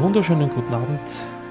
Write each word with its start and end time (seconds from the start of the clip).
wunderschönen 0.00 0.48
guten 0.48 0.72
Abend. 0.74 1.00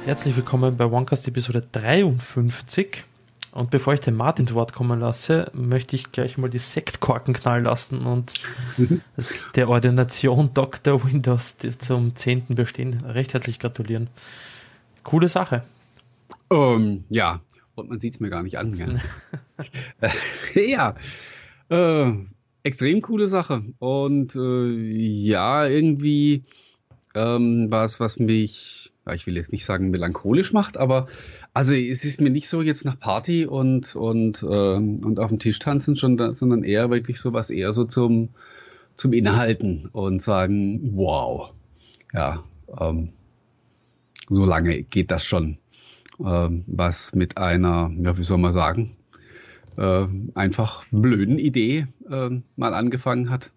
Herzlich 0.06 0.34
willkommen 0.38 0.78
bei 0.78 0.86
OneCast 0.86 1.28
Episode 1.28 1.62
53. 1.70 3.04
Und 3.52 3.71
bevor 3.71 3.94
ich 3.94 4.00
den 4.00 4.16
Martin 4.16 4.47
zu 4.47 4.55
Wort 4.55 4.71
kommen 4.71 5.02
lasse, 5.02 5.52
möchte 5.54 5.97
ich 5.97 6.13
gleich 6.13 6.38
mal 6.38 6.49
die 6.49 6.57
Sektkorken 6.57 7.33
knallen 7.33 7.65
lassen 7.65 8.05
und 8.05 8.36
mhm. 8.78 9.02
der 9.55 9.68
Ordination 9.68 10.52
Dr. 10.54 11.04
Windows 11.04 11.58
zum 11.78 12.15
10. 12.15 12.46
Bestehen 12.49 13.02
recht 13.02 13.33
herzlich 13.33 13.60
gratulieren. 13.60 14.08
Coole 15.04 15.28
Sache. 15.28 15.64
Um, 16.48 16.58
ähm, 16.58 17.04
ja, 17.09 17.41
und 17.76 17.90
man 17.90 18.00
sieht 18.00 18.14
es 18.14 18.20
mir 18.22 18.30
gar 18.30 18.44
nicht 18.44 18.58
an. 18.58 19.02
ja, 20.55 20.95
äh, 21.70 22.14
extrem 22.64 23.02
coole 23.02 23.27
Sache. 23.27 23.66
Und 23.80 24.36
äh, 24.38 24.70
ja, 24.70 25.66
irgendwie 25.68 26.45
ähm, 27.18 27.68
was, 27.70 28.00
was 28.00 28.20
mich, 28.20 28.91
ich 29.14 29.26
will 29.26 29.36
jetzt 29.36 29.52
nicht 29.52 29.66
sagen 29.66 29.90
melancholisch 29.90 30.54
macht, 30.54 30.78
aber 30.78 31.08
also 31.54 31.74
es 31.74 32.04
ist 32.04 32.22
mir 32.22 32.30
nicht 32.30 32.50
so 32.50 32.62
jetzt 32.62 32.86
nach 32.86 33.00
Party 33.00 33.46
und 33.46 33.96
und 33.96 34.46
ähm, 34.50 35.04
und 35.04 35.20
auf 35.20 35.30
dem 35.30 35.40
Tisch 35.40 35.60
tanzen 35.60 35.96
schon, 35.96 36.18
da, 36.18 36.34
sondern 36.34 36.64
eher 36.64 36.90
wirklich 36.90 37.20
so 37.20 37.34
was 37.34 37.50
eher 37.50 37.74
so 37.74 37.86
zum 37.86 38.30
zum 38.96 39.14
Inhalten 39.14 39.88
und 39.91 40.22
sagen, 40.22 40.91
wow, 40.96 41.54
ja, 42.14 42.44
ähm, 42.80 43.14
so 44.30 44.46
lange 44.46 44.84
geht 44.84 45.12
das 45.12 45.26
schon, 45.26 45.58
ähm, 46.20 46.63
was 46.68 47.13
mit 47.13 47.38
einer, 47.38 47.91
ja, 48.02 48.18
wie 48.18 48.24
soll 48.24 48.40
man 48.40 48.54
sagen, 48.54 48.96
äh, 49.77 50.08
einfach 50.34 50.84
blöden 50.91 51.38
Idee 51.40 51.88
äh, 52.10 52.30
mal 52.55 52.74
angefangen 52.74 53.30
hat. 53.30 53.52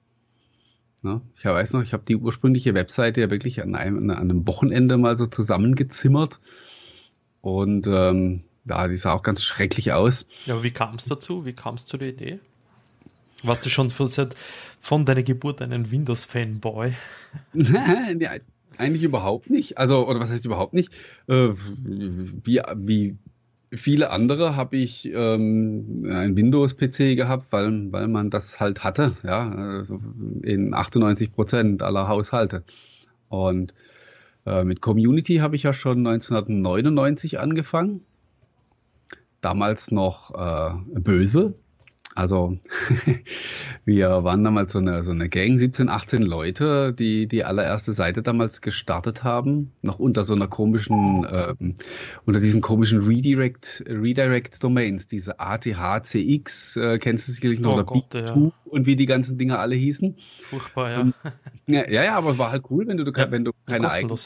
Ne? 1.03 1.21
Ich 1.35 1.45
weiß 1.45 1.73
noch, 1.73 1.83
ich 1.83 1.93
habe 1.93 2.05
die 2.07 2.17
ursprüngliche 2.17 2.75
Webseite 2.75 3.21
ja 3.21 3.31
wirklich 3.31 3.63
an 3.63 3.75
einem, 3.75 4.11
an 4.11 4.19
einem 4.19 4.47
Wochenende 4.47 4.99
mal 4.99 5.17
so 5.17 5.27
zusammengezimmert. 5.27 6.41
Und 7.41 7.87
ähm, 7.87 8.45
ja, 8.67 8.87
die 8.87 8.97
sah 8.97 9.15
auch 9.15 9.23
ganz 9.23 9.43
schrecklich 9.43 9.93
aus. 9.93 10.27
Ja, 10.45 10.55
aber 10.55 10.63
wie 10.63 10.71
kam 10.71 10.97
es 10.97 11.07
dazu? 11.07 11.47
Wie 11.47 11.55
kam 11.55 11.77
es 11.77 11.87
zu 11.87 11.97
der 11.97 12.09
Idee? 12.09 12.39
Warst 13.43 13.65
du 13.65 13.71
schon 13.71 13.89
von, 13.89 14.11
von 14.81 15.05
deiner 15.07 15.23
Geburt 15.23 15.63
ein 15.63 15.91
Windows-Fanboy? 15.91 16.95
ja, 17.55 18.31
eigentlich 18.77 19.03
überhaupt 19.03 19.49
nicht. 19.49 19.79
Also, 19.79 20.07
oder 20.07 20.21
was 20.21 20.31
heißt 20.31 20.45
überhaupt 20.45 20.75
nicht? 20.75 20.93
Äh, 21.27 21.51
wie, 21.55 22.61
wie 22.77 23.17
viele 23.73 24.11
andere 24.11 24.57
habe 24.57 24.77
ich 24.77 25.13
ähm, 25.13 26.05
ein 26.11 26.37
Windows-PC 26.37 27.17
gehabt, 27.17 27.53
weil, 27.53 27.93
weil 27.93 28.09
man 28.09 28.31
das 28.31 28.61
halt 28.61 28.85
hatte, 28.85 29.13
ja, 29.23 29.51
also 29.51 30.01
in 30.43 30.75
98 30.75 31.33
Prozent 31.33 31.83
aller 31.83 32.09
Haushalte. 32.09 32.65
Und 33.29 33.75
äh, 34.47 34.65
mit 34.65 34.81
Community 34.81 35.37
habe 35.37 35.57
ich 35.57 35.63
ja 35.63 35.73
schon 35.73 36.07
1999 36.07 37.39
angefangen. 37.39 38.03
Damals 39.41 39.91
noch 39.91 40.35
äh, 40.35 40.75
böse, 41.01 41.55
also 42.21 42.59
wir 43.87 44.09
waren 44.25 44.45
damals 44.45 44.73
so 44.73 44.79
eine, 44.79 45.03
so 45.03 45.11
eine 45.11 45.29
Gang, 45.31 45.59
17, 45.59 45.89
18 45.89 46.23
Leute, 46.23 46.93
die 46.93 47.27
die 47.27 47.45
allererste 47.45 47.93
Seite 47.93 48.23
damals 48.23 48.61
gestartet 48.61 49.25
haben, 49.25 49.73
noch 49.81 49.99
unter 49.99 50.23
so 50.23 50.35
einer 50.35 50.47
komischen, 50.47 51.25
äh, 51.25 51.55
unter 52.27 52.41
diesen 52.41 52.61
komischen 52.61 53.01
Redirect, 53.07 53.85
Redirect 53.89 54.63
Domains, 54.63 55.07
diese 55.07 55.41
ATHCX, 55.41 56.77
äh, 56.77 56.99
kennst 56.99 57.29
du 57.29 57.33
sicherlich 57.33 57.61
noch, 57.61 57.71
oh 57.71 57.75
oder 57.75 57.85
Gott, 57.85 58.15
ja. 58.15 58.35
und 58.67 58.87
wie 58.87 58.97
die 58.97 59.07
ganzen 59.07 59.39
Dinge 59.39 59.59
alle 59.59 59.75
hießen. 59.75 60.17
Furchtbar, 60.43 60.91
ja. 60.91 61.01
Und, 61.01 61.15
ja. 61.67 61.89
Ja, 61.91 62.17
aber 62.17 62.33
es 62.33 62.39
war 62.39 62.53
halt 62.53 62.65
cool, 62.71 62.87
wenn 62.87 62.99
du, 62.99 63.11
ja, 63.11 63.31
wenn 63.31 63.45
du 63.45 63.53
keine 63.67 63.91
eigene 63.91 64.17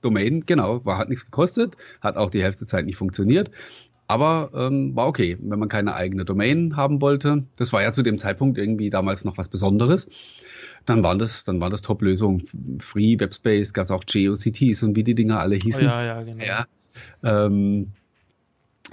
Domain, 0.00 0.44
genau, 0.46 0.84
war 0.84 0.98
hat 0.98 1.08
nichts 1.08 1.24
gekostet, 1.24 1.76
hat 2.00 2.16
auch 2.16 2.30
die 2.30 2.42
Hälfte 2.42 2.66
Zeit 2.66 2.86
nicht 2.86 2.96
funktioniert. 2.96 3.50
Aber 4.08 4.50
ähm, 4.54 4.96
war 4.96 5.06
okay, 5.06 5.36
wenn 5.40 5.58
man 5.58 5.68
keine 5.68 5.94
eigene 5.94 6.24
Domain 6.24 6.76
haben 6.76 7.00
wollte. 7.02 7.44
Das 7.56 7.72
war 7.72 7.82
ja 7.82 7.92
zu 7.92 8.02
dem 8.02 8.18
Zeitpunkt 8.18 8.58
irgendwie 8.58 8.88
damals 8.90 9.24
noch 9.24 9.36
was 9.36 9.48
Besonderes. 9.48 10.08
Dann 10.86 11.02
waren 11.02 11.18
das, 11.18 11.44
dann 11.44 11.60
war 11.60 11.68
das 11.68 11.82
Top-Lösung. 11.82 12.42
Free 12.80 13.20
Webspace, 13.20 13.74
gab 13.74 13.84
es 13.84 13.90
auch 13.90 14.04
GeoCities 14.06 14.82
und 14.82 14.96
wie 14.96 15.04
die 15.04 15.14
Dinger 15.14 15.38
alle 15.40 15.56
hießen. 15.56 15.84
Oh, 15.84 15.90
ja, 15.90 16.04
ja, 16.04 16.22
genau. 16.22 16.42
Ja, 16.42 16.66
ähm, 17.22 17.92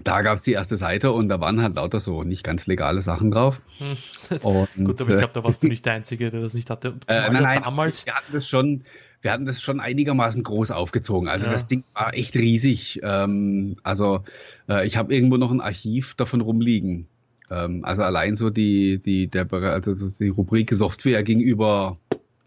da 0.04 0.22
gab 0.22 0.36
es 0.36 0.42
die 0.42 0.52
erste 0.52 0.76
Seite 0.76 1.12
und 1.12 1.30
da 1.30 1.40
waren 1.40 1.62
halt 1.62 1.76
lauter 1.76 2.00
so 2.00 2.24
nicht 2.24 2.44
ganz 2.44 2.68
legale 2.68 3.02
Sachen 3.02 3.32
drauf. 3.32 3.62
Hm. 3.78 4.40
Und, 4.44 4.68
Gut, 4.86 5.02
aber 5.02 5.12
ich 5.12 5.18
glaube, 5.18 5.34
da 5.34 5.44
warst 5.44 5.64
du 5.64 5.68
nicht 5.68 5.86
der 5.86 5.94
Einzige, 5.94 6.32
der 6.32 6.42
das 6.42 6.54
nicht 6.54 6.70
hatte. 6.70 6.98
Äh, 7.08 7.32
nein, 7.32 7.44
nein, 7.44 7.62
damals. 7.64 8.06
Wir 8.06 8.14
hatten 8.14 8.34
das 8.34 8.48
schon, 8.48 8.84
wir 9.26 9.34
hatten 9.34 9.46
das 9.46 9.60
schon 9.60 9.80
einigermaßen 9.80 10.44
groß 10.44 10.70
aufgezogen. 10.70 11.28
Also 11.28 11.48
ja. 11.48 11.52
das 11.52 11.66
Ding 11.66 11.84
war 11.96 12.14
echt 12.14 12.36
riesig. 12.36 13.00
Ähm, 13.02 13.76
also 13.82 14.24
äh, 14.70 14.86
ich 14.86 14.98
habe 14.98 15.16
irgendwo 15.16 15.38
noch 15.38 15.50
ein 15.50 15.62
Archiv 15.62 16.14
davon 16.14 16.42
rumliegen. 16.42 17.08
Ähm, 17.50 17.84
also 17.84 18.04
allein 18.04 18.36
so 18.36 18.52
die, 18.52 19.00
die, 19.00 19.26
der, 19.26 19.52
also 19.52 19.96
die 19.96 20.30
Rubrik 20.30 20.72
Software 20.76 21.24
gegenüber, 21.24 21.98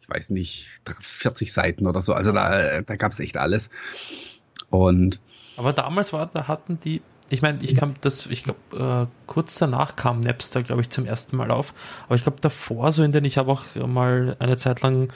ich 0.01 0.09
weiß 0.09 0.31
nicht, 0.31 0.69
40 1.01 1.53
Seiten 1.53 1.89
oder 1.89 2.01
so. 2.01 2.13
Also 2.13 2.31
da, 2.31 2.81
da 2.83 2.95
gab 2.95 3.11
es 3.11 3.19
echt 3.19 3.39
alles. 3.39 3.71
Und 4.71 5.21
aber 5.57 5.73
damals 5.73 6.13
war, 6.13 6.31
da 6.33 6.47
hatten 6.47 6.79
die 6.79 7.03
ich 7.31 7.43
meine, 7.43 7.59
ich 7.63 7.77
kam 7.77 7.95
das, 8.01 8.27
ich 8.27 8.43
glaube, 8.43 8.59
äh, 8.73 9.07
kurz 9.27 9.57
danach 9.57 9.97
kam 9.97 10.21
Napster, 10.21 10.63
glaube 10.63 10.81
ich, 10.81 10.91
zum 10.91 11.05
ersten 11.05 11.37
Mal 11.37 11.51
auf. 11.51 11.75
Aber 12.07 12.17
ich 12.17 12.23
glaube, 12.23 12.39
davor, 12.41 12.91
so 12.93 13.03
in 13.03 13.13
den, 13.13 13.25
ich 13.25 13.37
habe 13.37 13.53
auch 13.53 13.65
mal 13.87 14.37
eine 14.39 14.57
Zeit 14.57 14.83
lang 14.83 15.13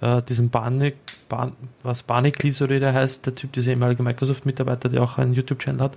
äh, 0.00 0.22
diesen 0.22 0.50
Barnick, 0.50 0.96
Bar, 1.28 1.52
was 1.82 2.02
Barnick 2.02 2.44
oder 2.60 2.80
der 2.80 2.92
heißt, 2.92 3.24
der 3.26 3.34
Typ, 3.34 3.52
dieser 3.52 3.70
ehemalige 3.70 4.02
Microsoft-Mitarbeiter, 4.02 4.88
der 4.90 5.02
auch 5.02 5.16
einen 5.16 5.32
YouTube-Channel 5.32 5.80
hat, 5.80 5.96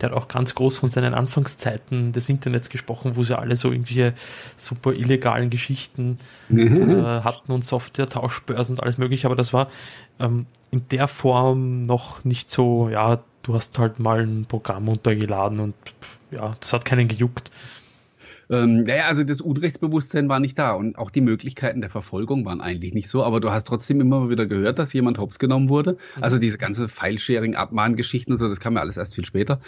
der 0.00 0.10
hat 0.10 0.16
auch 0.16 0.28
ganz 0.28 0.54
groß 0.54 0.78
von 0.78 0.90
seinen 0.90 1.14
Anfangszeiten 1.14 2.12
des 2.12 2.28
Internets 2.28 2.68
gesprochen, 2.68 3.16
wo 3.16 3.22
sie 3.22 3.36
alle 3.36 3.56
so 3.56 3.72
irgendwelche 3.72 4.14
super 4.56 4.92
illegalen 4.92 5.50
Geschichten 5.50 6.18
mhm. 6.48 7.00
äh, 7.00 7.04
hatten 7.22 7.50
und 7.50 7.64
Software-Tauschbörsen 7.64 8.76
und 8.76 8.82
alles 8.82 8.98
mögliche, 8.98 9.26
aber 9.26 9.36
das 9.36 9.52
war 9.52 9.68
ähm, 10.20 10.46
in 10.70 10.86
der 10.88 11.08
Form 11.08 11.84
noch 11.84 12.24
nicht 12.24 12.50
so, 12.50 12.88
ja, 12.90 13.20
du 13.48 13.54
hast 13.54 13.78
halt 13.78 13.98
mal 13.98 14.20
ein 14.20 14.44
Programm 14.44 14.88
runtergeladen 14.88 15.58
und 15.60 15.74
ja, 16.30 16.52
das 16.60 16.74
hat 16.74 16.84
keinen 16.84 17.08
gejuckt. 17.08 17.50
Ähm, 18.50 18.82
naja, 18.82 19.06
also 19.06 19.24
das 19.24 19.40
Unrechtsbewusstsein 19.40 20.28
war 20.28 20.38
nicht 20.38 20.58
da 20.58 20.72
und 20.72 20.98
auch 20.98 21.10
die 21.10 21.22
Möglichkeiten 21.22 21.80
der 21.80 21.88
Verfolgung 21.88 22.44
waren 22.44 22.60
eigentlich 22.60 22.92
nicht 22.92 23.08
so, 23.08 23.24
aber 23.24 23.40
du 23.40 23.50
hast 23.50 23.66
trotzdem 23.66 24.00
immer 24.02 24.28
wieder 24.28 24.46
gehört, 24.46 24.78
dass 24.78 24.92
jemand 24.92 25.18
hops 25.18 25.38
genommen 25.38 25.70
wurde. 25.70 25.92
Mhm. 25.92 26.22
Also 26.22 26.38
diese 26.38 26.58
ganze 26.58 26.88
File-Sharing-Abmahngeschichten 26.88 28.32
und 28.34 28.38
so, 28.38 28.48
das 28.48 28.60
kam 28.60 28.74
ja 28.74 28.80
alles 28.80 28.98
erst 28.98 29.14
viel 29.14 29.24
später. 29.24 29.60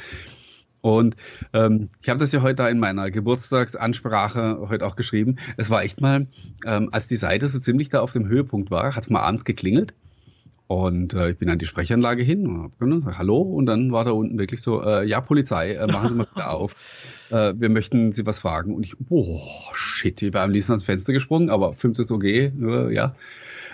Und 0.83 1.17
ähm, 1.55 1.89
ich 2.03 2.09
habe 2.11 2.21
das 2.21 2.33
ja 2.33 2.43
heute 2.43 2.63
in 2.65 2.79
meiner 2.79 3.11
Geburtstagsansprache 3.11 4.67
heute 4.69 4.87
auch 4.87 4.97
geschrieben. 4.97 5.37
Es 5.57 5.71
war 5.71 5.83
echt 5.83 6.01
mal, 6.03 6.27
ähm, 6.67 6.89
als 6.93 7.07
die 7.07 7.17
Seite 7.17 7.49
so 7.49 7.59
ziemlich 7.59 7.89
da 7.89 8.01
auf 8.01 8.13
dem 8.13 8.29
Höhepunkt 8.29 8.71
war, 8.71 8.95
hat 8.95 9.05
es 9.05 9.11
mal 9.11 9.21
abends 9.21 9.45
geklingelt. 9.45 9.95
Und 10.71 11.15
äh, 11.15 11.31
ich 11.31 11.37
bin 11.37 11.51
an 11.51 11.59
die 11.59 11.67
Sprechanlage 11.67 12.23
hin 12.23 12.47
und 12.47 12.63
habe 12.63 12.99
gesagt, 13.01 13.19
hallo. 13.19 13.41
Und 13.41 13.67
dann 13.67 13.91
war 13.91 14.05
da 14.05 14.13
unten 14.13 14.39
wirklich 14.39 14.63
so, 14.63 14.81
äh, 14.85 15.05
ja, 15.05 15.21
Polizei, 15.21 15.73
äh, 15.73 15.91
machen 15.91 16.11
Sie 16.11 16.15
mal 16.15 16.29
bitte 16.33 16.47
auf. 16.49 16.77
Äh, 17.31 17.55
wir 17.57 17.69
möchten 17.69 18.13
Sie 18.13 18.25
was 18.25 18.39
fragen. 18.39 18.73
Und 18.77 18.87
ich, 18.87 18.95
oh, 19.09 19.41
shit, 19.75 20.23
ich 20.23 20.33
war 20.33 20.45
am 20.45 20.53
liebsten 20.53 20.71
ans 20.71 20.85
Fenster 20.85 21.13
gesprungen, 21.13 21.51
aber 21.51 21.75
50 21.75 22.05
ist 22.05 22.13
okay, 22.13 22.53
äh, 22.63 22.95
ja. 22.95 23.17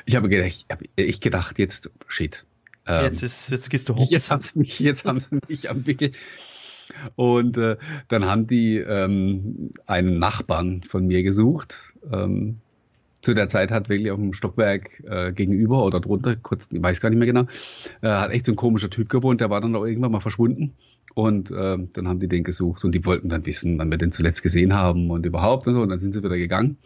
Ich 0.06 0.16
habe 0.16 0.30
gedacht, 0.30 0.48
ich, 0.48 0.64
hab, 0.70 0.80
ich 0.96 1.20
gedacht, 1.20 1.58
jetzt, 1.58 1.90
shit. 2.08 2.46
Ähm, 2.86 3.04
jetzt, 3.04 3.22
ist, 3.22 3.50
jetzt 3.50 3.68
gehst 3.68 3.90
du 3.90 3.96
hoch. 3.96 4.10
Jetzt 4.10 4.30
haben 4.30 4.40
sie 4.40 4.58
mich, 4.58 4.80
jetzt 4.80 5.04
haben 5.04 5.20
sie 5.20 5.38
mich 5.50 5.68
am 5.68 5.86
Wickel. 5.86 6.12
Und 7.14 7.58
äh, 7.58 7.76
dann 8.08 8.24
haben 8.24 8.46
die 8.46 8.78
ähm, 8.78 9.70
einen 9.84 10.18
Nachbarn 10.18 10.82
von 10.82 11.06
mir 11.06 11.22
gesucht. 11.22 11.92
Ähm, 12.10 12.62
zu 13.20 13.34
der 13.34 13.48
Zeit 13.48 13.70
hat 13.70 13.88
wirklich 13.88 14.10
auf 14.10 14.18
dem 14.18 14.32
Stockwerk 14.32 15.02
äh, 15.06 15.32
gegenüber 15.32 15.84
oder 15.84 16.00
drunter, 16.00 16.36
kurz, 16.36 16.68
ich 16.70 16.82
weiß 16.82 17.00
gar 17.00 17.10
nicht 17.10 17.18
mehr 17.18 17.26
genau, 17.26 17.46
äh, 18.02 18.08
hat 18.08 18.30
echt 18.30 18.46
so 18.46 18.52
ein 18.52 18.56
komischer 18.56 18.90
Typ 18.90 19.08
gewohnt, 19.08 19.40
der 19.40 19.50
war 19.50 19.60
dann 19.60 19.74
auch 19.74 19.84
irgendwann 19.84 20.12
mal 20.12 20.20
verschwunden. 20.20 20.74
Und 21.14 21.50
äh, 21.50 21.78
dann 21.94 22.08
haben 22.08 22.20
die 22.20 22.28
den 22.28 22.44
gesucht 22.44 22.84
und 22.84 22.94
die 22.94 23.04
wollten 23.06 23.30
dann 23.30 23.46
wissen, 23.46 23.78
wann 23.78 23.90
wir 23.90 23.96
den 23.96 24.12
zuletzt 24.12 24.42
gesehen 24.42 24.74
haben 24.74 25.10
und 25.10 25.24
überhaupt 25.24 25.66
und 25.66 25.74
so. 25.74 25.80
Und 25.80 25.88
dann 25.88 25.98
sind 25.98 26.12
sie 26.12 26.22
wieder 26.22 26.36
gegangen. 26.36 26.76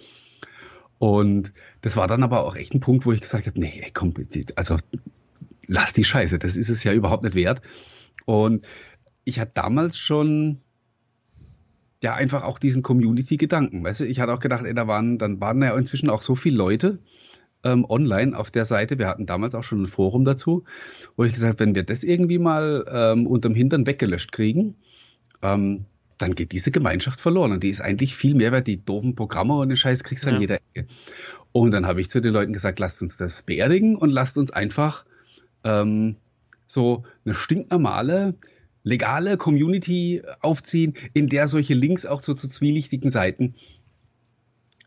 Und 0.98 1.52
das 1.80 1.96
war 1.96 2.06
dann 2.06 2.22
aber 2.22 2.44
auch 2.44 2.54
echt 2.54 2.74
ein 2.74 2.80
Punkt, 2.80 3.06
wo 3.06 3.12
ich 3.12 3.22
gesagt 3.22 3.46
habe, 3.46 3.58
nee, 3.58 3.80
ey, 3.82 3.90
komm, 3.92 4.14
also 4.54 4.76
lass 5.66 5.92
die 5.92 6.04
Scheiße, 6.04 6.38
das 6.38 6.56
ist 6.56 6.68
es 6.68 6.84
ja 6.84 6.92
überhaupt 6.92 7.24
nicht 7.24 7.34
wert. 7.34 7.60
Und 8.24 8.66
ich 9.24 9.40
hatte 9.40 9.52
damals 9.54 9.98
schon 9.98 10.60
ja 12.02 12.14
einfach 12.14 12.44
auch 12.44 12.58
diesen 12.58 12.82
Community-Gedanken. 12.82 13.84
Weißt 13.84 14.00
du, 14.00 14.04
ich 14.06 14.20
hatte 14.20 14.32
auch 14.32 14.40
gedacht, 14.40 14.64
ey, 14.64 14.74
da 14.74 14.86
waren, 14.86 15.18
dann 15.18 15.40
waren 15.40 15.62
ja 15.62 15.76
inzwischen 15.76 16.10
auch 16.10 16.22
so 16.22 16.34
viele 16.34 16.56
Leute 16.56 16.98
ähm, 17.62 17.84
online 17.88 18.36
auf 18.36 18.50
der 18.50 18.64
Seite. 18.64 18.98
Wir 18.98 19.08
hatten 19.08 19.26
damals 19.26 19.54
auch 19.54 19.64
schon 19.64 19.82
ein 19.82 19.86
Forum 19.86 20.24
dazu, 20.24 20.64
wo 21.16 21.24
ich 21.24 21.34
gesagt, 21.34 21.60
wenn 21.60 21.74
wir 21.74 21.82
das 21.82 22.04
irgendwie 22.04 22.38
mal 22.38 22.86
ähm, 22.90 23.26
unterm 23.26 23.54
Hintern 23.54 23.86
weggelöscht 23.86 24.32
kriegen, 24.32 24.76
ähm, 25.42 25.84
dann 26.16 26.34
geht 26.34 26.52
diese 26.52 26.70
Gemeinschaft 26.70 27.20
verloren. 27.20 27.52
Und 27.52 27.62
die 27.62 27.70
ist 27.70 27.80
eigentlich 27.80 28.14
viel 28.14 28.34
mehr, 28.34 28.52
weil 28.52 28.62
die 28.62 28.82
doofen 28.82 29.14
Programme 29.14 29.54
und 29.56 29.68
den 29.68 29.76
Scheiß 29.76 30.04
kriegst 30.04 30.24
du 30.24 30.30
ja. 30.30 30.34
an 30.34 30.40
jeder 30.40 30.58
Ecke. 30.74 30.86
Und 31.52 31.72
dann 31.72 31.86
habe 31.86 32.00
ich 32.00 32.10
zu 32.10 32.20
den 32.20 32.32
Leuten 32.32 32.52
gesagt, 32.52 32.78
lasst 32.78 33.02
uns 33.02 33.16
das 33.16 33.42
beerdigen 33.42 33.96
und 33.96 34.10
lasst 34.10 34.38
uns 34.38 34.50
einfach 34.50 35.04
ähm, 35.64 36.16
so 36.66 37.04
eine 37.24 37.34
stinknormale, 37.34 38.34
legale 38.82 39.36
Community 39.36 40.22
aufziehen, 40.40 40.94
in 41.12 41.26
der 41.26 41.48
solche 41.48 41.74
Links 41.74 42.06
auch 42.06 42.20
so 42.20 42.34
zu 42.34 42.48
zwielichtigen 42.48 43.10
Seiten 43.10 43.54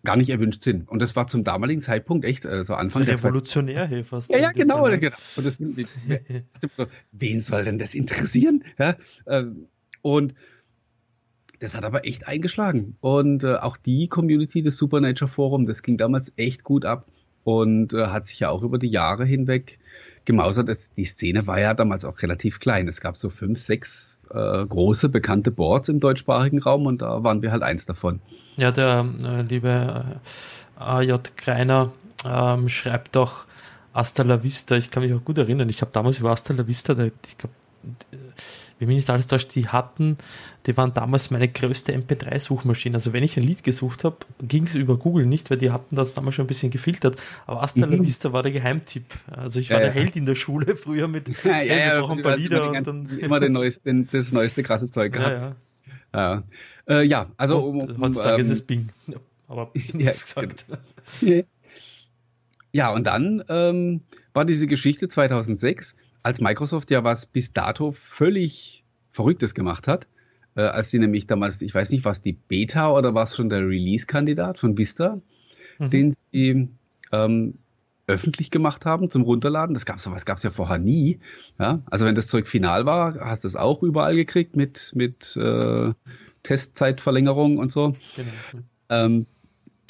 gar 0.03 0.17
nicht 0.17 0.29
erwünscht 0.29 0.63
sind. 0.63 0.89
Und 0.89 1.01
das 1.01 1.15
war 1.15 1.27
zum 1.27 1.43
damaligen 1.43 1.81
Zeitpunkt 1.81 2.25
echt, 2.25 2.45
äh, 2.45 2.63
so 2.63 2.75
Anfang 2.75 3.03
Revolutionär, 3.03 3.87
hey, 3.87 4.03
fast. 4.03 4.29
Ja, 4.29 4.37
ja, 4.37 4.51
genau, 4.51 4.83
genau. 4.83 5.15
Und 5.37 5.45
das, 5.45 5.57
wen 7.11 7.41
soll 7.41 7.63
denn 7.63 7.79
das 7.79 7.95
interessieren? 7.95 8.63
Ja, 8.77 8.95
ähm, 9.27 9.67
und 10.01 10.33
das 11.59 11.75
hat 11.75 11.85
aber 11.85 12.05
echt 12.05 12.27
eingeschlagen. 12.27 12.97
Und 12.99 13.43
äh, 13.43 13.55
auch 13.55 13.77
die 13.77 14.09
Community 14.09 14.61
des 14.61 14.75
Supernature 14.75 15.29
Forum, 15.29 15.65
das 15.65 15.81
ging 15.81 15.95
damals 15.95 16.33
echt 16.35 16.65
gut 16.65 16.83
ab 16.83 17.07
und 17.45 17.93
äh, 17.93 18.07
hat 18.07 18.27
sich 18.27 18.41
ja 18.41 18.49
auch 18.49 18.63
über 18.63 18.77
die 18.77 18.89
Jahre 18.89 19.23
hinweg 19.23 19.79
gemausert. 20.25 20.69
Die 20.97 21.05
Szene 21.05 21.47
war 21.47 21.59
ja 21.59 21.73
damals 21.73 22.05
auch 22.05 22.21
relativ 22.21 22.59
klein. 22.59 22.87
Es 22.87 23.01
gab 23.01 23.17
so 23.17 23.29
fünf, 23.29 23.59
sechs 23.59 24.19
äh, 24.29 24.65
große 24.65 25.09
bekannte 25.09 25.51
Boards 25.51 25.89
im 25.89 25.99
deutschsprachigen 25.99 26.59
Raum 26.59 26.85
und 26.85 27.01
da 27.01 27.23
waren 27.23 27.41
wir 27.41 27.51
halt 27.51 27.63
eins 27.63 27.85
davon. 27.85 28.19
Ja, 28.57 28.71
der 28.71 29.05
äh, 29.23 29.41
liebe 29.41 30.19
äh, 30.79 30.83
AJ 30.83 31.19
Greiner 31.37 31.91
ähm, 32.25 32.69
schreibt 32.69 33.15
doch 33.15 33.45
Asta 33.93 34.23
la 34.23 34.43
Vista. 34.43 34.75
Ich 34.75 34.91
kann 34.91 35.03
mich 35.03 35.13
auch 35.13 35.23
gut 35.23 35.37
erinnern. 35.37 35.69
Ich 35.69 35.81
habe 35.81 35.91
damals 35.91 36.19
über 36.19 36.31
Asta 36.31 36.53
la 36.53 36.67
Vista, 36.67 36.93
ich 36.93 37.37
glaube, 37.37 37.55
wie 38.79 38.85
mich 38.85 38.95
nicht 38.97 39.09
alles 39.09 39.27
täuscht, 39.27 39.55
die 39.55 39.67
hatten, 39.67 40.17
die 40.65 40.75
waren 40.75 40.93
damals 40.93 41.31
meine 41.31 41.47
größte 41.47 41.93
MP3-Suchmaschine. 41.93 42.95
Also 42.95 43.13
wenn 43.13 43.23
ich 43.23 43.37
ein 43.37 43.43
Lied 43.43 43.63
gesucht 43.63 44.03
habe, 44.03 44.17
ging 44.41 44.63
es 44.63 44.75
über 44.75 44.97
Google 44.97 45.25
nicht, 45.25 45.49
weil 45.49 45.57
die 45.57 45.71
hatten 45.71 45.95
das 45.95 46.13
damals 46.13 46.35
schon 46.35 46.45
ein 46.45 46.47
bisschen 46.47 46.71
gefiltert. 46.71 47.15
Aber 47.45 47.63
Asta 47.63 47.81
La 47.81 47.87
mhm. 47.87 48.05
Vista 48.05 48.33
war 48.33 48.43
der 48.43 48.51
Geheimtipp. 48.51 49.05
Also 49.27 49.59
ich 49.59 49.69
war 49.69 49.77
ja, 49.77 49.83
der 49.83 49.91
Held 49.91 50.15
in 50.15 50.25
der 50.25 50.35
Schule 50.35 50.75
früher 50.75 51.07
mit, 51.07 51.29
ja, 51.43 51.61
ja, 51.61 51.75
hey, 51.75 51.93
wir 51.93 52.01
brauchen 52.01 52.17
ein 52.19 52.23
paar 52.23 52.37
Lieder. 52.37 52.71
Und 52.71 52.87
dann 52.87 53.19
immer 53.19 53.39
den 53.39 53.51
neuesten, 53.53 54.07
das 54.11 54.31
neueste 54.31 54.63
krasse 54.63 54.89
Zeug 54.89 55.13
gehabt. 55.13 55.55
Ja, 56.13 56.19
ja. 56.19 56.43
Äh, 56.87 57.03
ja 57.05 57.31
also 57.37 57.59
um, 57.59 57.79
um, 57.79 58.01
heutzutage 58.01 58.35
ähm, 58.35 58.41
ist 58.41 58.51
es 58.51 58.61
Bing. 58.61 58.89
Aber 59.47 59.71
ja, 59.93 60.11
gesagt. 60.11 60.65
Genau. 61.21 61.43
Ja, 62.75 62.91
und 62.91 63.05
dann 63.05 63.43
ähm, 63.49 64.01
war 64.33 64.45
diese 64.45 64.65
Geschichte 64.65 65.07
2006 65.07 65.95
als 66.23 66.41
Microsoft 66.41 66.89
ja 66.91 67.03
was 67.03 67.25
bis 67.25 67.53
dato 67.53 67.91
völlig 67.91 68.83
Verrücktes 69.11 69.53
gemacht 69.53 69.87
hat, 69.87 70.07
äh, 70.55 70.63
als 70.63 70.89
sie 70.89 70.99
nämlich 70.99 71.27
damals, 71.27 71.61
ich 71.61 71.73
weiß 71.73 71.91
nicht, 71.91 72.05
was 72.05 72.21
die 72.21 72.33
Beta 72.33 72.91
oder 72.91 73.13
was 73.13 73.35
schon 73.35 73.49
der 73.49 73.59
Release-Kandidat 73.59 74.57
von 74.57 74.77
Vista, 74.77 75.21
mhm. 75.77 75.89
den 75.89 76.13
sie 76.13 76.69
ähm, 77.11 77.55
öffentlich 78.07 78.51
gemacht 78.51 78.85
haben 78.85 79.09
zum 79.09 79.23
Runterladen. 79.23 79.73
Das 79.73 79.85
gab's 79.85 80.03
sowas 80.03 80.25
gab's 80.25 80.43
ja 80.43 80.51
vorher 80.51 80.77
nie. 80.77 81.19
Ja? 81.59 81.81
Also 81.89 82.05
wenn 82.05 82.15
das 82.15 82.27
Zeug 82.27 82.47
final 82.47 82.85
war, 82.85 83.15
hast 83.19 83.43
du 83.43 83.47
es 83.47 83.55
auch 83.55 83.83
überall 83.83 84.15
gekriegt 84.15 84.55
mit 84.55 84.91
mit 84.95 85.35
äh, 85.37 85.93
Testzeitverlängerung 86.43 87.57
und 87.57 87.71
so. 87.71 87.95
Genau. 88.15 88.63
Ähm, 88.89 89.25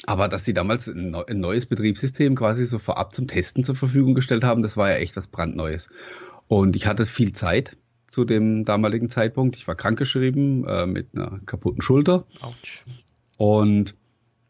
aber 0.05 0.27
dass 0.27 0.45
sie 0.45 0.53
damals 0.53 0.87
ein, 0.87 1.15
neues 1.33 1.65
Betriebssystem 1.65 2.35
quasi 2.35 2.65
so 2.65 2.79
vorab 2.79 3.13
zum 3.13 3.27
Testen 3.27 3.63
zur 3.63 3.75
Verfügung 3.75 4.13
gestellt 4.13 4.43
haben, 4.43 4.61
das 4.61 4.77
war 4.77 4.89
ja 4.89 4.97
echt 4.97 5.15
was 5.15 5.27
brandneues. 5.27 5.89
Und 6.47 6.75
ich 6.75 6.87
hatte 6.87 7.05
viel 7.05 7.33
Zeit 7.33 7.77
zu 8.07 8.25
dem 8.25 8.65
damaligen 8.65 9.09
Zeitpunkt. 9.09 9.55
Ich 9.55 9.67
war 9.67 9.75
krankgeschrieben 9.75 10.67
äh, 10.67 10.85
mit 10.85 11.07
einer 11.15 11.39
kaputten 11.45 11.81
Schulter. 11.81 12.25
Autsch. 12.41 12.85
Und 13.37 13.95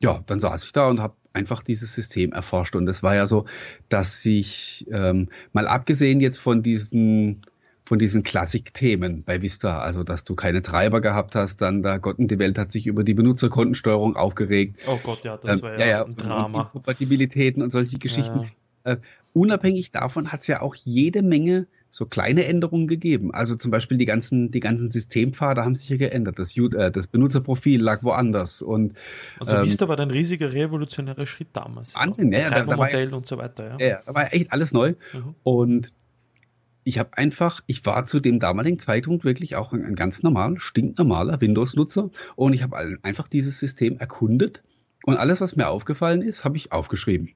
ja, 0.02 0.24
dann 0.28 0.40
saß 0.40 0.66
ich 0.66 0.74
da 0.74 0.90
und 0.90 1.00
habe 1.00 1.16
einfach 1.32 1.64
dieses 1.64 1.96
System 1.96 2.32
erforscht. 2.32 2.76
Und 2.76 2.88
es 2.90 3.04
war 3.04 3.16
ja 3.16 3.28
so, 3.28 3.46
dass 3.90 4.22
sich 4.22 4.86
ähm, 4.92 5.30
mal 5.54 5.68
abgesehen 5.68 6.20
jetzt 6.20 6.40
von 6.40 6.62
diesen 6.62 7.42
von 7.86 8.00
diesen 8.00 8.24
Klassik-Themen 8.24 9.24
bei 9.24 9.42
Vista, 9.42 9.80
also 9.80 10.04
dass 10.04 10.24
du 10.24 10.36
keine 10.36 10.62
Treiber 10.62 11.02
gehabt 11.02 11.36
hast, 11.36 11.62
dann 11.62 11.82
da 11.82 11.98
Gott 11.98 12.18
und 12.18 12.32
die 12.32 12.40
Welt 12.40 12.58
hat 12.58 12.72
sich 12.72 12.88
über 12.88 13.04
die 13.04 13.14
Benutzerkontensteuerung 13.14 14.16
aufgeregt. 14.16 14.82
Oh 14.88 15.00
Gott, 15.04 15.24
ja, 15.24 15.38
das 15.38 15.58
ähm, 15.58 15.62
war 15.64 15.80
ja, 15.80 15.86
ja, 15.86 16.06
ein 16.06 16.16
Drama. 16.16 16.62
Und 16.62 16.72
Kompatibilitäten 16.72 17.62
und 17.62 17.72
solche 17.72 17.98
Geschichten. 17.98 18.50
Ja. 18.86 18.94
Äh, 18.94 18.98
unabhängig 19.34 19.92
davon 19.92 20.32
hat 20.32 20.42
es 20.42 20.48
ja 20.48 20.62
auch 20.62 20.76
jede 20.76 21.22
Menge 21.24 21.68
so 21.90 22.08
kleine 22.08 22.46
Änderungen 22.46 22.88
gegeben. 22.88 23.34
Also 23.34 23.56
zum 23.56 23.70
Beispiel 23.70 23.98
die 23.98 24.06
ganzen, 24.06 24.50
die 24.50 24.60
ganzen 24.60 24.90
Systempfade 24.90 25.64
haben 25.64 25.76
sich 25.76 25.90
ja 25.90 25.98
geändert. 25.98 26.40
Das, 26.40 26.58
äh, 26.58 26.90
das 26.90 27.06
Benutzerprofil 27.06 27.80
lag 27.80 28.02
woanders. 28.02 28.64
Und, 28.64 28.98
also 29.40 29.58
ähm, 29.58 29.66
Vista 29.66 29.88
war 29.88 30.00
ein 30.00 30.10
riesiger 30.10 30.52
revolutionärer 30.52 31.28
Schritt 31.28 31.50
damals. 31.54 31.94
Wahnsinn, 31.94 32.32
ja. 32.32 32.40
Das 32.40 32.50
da, 32.50 32.66
da 32.66 32.78
war, 32.80 33.14
und 33.14 33.28
so 33.28 33.38
weiter, 33.38 33.78
ja. 33.78 33.88
Ja, 33.88 34.02
da 34.06 34.16
war 34.16 34.34
echt 34.34 34.52
alles 34.52 34.74
neu. 34.74 34.96
Mhm. 35.14 35.36
Und 35.44 35.94
ich 36.84 37.00
habe 37.00 37.18
einfach, 37.18 37.62
ich 37.68 37.86
war 37.86 38.06
zu 38.06 38.20
dem 38.20 38.40
damaligen 38.40 38.80
Zeitpunkt 38.80 39.26
wirklich 39.26 39.56
auch 39.56 39.74
ein, 39.74 39.96
ganz 39.96 40.24
normal, 40.24 40.60
stinknormaler 40.60 41.42
Windows-Nutzer 41.42 42.10
und 42.36 42.54
ich 42.54 42.64
habe 42.64 42.98
einfach 43.04 43.28
dieses 43.28 43.60
System 43.60 43.98
erkundet 43.98 44.64
und 45.06 45.18
alles, 45.18 45.42
was 45.42 45.56
mir 45.56 45.68
aufgefallen 45.68 46.22
ist, 46.22 46.46
habe 46.46 46.58
ich 46.58 46.72
aufgeschrieben. 46.72 47.30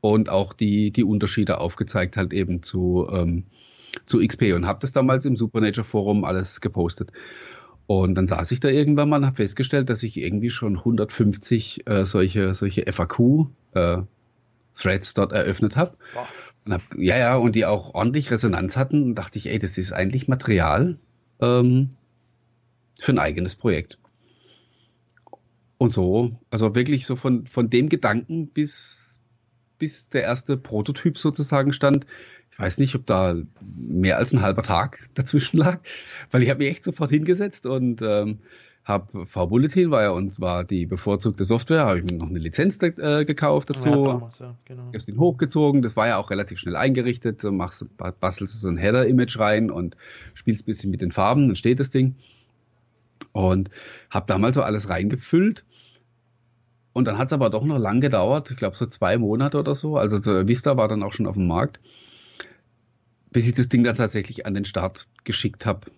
Und 0.00 0.30
auch 0.30 0.52
die, 0.52 0.92
die 0.92 1.04
Unterschiede 1.04 1.58
aufgezeigt 1.58 2.16
halt 2.16 2.32
eben 2.32 2.62
zu, 2.62 3.08
ähm, 3.12 3.44
zu 4.06 4.18
XP 4.18 4.54
und 4.54 4.66
habe 4.66 4.78
das 4.80 4.92
damals 4.92 5.24
im 5.24 5.36
Supernature 5.36 5.84
Forum 5.84 6.24
alles 6.24 6.60
gepostet. 6.60 7.10
Und 7.86 8.14
dann 8.14 8.28
saß 8.28 8.52
ich 8.52 8.60
da 8.60 8.68
irgendwann 8.68 9.08
mal 9.08 9.16
und 9.16 9.26
habe 9.26 9.36
festgestellt, 9.36 9.90
dass 9.90 10.04
ich 10.04 10.16
irgendwie 10.16 10.50
schon 10.50 10.78
150 10.78 11.88
äh, 11.88 12.04
solche, 12.04 12.54
solche 12.54 12.84
FAQ-Threads 12.90 15.10
äh, 15.10 15.14
dort 15.14 15.32
eröffnet 15.32 15.76
habe. 15.76 15.96
Und 16.70 16.74
hab, 16.74 16.82
ja, 16.96 17.18
ja, 17.18 17.34
und 17.34 17.56
die 17.56 17.66
auch 17.66 17.94
ordentlich 17.94 18.30
Resonanz 18.30 18.76
hatten. 18.76 19.02
Und 19.02 19.14
dachte 19.16 19.38
ich, 19.38 19.48
ey, 19.48 19.58
das 19.58 19.76
ist 19.76 19.90
eigentlich 19.90 20.28
Material 20.28 20.98
ähm, 21.40 21.90
für 23.00 23.10
ein 23.10 23.18
eigenes 23.18 23.56
Projekt. 23.56 23.98
Und 25.78 25.92
so, 25.92 26.38
also 26.48 26.76
wirklich 26.76 27.06
so 27.06 27.16
von, 27.16 27.46
von 27.48 27.70
dem 27.70 27.88
Gedanken 27.88 28.46
bis, 28.46 29.18
bis 29.78 30.10
der 30.10 30.22
erste 30.22 30.56
Prototyp 30.56 31.18
sozusagen 31.18 31.72
stand. 31.72 32.06
Ich 32.52 32.58
weiß 32.60 32.78
nicht, 32.78 32.94
ob 32.94 33.04
da 33.04 33.34
mehr 33.60 34.18
als 34.18 34.32
ein 34.32 34.42
halber 34.42 34.62
Tag 34.62 35.08
dazwischen 35.14 35.56
lag, 35.56 35.80
weil 36.30 36.44
ich 36.44 36.50
habe 36.50 36.62
mich 36.62 36.70
echt 36.70 36.84
sofort 36.84 37.10
hingesetzt 37.10 37.66
und 37.66 38.00
ähm, 38.00 38.38
habe 38.90 39.26
V-Bulletin, 39.26 39.90
war 39.90 40.02
ja 40.02 40.10
uns 40.10 40.40
war 40.40 40.64
die 40.64 40.84
bevorzugte 40.84 41.44
Software, 41.44 41.86
habe 41.86 42.00
ich 42.00 42.04
mir 42.04 42.18
noch 42.18 42.28
eine 42.28 42.38
Lizenz 42.38 42.78
äh, 42.82 43.24
gekauft 43.24 43.70
dazu. 43.70 43.88
Ja, 43.88 44.02
damals, 44.02 44.38
ja, 44.38 44.56
genau. 44.66 44.90
Hast 44.94 45.08
ihn 45.08 45.18
hochgezogen, 45.18 45.80
das 45.80 45.96
war 45.96 46.08
ja 46.08 46.18
auch 46.18 46.30
relativ 46.30 46.58
schnell 46.58 46.76
eingerichtet. 46.76 47.42
Du 47.42 47.52
machst, 47.52 47.86
bastelst 47.96 48.60
so 48.60 48.68
ein 48.68 48.76
Header-Image 48.76 49.38
rein 49.38 49.70
und 49.70 49.96
spielst 50.34 50.62
ein 50.62 50.66
bisschen 50.66 50.90
mit 50.90 51.00
den 51.00 51.12
Farben, 51.12 51.46
dann 51.46 51.56
steht 51.56 51.80
das 51.80 51.88
Ding. 51.90 52.16
Und 53.32 53.70
habe 54.10 54.26
damals 54.26 54.56
so 54.56 54.62
alles 54.62 54.88
reingefüllt. 54.88 55.64
Und 56.92 57.06
dann 57.06 57.16
hat 57.18 57.28
es 57.28 57.32
aber 57.32 57.50
doch 57.50 57.64
noch 57.64 57.78
lang 57.78 58.00
gedauert, 58.00 58.50
ich 58.50 58.56
glaube 58.56 58.76
so 58.76 58.84
zwei 58.84 59.16
Monate 59.16 59.58
oder 59.58 59.74
so. 59.74 59.96
Also 59.96 60.18
Vista 60.48 60.76
war 60.76 60.88
dann 60.88 61.02
auch 61.02 61.12
schon 61.12 61.26
auf 61.26 61.36
dem 61.36 61.46
Markt, 61.46 61.80
bis 63.30 63.46
ich 63.46 63.54
das 63.54 63.68
Ding 63.68 63.84
dann 63.84 63.94
tatsächlich 63.94 64.44
an 64.44 64.54
den 64.54 64.64
Start 64.64 65.06
geschickt 65.24 65.66
habe. 65.66 65.90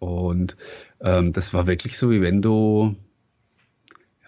Und 0.00 0.56
ähm, 1.00 1.32
das 1.32 1.54
war 1.54 1.66
wirklich 1.66 1.96
so, 1.96 2.10
wie 2.10 2.22
wenn 2.22 2.42
du, 2.42 2.96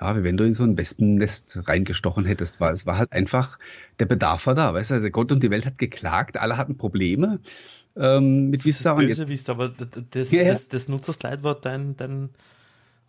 ja, 0.01 0.17
wie 0.17 0.23
wenn 0.23 0.37
du 0.37 0.45
in 0.45 0.55
so 0.55 0.63
ein 0.65 0.77
Wespennest 0.77 1.67
reingestochen 1.67 2.27
hättest. 2.27 2.61
War, 2.61 2.73
es 2.73 2.87
war 2.87 2.99
halt 2.99 3.13
einfach, 3.13 3.59
der 3.99 4.07
Bedarf 4.07 4.47
war 4.47 4.55
da, 4.55 4.75
weißt 4.75 4.91
du, 4.91 4.95
also 4.97 5.11
Gott 5.11 5.33
und 5.33 5.43
die 5.43 5.51
Welt 5.51 5.67
hat 5.67 5.79
geklagt, 5.79 6.37
alle 6.37 6.59
hatten 6.59 6.77
Probleme 6.77 7.41
ähm, 7.97 8.51
mit 8.51 8.65
Vista. 8.67 8.95
Das 8.95 9.05
böse 9.05 9.29
Vista, 9.29 9.53
aber 9.53 9.71
das, 9.71 10.31
ja, 10.31 10.45
das, 10.45 10.69
das 10.69 10.89
Nutzerslide 10.89 11.43
war 11.43 11.55
dein, 11.55 11.97
dein, 11.97 12.29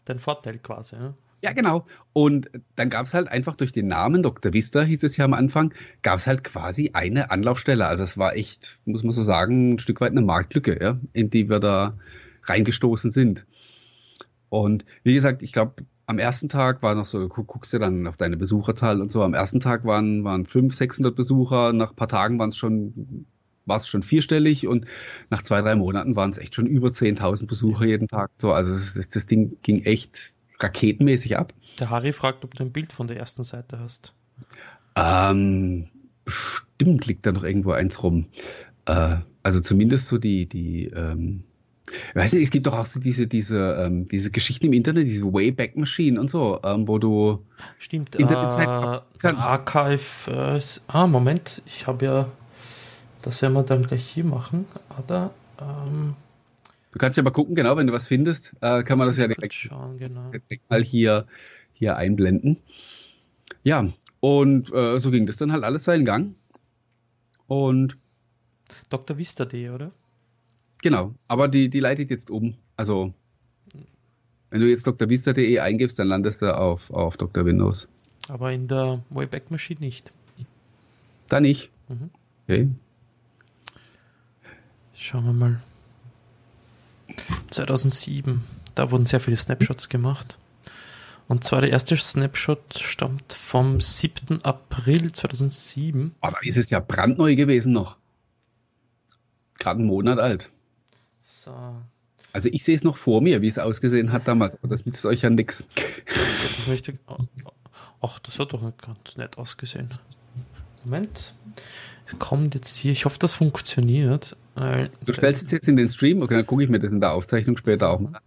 dein 0.06 0.20
Vorteil 0.20 0.58
quasi. 0.58 0.96
Ne? 0.96 1.16
Ja, 1.42 1.52
genau. 1.52 1.86
Und 2.14 2.50
dann 2.78 2.90
gab 2.90 3.06
es 3.06 3.14
halt 3.14 3.28
einfach 3.28 3.58
durch 3.58 3.74
den 3.74 3.88
Namen 3.88 4.24
Dr. 4.24 4.54
Vista, 4.54 4.82
hieß 4.84 5.04
es 5.04 5.18
ja 5.18 5.26
am 5.26 5.34
Anfang, 5.34 5.74
gab 6.02 6.20
es 6.20 6.28
halt 6.28 6.46
quasi 6.46 6.92
eine 6.94 7.30
Anlaufstelle. 7.30 7.86
Also 7.86 8.06
es 8.06 8.18
war 8.18 8.38
echt, 8.38 8.80
muss 8.86 9.04
man 9.04 9.12
so 9.12 9.22
sagen, 9.22 9.74
ein 9.74 9.80
Stück 9.80 10.00
weit 10.00 10.12
eine 10.12 10.22
Marktlücke, 10.22 10.82
ja, 10.82 10.98
in 11.12 11.30
die 11.30 11.50
wir 11.50 11.60
da 11.60 11.98
reingestoßen 12.46 13.12
sind. 13.12 13.46
Und 14.50 14.86
wie 15.04 15.14
gesagt, 15.14 15.42
ich 15.44 15.52
glaube, 15.52 15.84
am 16.06 16.20
ersten 16.20 16.50
Tag 16.50 16.84
war 16.84 16.96
noch 16.96 17.06
so, 17.06 17.20
du 17.20 17.30
guckst 17.30 17.74
du 17.74 17.80
dann 17.80 18.08
auf 18.08 18.18
deine 18.18 18.38
Besucherzahl 18.38 19.02
und 19.02 19.12
so. 19.12 19.24
Am 19.24 19.34
ersten 19.34 19.60
Tag 19.60 19.86
waren, 19.86 20.24
waren 20.24 20.46
500, 20.46 20.78
600 20.78 21.16
Besucher. 21.16 21.74
Nach 21.74 21.92
ein 21.92 21.96
paar 21.96 22.08
Tagen 22.08 22.40
waren 22.40 22.50
es 22.50 22.58
schon, 22.58 23.26
war 23.66 23.78
es 23.78 23.88
schon 23.88 24.04
vierstellig 24.04 24.68
und 24.68 24.86
nach 25.30 25.42
zwei, 25.42 25.62
drei 25.62 25.76
Monaten 25.76 26.16
waren 26.16 26.30
es 26.30 26.38
echt 26.38 26.56
schon 26.56 26.68
über 26.68 26.90
10.000 26.90 27.48
Besucher 27.48 27.86
jeden 27.86 28.08
Tag. 28.08 28.32
So, 28.38 28.52
also 28.52 28.74
das, 28.74 29.08
das 29.08 29.26
Ding 29.26 29.58
ging 29.62 29.84
echt 29.84 30.34
raketenmäßig 30.60 31.38
ab. 31.38 31.54
Der 31.80 31.90
Harry 31.90 32.14
fragt, 32.14 32.44
ob 32.44 32.54
du 32.54 32.64
ein 32.64 32.72
Bild 32.72 32.94
von 32.94 33.08
der 33.08 33.18
ersten 33.18 33.44
Seite 33.44 33.80
hast. 33.80 34.14
Ähm, 34.96 35.88
bestimmt 36.26 37.08
liegt 37.08 37.26
da 37.26 37.32
noch 37.32 37.44
irgendwo 37.44 37.72
eins 37.72 38.04
rum. 38.04 38.28
Äh, 38.86 39.18
also 39.42 39.62
zumindest 39.62 40.08
so 40.08 40.18
die, 40.18 40.48
die, 40.48 40.88
ähm, 40.88 41.46
Weißt 42.14 42.34
du, 42.34 42.38
es 42.40 42.50
gibt 42.50 42.68
doch 42.68 42.78
auch 42.78 42.86
so 42.86 43.00
diese, 43.00 43.28
diese, 43.28 43.86
ähm, 43.86 44.06
diese 44.08 44.32
Geschichten 44.32 44.68
im 44.68 44.74
Internet, 44.74 45.08
diese 45.08 45.26
Wayback 45.26 45.76
Machine 45.76 46.20
und 46.20 46.30
so, 46.30 46.60
ähm, 46.64 46.88
wo 46.88 46.98
du 47.00 47.46
Stimmt, 47.78 48.16
Internetzeit 48.16 48.68
äh, 48.68 49.02
kannst. 49.20 49.46
Archive, 49.46 50.32
äh, 50.32 50.60
ah, 50.88 51.08
Moment, 51.08 51.62
ich 51.66 51.88
habe 51.88 52.06
ja 52.06 52.32
das 53.24 53.42
werden 53.42 53.54
wir 53.54 53.64
dann 53.64 53.88
gleich 53.88 54.06
hier 54.06 54.26
machen. 54.26 54.66
Oder, 55.02 55.34
ähm, 55.60 56.16
du 56.92 57.00
kannst 57.00 57.18
ja 57.18 57.24
mal 57.24 57.32
gucken, 57.32 57.56
genau, 57.56 57.76
wenn 57.78 57.88
du 57.88 57.94
was 57.94 58.08
findest, 58.08 58.56
äh, 58.62 58.84
kann 58.84 59.00
man 59.00 59.08
das 59.08 59.18
ja 59.18 59.28
direkt, 59.28 59.54
schauen, 59.54 59.98
genau. 59.98 60.30
direkt 60.30 60.70
mal 60.70 60.84
hier, 60.84 61.26
hier 61.72 61.96
einblenden. 61.96 62.58
Ja, 63.64 63.88
und 64.20 64.72
äh, 64.74 65.00
so 65.00 65.10
ging 65.10 65.26
das 65.26 65.38
dann 65.38 65.52
halt 65.54 65.64
alles 65.64 65.86
seinen 65.86 66.06
Gang. 66.06 66.36
Und 67.48 67.98
Dr. 68.90 69.18
Vista.de, 69.18 69.70
oder? 69.70 69.92
Genau, 70.84 71.16
aber 71.30 71.48
die, 71.48 71.70
die 71.70 71.80
leitet 71.80 72.10
jetzt 72.10 72.30
um. 72.30 72.56
Also, 72.76 73.14
wenn 74.50 74.60
du 74.60 74.70
jetzt 74.70 74.84
drvista.de 74.84 75.60
eingibst, 75.60 75.98
dann 75.98 76.10
landest 76.10 76.42
du 76.42 76.56
auf, 76.56 76.92
auf 76.92 77.16
Dr. 77.16 77.46
Windows. 77.46 77.88
Aber 78.28 78.52
in 78.52 78.68
der 78.68 79.02
Wayback 79.10 79.50
Machine 79.50 79.80
nicht. 79.80 80.12
Da 81.30 81.40
nicht. 81.40 81.72
Mhm. 81.88 82.10
Okay. 82.44 82.70
Schauen 84.94 85.26
wir 85.26 85.34
mal. 85.34 85.62
2007, 87.52 88.42
da 88.76 88.92
wurden 88.92 89.06
sehr 89.06 89.22
viele 89.22 89.38
Snapshots 89.38 89.88
gemacht. 89.88 90.38
Und 91.30 91.46
zwar 91.46 91.62
der 91.62 91.70
erste 91.70 91.96
Snapshot 91.96 92.78
stammt 92.78 93.32
vom 93.32 93.80
7. 93.80 94.44
April 94.44 95.14
2007. 95.14 96.14
Aber 96.20 96.44
ist 96.44 96.58
es 96.58 96.72
ja 96.72 96.82
brandneu 96.82 97.36
gewesen 97.36 97.72
noch. 97.72 97.96
Gerade 99.60 99.80
einen 99.80 99.88
Monat 99.88 100.20
alt. 100.20 100.52
So. 101.44 101.54
Also 102.32 102.50
ich 102.52 102.64
sehe 102.64 102.76
es 102.76 102.84
noch 102.84 102.98
vor 102.98 103.22
mir, 103.22 103.42
wie 103.42 103.48
es 103.48 103.60
ausgesehen 103.60 104.12
hat 104.12 104.28
damals, 104.28 104.56
aber 104.56 104.70
das 104.70 104.86
nützt 104.86 105.06
euch 105.06 105.22
ja 105.22 105.30
nichts. 105.30 105.66
Ich 106.58 106.68
möchte. 106.68 106.98
Oh, 107.08 107.18
oh, 107.46 107.52
ach, 108.02 108.20
das 108.20 108.40
hat 108.40 108.54
doch 108.54 108.62
ganz 108.62 109.18
nett 109.18 109.38
ausgesehen. 109.38 109.90
Moment. 110.84 111.36
Kommt 112.20 112.56
jetzt 112.56 112.76
hier. 112.78 112.92
Ich 112.92 113.06
hoffe, 113.06 113.20
das 113.20 113.34
funktioniert. 113.34 114.36
Du 114.56 115.14
stellst 115.14 115.46
es 115.46 115.52
jetzt 115.52 115.68
in 115.68 115.76
den 115.76 115.90
Stream, 115.90 116.22
okay, 116.22 116.36
dann 116.36 116.46
gucke 116.46 116.64
ich 116.64 116.70
mir 116.70 116.80
das 116.80 116.92
in 116.92 117.02
der 117.02 117.14
Aufzeichnung 117.14 117.58
später 117.58 117.90
auch 117.90 118.00
mal 118.00 118.16
an. 118.16 118.22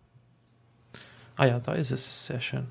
Ah 1.37 1.46
ja, 1.46 1.61
da 1.61 1.75
ist 1.75 1.92
es. 1.92 2.26
Sehr 2.26 2.40
schön. 2.40 2.66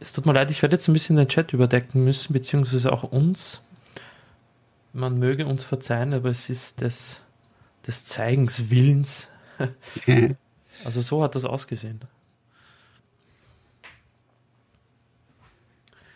Es 0.00 0.12
tut 0.12 0.26
mir 0.26 0.32
leid, 0.32 0.50
ich 0.50 0.62
werde 0.62 0.74
jetzt 0.74 0.88
ein 0.88 0.92
bisschen 0.92 1.16
den 1.16 1.28
Chat 1.28 1.52
überdecken 1.52 2.04
müssen, 2.04 2.32
beziehungsweise 2.32 2.92
auch 2.92 3.04
uns. 3.04 3.62
Man 4.92 5.18
möge 5.18 5.46
uns 5.46 5.64
verzeihen, 5.64 6.12
aber 6.12 6.30
es 6.30 6.50
ist 6.50 6.80
des, 6.80 7.20
des 7.86 8.04
Zeigens 8.04 8.70
Willens. 8.70 9.28
also 10.84 11.00
so 11.00 11.22
hat 11.22 11.34
das 11.34 11.44
ausgesehen. 11.44 12.00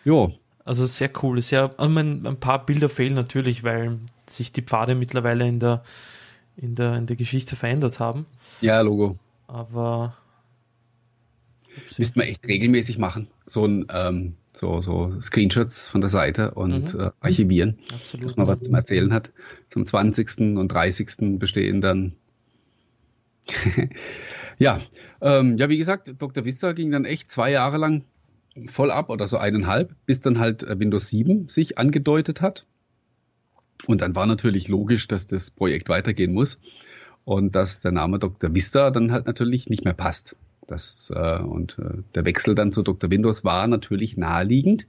Jo. 0.04 0.32
Also 0.64 0.86
sehr 0.86 1.10
cool. 1.22 1.40
Sehr, 1.42 1.74
also 1.76 1.98
ein 1.98 2.36
paar 2.38 2.64
Bilder 2.64 2.88
fehlen 2.88 3.14
natürlich, 3.14 3.64
weil 3.64 3.98
sich 4.26 4.52
die 4.52 4.62
Pfade 4.62 4.94
mittlerweile 4.94 5.46
in 5.46 5.58
der, 5.58 5.82
in 6.56 6.74
der, 6.74 6.94
in 6.94 7.06
der 7.06 7.16
Geschichte 7.16 7.56
verändert 7.56 7.98
haben. 7.98 8.26
Ja, 8.60 8.80
Logo. 8.80 9.16
Aber 9.46 10.16
Müsste 11.98 12.18
man 12.18 12.28
echt 12.28 12.46
regelmäßig 12.46 12.98
machen. 12.98 13.28
So 13.46 13.66
ein 13.66 13.86
ähm, 13.92 14.34
so, 14.52 14.80
so 14.80 15.14
Screenshots 15.20 15.86
von 15.86 16.00
der 16.00 16.10
Seite 16.10 16.52
und 16.52 16.94
mhm. 16.94 17.00
äh, 17.00 17.10
archivieren, 17.20 17.78
Absolut. 17.92 18.26
dass 18.26 18.36
man 18.36 18.48
was 18.48 18.60
zum 18.62 18.74
Erzählen 18.74 19.12
hat. 19.12 19.32
Zum 19.68 19.84
20. 19.84 20.56
und 20.56 20.68
30. 20.68 21.38
bestehen 21.38 21.80
dann. 21.80 22.14
ja, 24.58 24.80
ähm, 25.20 25.56
ja, 25.56 25.68
wie 25.68 25.78
gesagt, 25.78 26.14
Dr. 26.18 26.44
Vista 26.44 26.72
ging 26.72 26.90
dann 26.90 27.04
echt 27.04 27.30
zwei 27.30 27.50
Jahre 27.50 27.78
lang 27.78 28.04
voll 28.66 28.90
ab 28.90 29.10
oder 29.10 29.28
so 29.28 29.38
eineinhalb, 29.38 29.94
bis 30.06 30.20
dann 30.20 30.38
halt 30.38 30.62
äh, 30.62 30.78
Windows 30.78 31.08
7 31.08 31.48
sich 31.48 31.78
angedeutet 31.78 32.40
hat. 32.40 32.66
Und 33.86 34.02
dann 34.02 34.14
war 34.14 34.26
natürlich 34.26 34.68
logisch, 34.68 35.08
dass 35.08 35.26
das 35.26 35.50
Projekt 35.50 35.88
weitergehen 35.88 36.32
muss 36.34 36.60
und 37.24 37.54
dass 37.54 37.80
der 37.80 37.92
Name 37.92 38.18
Dr. 38.18 38.54
Vista 38.54 38.90
dann 38.90 39.12
halt 39.12 39.26
natürlich 39.26 39.68
nicht 39.68 39.84
mehr 39.84 39.94
passt. 39.94 40.36
Das, 40.66 41.12
äh, 41.14 41.38
und 41.38 41.78
äh, 41.78 42.02
der 42.14 42.24
Wechsel 42.24 42.54
dann 42.54 42.72
zu 42.72 42.82
Dr. 42.82 43.10
Windows 43.10 43.44
war 43.44 43.66
natürlich 43.66 44.16
naheliegend. 44.16 44.86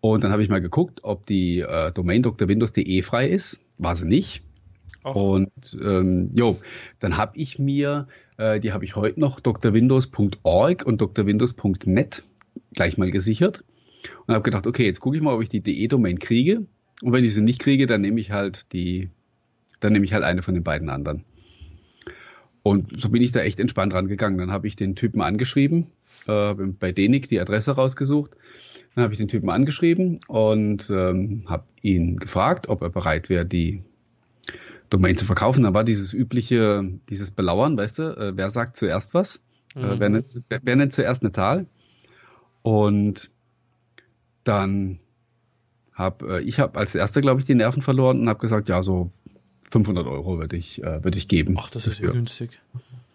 Und 0.00 0.24
dann 0.24 0.32
habe 0.32 0.42
ich 0.42 0.48
mal 0.48 0.60
geguckt, 0.60 1.00
ob 1.02 1.26
die 1.26 1.60
äh, 1.60 1.92
Domain 1.92 2.22
drwindows.de 2.22 3.02
frei 3.02 3.28
ist. 3.28 3.60
War 3.78 3.96
sie 3.96 4.06
nicht. 4.06 4.42
Och. 5.04 5.14
Und 5.14 5.78
ähm, 5.82 6.30
jo, 6.34 6.58
dann 7.00 7.16
habe 7.16 7.36
ich 7.36 7.58
mir, 7.58 8.06
äh, 8.36 8.60
die 8.60 8.72
habe 8.72 8.84
ich 8.84 8.96
heute 8.96 9.20
noch, 9.20 9.40
drwindows.org 9.40 10.84
und 10.84 10.98
drwindows.net 10.98 12.24
gleich 12.74 12.98
mal 12.98 13.10
gesichert. 13.10 13.64
Und 14.26 14.34
habe 14.34 14.42
gedacht, 14.42 14.66
okay, 14.66 14.84
jetzt 14.84 15.00
gucke 15.00 15.16
ich 15.16 15.22
mal, 15.22 15.34
ob 15.34 15.42
ich 15.42 15.48
die 15.48 15.60
DE-Domain 15.60 16.18
kriege. 16.18 16.66
Und 17.00 17.12
wenn 17.12 17.24
ich 17.24 17.34
sie 17.34 17.40
nicht 17.40 17.60
kriege, 17.60 17.86
dann 17.86 18.00
nehme 18.00 18.20
ich 18.20 18.32
halt 18.32 18.72
die, 18.72 19.10
dann 19.80 19.92
nehme 19.92 20.04
ich 20.04 20.12
halt 20.12 20.24
eine 20.24 20.42
von 20.42 20.54
den 20.54 20.64
beiden 20.64 20.88
anderen. 20.88 21.24
Und 22.62 23.00
so 23.00 23.08
bin 23.08 23.22
ich 23.22 23.32
da 23.32 23.40
echt 23.40 23.58
entspannt 23.58 23.94
rangegangen. 23.94 24.38
Dann 24.38 24.52
habe 24.52 24.66
ich 24.66 24.76
den 24.76 24.94
Typen 24.94 25.20
angeschrieben, 25.20 25.88
äh, 26.26 26.54
bei 26.54 26.92
Denik 26.92 27.28
die 27.28 27.40
Adresse 27.40 27.72
rausgesucht. 27.72 28.36
Dann 28.94 29.04
habe 29.04 29.14
ich 29.14 29.18
den 29.18 29.28
Typen 29.28 29.50
angeschrieben 29.50 30.20
und 30.28 30.90
ähm, 30.90 31.44
habe 31.46 31.64
ihn 31.80 32.18
gefragt, 32.18 32.68
ob 32.68 32.82
er 32.82 32.90
bereit 32.90 33.28
wäre, 33.28 33.46
die 33.46 33.82
Domain 34.90 35.16
zu 35.16 35.24
verkaufen. 35.24 35.64
Da 35.64 35.74
war 35.74 35.84
dieses 35.84 36.12
übliche, 36.12 36.84
dieses 37.08 37.30
Belauern, 37.30 37.76
weißt 37.76 37.98
du, 37.98 38.02
äh, 38.16 38.36
wer 38.36 38.50
sagt 38.50 38.76
zuerst 38.76 39.14
was? 39.14 39.42
Äh, 39.74 39.80
mhm. 39.80 39.84
Äh, 39.84 40.00
wer, 40.00 40.08
nennt, 40.10 40.40
wer, 40.48 40.60
wer 40.62 40.76
nennt 40.76 40.92
zuerst 40.92 41.22
eine 41.22 41.32
Zahl? 41.32 41.66
Und 42.62 43.30
dann 44.44 44.98
habe 45.94 46.38
äh, 46.38 46.42
ich 46.42 46.60
habe 46.60 46.78
als 46.78 46.94
erster, 46.94 47.20
glaube 47.20 47.40
ich, 47.40 47.46
die 47.46 47.54
Nerven 47.54 47.82
verloren 47.82 48.20
und 48.20 48.28
habe 48.28 48.40
gesagt, 48.40 48.68
ja, 48.68 48.82
so 48.82 49.10
500 49.72 50.06
Euro 50.06 50.38
würde 50.38 50.56
ich, 50.56 50.82
äh, 50.82 51.02
würde 51.02 51.16
ich 51.16 51.28
geben. 51.28 51.56
Ach, 51.58 51.70
das 51.70 51.86
ist 51.86 51.98
ja 51.98 52.10
günstig. 52.10 52.50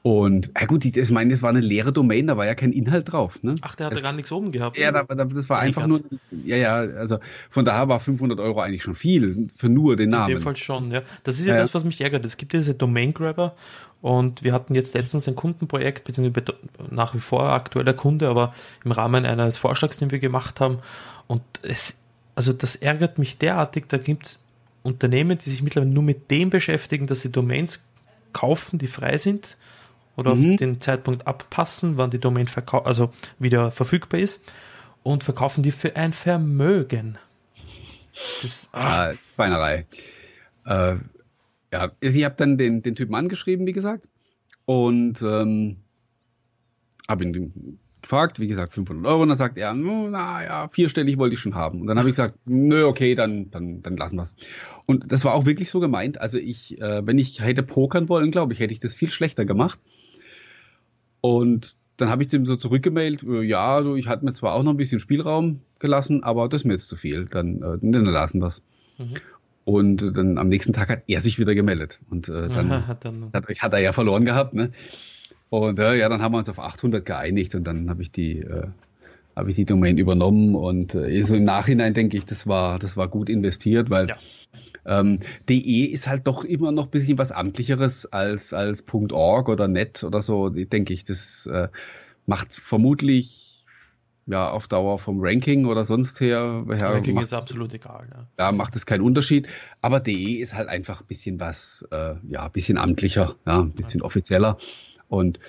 Und, 0.02 0.52
ja 0.60 0.66
gut, 0.66 0.86
ich 0.86 1.12
meine, 1.12 1.32
das 1.32 1.42
war 1.42 1.50
eine 1.50 1.60
leere 1.60 1.92
Domain, 1.92 2.28
da 2.28 2.38
war 2.38 2.46
ja 2.46 2.56
kein 2.56 2.72
Inhalt 2.72 3.12
drauf. 3.12 3.44
Ne? 3.44 3.58
Ach, 3.62 3.76
der 3.76 3.88
hatte 3.88 3.96
das, 3.96 4.04
gar 4.04 4.14
nichts 4.14 4.32
oben 4.32 4.52
gehabt. 4.52 4.78
Ja, 4.78 4.92
da, 4.92 5.04
das 5.04 5.50
war 5.50 5.60
einfach 5.60 5.86
nur, 5.86 6.02
ja, 6.32 6.56
ja, 6.56 6.76
also 6.78 7.20
von 7.50 7.66
daher 7.66 7.90
war 7.90 8.00
500 8.00 8.40
Euro 8.40 8.62
eigentlich 8.62 8.84
schon 8.84 8.96
viel 8.96 9.50
für 9.56 9.70
nur 9.70 9.98
den 9.98 10.10
Namen. 10.10 10.32
In 10.32 10.38
dem 10.38 10.44
Fall 10.44 10.56
schon, 10.56 10.92
ja. 10.92 11.02
Das 11.24 11.38
ist 11.38 11.46
ja, 11.46 11.56
ja 11.56 11.62
das, 11.62 11.74
was 11.74 11.84
mich 11.84 12.00
ärgert. 12.02 12.26
Es 12.26 12.38
gibt 12.38 12.54
diese 12.54 12.74
Domain 12.74 13.14
Grabber 13.14 13.56
und 14.02 14.44
wir 14.44 14.54
hatten 14.54 14.74
jetzt 14.74 14.96
letztens 14.96 15.28
ein 15.28 15.36
Kundenprojekt, 15.36 16.06
beziehungsweise 16.06 16.56
nach 16.90 17.14
wie 17.14 17.20
vor 17.20 17.50
aktueller 17.50 17.94
Kunde, 17.94 18.30
aber 18.30 18.54
im 18.84 18.94
Rahmen 18.94 19.26
eines 19.26 19.58
Vorschlags, 19.58 19.98
den 19.98 20.10
wir 20.10 20.20
gemacht 20.20 20.60
haben. 20.60 20.80
Und 21.28 21.44
es, 21.64 21.96
also 22.34 22.54
das 22.54 22.78
ärgert 22.78 23.20
mich 23.20 23.38
derartig, 23.38 23.86
da 23.90 23.98
gibt 23.98 24.26
es 24.26 24.40
Unternehmen, 24.88 25.38
die 25.38 25.50
sich 25.50 25.62
mittlerweile 25.62 25.92
nur 25.92 26.04
mit 26.04 26.32
dem 26.32 26.50
beschäftigen, 26.50 27.08
dass 27.08 27.22
sie 27.22 27.32
Domains 27.32 27.82
kaufen, 28.32 28.80
die 28.80 28.88
frei 28.88 29.18
sind 29.18 29.58
oder 30.16 30.34
mhm. 30.34 30.52
auf 30.52 30.58
den 30.58 30.82
Zeitpunkt 30.82 31.28
abpassen, 31.28 31.98
wann 31.98 32.10
die 32.10 32.20
Domain 32.20 32.48
also 32.86 33.12
wieder 33.38 33.72
verfügbar 33.72 34.22
ist 34.22 34.40
und 35.04 35.26
verkaufen 35.26 35.62
die 35.62 35.72
für 35.72 35.96
ein 35.98 36.14
Vermögen. 36.14 37.18
Das 38.14 38.44
ist 38.44 38.70
ah, 38.72 39.14
Schweinerei. 39.36 39.86
Äh, 40.66 40.96
ja, 41.74 41.92
ich 42.00 42.24
habe 42.24 42.36
dann 42.38 42.58
den, 42.58 42.82
den 42.82 42.96
Typen 42.96 43.14
angeschrieben, 43.14 43.68
wie 43.68 43.74
gesagt, 43.74 44.08
und 44.66 45.22
ähm, 45.22 45.78
habe 47.10 47.26
ihn 47.26 47.80
gefragt, 48.08 48.40
wie 48.40 48.48
gesagt, 48.48 48.74
500 48.74 49.06
Euro, 49.06 49.24
und 49.24 49.30
dann 49.30 49.38
sagt 49.38 49.58
er, 49.58 49.74
naja, 49.74 50.70
vierstellig 50.70 51.18
wollte 51.18 51.36
ich 51.36 51.42
schon 51.42 51.56
haben. 51.56 51.82
Und 51.82 51.88
dann 51.88 52.00
habe 52.00 52.08
ich 52.08 52.14
gesagt, 52.14 52.36
nö, 52.46 52.86
okay, 52.86 53.16
dann, 53.16 53.52
dann, 53.52 53.82
dann 53.82 53.98
lassen 53.98 54.16
wir 54.16 54.24
es. 54.24 54.36
Und 54.86 55.12
das 55.12 55.26
war 55.26 55.34
auch 55.34 55.46
wirklich 55.46 55.70
so 55.70 55.82
gemeint. 55.82 56.22
Also 56.22 56.38
ich, 56.38 56.80
äh, 56.80 57.06
wenn 57.06 57.20
ich 57.20 57.42
hätte 57.42 57.64
pokern 57.64 58.08
wollen, 58.08 58.32
glaube 58.32 58.54
ich, 58.54 58.62
hätte 58.62 58.72
ich 58.72 58.80
das 58.80 58.96
viel 58.96 59.12
schlechter 59.12 59.44
gemacht. 59.44 59.78
Und 61.20 61.76
dann 61.98 62.10
habe 62.10 62.24
ich 62.24 62.30
dem 62.30 62.46
so 62.46 62.56
zurückgemailt, 62.56 63.24
äh, 63.24 63.42
ja, 63.42 63.76
also 63.76 63.98
ich 63.98 64.08
hatte 64.08 64.24
mir 64.24 64.32
zwar 64.32 64.54
auch 64.54 64.64
noch 64.64 64.72
ein 64.72 64.78
bisschen 64.78 65.02
Spielraum 65.02 65.60
gelassen, 65.80 66.24
aber 66.24 66.48
das 66.48 66.62
ist 66.62 66.66
mir 66.66 66.74
jetzt 66.74 66.88
zu 66.88 66.96
viel. 66.96 67.26
Dann, 67.26 67.58
äh, 67.58 67.78
dann 67.82 68.06
lassen 68.06 68.40
wir 68.40 68.48
es. 68.48 68.64
Mhm. 68.98 69.16
Und 69.66 70.16
dann 70.16 70.38
am 70.38 70.48
nächsten 70.48 70.72
Tag 70.72 70.88
hat 70.88 71.04
er 71.08 71.20
sich 71.20 71.40
wieder 71.40 71.56
gemeldet. 71.56 72.00
Und 72.10 72.30
äh, 72.30 72.48
dann, 72.48 72.72
Aha, 72.72 72.88
hat, 72.88 73.04
dann 73.04 73.34
hat, 73.34 73.74
er 73.74 73.80
ja 73.80 73.92
verloren 73.92 74.24
gehabt. 74.24 74.54
Ne? 74.54 74.72
Und 75.50 75.80
äh, 75.80 75.96
ja, 75.96 76.10
dann 76.10 76.22
haben 76.22 76.34
wir 76.34 76.40
uns 76.40 76.50
auf 76.50 76.60
800 76.60 77.06
geeinigt 77.06 77.56
und 77.56 77.66
dann 77.66 77.90
habe 77.90 78.02
ich 78.02 78.12
die 78.12 78.40
äh, 78.40 78.68
habe 79.36 79.52
ich 79.52 79.56
die 79.56 79.66
Domain 79.66 79.98
übernommen 79.98 80.56
und 80.56 80.96
äh, 80.96 81.22
so 81.24 81.36
im 81.36 81.44
Nachhinein 81.44 81.94
denke 81.94 82.18
ich, 82.18 82.26
das 82.26 82.48
war 82.48 82.80
das 82.80 82.98
war 82.98 83.08
gut 83.08 83.30
investiert, 83.30 83.90
weil 83.90 84.08
ja. 84.08 84.18
ähm, 84.86 85.20
DE 85.48 85.86
ist 85.86 86.08
halt 86.08 86.28
doch 86.28 86.44
immer 86.44 86.72
noch 86.72 86.86
ein 86.86 86.90
bisschen 86.90 87.18
was 87.18 87.32
amtlicheres 87.32 88.06
als 88.08 88.52
als 88.52 88.84
.org 88.92 89.48
oder 89.48 89.68
.net 89.68 90.04
oder 90.04 90.22
so, 90.22 90.50
denke 90.50 90.94
ich. 90.94 91.04
Das 91.04 91.46
äh, 91.46 91.70
macht 92.26 92.56
vermutlich 92.56 93.48
ja 94.26 94.50
auf 94.50 94.68
Dauer 94.68 95.00
vom 95.00 95.20
Ranking 95.22 95.66
oder 95.66 95.86
sonst 95.86 96.20
her. 96.20 96.66
her 96.68 96.90
Ranking 96.90 97.20
ist 97.20 97.34
absolut 97.34 97.74
egal. 97.74 98.08
Ja. 98.12 98.28
ja, 98.46 98.52
macht 98.52 98.76
es 98.76 98.86
keinen 98.86 99.02
Unterschied. 99.02 99.48
Aber 99.82 100.00
DE 100.00 100.40
ist 100.40 100.54
halt 100.54 100.68
einfach 100.68 101.02
ein 101.02 101.08
bisschen 101.08 101.40
was, 101.40 101.88
äh, 101.92 102.16
ja, 102.30 102.46
ein 102.46 102.52
bisschen 102.52 102.78
amtlicher, 102.78 103.36
ja, 103.46 103.62
ein 103.62 103.72
bisschen 103.72 104.02
ja. 104.02 104.06
offizieller. 104.06 104.58
Und 105.10 105.40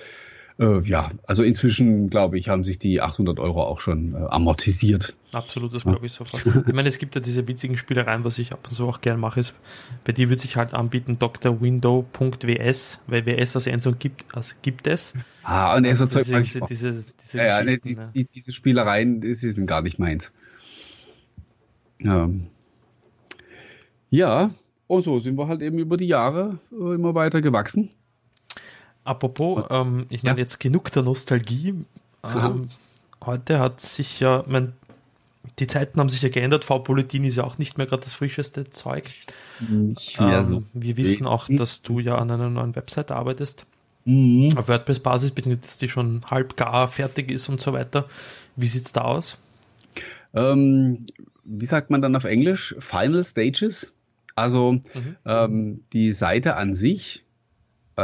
Äh, 0.59 0.81
ja, 0.81 1.09
also 1.25 1.41
inzwischen, 1.41 2.09
glaube 2.09 2.37
ich, 2.37 2.49
haben 2.49 2.65
sich 2.65 2.77
die 2.77 3.01
800 3.01 3.39
Euro 3.39 3.63
auch 3.63 3.79
schon 3.79 4.13
äh, 4.13 4.17
amortisiert. 4.17 5.15
Absolut, 5.31 5.73
das 5.73 5.83
glaube 5.83 6.05
ich 6.05 6.11
sofort. 6.11 6.45
ich 6.67 6.73
meine, 6.73 6.89
es 6.89 6.97
gibt 6.97 7.15
ja 7.15 7.21
diese 7.21 7.47
witzigen 7.47 7.77
Spielereien, 7.77 8.25
was 8.25 8.37
ich 8.39 8.51
ab 8.51 8.67
und 8.69 8.75
zu 8.75 8.85
auch 8.85 8.99
gerne 8.99 9.19
mache, 9.19 9.39
ist, 9.39 9.53
bei 10.03 10.11
dir 10.11 10.27
würde 10.27 10.41
sich 10.41 10.57
halt 10.57 10.73
anbieten 10.73 11.17
drwindow.ws, 11.17 12.99
weil 13.07 13.25
WS 13.25 13.55
als 13.55 13.67
Endung 13.67 13.97
gibt, 13.99 14.35
also 14.35 14.55
gibt 14.61 14.87
es. 14.87 15.13
Ah, 15.43 15.77
und 15.77 15.85
er 15.85 15.95
so 15.95 16.05
Zeug 16.07 16.25
diese, 16.25 16.59
diese, 16.67 17.05
diese, 17.21 17.37
ja, 17.37 17.45
ja, 17.45 17.63
nee, 17.63 17.77
die, 17.77 17.97
die, 18.13 18.25
diese 18.25 18.51
Spielereien, 18.51 19.21
die 19.21 19.33
sind 19.35 19.65
gar 19.65 19.81
nicht 19.81 19.97
meins. 19.97 20.33
Ähm, 22.03 22.47
ja, 24.09 24.51
und 24.87 25.03
so 25.03 25.19
sind 25.19 25.37
wir 25.37 25.47
halt 25.47 25.61
eben 25.61 25.79
über 25.79 25.95
die 25.95 26.07
Jahre 26.07 26.59
äh, 26.73 26.95
immer 26.95 27.15
weiter 27.15 27.39
gewachsen. 27.39 27.91
Apropos, 29.09 29.65
ähm, 29.71 30.05
ich 30.09 30.21
meine 30.21 30.37
ja. 30.37 30.43
jetzt 30.43 30.59
genug 30.59 30.91
der 30.91 31.01
Nostalgie. 31.01 31.73
Ähm, 32.23 32.69
heute 33.25 33.57
hat 33.57 33.81
sich 33.81 34.19
ja, 34.19 34.43
mein, 34.45 34.73
die 35.57 35.65
Zeiten 35.65 35.99
haben 35.99 36.09
sich 36.09 36.21
ja 36.21 36.29
geändert. 36.29 36.63
V-Politin 36.63 37.23
ist 37.23 37.37
ja 37.37 37.43
auch 37.43 37.57
nicht 37.57 37.75
mehr 37.79 37.87
gerade 37.87 38.03
das 38.03 38.13
frischeste 38.13 38.69
Zeug. 38.69 39.09
Ähm, 39.67 39.91
so. 39.93 40.63
Wir 40.75 40.95
wissen 40.95 41.25
auch, 41.25 41.47
dass 41.49 41.81
du 41.81 41.99
ja 41.99 42.19
an 42.19 42.29
einer 42.29 42.51
neuen 42.51 42.75
Website 42.75 43.09
arbeitest. 43.09 43.65
Mhm. 44.05 44.55
Auf 44.55 44.67
WordPress-Basis, 44.67 45.33
dass 45.59 45.77
die 45.77 45.89
schon 45.89 46.21
halb 46.29 46.55
gar 46.55 46.87
fertig 46.87 47.31
ist 47.31 47.49
und 47.49 47.59
so 47.59 47.73
weiter. 47.73 48.05
Wie 48.55 48.67
sieht 48.67 48.85
es 48.85 48.91
da 48.91 49.01
aus? 49.01 49.39
Ähm, 50.35 50.99
wie 51.45 51.65
sagt 51.65 51.89
man 51.89 52.03
dann 52.03 52.15
auf 52.15 52.25
Englisch? 52.25 52.75
Final 52.77 53.23
Stages. 53.23 53.91
Also 54.35 54.73
mhm. 54.73 55.15
ähm, 55.25 55.79
die 55.93 56.13
Seite 56.13 56.57
an 56.57 56.75
sich, 56.75 57.23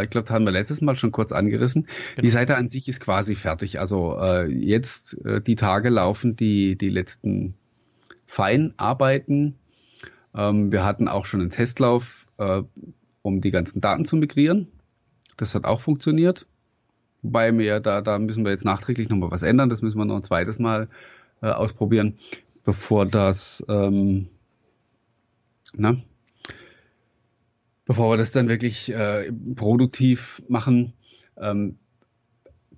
ich 0.04 0.10
glaube, 0.10 0.28
das 0.28 0.34
haben 0.34 0.46
wir 0.46 0.52
letztes 0.52 0.82
Mal 0.82 0.96
schon 0.96 1.12
kurz 1.12 1.32
angerissen. 1.32 1.84
Genau. 1.84 2.22
Die 2.22 2.30
Seite 2.30 2.56
an 2.56 2.70
sich 2.70 2.88
ist 2.88 3.00
quasi 3.00 3.36
fertig. 3.36 3.80
Also 3.80 4.18
äh, 4.20 4.48
jetzt 4.48 5.26
äh, 5.26 5.42
die 5.42 5.56
Tage 5.56 5.90
laufen 5.90 6.36
die, 6.36 6.78
die 6.78 6.90
letzten 6.90 7.56
Feinarbeiten. 8.28 9.56
Ähm, 10.36 10.72
wir 10.72 10.84
hatten 10.84 11.08
auch 11.08 11.26
schon 11.26 11.42
einen 11.42 11.52
Testlauf, 11.52 12.28
äh, 12.38 12.62
um 13.22 13.42
die 13.42 13.52
ganzen 13.52 13.82
Daten 13.82 14.06
zu 14.06 14.18
migrieren. 14.18 14.68
Das 15.38 15.56
hat 15.56 15.66
auch 15.66 15.82
funktioniert. 15.82 16.48
Wobei 17.22 17.58
wir 17.58 17.80
da, 17.80 18.02
da 18.02 18.20
müssen 18.20 18.46
wir 18.46 18.52
jetzt 18.52 18.66
nachträglich 18.66 19.10
nochmal 19.10 19.32
was 19.32 19.44
ändern. 19.44 19.70
Das 19.70 19.82
müssen 19.82 19.98
wir 19.98 20.06
noch 20.06 20.16
ein 20.16 20.24
zweites 20.24 20.60
Mal 20.60 20.88
äh, 21.42 21.48
ausprobieren, 21.48 22.18
bevor 22.64 23.06
das 23.06 23.66
ähm, 23.68 24.28
na, 25.74 25.98
bevor 27.86 28.12
wir 28.12 28.18
das 28.18 28.32
dann 28.32 28.50
wirklich 28.50 28.92
äh, 28.92 29.32
produktiv 29.56 30.42
machen. 30.48 30.94
Ähm, 31.38 31.78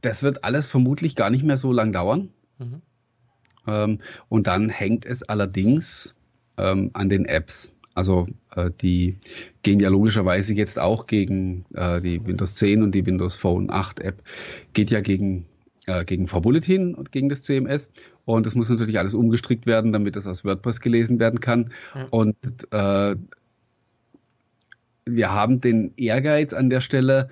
das 0.01 0.23
wird 0.23 0.43
alles 0.43 0.67
vermutlich 0.67 1.15
gar 1.15 1.29
nicht 1.29 1.43
mehr 1.43 1.57
so 1.57 1.71
lang 1.71 1.91
dauern. 1.91 2.29
Mhm. 2.59 2.81
Ähm, 3.67 3.99
und 4.29 4.47
dann 4.47 4.69
hängt 4.69 5.05
es 5.05 5.23
allerdings 5.23 6.15
ähm, 6.57 6.91
an 6.93 7.09
den 7.09 7.25
Apps. 7.25 7.71
Also 7.93 8.27
äh, 8.55 8.69
die 8.81 9.17
gehen 9.63 9.79
ja 9.79 9.89
logischerweise 9.89 10.53
jetzt 10.53 10.77
auch 10.77 11.07
gegen 11.07 11.65
äh, 11.73 11.99
die 11.99 12.25
Windows 12.25 12.55
10 12.55 12.83
und 12.83 12.91
die 12.93 13.05
Windows 13.05 13.35
Phone 13.35 13.71
8 13.71 13.99
App, 14.01 14.21
geht 14.73 14.91
ja 14.91 15.01
gegen, 15.01 15.45
äh, 15.87 16.05
gegen 16.05 16.27
V-Bulletin 16.27 16.93
und 16.93 17.11
gegen 17.11 17.27
das 17.27 17.41
CMS. 17.41 17.91
Und 18.25 18.45
das 18.45 18.53
muss 18.55 18.69
natürlich 18.69 18.99
alles 18.99 19.15
umgestrickt 19.15 19.65
werden, 19.65 19.93
damit 19.93 20.15
das 20.15 20.27
aus 20.27 20.45
WordPress 20.45 20.81
gelesen 20.81 21.19
werden 21.19 21.39
kann. 21.39 21.71
Ja. 21.95 22.07
Und 22.11 22.37
äh, 22.71 23.15
wir 25.07 25.33
haben 25.33 25.59
den 25.59 25.93
Ehrgeiz 25.97 26.53
an 26.53 26.69
der 26.69 26.81
Stelle, 26.81 27.29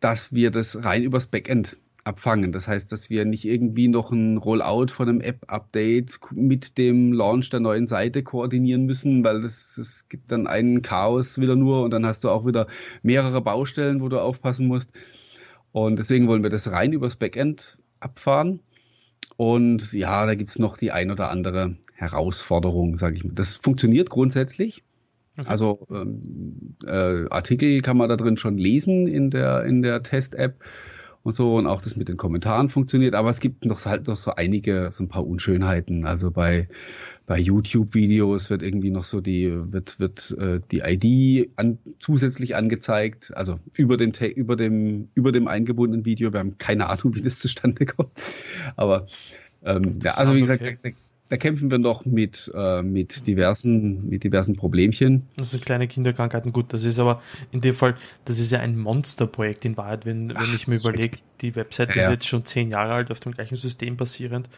dass 0.00 0.32
wir 0.32 0.50
das 0.50 0.84
rein 0.84 1.02
übers 1.02 1.26
Backend 1.28 1.78
abfangen. 2.04 2.52
Das 2.52 2.66
heißt, 2.66 2.90
dass 2.90 3.10
wir 3.10 3.24
nicht 3.24 3.44
irgendwie 3.44 3.88
noch 3.88 4.10
ein 4.10 4.36
Rollout 4.36 4.88
von 4.88 5.08
einem 5.08 5.20
App-Update 5.20 6.18
mit 6.32 6.76
dem 6.78 7.12
Launch 7.12 7.50
der 7.50 7.60
neuen 7.60 7.86
Seite 7.86 8.22
koordinieren 8.22 8.84
müssen, 8.84 9.22
weil 9.22 9.44
es 9.44 10.06
gibt 10.08 10.32
dann 10.32 10.46
einen 10.46 10.82
Chaos 10.82 11.38
wieder 11.38 11.54
nur 11.54 11.84
und 11.84 11.92
dann 11.92 12.04
hast 12.04 12.24
du 12.24 12.30
auch 12.30 12.44
wieder 12.46 12.66
mehrere 13.02 13.40
Baustellen, 13.40 14.00
wo 14.00 14.08
du 14.08 14.20
aufpassen 14.20 14.66
musst. 14.66 14.90
Und 15.70 15.98
deswegen 15.98 16.26
wollen 16.28 16.42
wir 16.42 16.50
das 16.50 16.70
rein 16.70 16.92
übers 16.92 17.16
Backend 17.16 17.78
abfahren. 18.00 18.60
Und 19.36 19.92
ja, 19.92 20.26
da 20.26 20.34
gibt 20.34 20.50
es 20.50 20.58
noch 20.58 20.76
die 20.76 20.92
ein 20.92 21.10
oder 21.10 21.30
andere 21.30 21.76
Herausforderung, 21.94 22.96
sage 22.96 23.16
ich 23.16 23.24
mal. 23.24 23.32
Das 23.34 23.56
funktioniert 23.56 24.10
grundsätzlich. 24.10 24.82
Okay. 25.38 25.48
Also 25.48 25.86
ähm, 25.90 26.76
äh, 26.86 27.28
Artikel 27.30 27.80
kann 27.80 27.96
man 27.96 28.08
da 28.08 28.16
drin 28.16 28.36
schon 28.36 28.58
lesen 28.58 29.06
in 29.06 29.30
der, 29.30 29.64
in 29.64 29.82
der 29.82 30.02
Test-App 30.02 30.62
und 31.22 31.34
so 31.34 31.56
und 31.56 31.66
auch 31.66 31.80
das 31.80 31.96
mit 31.96 32.08
den 32.08 32.16
Kommentaren 32.16 32.68
funktioniert, 32.68 33.14
aber 33.14 33.30
es 33.30 33.40
gibt 33.40 33.64
noch 33.64 33.84
halt 33.86 34.08
noch 34.08 34.16
so 34.16 34.32
einige, 34.32 34.88
so 34.90 35.04
ein 35.04 35.08
paar 35.08 35.26
Unschönheiten. 35.26 36.04
Also 36.04 36.30
bei, 36.30 36.68
bei 37.26 37.38
YouTube-Videos 37.38 38.50
wird 38.50 38.62
irgendwie 38.62 38.90
noch 38.90 39.04
so 39.04 39.20
die, 39.20 39.50
wird, 39.72 40.00
wird 40.00 40.36
äh, 40.38 40.60
die 40.70 40.82
ID 40.84 41.50
an, 41.56 41.78
zusätzlich 41.98 42.56
angezeigt, 42.56 43.32
also 43.34 43.58
über 43.74 43.96
dem, 43.96 44.12
über 44.34 44.56
dem, 44.56 45.08
über 45.14 45.32
dem 45.32 45.46
eingebundenen 45.48 46.04
Video. 46.04 46.32
Wir 46.32 46.40
haben 46.40 46.58
keine 46.58 46.88
Ahnung, 46.88 47.14
wie 47.14 47.22
das 47.22 47.38
zustande 47.38 47.86
kommt. 47.86 48.12
Aber 48.76 49.06
ähm, 49.64 50.00
ja, 50.02 50.12
also 50.14 50.34
wie 50.34 50.40
gesagt, 50.40 50.62
okay 50.62 50.94
da 51.32 51.38
kämpfen 51.38 51.70
wir 51.70 51.78
noch 51.78 52.04
mit, 52.04 52.52
äh, 52.54 52.82
mit, 52.82 53.26
diversen, 53.26 54.06
mit 54.06 54.22
diversen 54.22 54.54
Problemchen. 54.54 55.26
Also 55.40 55.58
kleine 55.58 55.88
Kinderkrankheiten, 55.88 56.52
gut, 56.52 56.74
das 56.74 56.84
ist 56.84 56.98
aber 56.98 57.22
in 57.52 57.60
dem 57.60 57.74
Fall, 57.74 57.94
das 58.26 58.38
ist 58.38 58.52
ja 58.52 58.60
ein 58.60 58.78
Monsterprojekt 58.78 59.64
in 59.64 59.78
Wahrheit, 59.78 60.04
wenn, 60.04 60.28
wenn 60.28 60.36
Ach, 60.36 60.54
ich 60.54 60.68
mir 60.68 60.76
überlege, 60.76 61.16
die 61.40 61.56
Webseite 61.56 61.96
ja. 61.96 62.04
ist 62.04 62.10
jetzt 62.10 62.26
schon 62.26 62.44
zehn 62.44 62.70
Jahre 62.70 62.92
alt, 62.92 63.10
auf 63.10 63.20
dem 63.20 63.32
gleichen 63.32 63.56
System 63.56 63.96
basierend. 63.96 64.50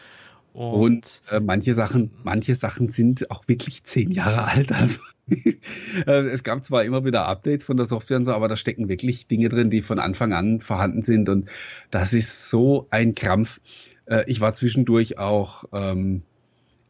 Und, 0.51 0.73
und 0.73 1.21
äh, 1.31 1.39
manche 1.39 1.73
Sachen, 1.73 2.11
manche 2.25 2.55
Sachen 2.55 2.89
sind 2.89 3.31
auch 3.31 3.47
wirklich 3.47 3.85
zehn 3.85 4.11
Jahre 4.11 4.43
alt. 4.43 4.73
Also 4.73 4.99
äh, 5.29 6.11
es 6.11 6.43
gab 6.43 6.61
zwar 6.65 6.83
immer 6.83 7.05
wieder 7.05 7.25
Updates 7.25 7.63
von 7.63 7.77
der 7.77 7.85
Software 7.85 8.17
und 8.17 8.25
so, 8.25 8.33
aber 8.33 8.49
da 8.49 8.57
stecken 8.57 8.89
wirklich 8.89 9.27
Dinge 9.27 9.47
drin, 9.47 9.69
die 9.69 9.81
von 9.81 9.97
Anfang 9.97 10.33
an 10.33 10.59
vorhanden 10.59 11.03
sind. 11.03 11.29
Und 11.29 11.47
das 11.89 12.11
ist 12.11 12.49
so 12.49 12.87
ein 12.89 13.15
Krampf. 13.15 13.61
Äh, 14.07 14.25
ich 14.27 14.41
war 14.41 14.53
zwischendurch 14.53 15.17
auch 15.17 15.63
ähm, 15.71 16.23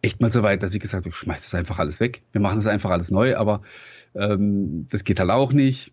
echt 0.05 0.21
mal 0.21 0.31
so 0.31 0.43
weit, 0.43 0.63
dass 0.63 0.73
ich 0.73 0.79
gesagt 0.79 1.05
habe, 1.05 1.09
ich 1.09 1.15
schmeiß 1.15 1.41
das 1.43 1.55
einfach 1.55 1.79
alles 1.79 1.99
weg. 1.99 2.21
Wir 2.31 2.41
machen 2.41 2.57
das 2.57 2.67
einfach 2.67 2.91
alles 2.91 3.11
neu, 3.11 3.35
aber 3.35 3.61
ähm, 4.13 4.87
das 4.89 5.03
geht 5.03 5.19
halt 5.19 5.31
auch 5.31 5.51
nicht. 5.51 5.91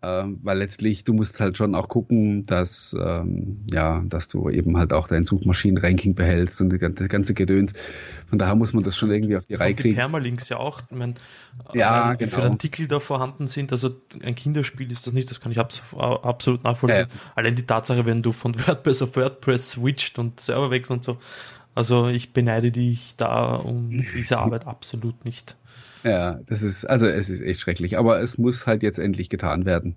Ähm, 0.00 0.38
weil 0.44 0.58
letztlich 0.58 1.02
du 1.02 1.12
musst 1.12 1.40
halt 1.40 1.56
schon 1.56 1.74
auch 1.74 1.88
gucken, 1.88 2.44
dass 2.44 2.96
ähm, 3.00 3.66
ja, 3.72 4.04
dass 4.06 4.28
du 4.28 4.48
eben 4.48 4.76
halt 4.76 4.92
auch 4.92 5.08
dein 5.08 5.24
Suchmaschinen-Ranking 5.24 6.14
behältst 6.14 6.60
und 6.60 6.70
die 6.70 6.78
ganze, 6.78 7.34
Gedöns. 7.34 7.72
Von 8.28 8.38
daher 8.38 8.54
muss 8.54 8.72
man 8.72 8.84
das 8.84 8.96
schon 8.96 9.10
irgendwie 9.10 9.36
auf 9.36 9.46
die 9.46 9.54
Reihe 9.54 9.74
kriegen. 9.74 9.94
Die 9.94 9.96
Permalinks 9.96 10.50
ja 10.50 10.58
auch, 10.58 10.82
ich 10.82 10.96
mein, 10.96 11.14
ja, 11.74 12.14
genau. 12.14 12.30
wie 12.30 12.34
viele 12.34 12.50
Artikel 12.50 12.86
da 12.86 13.00
vorhanden 13.00 13.48
sind. 13.48 13.72
Also 13.72 13.90
ein 14.22 14.36
Kinderspiel 14.36 14.88
ist 14.92 15.08
das 15.08 15.14
nicht, 15.14 15.30
das 15.30 15.40
kann 15.40 15.50
ich 15.50 15.58
abs 15.58 15.82
absolut 15.96 16.62
nachvollziehen. 16.62 17.08
Ja. 17.10 17.32
Allein 17.34 17.56
die 17.56 17.66
Tatsache, 17.66 18.06
wenn 18.06 18.22
du 18.22 18.30
von 18.30 18.54
WordPress 18.68 19.02
auf 19.02 19.16
WordPress 19.16 19.70
switcht 19.70 20.20
und 20.20 20.38
Server 20.38 20.70
wechselst 20.70 20.90
und 20.92 21.02
so, 21.02 21.18
also 21.74 22.08
ich 22.08 22.32
beneide 22.32 22.72
dich 22.72 23.14
da 23.16 23.54
um 23.54 23.90
diese 24.14 24.38
Arbeit 24.38 24.66
absolut 24.66 25.24
nicht. 25.24 25.56
Ja, 26.04 26.40
das 26.46 26.62
ist, 26.62 26.84
also 26.84 27.06
es 27.06 27.28
ist 27.30 27.40
echt 27.40 27.60
schrecklich, 27.60 27.98
aber 27.98 28.20
es 28.20 28.38
muss 28.38 28.66
halt 28.66 28.82
jetzt 28.82 28.98
endlich 28.98 29.28
getan 29.28 29.64
werden. 29.64 29.96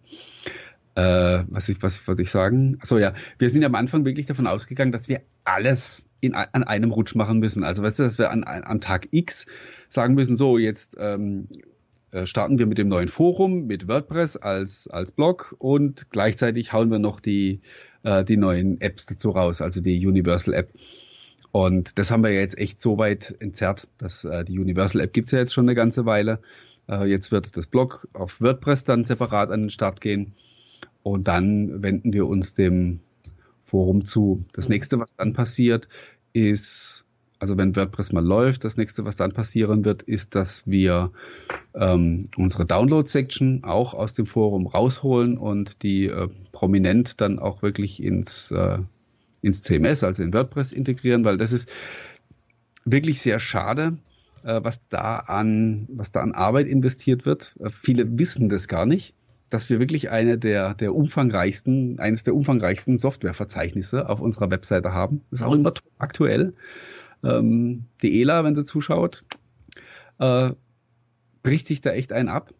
Äh, 0.95 1.43
was 1.47 1.69
ich, 1.69 1.81
was 1.81 2.05
wollte 2.07 2.23
ich 2.23 2.29
sagen? 2.29 2.77
Achso, 2.81 2.97
ja, 2.97 3.13
wir 3.37 3.49
sind 3.49 3.63
am 3.63 3.75
Anfang 3.75 4.03
wirklich 4.03 4.25
davon 4.25 4.47
ausgegangen, 4.47 4.91
dass 4.91 5.07
wir 5.07 5.21
alles 5.45 6.05
in, 6.19 6.35
an 6.35 6.63
einem 6.63 6.91
Rutsch 6.91 7.15
machen 7.15 7.39
müssen. 7.39 7.63
Also 7.63 7.81
weißt 7.81 7.99
du, 7.99 8.03
dass 8.03 8.19
wir 8.19 8.29
an, 8.29 8.43
an 8.43 8.63
am 8.63 8.81
Tag 8.81 9.07
X 9.11 9.45
sagen 9.89 10.15
müssen, 10.15 10.35
so 10.35 10.57
jetzt 10.57 10.95
ähm, 10.99 11.47
äh, 12.11 12.25
starten 12.25 12.59
wir 12.59 12.65
mit 12.65 12.77
dem 12.77 12.89
neuen 12.89 13.07
Forum, 13.07 13.67
mit 13.67 13.87
WordPress 13.87 14.35
als, 14.35 14.89
als 14.89 15.13
Blog 15.13 15.55
und 15.59 16.11
gleichzeitig 16.11 16.73
hauen 16.73 16.91
wir 16.91 16.99
noch 16.99 17.21
die, 17.21 17.61
äh, 18.03 18.25
die 18.25 18.37
neuen 18.37 18.81
Apps 18.81 19.05
dazu 19.05 19.29
raus, 19.29 19.61
also 19.61 19.81
die 19.81 20.05
Universal 20.05 20.53
App. 20.53 20.73
Und 21.51 21.97
das 21.99 22.11
haben 22.11 22.23
wir 22.23 22.31
ja 22.31 22.39
jetzt 22.39 22.57
echt 22.57 22.81
so 22.81 22.97
weit 22.97 23.35
entzerrt, 23.39 23.87
dass 23.97 24.23
äh, 24.23 24.45
die 24.45 24.57
Universal 24.57 25.01
App 25.01 25.13
gibt's 25.13 25.31
ja 25.31 25.39
jetzt 25.39 25.53
schon 25.53 25.65
eine 25.65 25.75
ganze 25.75 26.05
Weile. 26.05 26.39
Äh, 26.87 27.09
jetzt 27.09 27.31
wird 27.31 27.57
das 27.57 27.67
Blog 27.67 28.07
auf 28.13 28.39
WordPress 28.41 28.85
dann 28.85 29.03
separat 29.03 29.51
an 29.51 29.63
den 29.63 29.69
Start 29.69 30.01
gehen. 30.01 30.33
Und 31.03 31.27
dann 31.27 31.83
wenden 31.83 32.13
wir 32.13 32.27
uns 32.27 32.53
dem 32.53 32.99
Forum 33.65 34.05
zu. 34.05 34.45
Das 34.53 34.69
mhm. 34.69 34.73
nächste, 34.73 34.99
was 34.99 35.15
dann 35.15 35.33
passiert, 35.33 35.89
ist, 36.33 37.05
also 37.39 37.57
wenn 37.57 37.75
WordPress 37.75 38.13
mal 38.13 38.25
läuft, 38.25 38.63
das 38.63 38.77
nächste, 38.77 39.03
was 39.03 39.17
dann 39.17 39.33
passieren 39.33 39.83
wird, 39.83 40.03
ist, 40.03 40.35
dass 40.35 40.67
wir 40.67 41.11
ähm, 41.73 42.19
unsere 42.37 42.65
Download-Section 42.65 43.63
auch 43.63 43.93
aus 43.93 44.13
dem 44.13 44.25
Forum 44.25 44.67
rausholen 44.67 45.37
und 45.37 45.83
die 45.83 46.05
äh, 46.05 46.29
prominent 46.51 47.19
dann 47.19 47.39
auch 47.39 47.61
wirklich 47.61 48.01
ins 48.01 48.51
äh, 48.51 48.79
ins 49.41 49.61
CMS, 49.63 50.03
also 50.03 50.23
in 50.23 50.33
WordPress 50.33 50.73
integrieren, 50.73 51.25
weil 51.25 51.37
das 51.37 51.51
ist 51.51 51.69
wirklich 52.85 53.21
sehr 53.21 53.39
schade, 53.39 53.97
äh, 54.43 54.59
was 54.63 54.87
da 54.89 55.17
an, 55.19 55.87
was 55.91 56.11
da 56.11 56.21
an 56.21 56.33
Arbeit 56.33 56.67
investiert 56.67 57.25
wird. 57.25 57.55
Äh, 57.59 57.69
viele 57.69 58.17
wissen 58.17 58.49
das 58.49 58.67
gar 58.67 58.85
nicht. 58.85 59.13
dass 59.49 59.69
wir 59.69 59.79
wirklich 59.81 60.09
eine 60.09 60.37
der, 60.37 60.75
der 60.75 60.95
umfangreichsten, 60.95 61.99
eines 61.99 62.23
der 62.23 62.33
umfangreichsten 62.35 62.97
Softwareverzeichnisse 62.97 64.07
auf 64.07 64.21
unserer 64.21 64.49
Webseite 64.49 64.93
haben. 64.93 65.25
ist 65.29 65.43
auch 65.43 65.53
immer 65.53 65.73
aktuell. 65.97 66.53
Ähm, 67.21 67.83
die 68.01 68.21
ELA, 68.21 68.45
wenn 68.45 68.55
sie 68.55 68.63
zuschaut, 68.63 69.25
äh, 70.19 70.51
bricht 71.43 71.67
sich 71.67 71.81
da 71.81 71.91
echt 71.91 72.13
ein 72.13 72.29
ab. 72.29 72.53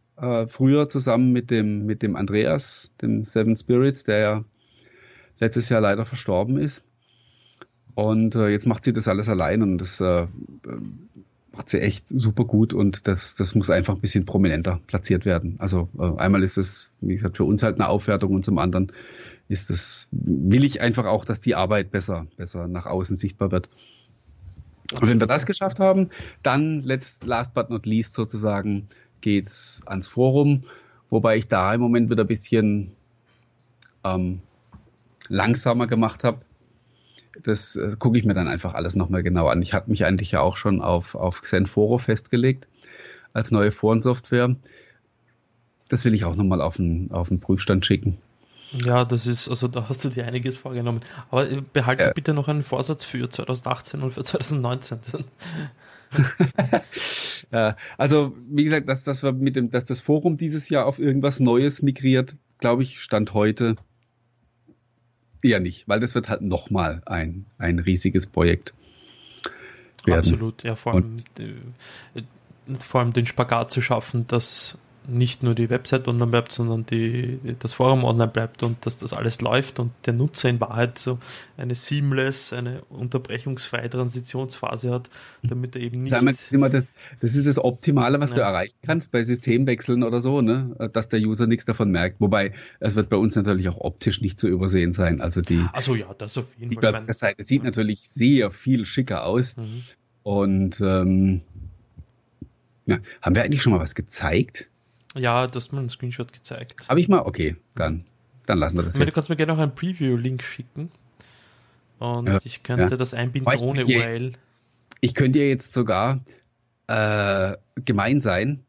Früher 0.48 0.88
zusammen 0.88 1.32
mit 1.32 1.50
dem, 1.50 1.88
mit 1.88 2.04
dem 2.04 2.16
Andreas, 2.16 2.92
dem 3.02 3.24
Seven 3.26 3.56
Spirits, 3.56 4.04
der 4.04 4.20
ja 4.20 4.46
letztes 5.42 5.68
Jahr 5.68 5.82
leider 5.82 6.06
verstorben 6.06 6.58
ist. 6.58 6.84
Und 7.94 8.36
äh, 8.36 8.48
jetzt 8.48 8.66
macht 8.66 8.86
sie 8.86 8.94
das 8.94 9.10
alles 9.10 9.28
allein 9.28 9.62
und 9.62 9.78
das 9.80 10.00
äh, 10.00 10.28
macht 11.52 11.68
sie 11.68 11.82
echt 11.82 12.08
super 12.08 12.46
gut 12.46 12.74
und 12.74 13.08
das, 13.08 13.36
das 13.36 13.54
muss 13.54 13.70
einfach 13.70 13.96
ein 13.96 14.00
bisschen 14.00 14.24
prominenter 14.24 14.80
platziert 14.88 15.26
werden. 15.26 15.56
Also 15.60 15.90
äh, 16.00 16.18
einmal 16.18 16.44
ist 16.44 16.58
es, 16.58 16.92
wie 17.02 17.14
gesagt, 17.16 17.36
für 17.36 17.44
uns 17.44 17.64
halt 17.64 17.76
eine 17.76 17.90
Aufwertung 17.90 18.34
und 18.34 18.46
zum 18.46 18.58
anderen 18.60 18.94
ist 19.50 19.70
es, 19.70 20.08
will 20.12 20.64
ich 20.64 20.80
einfach 20.80 21.06
auch, 21.06 21.26
dass 21.26 21.42
die 21.42 21.56
Arbeit 21.56 21.92
besser, 21.92 22.28
besser 22.38 22.70
nach 22.70 22.86
außen 22.86 23.18
sichtbar 23.18 23.52
wird. 23.52 23.68
Und 25.02 25.10
wenn 25.10 25.20
wir 25.20 25.28
das 25.28 25.46
geschafft 25.46 25.82
haben, 25.82 26.10
dann 26.44 26.84
letzt, 26.84 27.26
last 27.26 27.54
but 27.54 27.70
not 27.70 27.86
least 27.86 28.14
sozusagen 28.14 28.88
geht's 29.20 29.82
ans 29.86 30.08
Forum, 30.08 30.64
wobei 31.10 31.36
ich 31.36 31.50
da 31.50 31.74
im 31.74 31.82
Moment 31.82 32.10
wieder 32.10 32.24
ein 32.24 32.28
bisschen 32.28 32.92
ähm, 34.06 34.40
langsamer 35.30 35.88
gemacht 35.88 36.24
habe 36.24 36.42
das 37.44 37.76
äh, 37.76 37.96
gucke 37.98 38.18
ich 38.18 38.26
mir 38.26 38.34
dann 38.34 38.48
einfach 38.48 38.74
alles 38.74 38.96
nochmal 38.96 39.24
genau 39.24 39.48
an. 39.48 39.62
Ich 39.62 39.74
hatte 39.74 39.90
mich 39.90 40.06
eigentlich 40.06 40.32
ja 40.32 40.42
auch 40.42 40.58
schon 40.58 40.82
auf, 40.82 41.16
auf 41.16 41.42
Xenforo 41.42 41.98
festgelegt 41.98 42.68
als 43.34 43.52
neue 43.52 43.72
Forensoftware. 43.72 44.56
Das 45.90 46.06
will 46.06 46.14
ich 46.14 46.26
auch 46.26 46.36
nochmal 46.36 46.62
auf 46.62 46.78
den, 46.78 47.12
auf 47.12 47.30
den 47.30 47.40
Prüfstand 47.40 47.86
schicken. 47.86 48.18
Ja, 48.86 49.04
das 49.04 49.28
ist, 49.28 49.50
also 49.50 49.68
da 49.68 49.90
hast 49.90 50.04
du 50.06 50.10
dir 50.10 50.26
einiges 50.26 50.58
vorgenommen. 50.58 51.02
Aber 51.30 51.50
äh, 51.50 51.62
behalte 51.74 52.04
ja. 52.04 52.14
bitte 52.14 52.34
noch 52.34 52.48
einen 52.48 52.64
Vorsatz 52.64 53.04
für 53.04 53.30
2018 53.30 54.02
und 54.02 54.12
für 54.12 54.24
2019. 54.24 55.00
ja, 57.52 57.76
also 57.98 58.36
wie 58.50 58.64
gesagt, 58.64 58.88
dass, 58.90 59.04
dass, 59.04 59.24
wir 59.24 59.32
mit 59.32 59.56
dem, 59.56 59.72
dass 59.72 59.86
das 59.86 60.02
Forum 60.02 60.38
dieses 60.38 60.70
Jahr 60.70 60.86
auf 60.86 61.00
irgendwas 61.00 61.40
Neues 61.40 61.82
migriert, 61.82 62.36
glaube 62.60 62.84
ich, 62.84 63.02
stand 63.02 63.34
heute 63.34 63.76
Eher 65.44 65.60
nicht, 65.60 65.88
weil 65.88 66.00
das 66.00 66.16
wird 66.16 66.30
halt 66.30 66.42
nochmal 66.42 67.02
ein, 67.06 67.46
ein 67.58 67.80
riesiges 67.80 68.28
Projekt 68.28 68.74
werden. 70.06 70.20
Absolut, 70.20 70.64
ja, 70.64 70.76
vor 70.76 70.94
allem, 70.94 71.18
äh, 71.40 72.22
vor 72.78 73.02
allem 73.02 73.14
den 73.14 73.26
Spagat 73.26 73.72
zu 73.72 73.82
schaffen, 73.82 74.28
dass 74.28 74.78
nicht 75.08 75.44
nur 75.44 75.56
die 75.56 75.70
Website 75.70 76.08
online 76.08 76.30
bleibt, 76.30 76.52
sondern 76.52 76.86
die, 76.86 77.40
das 77.60 77.74
Forum 77.74 78.04
online 78.04 78.32
bleibt 78.32 78.64
und 78.64 78.86
dass 78.86 78.98
das 78.98 79.14
alles 79.14 79.42
läuft 79.42 79.80
und 79.80 79.92
der 80.06 80.14
Nutzer 80.14 80.50
in 80.50 80.60
Wahrheit 80.60 80.98
so 80.98 81.20
eine 81.58 81.76
seamless, 81.76 82.54
eine 82.54 82.82
unterbrechungsfreie 82.90 83.90
Transitionsphase 83.90 84.92
hat, 84.92 85.10
damit 85.44 85.76
er 85.76 85.82
eben 85.82 86.04
nicht. 86.04 86.12
Sag 86.12 86.24
mal, 86.24 86.70
das, 86.70 86.92
das 87.20 87.36
ist 87.36 87.48
das 87.48 87.58
Optimale, 87.58 88.20
was 88.20 88.32
ja. 88.32 88.38
du 88.38 88.42
erreichen 88.42 88.76
kannst 88.84 89.12
bei 89.12 89.24
Systemwechseln 89.24 90.04
oder 90.04 90.22
so, 90.22 90.42
ne? 90.42 90.76
dass 90.94 91.08
der 91.08 91.20
User 91.20 91.48
nichts 91.48 91.66
davon 91.66 91.92
merkt. 91.92 92.22
Wobei 92.22 92.54
es 92.80 92.96
wird 92.96 93.10
bei 93.10 93.18
uns 93.18 93.36
natürlich 93.36 93.70
auch 93.70 93.80
optisch 93.80 94.22
nicht 94.22 94.38
zu 94.40 94.48
übersehen 94.48 94.94
sein. 94.94 95.22
Also 95.22 95.42
die, 95.42 95.66
also 95.74 95.96
ja, 95.96 96.14
das 96.18 96.38
auf 96.38 96.54
jeden 96.58 96.80
Fall. 96.80 97.06
Die 97.08 97.14
Seite 97.14 97.44
sieht 97.44 97.64
natürlich 97.64 98.02
sehr 98.10 98.52
viel 98.52 98.86
schicker 98.86 99.26
aus. 99.26 99.58
Mhm. 99.58 99.84
Und 100.24 100.82
ähm, 100.82 101.42
ja, 102.86 103.00
haben 103.22 103.36
wir 103.36 103.44
eigentlich 103.44 103.62
schon 103.62 103.74
mal 103.74 103.80
was 103.80 103.96
gezeigt? 103.96 104.71
Ja, 105.16 105.48
du 105.48 105.56
hast 105.56 105.72
mir 105.72 105.80
einen 105.80 105.90
Screenshot 105.90 106.32
gezeigt. 106.32 106.88
Habe 106.88 107.02
ich 107.02 107.10
mal? 107.10 107.20
Okay, 107.20 107.58
dann, 107.76 108.04
dann 108.46 108.58
lassen 108.58 108.78
wir 108.78 108.84
das 108.84 108.94
meine, 108.94 109.06
jetzt. 109.06 109.14
Du 109.14 109.16
kannst 109.16 109.30
mir 109.30 109.36
gerne 109.36 109.54
noch 109.54 109.60
einen 109.60 109.76
Preview-Link 109.76 110.42
schicken. 110.42 110.92
Und 112.00 112.28
ja, 112.28 112.40
ich 112.44 112.64
könnte 112.64 112.92
ja. 112.92 112.98
das 112.98 113.14
einbinden 113.14 113.54
ich 113.54 113.62
ohne 113.62 113.86
URL. 113.86 114.34
Ich 115.02 115.14
könnte 115.14 115.40
ja 115.40 115.46
jetzt 115.46 115.74
sogar 115.74 116.22
äh, 116.88 117.56
gemein 117.84 118.22
sein, 118.22 118.64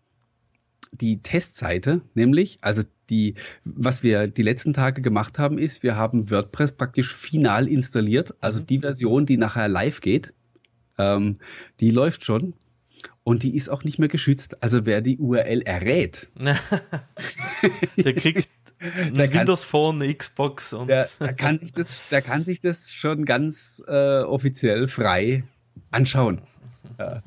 die 0.92 1.22
Testseite, 1.22 2.02
nämlich, 2.14 2.58
also 2.60 2.82
die, 3.08 3.34
was 3.64 4.02
wir 4.02 4.26
die 4.26 4.42
letzten 4.42 4.72
Tage 4.72 5.02
gemacht 5.02 5.38
haben, 5.38 5.58
ist, 5.58 5.82
wir 5.82 5.96
haben 5.96 6.30
WordPress 6.30 6.72
praktisch 6.72 7.14
final 7.14 7.68
installiert, 7.68 8.34
also 8.40 8.60
mhm. 8.60 8.66
die 8.66 8.80
Version, 8.80 9.26
die 9.26 9.36
nachher 9.36 9.68
live 9.68 10.00
geht, 10.00 10.34
ähm, 10.98 11.38
die 11.80 11.90
läuft 11.90 12.24
schon 12.24 12.54
und 13.24 13.42
die 13.42 13.56
ist 13.56 13.68
auch 13.68 13.84
nicht 13.84 13.98
mehr 13.98 14.08
geschützt. 14.08 14.62
Also 14.62 14.86
wer 14.86 15.00
die 15.00 15.18
URL 15.18 15.62
errät, 15.62 16.28
der 17.96 18.14
kriegt 18.14 18.48
ein 18.96 19.14
der 19.14 19.32
Windows 19.32 19.64
Phone, 19.64 20.02
eine 20.02 20.14
Xbox 20.14 20.72
und 20.72 20.88
der, 20.88 21.08
der, 21.20 21.34
kann 21.34 21.58
sich 21.58 21.72
das, 21.72 22.02
der 22.10 22.22
kann 22.22 22.44
sich 22.44 22.60
das 22.60 22.92
schon 22.92 23.24
ganz 23.24 23.82
äh, 23.86 24.22
offiziell 24.22 24.88
frei 24.88 25.44
anschauen. 25.90 26.42
Ja. 26.98 27.22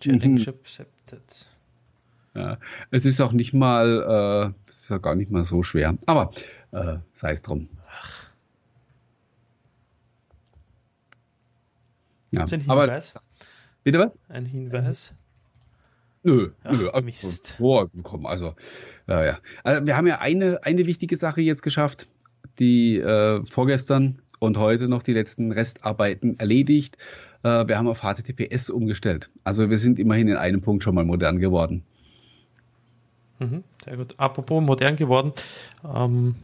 Challenge 0.00 0.48
accepted. 0.48 1.48
Ja, 2.34 2.58
es 2.90 3.04
ist 3.04 3.20
auch 3.20 3.32
nicht 3.32 3.52
mal, 3.52 4.54
äh, 4.66 4.70
ist 4.70 4.88
ja 4.90 4.98
gar 4.98 5.14
nicht 5.14 5.30
mal 5.30 5.44
so 5.44 5.62
schwer. 5.62 5.96
Aber 6.06 6.32
äh, 6.72 6.96
sei 7.12 7.32
es 7.32 7.42
drum. 7.42 7.68
Ja, 12.32 12.46
aber 12.66 13.00
Bitte 13.84 13.98
was? 13.98 14.18
Ein 14.28 14.46
Hinweis? 14.46 15.14
Nö, 16.22 16.50
Ach, 16.64 16.72
nö. 16.72 16.88
Also, 16.88 17.04
Mist. 17.04 17.56
Vorgekommen. 17.58 18.26
Also, 18.26 18.54
äh, 19.08 19.26
ja. 19.26 19.38
Also, 19.62 19.86
wir 19.86 19.96
haben 19.96 20.06
ja 20.06 20.18
eine, 20.20 20.64
eine 20.64 20.86
wichtige 20.86 21.16
Sache 21.16 21.42
jetzt 21.42 21.62
geschafft, 21.62 22.08
die 22.58 22.98
äh, 22.98 23.44
vorgestern 23.44 24.22
und 24.38 24.58
heute 24.58 24.88
noch 24.88 25.02
die 25.02 25.12
letzten 25.12 25.52
Restarbeiten 25.52 26.38
erledigt. 26.38 26.96
Äh, 27.42 27.68
wir 27.68 27.76
haben 27.76 27.88
auf 27.88 28.00
HTTPS 28.00 28.70
umgestellt. 28.70 29.30
Also 29.44 29.68
wir 29.70 29.78
sind 29.78 29.98
immerhin 29.98 30.28
in 30.28 30.36
einem 30.36 30.62
Punkt 30.62 30.82
schon 30.82 30.94
mal 30.94 31.04
modern 31.04 31.38
geworden. 31.38 31.82
Mhm, 33.38 33.64
sehr 33.84 33.96
gut. 33.96 34.14
Apropos 34.18 34.62
modern 34.62 34.96
geworden. 34.96 35.32
Ähm, 35.84 36.36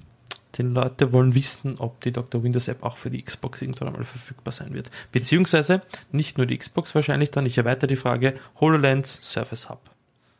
die 0.54 0.62
Leute 0.62 1.12
wollen 1.12 1.34
wissen, 1.34 1.76
ob 1.78 2.00
die 2.00 2.12
Dr. 2.12 2.42
Windows 2.42 2.68
App 2.68 2.82
auch 2.82 2.96
für 2.96 3.10
die 3.10 3.22
Xbox 3.22 3.62
irgendwann 3.62 3.88
einmal 3.88 4.04
verfügbar 4.04 4.52
sein 4.52 4.74
wird. 4.74 4.90
Beziehungsweise 5.12 5.82
nicht 6.12 6.38
nur 6.38 6.46
die 6.46 6.58
Xbox 6.58 6.94
wahrscheinlich 6.94 7.30
dann, 7.30 7.46
ich 7.46 7.58
erweitere 7.58 7.88
die 7.88 7.96
Frage, 7.96 8.34
HoloLens, 8.60 9.20
Surface 9.22 9.68
Hub. 9.68 9.90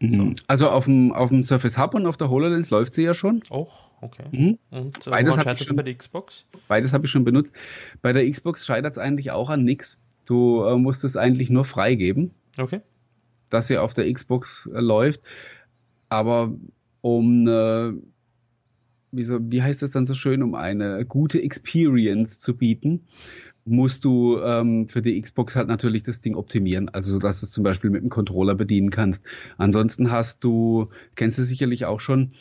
Mhm. 0.00 0.10
So. 0.36 0.44
Also 0.48 0.70
auf 0.70 0.86
dem, 0.86 1.12
auf 1.12 1.28
dem 1.28 1.42
Surface 1.42 1.78
Hub 1.78 1.94
und 1.94 2.06
auf 2.06 2.16
der 2.16 2.30
HoloLens 2.30 2.70
läuft 2.70 2.94
sie 2.94 3.02
ja 3.02 3.14
schon. 3.14 3.42
Oh, 3.50 3.68
okay. 4.00 4.24
Mhm. 4.30 4.58
Und 4.70 5.06
äh, 5.06 5.10
beides 5.10 5.34
scheitert 5.36 5.60
es 5.60 5.76
bei 5.76 5.82
der 5.82 5.94
Xbox? 5.94 6.46
Beides 6.68 6.92
habe 6.92 7.06
ich 7.06 7.12
schon 7.12 7.24
benutzt. 7.24 7.54
Bei 8.02 8.12
der 8.12 8.28
Xbox 8.28 8.66
scheitert 8.66 8.94
es 8.94 8.98
eigentlich 8.98 9.30
auch 9.30 9.50
an 9.50 9.64
nichts. 9.64 9.98
Du 10.26 10.64
äh, 10.64 10.76
musst 10.76 11.04
es 11.04 11.16
eigentlich 11.16 11.50
nur 11.50 11.64
freigeben. 11.64 12.32
Okay. 12.58 12.80
Dass 13.50 13.68
sie 13.68 13.78
auf 13.78 13.92
der 13.92 14.12
Xbox 14.12 14.68
äh, 14.72 14.80
läuft. 14.80 15.20
Aber 16.08 16.52
um 17.02 17.40
eine 17.40 17.94
wie, 19.12 19.24
so, 19.24 19.38
wie 19.40 19.62
heißt 19.62 19.82
das 19.82 19.90
dann 19.90 20.06
so 20.06 20.14
schön, 20.14 20.42
um 20.42 20.54
eine 20.54 21.04
gute 21.04 21.42
Experience 21.42 22.38
zu 22.38 22.56
bieten, 22.56 23.06
musst 23.64 24.04
du 24.04 24.38
ähm, 24.38 24.88
für 24.88 25.02
die 25.02 25.20
Xbox 25.20 25.56
halt 25.56 25.68
natürlich 25.68 26.02
das 26.02 26.20
Ding 26.20 26.34
optimieren, 26.34 26.88
also 26.88 27.12
so 27.12 27.18
dass 27.18 27.40
du 27.40 27.46
es 27.46 27.52
zum 27.52 27.64
Beispiel 27.64 27.90
mit 27.90 28.02
dem 28.02 28.08
Controller 28.08 28.54
bedienen 28.54 28.90
kannst. 28.90 29.24
Ansonsten 29.58 30.10
hast 30.10 30.44
du, 30.44 30.88
kennst 31.14 31.38
du 31.38 31.44
sicherlich 31.44 31.84
auch 31.84 32.00
schon, 32.00 32.32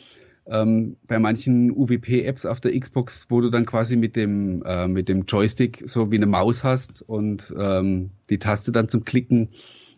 ähm, 0.46 0.96
bei 1.06 1.18
manchen 1.18 1.70
UWP-Apps 1.70 2.46
auf 2.46 2.60
der 2.60 2.78
Xbox, 2.78 3.26
wo 3.28 3.40
du 3.40 3.50
dann 3.50 3.66
quasi 3.66 3.96
mit 3.96 4.16
dem, 4.16 4.62
äh, 4.64 4.88
mit 4.88 5.08
dem 5.08 5.24
Joystick 5.26 5.82
so 5.86 6.10
wie 6.10 6.16
eine 6.16 6.26
Maus 6.26 6.64
hast 6.64 7.02
und 7.02 7.54
ähm, 7.56 8.10
die 8.30 8.38
Taste 8.38 8.72
dann 8.72 8.88
zum 8.88 9.04
Klicken. 9.04 9.50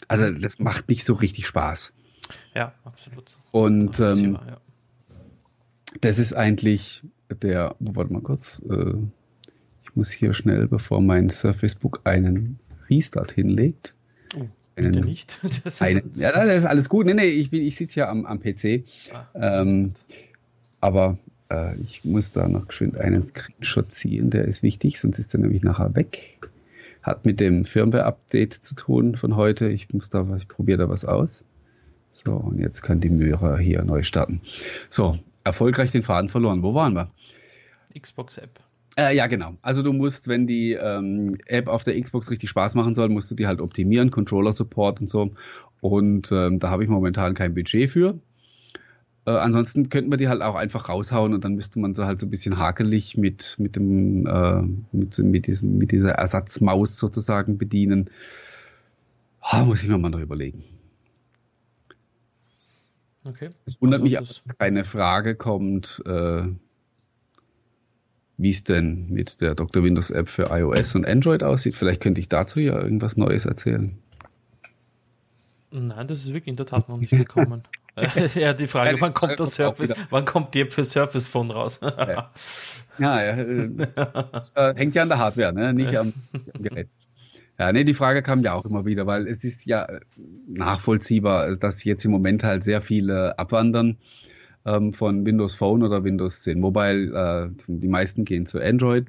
Also 0.08 0.30
das 0.32 0.58
macht 0.58 0.88
nicht 0.88 1.04
so 1.04 1.14
richtig 1.14 1.46
Spaß. 1.46 1.94
Ja, 2.54 2.74
absolut. 2.84 3.38
Und 3.52 3.98
ähm, 4.00 4.38
ja 4.46 4.60
das 6.00 6.18
ist 6.18 6.32
eigentlich 6.32 7.02
der, 7.42 7.76
warte 7.78 8.12
mal 8.12 8.22
kurz, 8.22 8.62
äh, 8.68 8.94
ich 9.82 9.96
muss 9.96 10.10
hier 10.10 10.34
schnell, 10.34 10.68
bevor 10.68 11.00
mein 11.00 11.30
Surface 11.30 11.74
Book 11.74 12.00
einen 12.04 12.58
Restart 12.88 13.32
hinlegt. 13.32 13.94
Oh, 14.34 14.46
einen, 14.76 14.92
bitte 14.92 15.06
nicht. 15.06 15.38
einen, 15.80 16.12
ja, 16.16 16.32
das 16.32 16.56
ist 16.56 16.66
alles 16.66 16.88
gut. 16.88 17.06
Nee, 17.06 17.14
nee, 17.14 17.26
ich, 17.26 17.52
ich 17.52 17.76
sitze 17.76 18.00
ja 18.00 18.08
am, 18.08 18.24
am 18.26 18.40
PC. 18.40 18.84
Ah, 19.12 19.60
ähm, 19.60 19.92
aber 20.80 21.18
äh, 21.50 21.76
ich 21.80 22.04
muss 22.04 22.32
da 22.32 22.48
noch 22.48 22.68
geschwind 22.68 22.98
einen 22.98 23.26
Screenshot 23.26 23.92
ziehen, 23.92 24.30
der 24.30 24.46
ist 24.46 24.62
wichtig, 24.62 24.98
sonst 24.98 25.18
ist 25.18 25.34
er 25.34 25.40
nämlich 25.40 25.62
nachher 25.62 25.94
weg. 25.94 26.38
Hat 27.02 27.26
mit 27.26 27.40
dem 27.40 27.64
Firmware-Update 27.64 28.54
zu 28.54 28.74
tun 28.74 29.16
von 29.16 29.36
heute. 29.36 29.68
Ich 29.68 29.92
muss 29.92 30.08
da, 30.08 30.26
ich 30.36 30.48
probiere 30.48 30.78
da 30.78 30.88
was 30.88 31.04
aus. 31.04 31.44
So, 32.12 32.34
und 32.34 32.58
jetzt 32.58 32.82
kann 32.82 33.00
die 33.00 33.08
Möhre 33.08 33.58
hier 33.58 33.82
neu 33.82 34.04
starten. 34.04 34.40
So, 34.88 35.18
erfolgreich 35.44 35.90
den 35.90 36.02
Faden 36.02 36.28
verloren. 36.28 36.62
Wo 36.62 36.74
waren 36.74 36.94
wir? 36.94 37.08
Xbox-App. 37.98 38.60
Äh, 38.96 39.16
ja, 39.16 39.26
genau. 39.26 39.54
Also 39.62 39.82
du 39.82 39.92
musst, 39.92 40.28
wenn 40.28 40.46
die 40.46 40.72
ähm, 40.72 41.36
App 41.46 41.68
auf 41.68 41.84
der 41.84 41.98
Xbox 42.00 42.30
richtig 42.30 42.50
Spaß 42.50 42.74
machen 42.74 42.94
soll, 42.94 43.08
musst 43.08 43.30
du 43.30 43.34
die 43.34 43.46
halt 43.46 43.60
optimieren, 43.60 44.10
Controller-Support 44.10 45.00
und 45.00 45.08
so. 45.08 45.30
Und 45.80 46.30
ähm, 46.30 46.58
da 46.58 46.70
habe 46.70 46.84
ich 46.84 46.90
momentan 46.90 47.34
kein 47.34 47.54
Budget 47.54 47.90
für. 47.90 48.18
Äh, 49.24 49.30
ansonsten 49.30 49.88
könnten 49.88 50.10
wir 50.10 50.18
die 50.18 50.28
halt 50.28 50.42
auch 50.42 50.56
einfach 50.56 50.88
raushauen 50.88 51.32
und 51.32 51.44
dann 51.44 51.54
müsste 51.54 51.78
man 51.78 51.94
sie 51.94 52.04
halt 52.04 52.18
so 52.18 52.26
ein 52.26 52.30
bisschen 52.30 52.58
hakelig 52.58 53.16
mit, 53.16 53.56
mit, 53.58 53.76
dem, 53.76 54.26
äh, 54.26 54.62
mit, 54.92 55.18
mit, 55.18 55.46
diesen, 55.46 55.78
mit 55.78 55.92
dieser 55.92 56.12
Ersatzmaus 56.12 56.98
sozusagen 56.98 57.56
bedienen. 57.56 58.10
Oh, 59.52 59.64
muss 59.64 59.82
ich 59.82 59.88
mir 59.88 59.98
mal 59.98 60.10
noch 60.10 60.20
überlegen. 60.20 60.64
Okay. 63.24 63.50
Es 63.66 63.80
wundert 63.80 64.02
also 64.02 64.18
mich, 64.18 64.28
dass 64.42 64.58
keine 64.58 64.84
Frage 64.84 65.34
kommt, 65.34 66.02
äh, 66.06 66.42
wie 68.36 68.50
es 68.50 68.64
denn 68.64 69.08
mit 69.08 69.40
der 69.40 69.54
Dr. 69.54 69.84
Windows 69.84 70.10
App 70.10 70.28
für 70.28 70.50
iOS 70.50 70.94
und 70.96 71.06
Android 71.06 71.42
aussieht. 71.42 71.76
Vielleicht 71.76 72.00
könnte 72.00 72.20
ich 72.20 72.28
dazu 72.28 72.58
ja 72.58 72.80
irgendwas 72.80 73.16
Neues 73.16 73.46
erzählen. 73.46 73.96
Nein, 75.70 76.08
das 76.08 76.24
ist 76.24 76.32
wirklich 76.32 76.48
in 76.48 76.56
der 76.56 76.66
Tat 76.66 76.88
noch 76.88 76.98
nicht 76.98 77.10
gekommen. 77.10 77.62
ja, 78.34 78.54
die 78.54 78.66
Frage, 78.66 78.98
wann 79.00 79.12
kommt 79.12 79.38
das 79.38 79.54
Surface, 79.54 79.92
wann 80.08 80.24
kommt 80.24 80.54
die 80.54 80.62
App 80.62 80.72
für 80.72 80.82
Surface 80.82 81.28
Phone 81.28 81.50
raus? 81.50 81.78
ja, 81.82 82.30
ja, 82.98 83.20
äh, 83.26 84.74
hängt 84.76 84.94
ja 84.94 85.02
an 85.02 85.08
der 85.10 85.18
Hardware, 85.18 85.52
ne? 85.52 85.74
nicht 85.74 85.94
am, 85.96 86.14
am 86.54 86.62
Gerät. 86.62 86.88
Ja, 87.62 87.72
nee, 87.72 87.84
die 87.84 87.94
Frage 87.94 88.22
kam 88.22 88.42
ja 88.42 88.54
auch 88.54 88.64
immer 88.64 88.86
wieder, 88.86 89.06
weil 89.06 89.28
es 89.28 89.44
ist 89.44 89.66
ja 89.66 89.86
nachvollziehbar, 90.48 91.54
dass 91.54 91.84
jetzt 91.84 92.04
im 92.04 92.10
Moment 92.10 92.42
halt 92.42 92.64
sehr 92.64 92.82
viele 92.82 93.38
abwandern 93.38 93.98
ähm, 94.64 94.92
von 94.92 95.24
Windows 95.24 95.54
Phone 95.54 95.84
oder 95.84 96.02
Windows 96.02 96.42
10 96.42 96.58
Mobile. 96.58 97.52
Äh, 97.54 97.62
die 97.68 97.86
meisten 97.86 98.24
gehen 98.24 98.46
zu 98.46 98.60
Android. 98.60 99.06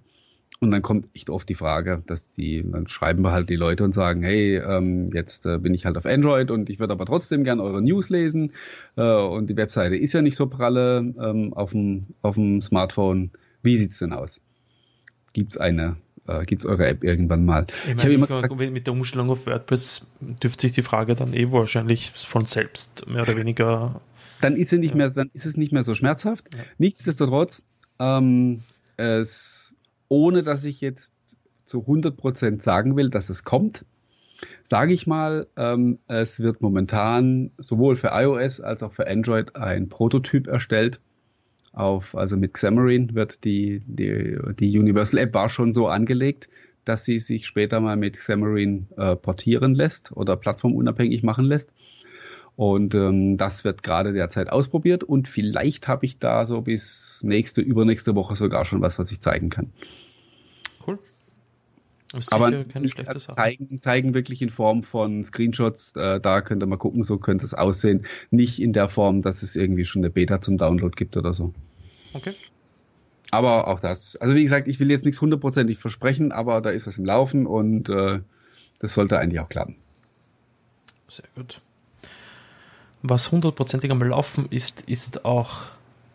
Und 0.60 0.70
dann 0.70 0.84
kommt 0.84 1.08
echt 1.16 1.32
oft 1.32 1.50
die 1.50 1.56
Frage, 1.56 2.04
dass 2.06 2.30
die, 2.30 2.64
dann 2.64 2.88
schreiben 2.88 3.24
wir 3.24 3.32
halt 3.32 3.50
die 3.50 3.56
Leute 3.56 3.84
und 3.86 3.96
sagen, 3.96 4.22
hey, 4.22 4.58
ähm, 4.58 5.08
jetzt 5.12 5.48
äh, 5.48 5.58
bin 5.58 5.74
ich 5.74 5.88
halt 5.88 5.98
auf 5.98 6.06
Android 6.06 6.52
und 6.52 6.70
ich 6.70 6.80
würde 6.80 6.94
aber 6.94 7.08
trotzdem 7.08 7.44
gern 7.44 7.60
eure 7.60 7.82
News 7.82 8.12
lesen. 8.12 8.52
Äh, 8.96 9.02
und 9.02 9.50
die 9.50 9.58
Webseite 9.58 9.96
ist 9.96 10.14
ja 10.14 10.22
nicht 10.22 10.36
so 10.36 10.46
pralle 10.46 11.12
ähm, 11.20 11.56
auf, 11.56 11.72
dem, 11.72 12.62
Smartphone. 12.62 13.32
Wie 13.64 13.78
sieht's 13.80 13.98
denn 13.98 14.14
aus? 14.14 14.44
Gibt's 15.34 15.58
eine, 15.58 15.96
äh, 16.28 16.44
gibt's 16.46 16.66
eure 16.66 16.88
App 16.88 17.04
irgendwann 17.04 17.46
mal? 17.46 17.68
Ich, 17.88 17.96
meine, 17.96 18.10
ich 18.10 18.16
immer 18.16 18.28
gesagt, 18.28 18.56
mit 18.56 18.88
der 18.88 18.94
Umstellung 18.94 19.30
auf 19.30 19.46
WordPress 19.46 20.06
dürfte 20.22 20.62
sich 20.62 20.72
die 20.72 20.82
Frage 20.82 21.16
dann 21.16 21.34
eh 21.34 21.52
wahrscheinlich 21.52 22.12
von 22.12 22.46
selbst 22.46 23.08
mehr 23.08 23.24
oder 23.24 23.38
weniger. 23.38 24.02
Dann 24.42 24.56
ist, 24.56 24.70
sie 24.70 24.78
nicht 24.78 24.96
mehr, 24.96 25.10
dann 25.10 25.30
ist 25.34 25.46
es 25.46 25.58
nicht 25.58 25.72
mehr 25.72 25.84
so 25.84 25.96
schmerzhaft. 25.96 26.54
Ja. 26.54 26.64
Nichtsdestotrotz, 26.78 27.64
ähm, 28.00 28.62
es 28.98 29.74
ohne 30.10 30.44
dass 30.44 30.64
ich 30.66 30.80
jetzt 30.82 31.14
zu 31.66 31.80
100% 31.80 32.62
sagen 32.62 32.96
will, 32.96 33.10
dass 33.10 33.30
es 33.30 33.44
kommt, 33.44 33.86
sage 34.64 34.94
ich 34.94 35.08
mal, 35.08 35.48
ähm, 35.58 36.00
es 36.08 36.40
wird 36.40 36.62
momentan 36.62 37.52
sowohl 37.58 37.96
für 37.96 38.10
iOS 38.14 38.62
als 38.62 38.84
auch 38.84 38.94
für 38.94 39.08
Android 39.08 39.56
ein 39.56 39.90
Prototyp 39.90 40.48
erstellt. 40.48 41.00
Auf, 41.74 42.16
also 42.16 42.38
mit 42.38 42.54
Xamarin 42.54 43.16
wird 43.16 43.44
die, 43.44 43.82
die, 43.86 44.38
die 44.60 44.78
Universal 44.78 45.20
App 45.20 45.34
war 45.34 45.50
schon 45.50 45.74
so 45.74 45.88
angelegt, 45.88 46.48
dass 46.86 47.04
sie 47.04 47.18
sich 47.18 47.48
später 47.48 47.82
mal 47.82 47.98
mit 47.98 48.16
Xamarin 48.16 48.88
äh, 48.96 49.16
portieren 49.16 49.74
lässt 49.74 50.12
oder 50.16 50.38
plattformunabhängig 50.38 51.24
machen 51.24 51.46
lässt. 51.46 51.72
Und 52.56 52.94
ähm, 52.94 53.38
das 53.38 53.64
wird 53.64 53.82
gerade 53.82 54.14
derzeit 54.14 54.52
ausprobiert 54.52 55.04
und 55.04 55.28
vielleicht 55.28 55.88
habe 55.88 56.06
ich 56.06 56.20
da 56.20 56.46
so 56.46 56.62
bis 56.62 57.22
nächste, 57.24 57.62
übernächste 57.62 58.16
Woche 58.16 58.36
sogar 58.36 58.66
schon 58.66 58.82
was, 58.82 59.00
was 59.00 59.12
ich 59.12 59.22
zeigen 59.22 59.50
kann. 59.50 59.72
Cool. 62.14 62.22
Aber 62.30 62.52
zeigen, 63.18 63.82
zeigen 63.82 64.14
wirklich 64.14 64.44
in 64.44 64.52
Form 64.52 64.84
von 64.84 65.24
Screenshots, 65.24 65.96
äh, 65.96 66.20
da 66.20 66.42
könnt 66.42 66.62
ihr 66.62 66.68
mal 66.68 66.78
gucken, 66.78 67.02
so 67.02 67.18
könnte 67.18 67.44
es 67.44 67.56
aussehen. 67.56 68.06
Nicht 68.30 68.62
in 68.62 68.72
der 68.72 68.88
Form, 68.88 69.24
dass 69.24 69.42
es 69.42 69.56
irgendwie 69.56 69.84
schon 69.84 70.02
eine 70.02 70.12
Beta 70.12 70.40
zum 70.40 70.60
Download 70.60 70.94
gibt 70.96 71.18
oder 71.18 71.34
so. 71.34 71.54
Okay. 72.14 72.36
Aber 73.32 73.68
auch 73.68 73.80
das. 73.80 74.16
Also 74.18 74.36
wie 74.36 74.44
gesagt, 74.44 74.68
ich 74.68 74.80
will 74.80 74.92
jetzt 74.92 75.06
nichts 75.06 75.20
hundertprozentig 75.20 75.80
versprechen, 75.80 76.32
aber 76.32 76.62
da 76.62 76.70
ist 76.70 76.86
was 76.86 77.00
im 77.00 77.06
Laufen 77.06 77.48
und 77.48 77.90
äh, 77.90 78.20
das 78.78 78.94
sollte 78.94 79.18
eigentlich 79.18 79.40
auch 79.40 79.50
klappen. 79.50 79.76
Sehr 81.10 81.26
gut. 81.36 81.62
Was 83.02 83.32
hundertprozentig 83.32 83.90
am 83.90 84.04
Laufen 84.04 84.48
ist, 84.52 84.82
ist 84.82 85.26
auch 85.26 85.64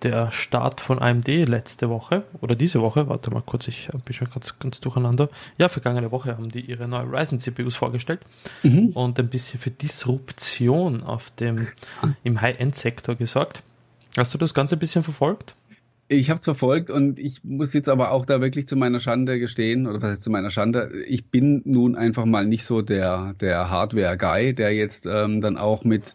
der 0.03 0.31
Start 0.31 0.81
von 0.81 0.99
AMD 1.01 1.29
letzte 1.29 1.89
Woche 1.89 2.25
oder 2.41 2.55
diese 2.55 2.81
Woche. 2.81 3.09
Warte 3.09 3.31
mal 3.31 3.43
kurz, 3.43 3.69
ich 3.69 3.89
bin 4.05 4.15
schon 4.15 4.31
ganz, 4.31 4.59
ganz 4.59 4.81
durcheinander. 4.81 5.29
Ja, 5.57 5.69
vergangene 5.69 6.11
Woche 6.11 6.37
haben 6.37 6.49
die 6.49 6.61
ihre 6.61 6.89
neue 6.89 7.11
Ryzen 7.11 7.41
CPUs 7.41 7.77
vorgestellt 7.77 8.21
mhm. 8.63 8.89
und 8.89 9.19
ein 9.19 9.29
bisschen 9.29 9.61
für 9.61 9.71
Disruption 9.71 11.03
auf 11.03 11.31
dem, 11.33 11.69
im 12.23 12.41
High-End-Sektor 12.41 13.17
gesorgt. 13.17 13.63
Hast 14.17 14.35
du 14.35 14.39
das 14.39 14.55
Ganze 14.55 14.77
ein 14.77 14.79
bisschen 14.79 15.03
verfolgt? 15.03 15.55
Ich 16.11 16.31
habe 16.31 16.39
es 16.39 16.45
verfolgt 16.45 16.91
und 16.91 17.19
ich 17.19 17.45
muss 17.45 17.75
jetzt 17.75 17.91
aber 17.91 18.13
auch 18.13 18.25
da 18.25 18.41
wirklich 18.41 18.67
zu 18.67 18.77
meiner 18.77 18.99
Schande 18.99 19.39
gestehen, 19.39 19.87
oder 19.87 20.01
was 20.01 20.13
heißt 20.13 20.23
zu 20.23 20.31
meiner 20.31 20.51
Schande, 20.51 20.91
ich 21.07 21.27
bin 21.27 21.61
nun 21.67 21.97
einfach 21.97 22.25
mal 22.25 22.47
nicht 22.47 22.65
so 22.65 22.81
der, 22.81 23.35
der 23.41 23.69
Hardware-Guy, 23.69 24.55
der 24.55 24.75
jetzt 24.75 25.05
ähm, 25.05 25.43
dann 25.43 25.59
auch 25.59 25.85
mit 25.85 26.15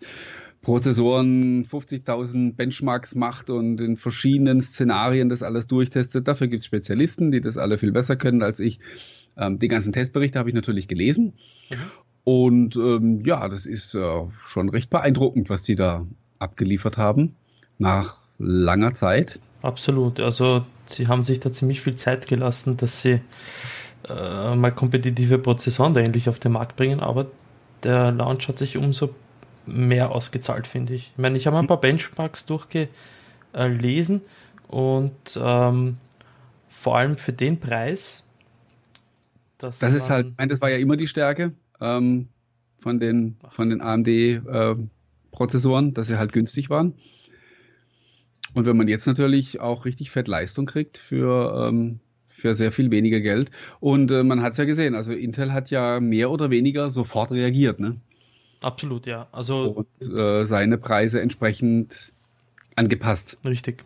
Prozessoren 0.63 1.65
50.000 1.65 2.56
Benchmarks 2.56 3.15
macht 3.15 3.49
und 3.49 3.82
in 3.82 3.97
verschiedenen 3.97 4.62
Szenarien 4.62 5.28
das 5.28 5.43
alles 5.43 5.67
durchtestet. 5.67 6.28
Dafür 6.28 6.47
gibt 6.47 6.62
es 6.62 6.65
Spezialisten, 6.65 7.32
die 7.32 7.41
das 7.41 7.58
alle 7.58 7.78
viel 7.78 7.91
besser 7.91 8.15
können 8.15 8.41
als 8.41 8.60
ich. 8.60 8.80
Ähm, 9.38 9.58
die 9.58 9.67
ganzen 9.67 9.91
Testberichte 9.91 10.39
habe 10.39 10.49
ich 10.49 10.56
natürlich 10.56 10.88
gelesen. 10.88 11.34
Mhm. 11.69 11.76
Und 12.23 12.76
ähm, 12.78 13.23
ja, 13.26 13.49
das 13.49 13.65
ist 13.65 13.93
äh, 13.93 14.21
schon 14.45 14.69
recht 14.69 14.89
beeindruckend, 14.89 15.49
was 15.49 15.63
die 15.63 15.76
da 15.76 16.08
abgeliefert 16.39 16.97
haben 16.97 17.36
nach 17.78 18.15
langer 18.39 18.93
Zeit. 18.93 19.39
Absolut. 19.62 20.21
Also 20.21 20.63
sie 20.86 21.08
haben 21.08 21.26
sich 21.26 21.41
da 21.41 21.52
ziemlich 21.52 21.82
viel 21.82 21.95
Zeit 21.95 22.28
gelassen, 22.28 22.78
dass 22.78 23.02
sie 23.02 23.19
äh, 24.08 24.56
mal 24.56 24.71
kompetitive 24.71 25.39
Prozessoren 25.39 25.93
da 25.93 25.99
endlich 25.99 26.30
auf 26.30 26.39
den 26.39 26.54
Markt 26.54 26.78
bringen, 26.78 27.02
aber 27.02 27.28
der 27.84 28.12
Launch 28.12 28.47
hat 28.47 28.60
sich 28.60 28.78
umso 28.78 29.10
mehr 29.65 30.12
ausgezahlt, 30.12 30.67
finde 30.67 30.95
ich. 30.95 31.12
Ich 31.13 31.17
meine, 31.17 31.38
ich 31.38 31.47
habe 31.47 31.58
ein 31.58 31.67
paar 31.67 31.82
Benchmarks 31.82 32.45
durchgelesen 32.45 34.21
und 34.67 35.39
ähm, 35.41 35.97
vor 36.69 36.97
allem 36.97 37.17
für 37.17 37.34
den 37.34 37.60
Preis. 37.60 38.23
Das, 39.58 39.80
das 39.80 39.93
ist 39.93 40.10
halt, 40.10 40.28
ich 40.28 40.38
meine, 40.38 40.49
das 40.49 40.62
war 40.62 40.69
ja 40.69 40.78
immer 40.78 40.97
die 40.97 41.08
Stärke 41.08 41.54
ähm, 41.80 42.28
von 42.78 42.99
den, 42.99 43.38
von 43.49 43.69
den 43.69 43.82
AMD-Prozessoren, 43.82 45.89
äh, 45.89 45.93
dass 45.93 46.08
sie 46.08 46.17
halt 46.17 46.34
günstig 46.34 46.69
waren. 46.69 46.93
Und 48.54 48.65
wenn 48.65 48.78
man 48.78 48.88
jetzt 48.88 49.08
natürlich 49.08 49.60
auch 49.60 49.86
richtig 49.86 50.12
fett 50.12 50.28
Leistung 50.28 50.65
kriegt 50.65 50.97
für, 50.97 51.69
ähm, 51.69 51.99
für 52.28 52.54
sehr 52.54 52.71
viel 52.71 52.91
weniger 52.91 53.19
Geld. 53.19 53.49
Und 53.80 54.12
äh, 54.12 54.23
man 54.23 54.41
hat 54.41 54.52
es 54.52 54.58
ja 54.58 54.65
gesehen, 54.65 54.95
also 54.95 55.12
Intel 55.12 55.54
hat 55.54 55.69
ja 55.69 55.99
mehr 55.99 56.30
oder 56.30 56.49
weniger 56.49 56.89
sofort 56.89 57.32
reagiert. 57.32 57.80
Ne? 57.80 57.99
Absolut, 58.63 59.06
ja. 59.06 59.28
Also 59.32 59.86
und 59.99 60.15
äh, 60.15 60.45
seine 60.45 60.78
Preise 60.78 61.21
entsprechend 61.21 62.12
angepasst. 62.76 63.38
Richtig. 63.45 63.86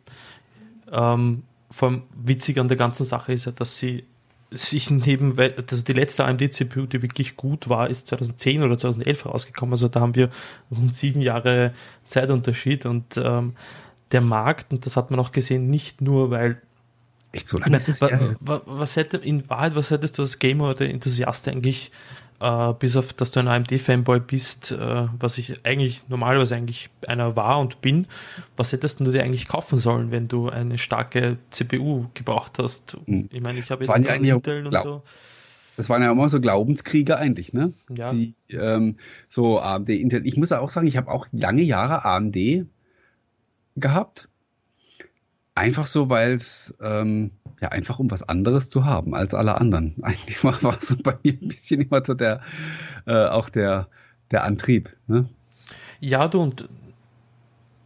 Ähm, 0.92 1.44
vor 1.70 1.90
allem 1.90 2.04
witzig 2.16 2.60
an 2.60 2.68
der 2.68 2.78
ganzen 2.78 3.04
Sache 3.04 3.34
ist 3.34 3.46
ja, 3.46 3.52
dass 3.52 3.78
sie 3.78 4.06
sich 4.52 4.90
neben, 4.90 5.38
also 5.38 5.84
die 5.84 5.94
letzte 5.94 6.24
AMD-CPU, 6.26 6.86
die 6.86 7.02
wirklich 7.02 7.36
gut 7.36 7.68
war, 7.68 7.90
ist 7.90 8.08
2010 8.08 8.64
oder 8.64 8.78
2011 8.78 9.26
rausgekommen. 9.26 9.74
Also 9.74 9.90
da 9.90 10.00
haben 10.00 10.16
wir 10.16 10.30
rund 10.72 10.96
sieben 10.96 11.22
Jahre 11.22 11.74
Zeitunterschied 12.06 12.86
und 12.86 13.18
ähm, 13.18 13.56
der 14.14 14.22
Markt, 14.22 14.72
und 14.72 14.86
das 14.86 14.96
hat 14.96 15.12
man 15.12 15.20
auch 15.20 15.34
gesehen, 15.34 15.70
nicht 15.70 16.02
nur, 16.02 16.32
weil 16.32 16.62
Echt 17.34 17.50
so 17.50 17.58
lange 17.58 17.78
was, 18.40 18.62
was 18.66 18.96
hätte 18.96 19.18
in 19.18 19.50
Wahrheit, 19.50 19.76
was 19.76 19.92
hättest 19.92 20.18
du 20.18 20.22
als 20.22 20.40
Gamer 20.40 20.70
oder 20.70 20.90
Enthusiast 20.90 21.48
eigentlich 21.50 21.92
Uh, 22.40 22.74
bis 22.74 22.96
auf, 22.96 23.14
dass 23.14 23.32
du 23.32 23.40
ein 23.40 23.48
AMD-Fanboy 23.48 24.20
bist, 24.20 24.72
uh, 24.72 25.10
was 25.18 25.40
ich 25.40 25.66
eigentlich 25.66 26.04
normalerweise 26.08 26.56
eigentlich 26.56 26.92
einer 27.08 27.36
war 27.36 27.60
und 27.60 27.82
bin, 27.82 28.08
was 28.56 28.72
hättest 28.72 29.00
du 29.00 29.12
dir 29.12 29.24
eigentlich 29.24 29.48
kaufen 29.48 29.76
sollen, 29.78 30.12
wenn 30.12 30.28
du 30.28 30.48
eine 30.48 30.78
starke 30.78 31.38
CPU 31.50 32.06
gebraucht 32.14 32.60
hast? 32.60 32.96
Hm. 33.06 33.30
Ich 33.32 33.42
meine, 33.42 33.60
ich 33.60 33.72
habe 33.72 33.84
jetzt 33.84 34.06
ja 34.06 34.14
Intel 34.14 34.68
und 34.68 34.80
so. 34.80 35.02
Das 35.78 35.90
waren 35.90 36.04
ja 36.04 36.12
immer 36.12 36.30
so 36.30 36.40
Glaubenskriege 36.40 37.18
eigentlich, 37.18 37.54
ne? 37.54 37.74
Ja. 37.90 38.12
Die, 38.12 38.36
ähm, 38.50 38.98
so 39.28 39.60
AMD, 39.60 39.90
Intel. 39.90 40.26
Ich 40.28 40.38
muss 40.38 40.52
auch 40.52 40.70
sagen, 40.70 40.86
ich 40.86 40.98
habe 40.98 41.10
auch 41.10 41.26
lange 41.32 41.64
Jahre 41.64 42.06
AMD 42.06 42.66
gehabt. 43.76 44.30
Einfach 45.56 45.88
so, 45.88 46.10
weil 46.10 46.34
es 46.34 46.76
ähm, 46.82 47.32
ja 47.62 47.70
einfach 47.70 48.00
um 48.00 48.12
was 48.12 48.24
anderes 48.24 48.70
zu 48.70 48.86
haben 48.86 49.16
als 49.16 49.34
alle 49.34 49.60
anderen. 49.60 49.96
Eigentlich 50.02 50.44
war, 50.44 50.78
so 50.80 50.96
bei 50.98 51.18
mir 51.24 51.34
ein 51.34 51.48
bisschen 51.48 51.82
immer 51.82 52.04
so 52.04 52.14
der 52.14 52.42
äh, 53.06 53.28
auch 53.28 53.50
der 53.50 53.88
der 54.32 54.44
Antrieb. 54.44 54.96
Ne? 55.08 55.30
Ja, 56.00 56.28
du 56.28 56.42
und 56.42 56.68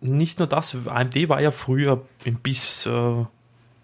nicht 0.02 0.40
nur 0.40 0.48
das. 0.48 0.76
AMD 0.86 1.30
war 1.30 1.42
ja 1.42 1.52
früher 1.52 2.04
bis 2.42 2.86
äh, 2.86 3.26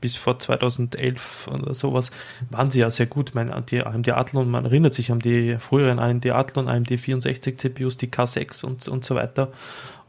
bis 0.01 0.15
vor 0.15 0.37
2011 0.37 1.47
oder 1.47 1.73
sowas 1.73 2.11
waren 2.49 2.69
sie 2.69 2.79
ja 2.79 2.91
sehr 2.91 3.07
gut. 3.07 3.31
Mein, 3.33 3.51
die 3.69 3.83
AMD 3.83 4.09
Athlon, 4.09 4.49
man 4.49 4.65
erinnert 4.65 4.93
sich 4.93 5.11
an 5.11 5.19
die 5.19 5.57
früheren 5.57 5.99
AMD 5.99 6.27
Athlon, 6.27 6.67
AMD 6.67 6.99
64 6.99 7.57
CPUs, 7.57 7.97
die 7.97 8.07
K6 8.07 8.63
und, 8.65 8.87
und 8.87 9.03
so 9.03 9.15
weiter. 9.15 9.51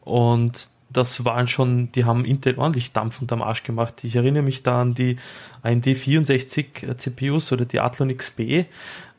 Und 0.02 0.70
das 0.90 1.24
waren 1.24 1.46
schon, 1.46 1.92
die 1.92 2.05
haben 2.05 2.24
Intel 2.24 2.59
ordentlich 2.59 2.92
Dampf 2.92 3.20
unterm 3.20 3.42
Arsch 3.42 3.62
gemacht. 3.62 4.05
Ich 4.05 4.16
erinnere 4.16 4.42
mich 4.42 4.62
da 4.62 4.81
an 4.83 4.94
die 4.94 5.16
AMD 5.62 5.85
64 5.85 6.87
CPUs 6.96 7.53
oder 7.53 7.64
die 7.64 7.81
Athlon 7.81 8.16
XP, 8.16 8.66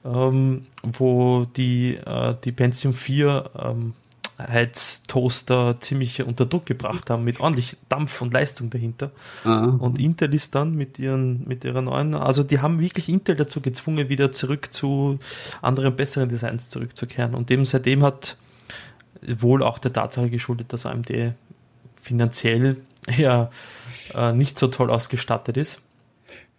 ähm, 0.06 0.66
wo 0.82 1.46
die, 1.46 1.96
äh, 1.96 2.36
die 2.44 2.52
Pentium 2.52 2.94
4 2.94 3.52
ähm, 3.60 3.94
Heiztoaster 4.40 5.78
ziemlich 5.82 6.24
unter 6.24 6.46
Druck 6.46 6.66
gebracht 6.66 7.10
haben, 7.10 7.26
mit 7.26 7.42
ordentlich 7.42 7.76
Dampf 7.90 8.22
und 8.22 8.34
Leistung 8.34 8.70
dahinter. 8.70 9.12
Aha. 9.44 9.78
Und 9.80 10.00
Intel 10.00 10.34
ist 10.34 10.56
dann 10.56 10.76
mit 10.76 10.98
ihren, 10.98 11.46
mit 11.46 11.66
ihrer 11.66 11.82
neuen, 11.82 12.16
also 12.16 12.44
die 12.44 12.60
haben 12.60 12.80
wirklich 12.80 13.10
Intel 13.10 13.36
dazu 13.36 13.60
gezwungen, 13.60 14.08
wieder 14.08 14.32
zurück 14.32 14.74
zu 14.74 15.20
anderen, 15.62 15.96
besseren 15.96 16.30
Designs 16.30 16.70
zurückzukehren. 16.70 17.36
Und 17.36 17.52
eben 17.52 17.66
seitdem 17.66 18.04
hat 18.04 18.38
wohl 19.22 19.62
auch 19.62 19.78
der 19.78 19.92
Tatsache 19.92 20.30
geschuldet, 20.30 20.72
dass 20.72 20.86
AMD 20.86 21.34
finanziell 22.02 22.78
ja 23.18 23.50
äh, 24.14 24.34
nicht 24.34 24.58
so 24.58 24.68
toll 24.68 24.90
ausgestattet 24.90 25.58
ist. 25.58 25.80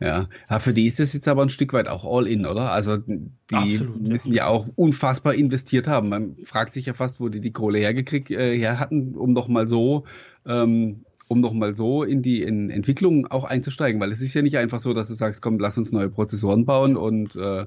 Ja. 0.03 0.31
ja, 0.49 0.61
für 0.61 0.73
die 0.73 0.87
ist 0.87 0.99
es 0.99 1.13
jetzt 1.13 1.29
aber 1.29 1.43
ein 1.43 1.51
Stück 1.51 1.75
weit 1.75 1.87
auch 1.87 2.07
All-In, 2.07 2.47
oder? 2.47 2.73
Also 2.73 2.97
die 2.97 3.29
Absolut, 3.53 4.01
müssen 4.01 4.33
ja. 4.33 4.45
ja. 4.45 4.47
auch 4.47 4.67
unfassbar 4.75 5.35
investiert 5.35 5.87
haben. 5.87 6.09
Man 6.09 6.37
fragt 6.43 6.73
sich 6.73 6.87
ja 6.87 6.95
fast, 6.95 7.21
wo 7.21 7.29
die 7.29 7.41
die 7.41 7.53
Kohle 7.53 7.79
hergekriegt 7.79 8.31
äh, 8.31 8.57
her 8.57 8.81
hatten, 8.81 9.15
um 9.15 9.35
noch 9.35 9.47
mal 9.47 9.69
so 9.69 10.05
ähm, 10.47 11.05
um 11.29 11.41
noch 11.41 11.53
mal 11.53 11.77
so 11.77 12.03
in 12.03 12.23
die 12.23 12.43
in 12.43 12.71
Entwicklung 12.71 13.27
auch 13.27 13.45
einzusteigen, 13.45 14.01
weil 14.01 14.11
es 14.11 14.23
ist 14.23 14.35
ja 14.35 14.43
nicht 14.43 14.57
einfach 14.57 14.81
so, 14.81 14.95
dass 14.95 15.09
du 15.09 15.15
sagst, 15.15 15.43
komm, 15.43 15.59
lass 15.61 15.77
uns 15.77 15.93
neue 15.93 16.09
Prozessoren 16.09 16.65
bauen 16.65 16.97
und 16.97 17.37
äh, 17.37 17.67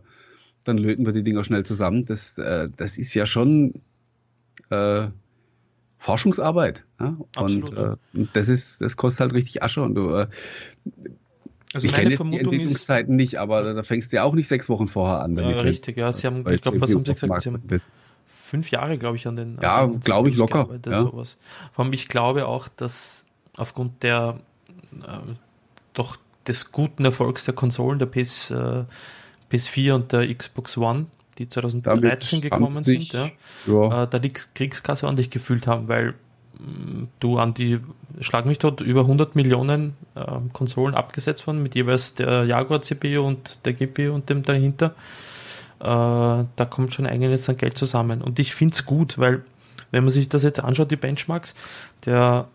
dann 0.63 0.77
löten 0.77 1.05
wir 1.05 1.13
die 1.13 1.23
Dinger 1.23 1.43
schnell 1.43 1.63
zusammen. 1.63 2.03
Das, 2.05 2.37
äh, 2.39 2.67
das 2.75 2.97
ist 2.97 3.13
ja 3.13 3.25
schon 3.25 3.75
äh, 4.69 5.07
Forschungsarbeit. 6.03 6.83
Ja? 6.99 7.15
Und, 7.37 7.77
äh, 7.77 7.95
das 8.33 8.49
ist, 8.49 8.81
das 8.81 8.97
kostet 8.97 9.21
halt 9.21 9.33
richtig 9.33 9.63
Asche. 9.63 9.81
Und 9.81 9.95
du, 9.95 10.09
äh, 10.09 10.27
also 11.73 11.87
ich 11.87 11.93
kenne 11.93 12.09
jetzt 12.09 12.23
die 12.25 12.39
Entwicklungszeiten 12.39 13.15
nicht, 13.15 13.39
aber 13.39 13.73
da 13.73 13.83
fängst 13.83 14.11
du 14.11 14.17
ja 14.17 14.23
auch 14.23 14.35
nicht 14.35 14.49
sechs 14.49 14.67
Wochen 14.67 14.87
vorher 14.87 15.21
an. 15.21 15.37
Ja, 15.37 15.47
richtig, 15.61 15.95
ja. 15.95 16.11
Sie 16.11 16.27
haben, 16.27 16.45
ich 16.51 16.61
glaube, 16.61 16.81
was 16.81 16.93
haben 16.93 17.05
Sie 17.05 17.13
gesagt? 17.13 17.43
Sie 17.43 17.49
haben 17.49 17.81
fünf 18.25 18.69
Jahre, 18.69 18.97
glaube 18.97 19.15
ich, 19.15 19.25
an 19.27 19.37
den. 19.37 19.57
Ja, 19.61 19.85
glaube 19.85 20.27
ich, 20.27 20.35
locker. 20.35 20.67
Ja. 20.85 20.99
Sowas. 20.99 21.37
Vor 21.71 21.85
allem, 21.85 21.93
ich 21.93 22.09
glaube 22.09 22.47
auch, 22.47 22.67
dass 22.67 23.23
aufgrund 23.55 24.03
der 24.03 24.41
äh, 24.91 25.19
doch 25.93 26.17
des 26.45 26.73
guten 26.73 27.05
Erfolgs 27.05 27.45
der 27.45 27.53
Konsolen, 27.53 27.97
der 27.97 28.07
PS, 28.07 28.51
äh, 28.51 28.83
PS4 29.53 29.93
und 29.93 30.11
der 30.11 30.35
Xbox 30.35 30.77
One, 30.77 31.05
die 31.37 31.47
2013 31.47 32.41
gekommen 32.41 32.73
sind, 32.73 33.13
ja, 33.13 33.29
ja. 33.67 34.03
Äh, 34.03 34.07
da 34.07 34.19
die 34.19 34.33
Kriegskasse 34.33 35.05
ordentlich 35.05 35.29
gefühlt 35.29 35.67
haben, 35.67 35.87
weil 35.87 36.15
du 37.19 37.37
an 37.37 37.53
die, 37.53 37.79
schlag 38.19 38.45
mich 38.45 38.59
dort, 38.59 38.81
über 38.81 39.01
100 39.01 39.35
Millionen 39.35 39.95
äh, 40.15 40.25
Konsolen 40.53 40.95
abgesetzt 40.95 41.47
worden, 41.47 41.63
mit 41.63 41.75
jeweils 41.75 42.15
der 42.15 42.45
Jaguar 42.45 42.81
CPU 42.81 43.21
und 43.21 43.59
der 43.65 43.73
GPU 43.73 44.13
und 44.13 44.29
dem 44.29 44.43
dahinter. 44.43 44.95
Äh, 45.79 45.85
da 45.85 46.67
kommt 46.69 46.93
schon 46.93 47.05
einiges 47.05 47.49
an 47.49 47.57
Geld 47.57 47.77
zusammen. 47.77 48.21
Und 48.21 48.39
ich 48.39 48.55
finde 48.55 48.75
es 48.75 48.85
gut, 48.85 49.17
weil, 49.17 49.43
wenn 49.91 50.03
man 50.03 50.13
sich 50.13 50.29
das 50.29 50.43
jetzt 50.43 50.63
anschaut, 50.63 50.91
die 50.91 50.95
Benchmarks, 50.95 51.55
der 52.05 52.47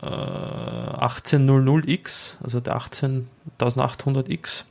äh, 0.00 0.06
1800X, 0.06 2.36
also 2.42 2.60
der 2.60 2.76
18800X, 2.76 4.64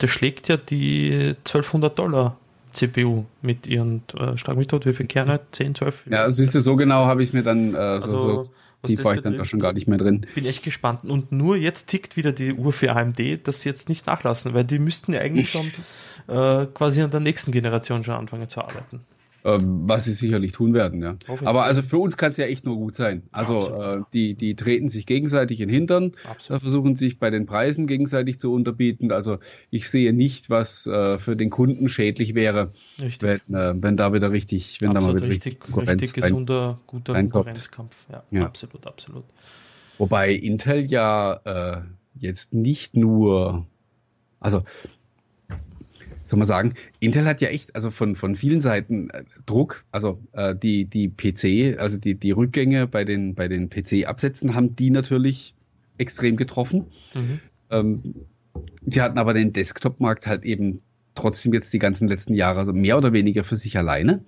der 0.00 0.08
schlägt 0.08 0.48
ja 0.48 0.56
die 0.56 1.36
1200 1.38 1.98
Dollar 1.98 2.36
CPU 2.72 3.24
mit 3.42 3.66
ihren, 3.66 4.02
äh, 4.18 4.36
schlag 4.36 4.56
mich 4.56 4.66
tot, 4.66 4.86
wie 4.86 4.92
viele 4.92 5.08
Kerne? 5.08 5.40
10, 5.52 5.74
12? 5.74 6.06
Ja, 6.10 6.30
siehst 6.30 6.54
du, 6.54 6.60
so 6.60 6.76
genau 6.76 7.06
habe 7.06 7.22
ich 7.22 7.32
mir 7.32 7.42
dann, 7.42 7.74
äh, 7.74 8.00
so, 8.00 8.12
also, 8.12 8.42
so 8.44 8.52
tief 8.82 9.04
war 9.04 9.14
ich 9.14 9.22
dann 9.22 9.36
da 9.36 9.44
schon 9.44 9.60
gar 9.60 9.72
nicht 9.72 9.86
mehr 9.86 9.98
drin. 9.98 10.26
Bin 10.34 10.46
echt 10.46 10.62
gespannt. 10.62 11.04
Und 11.04 11.32
nur 11.32 11.56
jetzt 11.56 11.88
tickt 11.88 12.16
wieder 12.16 12.32
die 12.32 12.52
Uhr 12.52 12.72
für 12.72 12.94
AMD, 12.94 13.46
dass 13.46 13.60
sie 13.62 13.68
jetzt 13.68 13.88
nicht 13.88 14.06
nachlassen, 14.06 14.54
weil 14.54 14.64
die 14.64 14.78
müssten 14.78 15.12
ja 15.12 15.20
eigentlich 15.20 15.50
schon 15.50 15.66
äh, 16.28 16.66
quasi 16.66 17.02
an 17.02 17.10
der 17.10 17.20
nächsten 17.20 17.52
Generation 17.52 18.04
schon 18.04 18.14
anfangen 18.14 18.48
zu 18.48 18.60
arbeiten. 18.60 19.00
Ähm, 19.42 19.88
was 19.88 20.04
sie 20.04 20.12
sicherlich 20.12 20.52
tun 20.52 20.74
werden, 20.74 21.02
ja. 21.02 21.16
Aber 21.46 21.64
also 21.64 21.80
für 21.80 21.96
uns 21.96 22.18
kann 22.18 22.30
es 22.30 22.36
ja 22.36 22.44
echt 22.44 22.66
nur 22.66 22.76
gut 22.76 22.94
sein. 22.94 23.22
Also 23.32 23.74
äh, 23.74 24.02
die, 24.12 24.34
die 24.34 24.54
treten 24.54 24.90
sich 24.90 25.06
gegenseitig 25.06 25.62
in 25.62 25.68
den 25.68 25.74
Hintern, 25.74 26.12
Absolut. 26.28 26.60
Äh, 26.60 26.60
versuchen 26.60 26.94
sich 26.94 27.18
bei 27.18 27.30
den 27.30 27.46
Preisen 27.46 27.86
gegenseitig 27.86 28.38
zu 28.38 28.52
unterbieten. 28.52 29.12
Also 29.12 29.38
ich 29.70 29.88
sehe 29.88 30.12
nicht, 30.12 30.50
was 30.50 30.86
äh, 30.86 31.18
für 31.18 31.36
den 31.36 31.48
Kunden 31.48 31.88
schädlich 31.88 32.34
wäre, 32.34 32.72
wenn, 32.98 33.38
äh, 33.54 33.82
wenn 33.82 33.96
da 33.96 34.12
wieder 34.12 34.30
richtig, 34.30 34.82
wenn 34.82 34.90
absolut, 34.90 35.08
da 35.08 35.12
mal 35.12 35.16
wieder 35.22 35.30
richtig, 35.30 35.60
Konkurrenz 35.60 36.02
richtig 36.02 36.22
gesunder, 36.22 36.78
guter 36.86 37.14
reinkommt. 37.14 37.46
Konkurrenzkampf. 37.46 37.96
Ja, 38.12 38.22
ja, 38.30 38.44
absolut, 38.44 38.86
absolut. 38.86 39.24
Wobei 39.96 40.32
Intel 40.32 40.84
ja 40.90 41.40
äh, 41.44 41.80
jetzt 42.18 42.52
nicht 42.52 42.94
nur, 42.94 43.66
also 44.38 44.64
soll 46.30 46.38
man 46.38 46.48
sagen, 46.48 46.74
Intel 47.00 47.24
hat 47.24 47.40
ja 47.40 47.48
echt, 47.48 47.74
also 47.74 47.90
von, 47.90 48.14
von 48.14 48.34
vielen 48.34 48.60
Seiten 48.60 49.10
äh, 49.10 49.24
Druck, 49.46 49.84
also 49.92 50.22
äh, 50.32 50.54
die, 50.54 50.84
die 50.84 51.08
PC, 51.08 51.78
also 51.78 51.98
die, 51.98 52.14
die 52.14 52.30
Rückgänge 52.30 52.86
bei 52.86 53.04
den, 53.04 53.34
bei 53.34 53.48
den 53.48 53.68
PC-Absätzen 53.68 54.54
haben 54.54 54.76
die 54.76 54.90
natürlich 54.90 55.54
extrem 55.98 56.36
getroffen. 56.36 56.86
Mhm. 57.14 57.40
Ähm, 57.70 58.14
sie 58.86 59.02
hatten 59.02 59.18
aber 59.18 59.34
den 59.34 59.52
Desktop-Markt 59.52 60.26
halt 60.26 60.44
eben 60.44 60.78
trotzdem 61.14 61.52
jetzt 61.52 61.72
die 61.72 61.78
ganzen 61.78 62.08
letzten 62.08 62.34
Jahre 62.34 62.60
also 62.60 62.72
mehr 62.72 62.96
oder 62.96 63.12
weniger 63.12 63.44
für 63.44 63.56
sich 63.56 63.76
alleine. 63.76 64.24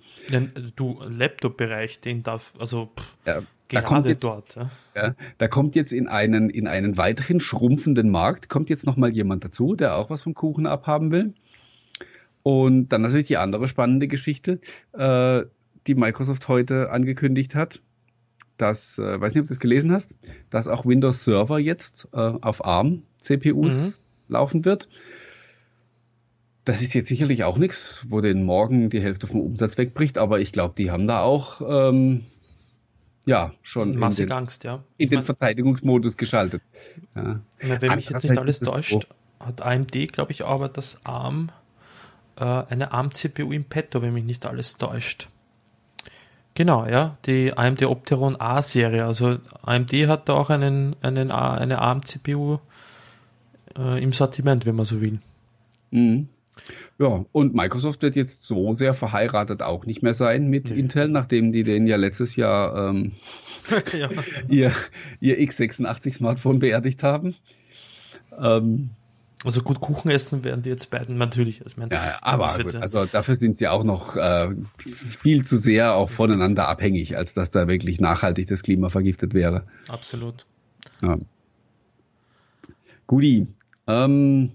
Du, 0.75 1.01
Laptop-Bereich, 1.07 2.01
den 2.01 2.21
darf, 2.21 2.53
also 2.59 2.91
pff, 2.97 3.15
ja, 3.25 3.41
da 3.69 3.81
kommt 3.81 4.07
jetzt, 4.07 4.23
dort. 4.23 4.55
Ja. 4.55 4.69
ja. 4.95 5.15
da 5.37 5.47
kommt 5.47 5.75
jetzt 5.75 5.93
in 5.93 6.07
einen, 6.07 6.49
in 6.49 6.67
einen 6.67 6.97
weiteren 6.97 7.39
schrumpfenden 7.39 8.09
Markt, 8.09 8.49
kommt 8.49 8.69
jetzt 8.69 8.85
nochmal 8.85 9.13
jemand 9.13 9.43
dazu, 9.43 9.75
der 9.75 9.95
auch 9.95 10.09
was 10.09 10.21
vom 10.21 10.33
Kuchen 10.33 10.67
abhaben 10.67 11.11
will. 11.11 11.33
Und 12.43 12.89
dann 12.89 13.01
natürlich 13.01 13.27
die 13.27 13.37
andere 13.37 13.67
spannende 13.67 14.07
Geschichte, 14.07 14.59
äh, 14.91 15.43
die 15.87 15.95
Microsoft 15.95 16.47
heute 16.49 16.91
angekündigt 16.91 17.55
hat, 17.55 17.81
dass, 18.57 18.99
äh, 18.99 19.19
weiß 19.19 19.33
nicht, 19.33 19.41
ob 19.41 19.47
du 19.47 19.53
das 19.53 19.59
gelesen 19.59 19.91
hast, 19.91 20.15
dass 20.49 20.67
auch 20.67 20.85
Windows 20.85 21.23
Server 21.23 21.57
jetzt 21.57 22.09
äh, 22.13 22.17
auf 22.17 22.65
ARM 22.65 23.03
CPUs 23.19 24.05
mhm. 24.05 24.33
laufen 24.33 24.65
wird. 24.65 24.89
Das 26.65 26.81
ist 26.81 26.93
jetzt 26.93 27.09
sicherlich 27.09 27.43
auch 27.43 27.57
nichts, 27.57 28.05
wo 28.09 28.21
den 28.21 28.43
morgen 28.43 28.89
die 28.89 29.01
Hälfte 29.01 29.27
vom 29.27 29.41
Umsatz 29.41 29.77
wegbricht, 29.77 30.17
aber 30.17 30.39
ich 30.39 30.51
glaube, 30.51 30.75
die 30.77 30.91
haben 30.91 31.07
da 31.07 31.21
auch 31.21 31.61
ähm, 31.67 32.25
ja 33.25 33.53
schon 33.63 33.97
Massig 33.97 34.23
in 34.23 34.29
den, 34.29 34.37
Angst, 34.37 34.63
ja. 34.63 34.83
in 34.97 35.09
den 35.09 35.23
Verteidigungsmodus 35.23 36.15
geschaltet. 36.15 36.61
Ja. 37.15 37.41
Na, 37.61 37.81
wenn 37.81 37.95
mich 37.95 38.09
jetzt 38.09 38.23
nicht 38.23 38.37
alles 38.37 38.59
täuscht, 38.59 38.91
so. 38.91 39.45
hat 39.45 39.61
AMD, 39.61 40.13
glaube 40.13 40.31
ich, 40.31 40.45
aber 40.45 40.69
das 40.69 41.05
ARM 41.05 41.51
äh, 42.37 42.43
eine 42.43 42.91
ARM-CPU 42.91 43.51
im 43.51 43.65
Petto, 43.65 44.01
wenn 44.01 44.13
mich 44.13 44.25
nicht 44.25 44.45
alles 44.45 44.77
täuscht. 44.77 45.27
Genau, 46.55 46.85
ja, 46.85 47.17
die 47.25 47.57
AMD 47.57 47.83
Opteron 47.83 48.39
A-Serie. 48.39 49.05
Also 49.05 49.39
AMD 49.63 49.91
hat 50.07 50.29
da 50.29 50.33
auch 50.33 50.49
einen, 50.49 50.95
einen 51.01 51.31
eine 51.31 51.79
ARM-CPU 51.79 52.59
äh, 53.77 54.03
im 54.03 54.13
Sortiment, 54.13 54.65
wenn 54.65 54.75
man 54.75 54.85
so 54.85 55.01
will. 55.01 55.19
Mhm. 55.91 56.29
Ja, 56.99 57.25
und 57.31 57.55
Microsoft 57.55 58.03
wird 58.03 58.15
jetzt 58.15 58.43
so 58.43 58.75
sehr 58.75 58.93
verheiratet 58.93 59.63
auch 59.63 59.87
nicht 59.87 60.03
mehr 60.03 60.13
sein 60.13 60.47
mit 60.47 60.69
nee. 60.69 60.79
Intel, 60.79 61.07
nachdem 61.07 61.51
die 61.51 61.63
den 61.63 61.87
ja 61.87 61.95
letztes 61.95 62.35
Jahr 62.35 62.89
ähm, 62.89 63.13
ja. 63.97 64.09
ihr, 64.47 64.71
ihr 65.19 65.39
x86-Smartphone 65.39 66.59
beerdigt 66.59 67.01
haben. 67.01 67.35
Ähm, 68.39 68.91
also 69.43 69.61
gut 69.61 69.79
Kuchen 69.79 70.09
essen 70.09 70.43
werden 70.43 70.61
die 70.61 70.69
jetzt 70.69 70.89
beiden 70.89 71.17
natürlich. 71.17 71.63
Also 71.63 71.75
mein, 71.79 71.89
ja, 71.89 72.17
aber 72.21 72.57
gut, 72.63 72.75
also 72.75 73.05
dafür 73.05 73.35
sind 73.35 73.57
sie 73.57 73.67
auch 73.67 73.83
noch 73.83 74.15
äh, 74.15 74.49
viel 74.77 75.43
zu 75.43 75.57
sehr 75.57 75.95
auch 75.95 76.09
voneinander 76.09 76.69
abhängig, 76.69 77.17
als 77.17 77.33
dass 77.33 77.51
da 77.51 77.67
wirklich 77.67 77.99
nachhaltig 77.99 78.47
das 78.47 78.63
Klima 78.63 78.89
vergiftet 78.89 79.33
wäre. 79.33 79.63
Absolut. 79.87 80.45
Ja. 81.01 81.17
Guti. 83.07 83.47
Ähm, 83.87 84.51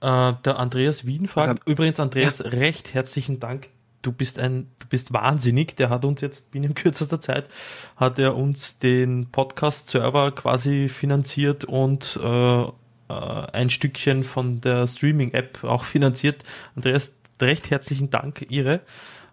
äh, 0.00 0.32
der 0.44 0.58
Andreas 0.58 1.06
Wien 1.06 1.28
fragt, 1.28 1.60
ja. 1.66 1.72
übrigens 1.72 2.00
Andreas, 2.00 2.38
ja. 2.38 2.46
recht 2.46 2.94
herzlichen 2.94 3.38
Dank. 3.38 3.68
Du 4.02 4.12
bist 4.12 4.38
ein, 4.38 4.70
du 4.78 4.86
bist 4.88 5.12
wahnsinnig. 5.12 5.76
Der 5.76 5.90
hat 5.90 6.04
uns 6.04 6.22
jetzt 6.22 6.50
binnen 6.50 6.74
kürzester 6.74 7.20
Zeit 7.20 7.48
hat 7.96 8.18
er 8.18 8.34
uns 8.36 8.78
den 8.78 9.30
Podcast-Server 9.30 10.32
quasi 10.32 10.88
finanziert 10.88 11.64
und 11.64 12.18
äh, 12.22 12.64
äh, 13.10 13.46
ein 13.52 13.70
Stückchen 13.70 14.24
von 14.24 14.60
der 14.60 14.86
Streaming-App 14.86 15.64
auch 15.64 15.84
finanziert. 15.84 16.42
Andreas, 16.76 17.12
recht 17.40 17.70
herzlichen 17.70 18.10
Dank, 18.10 18.46
Ihre. 18.48 18.80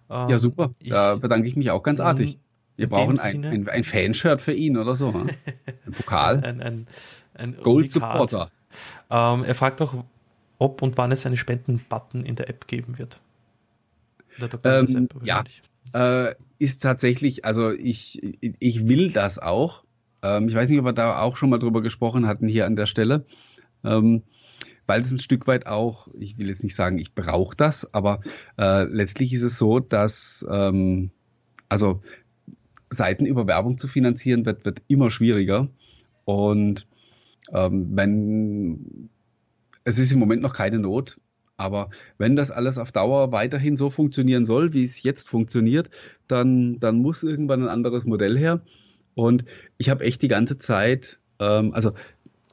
Ähm, 0.09 0.29
ja, 0.29 0.37
super. 0.37 0.71
Da 0.83 1.15
bedanke 1.15 1.47
ich 1.47 1.55
mich 1.55 1.71
auch 1.71 1.83
ganz 1.83 1.99
artig. 1.99 2.39
Wir 2.75 2.87
brauchen 2.87 3.19
ein, 3.19 3.43
ein, 3.43 3.67
ein 3.67 3.83
Fanshirt 3.83 4.41
für 4.41 4.53
ihn 4.53 4.77
oder 4.77 4.95
so. 4.95 5.11
Ne? 5.11 5.25
Ein 5.85 5.91
Pokal. 5.93 6.43
ein, 6.43 6.61
ein, 6.61 6.87
ein 7.33 7.57
Gold 7.63 7.89
Supporter. 7.89 8.51
Ähm, 9.09 9.43
er 9.43 9.55
fragt 9.55 9.81
auch, 9.81 10.03
ob 10.59 10.81
und 10.81 10.97
wann 10.97 11.11
es 11.11 11.25
einen 11.25 11.37
Spenden-Button 11.37 12.23
in 12.23 12.35
der 12.35 12.49
App 12.49 12.67
geben 12.67 12.99
wird. 12.99 13.19
Ähm, 14.63 15.07
ja, 15.23 15.43
äh, 15.93 16.35
ist 16.59 16.83
tatsächlich, 16.83 17.45
also 17.45 17.71
ich, 17.71 18.21
ich 18.41 18.87
will 18.87 19.11
das 19.11 19.39
auch. 19.39 19.83
Ähm, 20.21 20.47
ich 20.47 20.55
weiß 20.55 20.69
nicht, 20.69 20.79
ob 20.79 20.85
wir 20.85 20.93
da 20.93 21.21
auch 21.21 21.37
schon 21.37 21.49
mal 21.49 21.57
drüber 21.57 21.81
gesprochen 21.81 22.27
hatten 22.27 22.47
hier 22.47 22.65
an 22.65 22.75
der 22.75 22.85
Stelle. 22.85 23.25
Ähm, 23.83 24.23
weil 24.85 25.01
es 25.01 25.11
ein 25.11 25.19
Stück 25.19 25.47
weit 25.47 25.67
auch, 25.67 26.07
ich 26.17 26.37
will 26.37 26.47
jetzt 26.47 26.63
nicht 26.63 26.75
sagen, 26.75 26.97
ich 26.97 27.13
brauche 27.13 27.55
das, 27.55 27.93
aber 27.93 28.21
äh, 28.57 28.83
letztlich 28.83 29.33
ist 29.33 29.43
es 29.43 29.57
so, 29.57 29.79
dass 29.79 30.45
ähm, 30.49 31.11
also 31.67 32.01
Seiten 32.89 33.25
über 33.25 33.47
Werbung 33.47 33.77
zu 33.77 33.87
finanzieren 33.87 34.45
wird, 34.45 34.63
wird 34.63 34.81
immer 34.87 35.11
schwieriger. 35.11 35.67
Und 36.23 36.87
ähm, 37.53 37.89
wenn 37.91 39.09
es 39.83 39.99
ist 39.99 40.11
im 40.11 40.19
Moment 40.19 40.41
noch 40.41 40.53
keine 40.53 40.79
Not, 40.79 41.17
aber 41.57 41.89
wenn 42.17 42.35
das 42.35 42.51
alles 42.51 42.77
auf 42.77 42.91
Dauer 42.91 43.31
weiterhin 43.31 43.75
so 43.75 43.89
funktionieren 43.89 44.45
soll, 44.45 44.73
wie 44.73 44.83
es 44.83 45.01
jetzt 45.01 45.27
funktioniert, 45.27 45.89
dann, 46.27 46.79
dann 46.79 46.99
muss 46.99 47.23
irgendwann 47.23 47.63
ein 47.63 47.69
anderes 47.69 48.05
Modell 48.05 48.37
her. 48.37 48.61
Und 49.15 49.43
ich 49.77 49.89
habe 49.89 50.03
echt 50.03 50.21
die 50.21 50.27
ganze 50.27 50.59
Zeit, 50.59 51.19
ähm, 51.39 51.73
also 51.73 51.93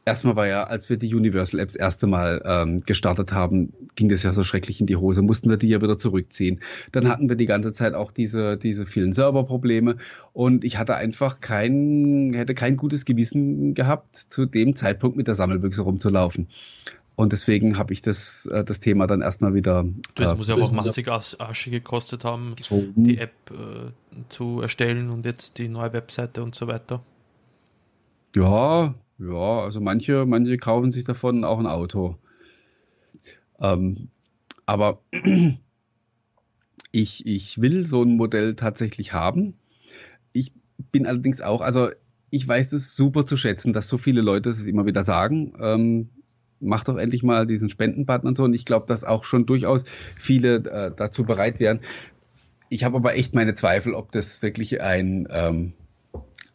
erstmal 0.04 0.36
war 0.36 0.46
ja, 0.46 0.64
als 0.64 0.88
wir 0.88 0.96
die 0.96 1.14
Universal 1.14 1.60
Apps 1.60 1.74
erste 1.74 2.06
Mal 2.06 2.42
ähm, 2.44 2.78
gestartet 2.78 3.32
haben, 3.32 3.72
ging 3.94 4.08
das 4.08 4.22
ja 4.22 4.32
so 4.32 4.44
schrecklich 4.44 4.80
in 4.80 4.86
die 4.86 4.96
Hose, 4.96 5.22
mussten 5.22 5.50
wir 5.50 5.56
die 5.56 5.68
ja 5.68 5.80
wieder 5.80 5.98
zurückziehen. 5.98 6.60
Dann 6.92 7.08
hatten 7.08 7.28
wir 7.28 7.36
die 7.36 7.46
ganze 7.46 7.72
Zeit 7.72 7.94
auch 7.94 8.12
diese, 8.12 8.56
diese 8.56 8.86
vielen 8.86 9.12
Serverprobleme 9.12 9.96
und 10.32 10.64
ich 10.64 10.78
hatte 10.78 10.96
einfach 10.96 11.40
kein, 11.40 12.32
hätte 12.34 12.54
kein 12.54 12.76
gutes 12.76 13.04
Gewissen 13.04 13.74
gehabt, 13.74 14.16
zu 14.16 14.46
dem 14.46 14.76
Zeitpunkt 14.76 15.16
mit 15.16 15.26
der 15.26 15.34
Sammelbüchse 15.34 15.82
rumzulaufen. 15.82 16.48
Und 17.16 17.32
deswegen 17.32 17.78
habe 17.78 17.92
ich 17.92 18.02
das, 18.02 18.46
äh, 18.46 18.64
das 18.64 18.80
Thema 18.80 19.06
dann 19.06 19.20
erstmal 19.20 19.54
wieder. 19.54 19.84
Das 20.16 20.32
äh, 20.32 20.34
muss 20.34 20.48
ja 20.48 20.56
auch 20.56 20.72
massig 20.72 21.08
Asche 21.08 21.70
gekostet 21.70 22.24
haben, 22.24 22.56
so. 22.60 22.84
die 22.96 23.18
App 23.18 23.32
äh, 23.52 23.90
zu 24.28 24.60
erstellen 24.60 25.10
und 25.10 25.24
jetzt 25.24 25.58
die 25.58 25.68
neue 25.68 25.92
Webseite 25.92 26.42
und 26.42 26.56
so 26.56 26.66
weiter. 26.66 27.04
Ja, 28.34 28.94
ja, 29.18 29.60
also 29.60 29.80
manche, 29.80 30.26
manche 30.26 30.56
kaufen 30.56 30.92
sich 30.92 31.04
davon 31.04 31.44
auch 31.44 31.58
ein 31.58 31.66
Auto. 31.66 32.18
Ähm, 33.60 34.08
aber 34.66 35.00
ich, 36.92 37.26
ich 37.26 37.60
will 37.60 37.86
so 37.86 38.02
ein 38.02 38.16
Modell 38.16 38.54
tatsächlich 38.54 39.12
haben. 39.12 39.54
Ich 40.32 40.52
bin 40.90 41.06
allerdings 41.06 41.40
auch, 41.40 41.60
also 41.60 41.90
ich 42.30 42.46
weiß 42.46 42.72
es 42.72 42.96
super 42.96 43.24
zu 43.24 43.36
schätzen, 43.36 43.72
dass 43.72 43.88
so 43.88 43.98
viele 43.98 44.20
Leute 44.20 44.50
es 44.50 44.66
immer 44.66 44.86
wieder 44.86 45.04
sagen. 45.04 45.54
Ähm, 45.60 46.10
mach 46.60 46.82
doch 46.84 46.96
endlich 46.96 47.22
mal 47.22 47.46
diesen 47.46 47.68
Spendenbutton 47.68 48.28
und 48.28 48.36
so. 48.36 48.44
Und 48.44 48.54
ich 48.54 48.64
glaube, 48.64 48.86
dass 48.86 49.04
auch 49.04 49.24
schon 49.24 49.46
durchaus 49.46 49.84
viele 50.16 50.56
äh, 50.56 50.92
dazu 50.94 51.24
bereit 51.24 51.60
wären. 51.60 51.80
Ich 52.70 52.82
habe 52.82 52.96
aber 52.96 53.14
echt 53.14 53.34
meine 53.34 53.54
Zweifel, 53.54 53.94
ob 53.94 54.10
das 54.10 54.42
wirklich 54.42 54.80
ein, 54.80 55.28
ähm, 55.30 55.74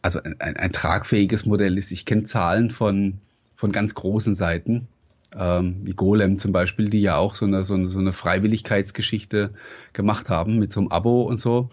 also 0.02 0.22
ein, 0.22 0.40
ein, 0.40 0.56
ein 0.56 0.72
tragfähiges 0.72 1.46
Modell 1.46 1.78
ist. 1.78 1.92
Ich 1.92 2.06
kenne 2.06 2.24
Zahlen 2.24 2.70
von, 2.70 3.18
von 3.54 3.72
ganz 3.72 3.94
großen 3.94 4.34
Seiten, 4.34 4.88
ähm, 5.36 5.80
wie 5.82 5.92
Golem 5.92 6.38
zum 6.38 6.52
Beispiel, 6.52 6.90
die 6.90 7.02
ja 7.02 7.16
auch 7.16 7.34
so 7.34 7.46
eine, 7.46 7.64
so 7.64 7.74
eine, 7.74 7.88
so 7.88 7.98
eine 7.98 8.12
Freiwilligkeitsgeschichte 8.12 9.52
gemacht 9.92 10.28
haben 10.28 10.58
mit 10.58 10.72
so 10.72 10.80
einem 10.80 10.88
Abo 10.88 11.22
und 11.22 11.38
so. 11.38 11.70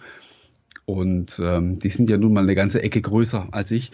Und 0.86 1.40
ähm, 1.44 1.80
die 1.80 1.90
sind 1.90 2.10
ja 2.10 2.18
nun 2.18 2.32
mal 2.32 2.44
eine 2.44 2.56
ganze 2.56 2.82
Ecke 2.82 3.02
größer 3.02 3.50
als 3.52 3.72
ich. 3.72 3.92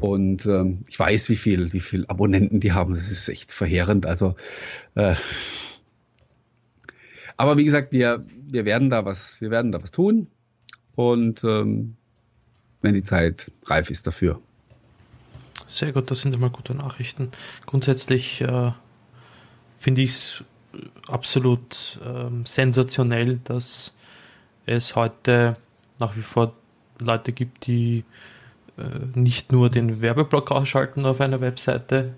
Und 0.00 0.44
ähm, 0.44 0.82
ich 0.86 0.98
weiß, 0.98 1.30
wie 1.30 1.36
viel, 1.36 1.72
wie 1.72 1.80
viel 1.80 2.04
Abonnenten 2.08 2.60
die 2.60 2.72
haben. 2.72 2.92
Das 2.92 3.10
ist 3.10 3.28
echt 3.28 3.52
verheerend. 3.52 4.04
Also, 4.04 4.34
äh, 4.96 5.14
aber 7.38 7.56
wie 7.56 7.64
gesagt, 7.64 7.92
wir, 7.92 8.24
wir 8.46 8.66
werden 8.66 8.90
da 8.90 9.06
was, 9.06 9.40
wir 9.40 9.50
werden 9.50 9.72
da 9.72 9.82
was 9.82 9.92
tun. 9.92 10.26
Und 10.94 11.42
ähm, 11.44 11.96
wenn 12.82 12.94
die 12.94 13.02
Zeit 13.02 13.50
reif 13.64 13.90
ist 13.90 14.06
dafür. 14.06 14.40
Sehr 15.66 15.92
gut, 15.92 16.10
das 16.10 16.20
sind 16.20 16.34
immer 16.34 16.50
gute 16.50 16.74
Nachrichten. 16.74 17.32
Grundsätzlich 17.64 18.40
äh, 18.40 18.72
finde 19.78 20.02
ich 20.02 20.10
es 20.10 20.44
absolut 21.08 21.98
äh, 22.04 22.30
sensationell, 22.44 23.40
dass 23.44 23.92
es 24.66 24.94
heute 24.94 25.56
nach 25.98 26.16
wie 26.16 26.22
vor 26.22 26.52
Leute 26.98 27.32
gibt, 27.32 27.66
die 27.66 28.04
äh, 28.78 28.82
nicht 29.18 29.52
nur 29.52 29.70
den 29.70 30.00
Werbeblock 30.00 30.50
ausschalten 30.50 31.06
auf 31.06 31.20
einer 31.20 31.40
Webseite, 31.40 32.14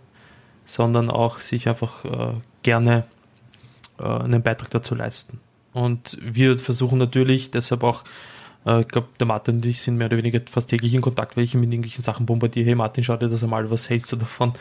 sondern 0.65 1.11
auch 1.11 1.41
sich 1.41 1.69
einfach 1.69 2.05
äh, 2.05 2.35
gerne 2.63 3.05
äh, 3.99 4.05
einen 4.05 4.43
Beitrag 4.43 4.71
dazu 4.71 4.95
leisten. 4.95 5.41
Und 5.73 6.19
wir 6.21 6.59
versuchen 6.59 6.99
natürlich 6.99 7.51
deshalb 7.51 7.83
auch 7.83 8.05
äh, 8.67 8.81
ich 8.83 8.89
glaube, 8.89 9.09
der 9.19 9.27
Martin 9.27 9.57
und 9.57 9.67
ich 9.67 9.81
sind 9.81 9.97
mehr 9.97 10.07
oder 10.07 10.17
weniger 10.17 10.41
fast 10.51 10.69
täglich 10.71 10.95
in 10.95 11.01
Kontakt, 11.01 11.37
weil 11.37 11.45
ich 11.45 11.55
mit 11.55 11.65
irgendwelchen 11.65 12.03
Sachen 12.03 12.27
bombardiere. 12.27 12.67
Hey 12.67 12.75
Martin, 12.75 13.05
schau 13.05 13.17
dir 13.17 13.29
das 13.29 13.43
einmal, 13.43 13.71
was 13.71 13.89
hältst 13.89 14.13
du 14.13 14.17
davon? 14.17 14.53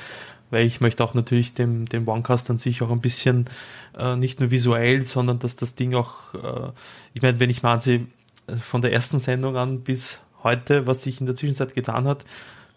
Weil 0.49 0.65
ich 0.65 0.79
möchte 0.79 1.03
auch 1.03 1.13
natürlich 1.13 1.53
dem, 1.53 1.87
dem 1.87 2.07
OneCast 2.07 2.49
an 2.49 2.57
sich 2.57 2.81
auch 2.81 2.91
ein 2.91 3.01
bisschen 3.01 3.49
äh, 3.97 4.15
nicht 4.15 4.39
nur 4.39 4.51
visuell, 4.51 5.05
sondern 5.05 5.39
dass 5.39 5.55
das 5.57 5.75
Ding 5.75 5.93
auch, 5.93 6.33
äh, 6.33 6.71
ich 7.13 7.21
meine, 7.21 7.39
wenn 7.39 7.49
ich 7.49 7.63
mal 7.63 7.73
ansehe, 7.73 8.07
äh, 8.47 8.55
von 8.55 8.81
der 8.81 8.93
ersten 8.93 9.19
Sendung 9.19 9.57
an 9.57 9.81
bis 9.81 10.21
heute, 10.43 10.87
was 10.87 11.03
sich 11.03 11.19
in 11.19 11.25
der 11.25 11.35
Zwischenzeit 11.35 11.75
getan 11.75 12.07
hat, 12.07 12.23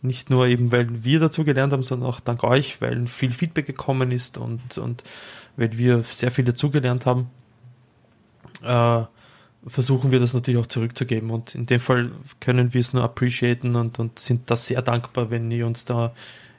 nicht 0.03 0.31
nur 0.31 0.47
eben, 0.47 0.73
weil 0.73 1.05
wir 1.05 1.21
dazu 1.21 1.45
gelernt 1.45 1.73
haben, 1.73 1.83
sondern 1.83 2.09
auch 2.09 2.21
dank 2.21 2.43
euch, 2.43 2.81
weil 2.81 3.07
viel 3.07 3.31
Feedback 3.31 3.67
gekommen 3.67 4.11
ist 4.11 4.39
und, 4.39 4.79
und 4.79 5.05
weil 5.57 5.77
wir 5.77 6.03
sehr 6.03 6.31
viel 6.31 6.45
dazugelernt 6.45 7.07
haben. 7.07 7.31
Äh, 8.63 9.05
versuchen 9.67 10.11
wir 10.11 10.21
das 10.21 10.35
natürlich 10.35 10.61
auch 10.61 10.67
zurückzugeben. 10.67 11.31
Und 11.31 11.55
in 11.55 11.67
dem 11.67 11.81
Fall 11.81 12.13
können 12.41 12.73
wir 12.75 12.81
es 12.81 12.93
nur 12.93 13.05
appreciaten 13.05 13.77
und, 13.77 13.99
und 13.99 14.19
sind 14.19 14.51
da 14.51 14.57
sehr 14.57 14.83
dankbar, 14.83 15.31
wenn 15.31 15.51
ihr 15.51 15.67
uns 15.67 15.85
da 15.85 16.15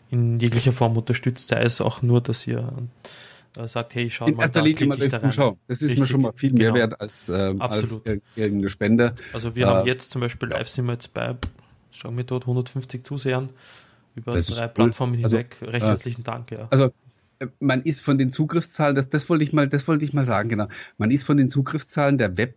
in 0.09 0.39
jeglicher 0.39 0.73
Form 0.73 0.97
unterstützt, 0.97 1.47
sei 1.47 1.61
es 1.61 1.81
auch 1.81 2.01
nur, 2.01 2.21
dass 2.21 2.45
ihr 2.45 2.73
äh, 3.57 3.67
sagt, 3.67 3.95
hey, 3.95 4.09
schau 4.09 4.25
in 4.25 4.35
mal. 4.35 4.43
In 4.43 4.47
erster 4.47 4.61
Linie 4.61 4.87
mal 4.87 4.97
durch 4.97 5.11
Zuschauen. 5.11 5.57
Das 5.67 5.77
ist 5.77 5.83
Richtig, 5.83 5.99
mir 5.99 6.05
schon 6.05 6.21
mal 6.21 6.33
viel 6.33 6.51
mehr 6.51 6.71
genau. 6.71 6.75
wert 6.75 7.01
als, 7.01 7.29
äh, 7.29 7.55
als 7.59 8.01
irgendeine 8.35 8.69
Spende. 8.69 9.15
Also 9.33 9.55
wir 9.55 9.65
äh, 9.65 9.69
haben 9.69 9.87
jetzt 9.87 10.11
zum 10.11 10.21
Beispiel 10.21 10.49
live 10.49 10.67
sind 10.67 10.85
wir 10.85 10.93
jetzt 10.93 11.13
bei, 11.13 11.35
schauen 11.91 12.17
wir 12.17 12.23
dort, 12.23 12.43
150 12.43 13.03
Zusehern 13.03 13.49
über 14.15 14.33
drei 14.33 14.67
Plattformen 14.67 15.23
also, 15.23 15.37
hinweg. 15.37 15.57
Recht 15.61 15.85
herzlichen 15.85 16.23
Dank, 16.23 16.51
ja. 16.51 16.67
Also 16.69 16.91
äh, 17.39 17.47
man 17.59 17.81
ist 17.81 18.01
von 18.01 18.17
den 18.17 18.31
Zugriffszahlen, 18.31 18.95
das, 18.95 19.09
das 19.09 19.29
wollte 19.29 19.43
ich 19.43 19.53
mal, 19.53 19.67
das 19.67 19.87
wollte 19.87 20.05
ich 20.05 20.13
mal 20.13 20.25
sagen, 20.25 20.49
genau. 20.49 20.67
Man 20.97 21.11
ist 21.11 21.23
von 21.23 21.37
den 21.37 21.49
Zugriffszahlen 21.49 22.17
der 22.17 22.37
Web 22.37 22.55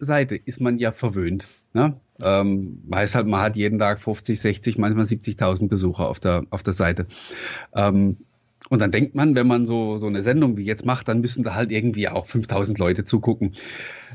Seite 0.00 0.36
ist 0.36 0.60
man 0.60 0.78
ja 0.78 0.92
verwöhnt. 0.92 1.48
Ne? 1.72 1.94
Ähm, 2.22 2.82
heißt 2.92 3.14
halt, 3.14 3.26
man 3.26 3.40
hat 3.40 3.56
jeden 3.56 3.78
Tag 3.78 4.00
50, 4.00 4.40
60, 4.40 4.78
manchmal 4.78 5.04
70.000 5.04 5.68
Besucher 5.68 6.08
auf 6.08 6.20
der, 6.20 6.44
auf 6.50 6.62
der 6.62 6.72
Seite. 6.72 7.06
Ähm, 7.74 8.16
und 8.68 8.80
dann 8.80 8.92
denkt 8.92 9.14
man, 9.14 9.34
wenn 9.34 9.46
man 9.46 9.66
so, 9.66 9.96
so 9.96 10.06
eine 10.06 10.22
Sendung 10.22 10.56
wie 10.56 10.64
jetzt 10.64 10.84
macht, 10.84 11.08
dann 11.08 11.20
müssen 11.20 11.44
da 11.44 11.54
halt 11.54 11.72
irgendwie 11.72 12.08
auch 12.08 12.26
5000 12.26 12.78
Leute 12.78 13.04
zugucken. 13.04 13.54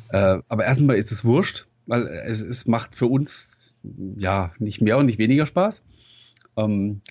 Äh, 0.09 0.39
aber 0.47 0.65
erstmal 0.65 0.95
ist 0.95 1.11
es 1.11 1.25
wurscht, 1.25 1.67
weil 1.88 2.05
es, 2.25 2.41
es 2.41 2.65
macht 2.65 2.95
für 2.95 3.07
uns 3.07 3.77
ja 4.17 4.53
nicht 4.59 4.81
mehr 4.81 4.97
und 4.97 5.07
nicht 5.07 5.19
weniger 5.19 5.45
Spaß. 5.45 5.83
Ähm, 6.57 7.01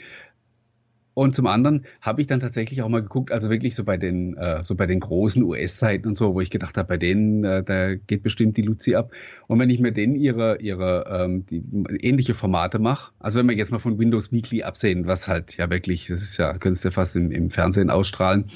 und 1.14 1.34
zum 1.34 1.46
anderen 1.46 1.86
habe 2.00 2.20
ich 2.20 2.26
dann 2.26 2.40
tatsächlich 2.40 2.82
auch 2.82 2.88
mal 2.88 3.02
geguckt, 3.02 3.30
also 3.30 3.48
wirklich 3.48 3.76
so 3.76 3.84
bei 3.84 3.96
den, 3.96 4.36
äh, 4.36 4.64
so 4.64 4.74
bei 4.74 4.86
den 4.86 5.00
großen 5.00 5.42
US-Seiten 5.44 6.08
und 6.08 6.16
so, 6.16 6.34
wo 6.34 6.40
ich 6.40 6.50
gedacht 6.50 6.76
habe, 6.76 6.88
bei 6.88 6.96
denen, 6.96 7.44
äh, 7.44 7.62
da 7.62 7.94
geht 7.94 8.24
bestimmt 8.24 8.56
die 8.56 8.62
Luzi 8.62 8.96
ab. 8.96 9.12
Und 9.46 9.60
wenn 9.60 9.70
ich 9.70 9.78
mir 9.78 9.92
denen 9.92 10.16
ihre, 10.16 10.58
ihre 10.60 11.06
ähm, 11.08 11.46
die, 11.46 11.62
ähnliche 12.00 12.34
Formate 12.34 12.80
mache, 12.80 13.12
also 13.20 13.38
wenn 13.38 13.48
wir 13.48 13.54
jetzt 13.54 13.70
mal 13.70 13.78
von 13.78 13.98
Windows 13.98 14.32
Weekly 14.32 14.64
absehen, 14.64 15.06
was 15.06 15.28
halt 15.28 15.56
ja 15.56 15.70
wirklich, 15.70 16.08
das 16.08 16.20
ist 16.22 16.36
ja, 16.36 16.58
könntest 16.58 16.84
du 16.84 16.88
ja 16.88 16.92
fast 16.92 17.14
im, 17.14 17.30
im 17.30 17.50
Fernsehen 17.50 17.90
ausstrahlen. 17.90 18.50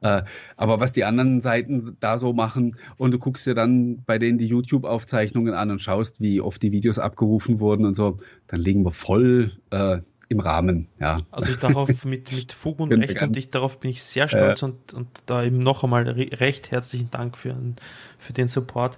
Äh, 0.00 0.22
aber 0.56 0.80
was 0.80 0.92
die 0.92 1.04
anderen 1.04 1.40
Seiten 1.40 1.96
da 2.00 2.18
so 2.18 2.32
machen 2.32 2.76
und 2.96 3.12
du 3.12 3.18
guckst 3.18 3.46
dir 3.46 3.54
dann 3.54 4.02
bei 4.04 4.18
denen 4.18 4.38
die 4.38 4.46
YouTube-Aufzeichnungen 4.46 5.54
an 5.54 5.70
und 5.70 5.80
schaust, 5.80 6.20
wie 6.20 6.40
oft 6.40 6.60
die 6.62 6.72
Videos 6.72 6.98
abgerufen 6.98 7.60
wurden 7.60 7.86
und 7.86 7.94
so, 7.94 8.18
dann 8.48 8.60
liegen 8.60 8.84
wir 8.84 8.90
voll 8.90 9.52
äh, 9.70 9.98
im 10.30 10.38
Rahmen, 10.38 10.86
ja. 11.00 11.18
Also 11.32 11.56
darauf 11.56 12.04
mit, 12.04 12.32
mit 12.32 12.52
Fug 12.52 12.78
und 12.78 12.92
Recht 12.94 13.20
und 13.20 13.36
ich, 13.36 13.50
darauf 13.50 13.80
bin 13.80 13.90
ich 13.90 14.02
sehr 14.02 14.28
stolz 14.28 14.62
äh, 14.62 14.66
und, 14.66 14.94
und 14.94 15.08
da 15.26 15.42
eben 15.42 15.58
noch 15.58 15.82
einmal 15.82 16.08
recht 16.08 16.70
herzlichen 16.70 17.10
Dank 17.10 17.36
für, 17.36 17.56
für 18.18 18.32
den 18.32 18.46
Support, 18.46 18.96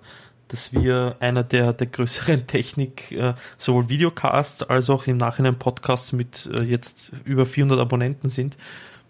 dass 0.49 0.75
wir 0.75 1.17
einer 1.21 1.43
der, 1.43 1.73
der 1.73 1.87
größeren 1.87 2.47
Technik, 2.47 3.13
äh, 3.13 3.33
sowohl 3.57 3.89
Videocasts 3.89 4.63
als 4.63 4.91
auch 4.91 5.07
im 5.07 5.17
Nachhinein 5.17 5.59
Podcasts 5.59 6.13
mit 6.13 6.51
äh, 6.55 6.65
jetzt 6.65 7.11
über 7.25 7.47
400 7.47 7.81
Abonnenten 7.81 8.29
sind, 8.29 8.59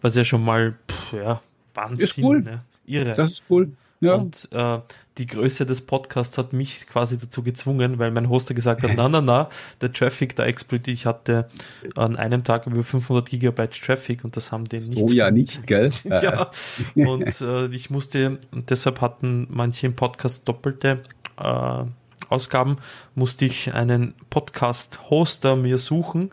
was 0.00 0.14
ja 0.14 0.24
schon 0.24 0.44
mal, 0.44 0.76
pff, 0.88 1.12
ja, 1.14 1.42
Wahnsinn, 1.74 2.06
ist 2.06 2.18
cool. 2.18 2.42
ne? 2.42 2.62
irre. 2.86 3.14
Das 3.14 3.32
ist 3.32 3.42
cool. 3.50 3.72
Ja. 4.02 4.14
Und 4.14 4.48
äh, 4.50 4.80
die 5.18 5.26
Größe 5.26 5.64
des 5.64 5.82
Podcasts 5.82 6.36
hat 6.36 6.52
mich 6.52 6.86
quasi 6.88 7.16
dazu 7.16 7.42
gezwungen, 7.42 7.98
weil 7.98 8.10
mein 8.10 8.28
Hoster 8.28 8.52
gesagt 8.52 8.82
hat, 8.82 8.90
na, 8.96 9.08
na, 9.08 9.20
na, 9.20 9.48
der 9.80 9.92
Traffic 9.92 10.34
da 10.34 10.44
explodiert. 10.44 10.96
Ich 10.96 11.06
hatte 11.06 11.48
an 11.96 12.16
einem 12.16 12.42
Tag 12.42 12.66
über 12.66 12.82
500 12.82 13.28
Gigabyte 13.28 13.80
Traffic 13.80 14.24
und 14.24 14.36
das 14.36 14.50
haben 14.50 14.64
die 14.64 14.76
nicht. 14.76 14.90
So 14.90 15.06
ja 15.06 15.30
nicht, 15.30 15.66
gell? 15.66 15.90
ja. 16.04 16.50
Und 16.94 17.40
äh, 17.40 17.66
ich 17.68 17.90
musste, 17.90 18.38
und 18.50 18.70
deshalb 18.70 19.00
hatten 19.00 19.46
manche 19.50 19.86
im 19.86 19.94
Podcast 19.94 20.48
doppelte 20.48 21.02
äh, 21.38 21.84
Ausgaben 22.28 22.76
musste 23.14 23.44
ich 23.44 23.74
einen 23.74 24.14
Podcast-Hoster 24.30 25.54
mir 25.54 25.78
suchen, 25.78 26.30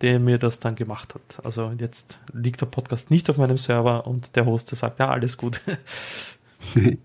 der 0.00 0.18
mir 0.18 0.38
das 0.38 0.58
dann 0.58 0.74
gemacht 0.74 1.14
hat. 1.14 1.44
Also 1.44 1.72
jetzt 1.78 2.18
liegt 2.32 2.60
der 2.60 2.66
Podcast 2.66 3.10
nicht 3.10 3.30
auf 3.30 3.36
meinem 3.36 3.56
Server 3.56 4.06
und 4.06 4.34
der 4.34 4.46
Hoster 4.46 4.74
sagt, 4.76 4.98
ja, 4.98 5.08
alles 5.08 5.36
gut. 5.36 5.60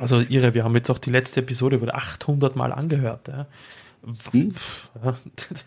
also 0.00 0.20
irre, 0.20 0.54
wir 0.54 0.64
haben 0.64 0.74
jetzt 0.74 0.90
auch 0.90 0.98
die 0.98 1.10
letzte 1.10 1.40
Episode, 1.40 1.80
wurde 1.80 1.94
800 1.94 2.56
Mal 2.56 2.72
angehört. 2.72 3.28
Ja. 3.28 3.46
Hm? 4.30 4.54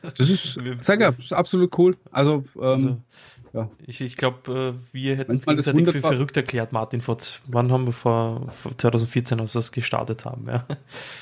Das 0.01 0.29
ist, 0.29 0.59
sag 0.79 1.01
ja, 1.01 1.09
ist 1.09 1.33
absolut 1.33 1.77
cool. 1.77 1.95
Also, 2.11 2.43
ähm, 2.55 2.61
also 2.61 2.97
ja. 3.53 3.69
Ich, 3.85 4.01
ich 4.01 4.17
glaube, 4.17 4.73
äh, 4.73 4.93
wir 4.93 5.15
hätten 5.15 5.35
es 5.35 5.45
gegenseitig 5.45 5.91
für 5.91 5.99
verrückt 6.01 6.35
erklärt, 6.35 6.71
Martin. 6.71 7.01
Vor, 7.01 7.17
wann 7.45 7.71
haben 7.71 7.85
wir 7.85 7.93
vor, 7.93 8.51
vor 8.51 8.75
2014, 8.75 9.39
als 9.39 9.53
wir 9.53 9.59
das 9.59 9.71
gestartet 9.71 10.25
haben? 10.25 10.47
Ja. 10.47 10.65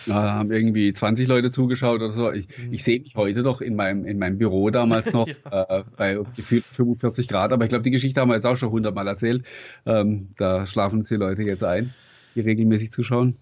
ja, 0.05 0.13
haben 0.13 0.49
irgendwie 0.49 0.93
20 0.93 1.27
Leute 1.27 1.51
zugeschaut 1.51 2.01
oder 2.01 2.11
so. 2.11 2.31
Ich, 2.31 2.47
mhm. 2.57 2.71
ich 2.71 2.83
sehe 2.85 3.01
mich 3.01 3.15
heute 3.15 3.43
noch 3.43 3.59
in 3.59 3.75
meinem, 3.75 4.05
in 4.05 4.17
meinem 4.17 4.37
Büro 4.37 4.69
damals 4.69 5.11
noch 5.13 5.27
ja. 5.27 5.63
äh, 5.63 5.83
bei 5.97 6.19
gefühlt 6.37 6.63
45 6.63 7.27
Grad, 7.27 7.51
aber 7.51 7.65
ich 7.65 7.69
glaube, 7.69 7.83
die 7.83 7.91
Geschichte 7.91 8.21
haben 8.21 8.29
wir 8.29 8.35
jetzt 8.35 8.45
auch 8.45 8.55
schon 8.55 8.69
100 8.69 8.95
Mal 8.95 9.07
erzählt. 9.07 9.45
Ähm, 9.85 10.29
da 10.37 10.65
schlafen 10.65 10.99
uns 10.99 11.09
die 11.09 11.15
Leute 11.15 11.43
jetzt 11.43 11.65
ein, 11.65 11.93
die 12.35 12.41
regelmäßig 12.41 12.93
zuschauen. 12.93 13.35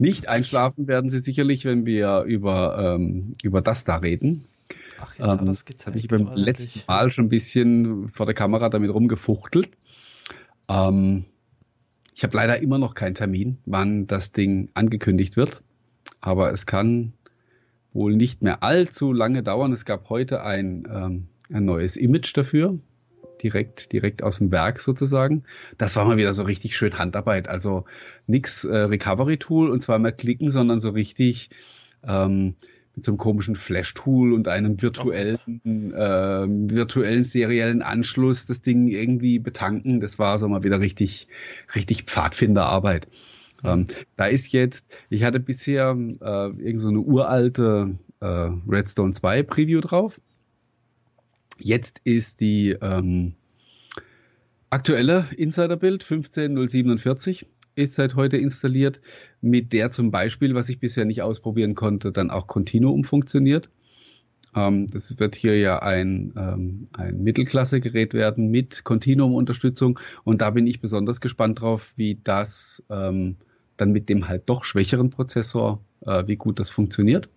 Nicht 0.00 0.28
einschlafen 0.28 0.88
werden 0.88 1.10
sie 1.10 1.18
sicherlich, 1.18 1.66
wenn 1.66 1.84
wir 1.84 2.22
über, 2.22 2.96
ähm, 2.96 3.34
über 3.42 3.60
das 3.60 3.84
da 3.84 3.96
reden. 3.96 4.46
Ach, 4.98 5.14
jetzt 5.14 5.40
ähm, 5.40 5.44
das 5.44 5.86
habe 5.86 5.98
ich 5.98 6.08
beim 6.08 6.32
letzten 6.34 6.80
Mal 6.88 7.12
schon 7.12 7.26
ein 7.26 7.28
bisschen 7.28 8.08
vor 8.08 8.24
der 8.24 8.34
Kamera 8.34 8.70
damit 8.70 8.94
rumgefuchtelt. 8.94 9.68
Ähm, 10.68 11.26
ich 12.14 12.24
habe 12.24 12.34
leider 12.34 12.62
immer 12.62 12.78
noch 12.78 12.94
keinen 12.94 13.14
Termin, 13.14 13.58
wann 13.66 14.06
das 14.06 14.32
Ding 14.32 14.70
angekündigt 14.72 15.36
wird. 15.36 15.62
Aber 16.22 16.50
es 16.50 16.64
kann 16.64 17.12
wohl 17.92 18.16
nicht 18.16 18.40
mehr 18.40 18.62
allzu 18.62 19.12
lange 19.12 19.42
dauern. 19.42 19.70
Es 19.70 19.84
gab 19.84 20.08
heute 20.08 20.42
ein, 20.42 20.88
ähm, 20.90 21.26
ein 21.52 21.66
neues 21.66 21.98
Image 21.98 22.34
dafür. 22.34 22.78
Direkt, 23.42 23.92
direkt 23.92 24.22
aus 24.22 24.38
dem 24.38 24.50
Werk 24.52 24.80
sozusagen. 24.80 25.44
Das 25.78 25.96
war 25.96 26.04
mal 26.04 26.18
wieder 26.18 26.32
so 26.32 26.42
richtig 26.42 26.76
schön 26.76 26.98
Handarbeit. 26.98 27.48
Also 27.48 27.84
nix 28.26 28.64
äh, 28.64 28.76
Recovery-Tool 28.76 29.70
und 29.70 29.82
zweimal 29.82 30.12
klicken, 30.12 30.50
sondern 30.50 30.80
so 30.80 30.90
richtig 30.90 31.50
ähm, 32.06 32.54
mit 32.94 33.04
so 33.04 33.12
einem 33.12 33.18
komischen 33.18 33.56
Flash-Tool 33.56 34.32
und 34.32 34.48
einem 34.48 34.82
virtuellen, 34.82 35.92
äh, 35.94 36.46
virtuellen 36.74 37.24
seriellen 37.24 37.82
Anschluss 37.82 38.46
das 38.46 38.62
Ding 38.62 38.88
irgendwie 38.88 39.38
betanken. 39.38 40.00
Das 40.00 40.18
war 40.18 40.38
so 40.38 40.48
mal 40.48 40.62
wieder 40.62 40.80
richtig, 40.80 41.28
richtig 41.74 42.04
Pfadfinderarbeit. 42.04 43.08
Ähm, 43.64 43.86
da 44.16 44.26
ist 44.26 44.52
jetzt, 44.52 45.04
ich 45.10 45.24
hatte 45.24 45.40
bisher 45.40 45.96
äh, 46.20 46.48
irgend 46.62 46.80
so 46.80 46.88
eine 46.88 47.00
uralte 47.00 47.98
äh, 48.20 48.50
Redstone 48.68 49.12
2 49.12 49.42
Preview 49.42 49.80
drauf. 49.80 50.20
Jetzt 51.60 52.00
ist 52.04 52.40
die 52.40 52.76
ähm, 52.80 53.34
aktuelle 54.70 55.26
Insider-Bild 55.36 56.02
15047 56.02 57.46
ist 57.76 57.94
seit 57.94 58.14
heute 58.14 58.36
installiert, 58.36 59.00
mit 59.40 59.72
der 59.72 59.90
zum 59.90 60.10
Beispiel, 60.10 60.54
was 60.54 60.68
ich 60.68 60.80
bisher 60.80 61.04
nicht 61.04 61.22
ausprobieren 61.22 61.74
konnte, 61.74 62.12
dann 62.12 62.30
auch 62.30 62.46
Continuum 62.46 63.04
funktioniert. 63.04 63.70
Ähm, 64.54 64.88
das 64.88 65.18
wird 65.18 65.34
hier 65.34 65.58
ja 65.58 65.80
ein, 65.80 66.32
ähm, 66.36 66.88
ein 66.92 67.22
Mittelklasse-Gerät 67.22 68.14
werden 68.14 68.50
mit 68.50 68.84
Continuum-Unterstützung 68.84 69.98
und 70.24 70.40
da 70.40 70.50
bin 70.50 70.66
ich 70.66 70.80
besonders 70.80 71.20
gespannt 71.20 71.60
drauf, 71.60 71.92
wie 71.96 72.18
das 72.22 72.84
ähm, 72.90 73.36
dann 73.76 73.92
mit 73.92 74.08
dem 74.08 74.28
halt 74.28 74.42
doch 74.46 74.64
schwächeren 74.64 75.10
Prozessor, 75.10 75.80
äh, 76.02 76.24
wie 76.26 76.36
gut 76.36 76.58
das 76.58 76.70
funktioniert. 76.70 77.28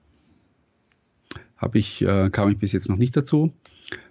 Habe 1.55 1.77
ich, 1.77 2.01
äh, 2.01 2.29
kam 2.29 2.49
ich 2.49 2.57
bis 2.57 2.73
jetzt 2.73 2.89
noch 2.89 2.97
nicht 2.97 3.15
dazu, 3.15 3.53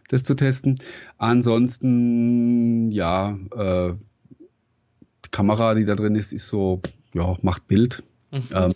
das 0.08 0.24
zu 0.24 0.34
testen. 0.34 0.78
Ansonsten, 1.18 2.90
ja, 2.90 3.38
äh, 3.56 3.94
Kamera, 5.30 5.74
die 5.74 5.84
da 5.84 5.94
drin 5.94 6.14
ist, 6.14 6.32
ist 6.32 6.48
so, 6.48 6.80
ja, 7.14 7.36
macht 7.42 7.66
Bild. 7.66 8.02
Mhm. 8.30 8.42
ähm, 8.54 8.74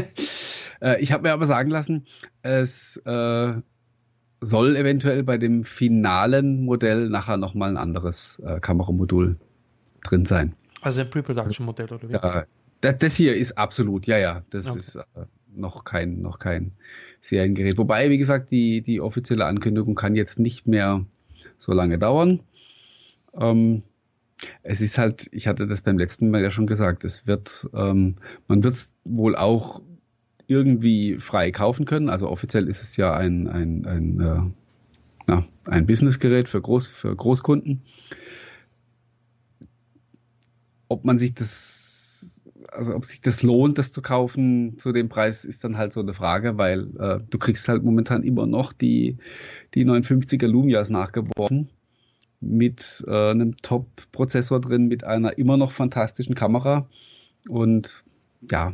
äh, 0.80 1.00
ich 1.02 1.12
habe 1.12 1.24
mir 1.24 1.32
aber 1.32 1.46
sagen 1.46 1.70
lassen, 1.70 2.06
es 2.42 2.96
äh, 3.04 3.52
soll 4.40 4.76
eventuell 4.76 5.22
bei 5.22 5.38
dem 5.38 5.64
finalen 5.64 6.64
Modell 6.64 7.08
nachher 7.08 7.36
nochmal 7.36 7.70
ein 7.70 7.76
anderes 7.76 8.40
äh, 8.44 8.60
Kameramodul 8.60 9.36
drin 10.02 10.24
sein. 10.24 10.54
Also 10.80 11.02
ein 11.02 11.10
Pre-Production-Modell 11.10 11.92
oder 11.92 12.08
wie? 12.08 12.12
Ja, 12.12 12.44
das, 12.80 12.98
das, 12.98 13.16
hier 13.16 13.34
ist 13.36 13.58
absolut, 13.58 14.06
ja, 14.06 14.18
ja, 14.18 14.42
das 14.50 14.68
okay. 14.68 14.78
ist 14.78 14.96
äh, 14.96 15.02
noch 15.54 15.84
kein, 15.84 16.22
noch 16.22 16.38
kein 16.38 16.72
Seriengerät. 17.20 17.78
Wobei, 17.78 18.10
wie 18.10 18.18
gesagt, 18.18 18.50
die, 18.50 18.82
die 18.82 19.00
offizielle 19.00 19.46
Ankündigung 19.46 19.94
kann 19.94 20.14
jetzt 20.14 20.38
nicht 20.38 20.66
mehr 20.66 21.04
so 21.58 21.72
lange 21.72 21.98
dauern. 21.98 22.40
Ähm, 23.34 23.82
es 24.62 24.80
ist 24.80 24.98
halt, 24.98 25.28
ich 25.32 25.46
hatte 25.46 25.66
das 25.66 25.82
beim 25.82 25.98
letzten 25.98 26.30
Mal 26.30 26.42
ja 26.42 26.50
schon 26.50 26.66
gesagt, 26.66 27.04
es 27.04 27.26
wird, 27.26 27.68
ähm, 27.74 28.16
man 28.48 28.64
wird 28.64 28.74
es 28.74 28.94
wohl 29.04 29.36
auch 29.36 29.82
irgendwie 30.46 31.18
frei 31.18 31.50
kaufen 31.50 31.84
können. 31.84 32.08
Also 32.08 32.28
offiziell 32.28 32.68
ist 32.68 32.82
es 32.82 32.96
ja 32.96 33.14
ein, 33.14 33.46
ein, 33.46 33.86
ein, 33.86 34.20
äh, 34.20 34.40
na, 35.26 35.46
ein 35.68 35.86
Businessgerät 35.86 36.48
für, 36.48 36.60
Groß, 36.60 36.86
für 36.86 37.14
Großkunden. 37.14 37.82
Ob 40.88 41.04
man 41.04 41.18
sich 41.18 41.34
das, 41.34 41.79
also 42.72 42.94
ob 42.94 43.04
sich 43.04 43.20
das 43.20 43.42
lohnt, 43.42 43.78
das 43.78 43.92
zu 43.92 44.02
kaufen 44.02 44.78
zu 44.78 44.92
dem 44.92 45.08
Preis, 45.08 45.44
ist 45.44 45.64
dann 45.64 45.76
halt 45.76 45.92
so 45.92 46.00
eine 46.00 46.14
Frage, 46.14 46.58
weil 46.58 46.88
äh, 46.98 47.20
du 47.28 47.38
kriegst 47.38 47.68
halt 47.68 47.82
momentan 47.82 48.22
immer 48.22 48.46
noch 48.46 48.72
die, 48.72 49.16
die 49.74 49.84
950er 49.84 50.46
Lumias 50.46 50.90
nachgeworfen 50.90 51.70
mit 52.40 53.04
äh, 53.06 53.30
einem 53.30 53.56
Top-Prozessor 53.58 54.60
drin, 54.60 54.88
mit 54.88 55.04
einer 55.04 55.36
immer 55.38 55.56
noch 55.56 55.72
fantastischen 55.72 56.34
Kamera. 56.34 56.88
Und 57.48 58.04
ja. 58.50 58.72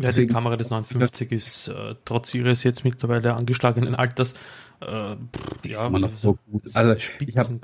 Ja, 0.00 0.12
die 0.12 0.26
Kamera 0.26 0.56
des 0.56 0.70
59 0.70 1.32
ist 1.32 1.68
äh, 1.68 1.94
trotz 2.04 2.34
ihres 2.34 2.62
jetzt 2.62 2.84
mittlerweile 2.84 3.34
angeschlagenen 3.34 3.94
Alters 3.94 4.34
äh, 4.80 5.16
ja, 5.64 6.10
so 6.12 6.38
gut. 6.50 6.62
Also 6.74 6.92
ich 6.92 7.36
habe 7.36 7.58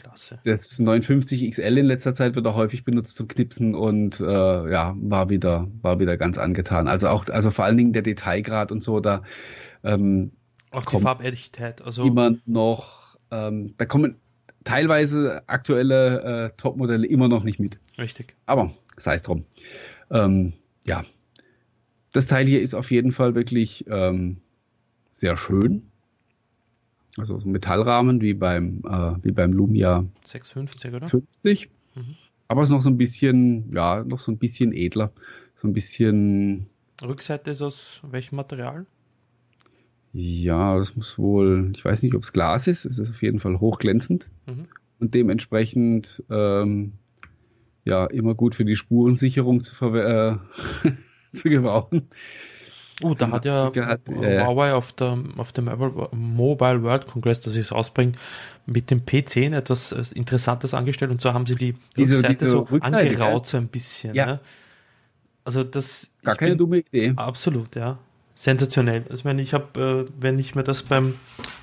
das 0.44 0.78
59 0.80 1.48
XL 1.48 1.78
in 1.78 1.86
letzter 1.86 2.12
Zeit 2.12 2.34
wird 2.34 2.46
auch 2.46 2.56
häufig 2.56 2.84
benutzt 2.84 3.16
zum 3.16 3.28
Knipsen 3.28 3.76
und 3.76 4.18
äh, 4.18 4.24
ja 4.24 4.96
war 4.98 5.30
wieder 5.30 5.68
war 5.80 6.00
wieder 6.00 6.16
ganz 6.16 6.38
angetan. 6.38 6.88
Also 6.88 7.08
auch 7.08 7.28
also 7.28 7.52
vor 7.52 7.66
allen 7.66 7.76
Dingen 7.76 7.92
der 7.92 8.02
Detailgrad 8.02 8.72
und 8.72 8.80
so 8.80 8.98
da 8.98 9.22
ähm, 9.84 10.32
auch 10.72 10.84
die 10.86 10.98
Farbechtheit. 10.98 11.82
Also 11.82 12.04
immer 12.04 12.34
noch 12.46 13.16
ähm, 13.30 13.74
da 13.76 13.84
kommen 13.84 14.16
teilweise 14.64 15.42
aktuelle 15.46 16.46
äh, 16.46 16.50
Top-Modelle 16.56 17.06
immer 17.06 17.28
noch 17.28 17.44
nicht 17.44 17.60
mit. 17.60 17.78
Richtig. 17.96 18.34
Aber 18.46 18.72
sei 18.96 19.14
es 19.14 19.22
drum. 19.22 19.44
Ähm, 20.10 20.54
ja, 20.84 21.04
das 22.14 22.28
Teil 22.28 22.46
hier 22.46 22.62
ist 22.62 22.74
auf 22.74 22.90
jeden 22.92 23.10
Fall 23.10 23.34
wirklich 23.34 23.84
ähm, 23.88 24.38
sehr 25.12 25.36
schön. 25.36 25.82
Also 27.18 27.38
so 27.38 27.48
ein 27.48 27.52
Metallrahmen 27.52 28.20
wie 28.20 28.34
beim, 28.34 28.82
äh, 28.88 29.16
wie 29.22 29.32
beim 29.32 29.52
Lumia 29.52 30.06
650, 30.24 30.94
oder? 30.94 31.06
50. 31.06 31.70
Mhm. 31.94 32.14
Aber 32.46 32.62
es 32.62 32.68
ist 32.68 32.72
noch 32.72 32.82
so 32.82 32.90
ein 32.90 32.98
bisschen, 32.98 33.72
ja, 33.72 34.04
noch 34.04 34.20
so 34.20 34.30
ein 34.30 34.38
bisschen 34.38 34.72
edler. 34.72 35.12
So 35.56 35.66
ein 35.66 35.72
bisschen. 35.72 36.66
Rückseite 37.02 37.50
ist 37.50 37.62
aus 37.62 38.00
welchem 38.08 38.36
Material? 38.36 38.86
Ja, 40.12 40.78
das 40.78 40.94
muss 40.94 41.18
wohl, 41.18 41.72
ich 41.74 41.84
weiß 41.84 42.04
nicht, 42.04 42.14
ob 42.14 42.22
es 42.22 42.32
Glas 42.32 42.68
ist, 42.68 42.84
es 42.84 43.00
ist 43.00 43.10
auf 43.10 43.22
jeden 43.22 43.40
Fall 43.40 43.58
hochglänzend 43.58 44.30
mhm. 44.46 44.68
und 45.00 45.14
dementsprechend 45.14 46.22
ähm, 46.30 46.92
ja 47.84 48.06
immer 48.06 48.36
gut 48.36 48.54
für 48.54 48.64
die 48.64 48.76
Spurensicherung 48.76 49.60
zu, 49.60 49.74
äh, 49.96 50.36
zu 51.42 51.48
gebrauchen. 51.48 52.08
Oh, 53.02 53.14
da 53.14 53.30
hat 53.30 53.44
ja 53.44 53.68
äh, 53.68 53.98
Huawei 54.06 54.72
auf, 54.72 54.92
der, 54.92 55.18
auf 55.36 55.52
dem 55.52 55.68
Mobile 56.12 56.84
World 56.84 57.08
Congress, 57.08 57.40
das 57.40 57.56
ich 57.56 57.72
rausbringe, 57.72 58.12
mit 58.66 58.90
dem 58.90 59.00
P10 59.00 59.54
etwas 59.56 59.90
äh, 59.92 60.04
Interessantes 60.14 60.74
angestellt 60.74 61.10
und 61.10 61.20
zwar 61.20 61.34
haben 61.34 61.44
sie 61.44 61.56
die 61.56 61.74
diese, 61.96 62.16
Rückseite 62.16 62.34
diese 62.34 62.50
so 62.50 62.60
Rückseite, 62.60 63.10
angeraut 63.10 63.46
so 63.46 63.56
ein 63.56 63.66
bisschen. 63.66 64.14
Ja. 64.14 64.26
Ne? 64.26 64.40
Also 65.44 65.64
das 65.64 66.10
gar 66.22 66.36
keine 66.36 66.52
bin, 66.52 66.58
dumme 66.58 66.78
Idee. 66.78 67.12
Absolut, 67.16 67.74
ja 67.74 67.98
sensationell. 68.34 69.04
Also, 69.04 69.14
ich 69.14 69.24
meine, 69.24 69.42
ich 69.42 69.54
habe, 69.54 70.06
äh, 70.08 70.12
wenn 70.20 70.38
ich 70.38 70.54
mir 70.54 70.64
das 70.64 70.82
beim 70.82 71.18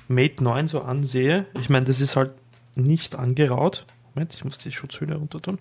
Mate 0.08 0.42
9 0.42 0.68
so 0.68 0.80
ansehe, 0.82 1.46
ich 1.60 1.68
meine, 1.68 1.86
das 1.86 2.00
ist 2.00 2.16
halt 2.16 2.32
nicht 2.74 3.16
angeraut. 3.16 3.84
Moment, 4.14 4.34
ich 4.34 4.44
muss 4.44 4.58
die 4.58 4.72
Schutzhülle 4.72 5.16
runter 5.16 5.40
tun. 5.40 5.58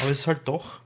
Aber 0.00 0.10
es 0.10 0.20
ist 0.20 0.26
halt 0.26 0.42
doch 0.44 0.80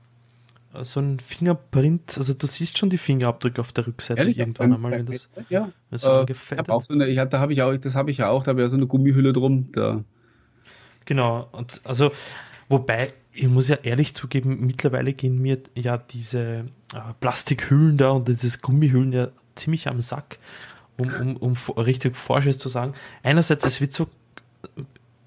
so 0.81 0.99
ein 0.99 1.19
Fingerprint, 1.19 2.17
also 2.17 2.33
du 2.33 2.47
siehst 2.47 2.77
schon 2.77 2.89
die 2.89 2.97
Fingerabdrücke 2.97 3.61
auf 3.61 3.71
der 3.71 3.85
Rückseite 3.85 4.19
Ehrlich? 4.19 4.39
irgendwann 4.39 4.73
einmal, 4.73 4.91
wenn 4.91 5.05
das 5.05 5.29
ja. 5.49 5.71
so 5.91 6.09
äh, 6.09 6.19
angefettet. 6.21 6.67
Hab 6.67 6.83
so 6.83 6.93
eine, 6.93 7.07
ich, 7.07 7.17
da 7.17 7.39
habe 7.39 7.53
ich 7.53 7.61
auch, 7.61 7.75
das 7.75 7.95
habe 7.95 8.11
ich 8.11 8.17
ja 8.17 8.29
auch, 8.29 8.43
da 8.43 8.49
habe 8.49 8.61
ich 8.61 8.65
ja 8.65 8.69
so 8.69 8.77
eine 8.77 8.87
Gummihülle 8.87 9.33
drum. 9.33 9.71
Da. 9.71 10.03
Genau, 11.05 11.47
und 11.51 11.81
also 11.83 12.11
wobei 12.69 13.13
ich 13.33 13.47
muss 13.47 13.67
ja 13.67 13.77
ehrlich 13.83 14.13
zugeben, 14.13 14.65
mittlerweile 14.65 15.13
gehen 15.13 15.41
mir 15.41 15.59
ja 15.75 15.97
diese 15.97 16.65
äh, 16.93 17.13
Plastikhüllen 17.19 17.97
da 17.97 18.11
und 18.11 18.27
dieses 18.27 18.61
Gummihüllen 18.61 19.11
ja 19.11 19.29
ziemlich 19.55 19.87
am 19.87 20.01
Sack, 20.01 20.39
um, 20.97 21.37
um, 21.37 21.37
um 21.37 21.53
richtig 21.77 22.15
Vorschuss 22.15 22.57
zu 22.57 22.69
sagen. 22.69 22.93
Einerseits, 23.23 23.65
es 23.65 23.81
wird 23.81 23.93
so, 23.93 24.07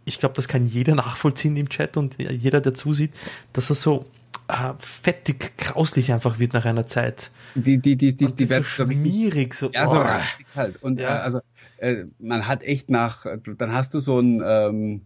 ich 0.04 0.18
glaube, 0.18 0.34
das 0.34 0.46
kann 0.46 0.66
jeder 0.66 0.94
nachvollziehen 0.94 1.56
im 1.56 1.68
Chat 1.68 1.96
und 1.96 2.16
jeder, 2.18 2.60
der 2.60 2.74
zusieht, 2.74 3.12
dass 3.52 3.70
er 3.70 3.76
so 3.76 4.04
äh, 4.48 4.74
fettig, 4.78 5.56
grauslich 5.58 6.12
einfach 6.12 6.38
wird 6.38 6.52
nach 6.52 6.64
einer 6.64 6.86
Zeit. 6.86 7.30
Die, 7.54 7.78
die, 7.78 7.96
die, 7.96 8.14
die, 8.14 8.26
und 8.26 8.40
die 8.40 8.48
werden 8.48 8.64
so 8.64 8.84
schmierig, 8.84 9.54
so, 9.54 9.70
ja, 9.72 9.86
so 9.86 9.96
ranzig 9.96 10.46
halt. 10.54 10.82
Und 10.82 11.00
ja. 11.00 11.16
äh, 11.16 11.20
also, 11.20 11.40
äh, 11.78 12.04
man 12.18 12.46
hat 12.46 12.62
echt 12.62 12.90
nach, 12.90 13.26
dann 13.44 13.72
hast 13.72 13.94
du 13.94 14.00
so 14.00 14.18
ein, 14.20 14.42
ähm, 14.44 15.02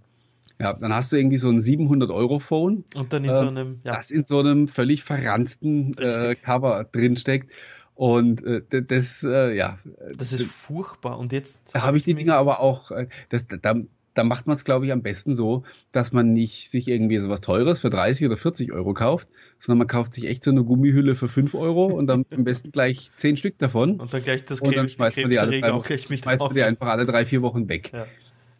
ja, 0.59 0.74
dann 0.74 0.95
hast 0.95 1.11
du 1.11 1.16
irgendwie 1.16 1.38
so 1.38 1.49
ein 1.49 1.61
700 1.61 2.11
Euro 2.11 2.38
Phone. 2.38 2.84
Und 2.95 3.12
dann 3.12 3.24
in 3.24 3.30
äh, 3.30 3.36
so 3.36 3.49
einem, 3.49 3.80
ja. 3.82 3.97
Das 3.97 4.11
in 4.11 4.24
so 4.24 4.41
einem 4.41 4.68
völlig 4.68 5.03
verranzten 5.05 5.97
äh, 5.97 6.34
Cover 6.34 6.84
drinsteckt. 6.84 7.51
Und 7.95 8.45
äh, 8.45 8.82
das, 8.82 9.22
äh, 9.24 9.57
ja. 9.57 9.78
Das 10.16 10.32
ist 10.32 10.45
furchtbar. 10.45 11.18
Und 11.18 11.32
jetzt. 11.32 11.61
Da 11.72 11.82
habe 11.82 11.97
ich 11.97 12.03
die 12.03 12.14
Dinger 12.14 12.34
aber 12.34 12.61
auch, 12.61 12.91
äh, 12.91 13.09
das, 13.30 13.47
da, 13.47 13.74
da 14.15 14.25
macht 14.25 14.47
man 14.47 14.57
es, 14.57 14.65
glaube 14.65 14.87
ich, 14.87 14.93
am 14.93 15.03
besten 15.03 15.35
so, 15.35 15.63
dass 15.93 16.13
man 16.13 16.33
nicht 16.33 16.71
sich 16.71 16.89
irgendwie 16.89 17.19
so 17.19 17.29
was 17.29 17.41
Teures 17.41 17.81
für 17.81 17.91
30 17.91 18.27
oder 18.27 18.37
40 18.37 18.73
Euro 18.73 18.93
kauft, 18.93 19.29
sondern 19.59 19.79
man 19.79 19.87
kauft 19.87 20.15
sich 20.15 20.27
echt 20.27 20.43
so 20.45 20.51
eine 20.51 20.65
Gummihülle 20.65 21.15
für 21.15 21.29
5 21.29 21.55
Euro 21.55 21.87
und 21.87 22.07
dann 22.07 22.25
am 22.35 22.45
besten 22.45 22.73
gleich 22.73 23.11
10 23.17 23.37
Stück 23.37 23.59
davon. 23.59 24.01
Und 24.01 24.13
dann 24.13 24.23
gleich 24.23 24.45
das 24.45 24.61
Und 24.61 24.77
dann 24.77 24.89
schmeißt 24.89 25.19
man 25.19 25.31
die, 25.31 25.39
alle 25.39 25.61
drei, 25.61 25.73
auch 25.73 25.85
gleich 25.85 26.11
mit 26.11 26.23
schmeißt 26.23 26.43
man 26.43 26.55
die 26.55 26.63
einfach 26.63 26.89
alle 26.89 27.07
drei, 27.07 27.25
vier 27.25 27.43
Wochen 27.43 27.69
weg. 27.69 27.91
Ja. 27.93 28.07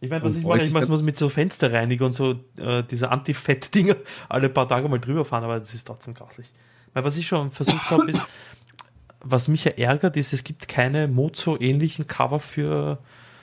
Ich 0.01 0.09
meine, 0.09 0.25
was 0.25 0.33
und 0.33 0.39
ich 0.39 0.45
mache, 0.45 0.63
ich 0.63 0.89
mache 0.89 1.03
mit 1.03 1.17
so 1.17 1.29
Fensterreiniger 1.29 2.07
und 2.07 2.13
so 2.13 2.37
äh, 2.59 2.83
diese 2.91 3.11
Anti-Fett-Dinger 3.11 3.97
alle 4.29 4.49
paar 4.49 4.67
Tage 4.67 4.89
mal 4.89 4.99
drüber 4.99 5.25
fahren, 5.25 5.45
aber 5.45 5.59
das 5.59 5.75
ist 5.75 5.87
trotzdem 5.87 6.15
grauslich. 6.15 6.51
Weil 6.95 7.05
was 7.05 7.17
ich 7.19 7.27
schon 7.27 7.51
versucht 7.51 7.91
habe, 7.91 8.11
ist, 8.11 8.25
was 9.21 9.49
mich 9.49 9.65
ja 9.65 9.73
ärgert, 9.73 10.17
ist, 10.17 10.33
es 10.33 10.43
gibt 10.43 10.69
keine 10.69 11.07
Mozo-ähnlichen 11.07 12.07
Cover 12.07 12.41
für, 12.41 12.99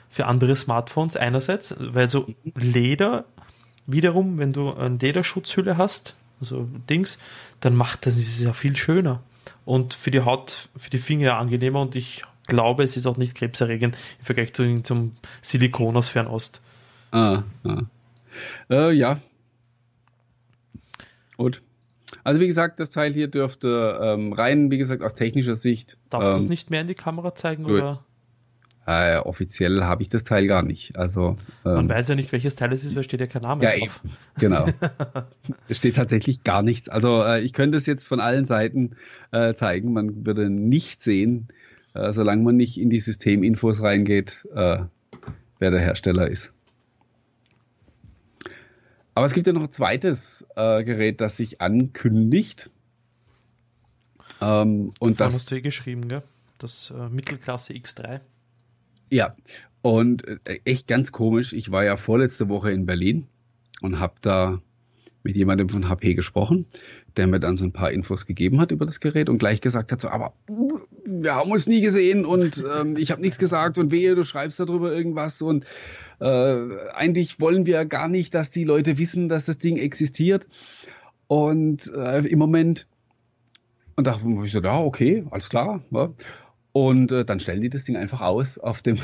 für 0.08 0.26
andere 0.26 0.56
Smartphones 0.56 1.16
einerseits, 1.16 1.74
weil 1.78 2.08
so 2.08 2.28
Leder 2.54 3.24
wiederum, 3.86 4.38
wenn 4.38 4.52
du 4.52 4.72
eine 4.72 4.96
Lederschutzhülle 4.96 5.76
hast, 5.76 6.14
so 6.40 6.68
Dings, 6.88 7.18
dann 7.60 7.74
macht 7.74 8.06
das, 8.06 8.14
das 8.14 8.40
ja 8.40 8.52
viel 8.52 8.76
schöner 8.76 9.22
und 9.64 9.94
für 9.94 10.10
die 10.10 10.20
Haut, 10.20 10.68
für 10.76 10.90
die 10.90 10.98
Finger 10.98 11.38
angenehmer 11.38 11.80
und 11.80 11.96
ich 11.96 12.22
glaube, 12.46 12.82
es 12.82 12.96
ist 12.96 13.06
auch 13.06 13.16
nicht 13.16 13.34
krebserregend 13.34 13.96
im 14.18 14.24
Vergleich 14.24 14.52
zu, 14.54 14.80
zum 14.82 15.12
Silikon 15.42 15.96
aus 15.96 16.08
Fernost. 16.08 16.60
Ah, 17.10 17.42
ah. 17.64 17.82
Äh, 18.70 18.92
ja. 18.92 19.18
Gut. 21.36 21.62
Also 22.24 22.40
wie 22.40 22.46
gesagt, 22.46 22.80
das 22.80 22.90
Teil 22.90 23.12
hier 23.12 23.28
dürfte 23.28 23.98
ähm, 24.02 24.32
rein, 24.32 24.70
wie 24.70 24.78
gesagt, 24.78 25.02
aus 25.02 25.14
technischer 25.14 25.56
Sicht. 25.56 25.98
Darfst 26.10 26.28
ähm, 26.28 26.34
du 26.34 26.40
es 26.40 26.48
nicht 26.48 26.70
mehr 26.70 26.80
in 26.80 26.86
die 26.86 26.94
Kamera 26.94 27.34
zeigen 27.34 27.64
gut. 27.64 27.72
oder? 27.74 28.04
Äh, 28.88 29.18
offiziell 29.18 29.84
habe 29.84 30.00
ich 30.00 30.08
das 30.08 30.24
Teil 30.24 30.46
gar 30.46 30.62
nicht. 30.62 30.96
Also 30.96 31.36
ähm, 31.66 31.74
man 31.74 31.88
weiß 31.90 32.08
ja 32.08 32.14
nicht, 32.14 32.32
welches 32.32 32.54
Teil 32.54 32.72
es 32.72 32.86
ist, 32.86 32.96
weil 32.96 33.04
steht 33.04 33.20
ja 33.20 33.26
kein 33.26 33.42
Name 33.42 33.62
ja, 33.62 33.76
drauf. 33.76 34.00
Eben. 34.02 34.16
Genau. 34.40 34.66
es 35.68 35.76
steht 35.76 35.96
tatsächlich 35.96 36.42
gar 36.42 36.62
nichts. 36.62 36.88
Also 36.88 37.22
äh, 37.22 37.42
ich 37.42 37.52
könnte 37.52 37.76
es 37.76 37.84
jetzt 37.84 38.06
von 38.06 38.18
allen 38.18 38.46
Seiten 38.46 38.96
äh, 39.30 39.52
zeigen. 39.52 39.92
Man 39.92 40.24
würde 40.24 40.48
nicht 40.48 41.02
sehen, 41.02 41.48
äh, 41.92 42.14
solange 42.14 42.42
man 42.42 42.56
nicht 42.56 42.80
in 42.80 42.88
die 42.88 43.00
Systeminfos 43.00 43.82
reingeht, 43.82 44.48
äh, 44.54 44.78
wer 45.58 45.70
der 45.70 45.80
Hersteller 45.80 46.26
ist. 46.26 46.54
Aber 49.14 49.26
es 49.26 49.34
gibt 49.34 49.46
ja 49.48 49.52
noch 49.52 49.64
ein 49.64 49.70
zweites 49.70 50.46
äh, 50.56 50.82
Gerät, 50.82 51.20
das 51.20 51.36
sich 51.36 51.60
ankündigt. 51.60 52.70
Ähm, 54.40 54.94
und 54.98 55.20
das 55.20 55.34
hast 55.34 55.52
du 55.52 55.60
geschrieben, 55.60 56.08
gell? 56.08 56.22
Das 56.56 56.90
Mittelklasse 57.10 57.74
X3. 57.74 58.20
Ja, 59.10 59.34
und 59.82 60.26
äh, 60.26 60.60
echt 60.64 60.86
ganz 60.86 61.12
komisch. 61.12 61.52
Ich 61.52 61.70
war 61.70 61.84
ja 61.84 61.96
vorletzte 61.96 62.48
Woche 62.48 62.70
in 62.70 62.86
Berlin 62.86 63.26
und 63.80 63.98
habe 63.98 64.14
da 64.20 64.60
mit 65.22 65.36
jemandem 65.36 65.68
von 65.68 65.88
HP 65.88 66.14
gesprochen 66.14 66.66
der 67.18 67.26
mir 67.26 67.40
dann 67.40 67.56
so 67.56 67.64
ein 67.64 67.72
paar 67.72 67.90
Infos 67.90 68.26
gegeben 68.26 68.60
hat 68.60 68.70
über 68.70 68.86
das 68.86 69.00
Gerät 69.00 69.28
und 69.28 69.38
gleich 69.38 69.60
gesagt 69.60 69.90
hat, 69.90 70.00
so, 70.00 70.08
aber 70.08 70.32
wir 71.04 71.34
haben 71.34 71.50
uns 71.50 71.66
nie 71.66 71.80
gesehen 71.80 72.24
und 72.24 72.64
ähm, 72.72 72.96
ich 72.96 73.10
habe 73.10 73.20
nichts 73.20 73.38
gesagt 73.38 73.76
und 73.76 73.90
wehe, 73.90 74.14
du 74.14 74.24
schreibst 74.24 74.60
darüber 74.60 74.92
irgendwas 74.92 75.42
und 75.42 75.66
äh, 76.20 76.56
eigentlich 76.94 77.40
wollen 77.40 77.66
wir 77.66 77.84
gar 77.84 78.08
nicht, 78.08 78.34
dass 78.34 78.50
die 78.50 78.64
Leute 78.64 78.98
wissen, 78.98 79.28
dass 79.28 79.44
das 79.44 79.58
Ding 79.58 79.76
existiert. 79.76 80.46
Und 81.26 81.92
äh, 81.92 82.20
im 82.20 82.38
Moment, 82.38 82.86
und 83.96 84.06
da 84.06 84.20
habe 84.20 84.46
ich 84.46 84.52
so, 84.52 84.60
ja, 84.60 84.80
okay, 84.80 85.24
alles 85.30 85.48
klar. 85.48 85.82
Ja. 85.90 86.10
Und 86.78 87.10
äh, 87.10 87.24
dann 87.24 87.40
stellen 87.40 87.60
die 87.60 87.70
das 87.70 87.82
Ding 87.82 87.96
einfach 87.96 88.20
aus 88.20 88.56
auf 88.56 88.82
dem, 88.82 88.98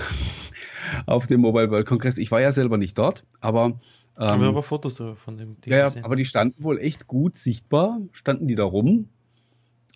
auf 1.07 1.27
dem 1.27 1.41
Mobile 1.41 1.72
World 1.72 1.87
Congress. 1.87 2.18
Ich 2.18 2.31
war 2.31 2.41
ja 2.41 2.53
selber 2.53 2.77
nicht 2.77 2.97
dort, 2.97 3.25
aber 3.41 3.81
ähm, 4.16 4.29
Haben 4.29 4.41
wir 4.43 4.49
aber 4.49 4.62
Fotos 4.62 5.03
von 5.16 5.37
dem 5.37 5.61
Ding 5.61 5.72
Ja, 5.72 5.87
gesehen. 5.87 6.05
aber 6.05 6.14
die 6.14 6.25
standen 6.25 6.62
wohl 6.62 6.79
echt 6.79 7.09
gut 7.09 7.37
sichtbar, 7.37 8.01
standen 8.12 8.47
die 8.47 8.55
da 8.55 8.62
rum. 8.62 9.09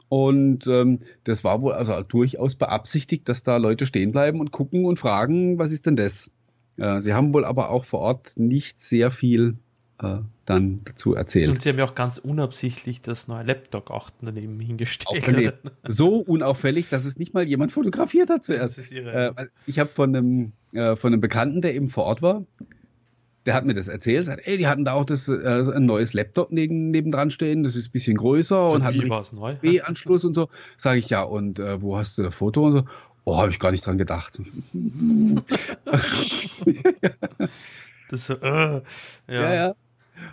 Und 0.08 0.66
ähm, 0.66 0.98
das 1.22 1.44
war 1.44 1.62
wohl 1.62 1.72
also 1.72 2.02
durchaus 2.02 2.56
beabsichtigt, 2.56 3.28
dass 3.28 3.44
da 3.44 3.58
Leute 3.58 3.86
stehen 3.86 4.10
bleiben 4.10 4.40
und 4.40 4.50
gucken 4.50 4.84
und 4.84 4.98
fragen, 4.98 5.60
was 5.60 5.70
ist 5.70 5.86
denn 5.86 5.94
das? 5.94 6.32
Äh, 6.78 7.00
sie 7.00 7.14
haben 7.14 7.32
wohl 7.32 7.44
aber 7.44 7.70
auch 7.70 7.84
vor 7.84 8.00
Ort 8.00 8.32
nicht 8.36 8.82
sehr 8.82 9.12
viel 9.12 9.56
äh, 10.02 10.18
dann 10.44 10.80
dazu 10.84 11.14
erzählt. 11.14 11.50
Und 11.50 11.62
sie 11.62 11.68
haben 11.68 11.78
ja 11.78 11.84
auch 11.84 11.94
ganz 11.94 12.18
unabsichtlich 12.18 13.02
das 13.02 13.28
neue 13.28 13.44
Laptop 13.44 13.90
auch 13.90 14.10
daneben 14.20 14.60
hingestellt. 14.60 15.24
Daneben. 15.26 15.58
So 15.86 16.18
unauffällig, 16.18 16.88
dass 16.88 17.04
es 17.04 17.18
nicht 17.18 17.34
mal 17.34 17.46
jemand 17.46 17.72
fotografiert 17.72 18.30
hat 18.30 18.44
zuerst. 18.44 18.78
Äh, 18.92 19.32
ich 19.66 19.78
habe 19.78 19.90
von 19.90 20.14
einem, 20.14 20.52
äh, 20.72 20.96
von 20.96 21.12
einem 21.12 21.20
Bekannten, 21.20 21.62
der 21.62 21.74
eben 21.74 21.88
vor 21.88 22.04
Ort 22.04 22.22
war, 22.22 22.44
der 23.46 23.54
hat 23.54 23.64
mir 23.64 23.74
das 23.74 23.88
erzählt, 23.88 24.26
sagt, 24.26 24.46
ey, 24.46 24.58
die 24.58 24.66
hatten 24.66 24.84
da 24.84 24.92
auch 24.92 25.06
das, 25.06 25.28
äh, 25.28 25.64
ein 25.74 25.86
neues 25.86 26.12
Laptop 26.12 26.52
neben, 26.52 26.90
nebendran 26.90 27.30
stehen, 27.30 27.62
das 27.62 27.76
ist 27.76 27.88
ein 27.88 27.92
bisschen 27.92 28.16
größer 28.18 28.68
und 28.68 28.84
hat 28.84 28.94
einen 28.94 29.58
B-Anschluss 29.60 30.24
und 30.24 30.34
so. 30.34 30.48
Sage 30.76 30.98
ich, 30.98 31.08
ja, 31.08 31.22
und 31.22 31.58
äh, 31.58 31.80
wo 31.80 31.96
hast 31.96 32.18
du 32.18 32.22
das 32.24 32.34
Foto 32.34 32.66
und 32.66 32.72
so? 32.72 32.84
Oh, 33.24 33.38
habe 33.38 33.50
ich 33.50 33.58
gar 33.58 33.72
nicht 33.72 33.86
dran 33.86 33.98
gedacht. 33.98 34.38
das 38.10 38.26
so, 38.26 38.34
äh, 38.34 38.42
ja. 38.42 38.82
ja, 39.28 39.54
ja. 39.54 39.74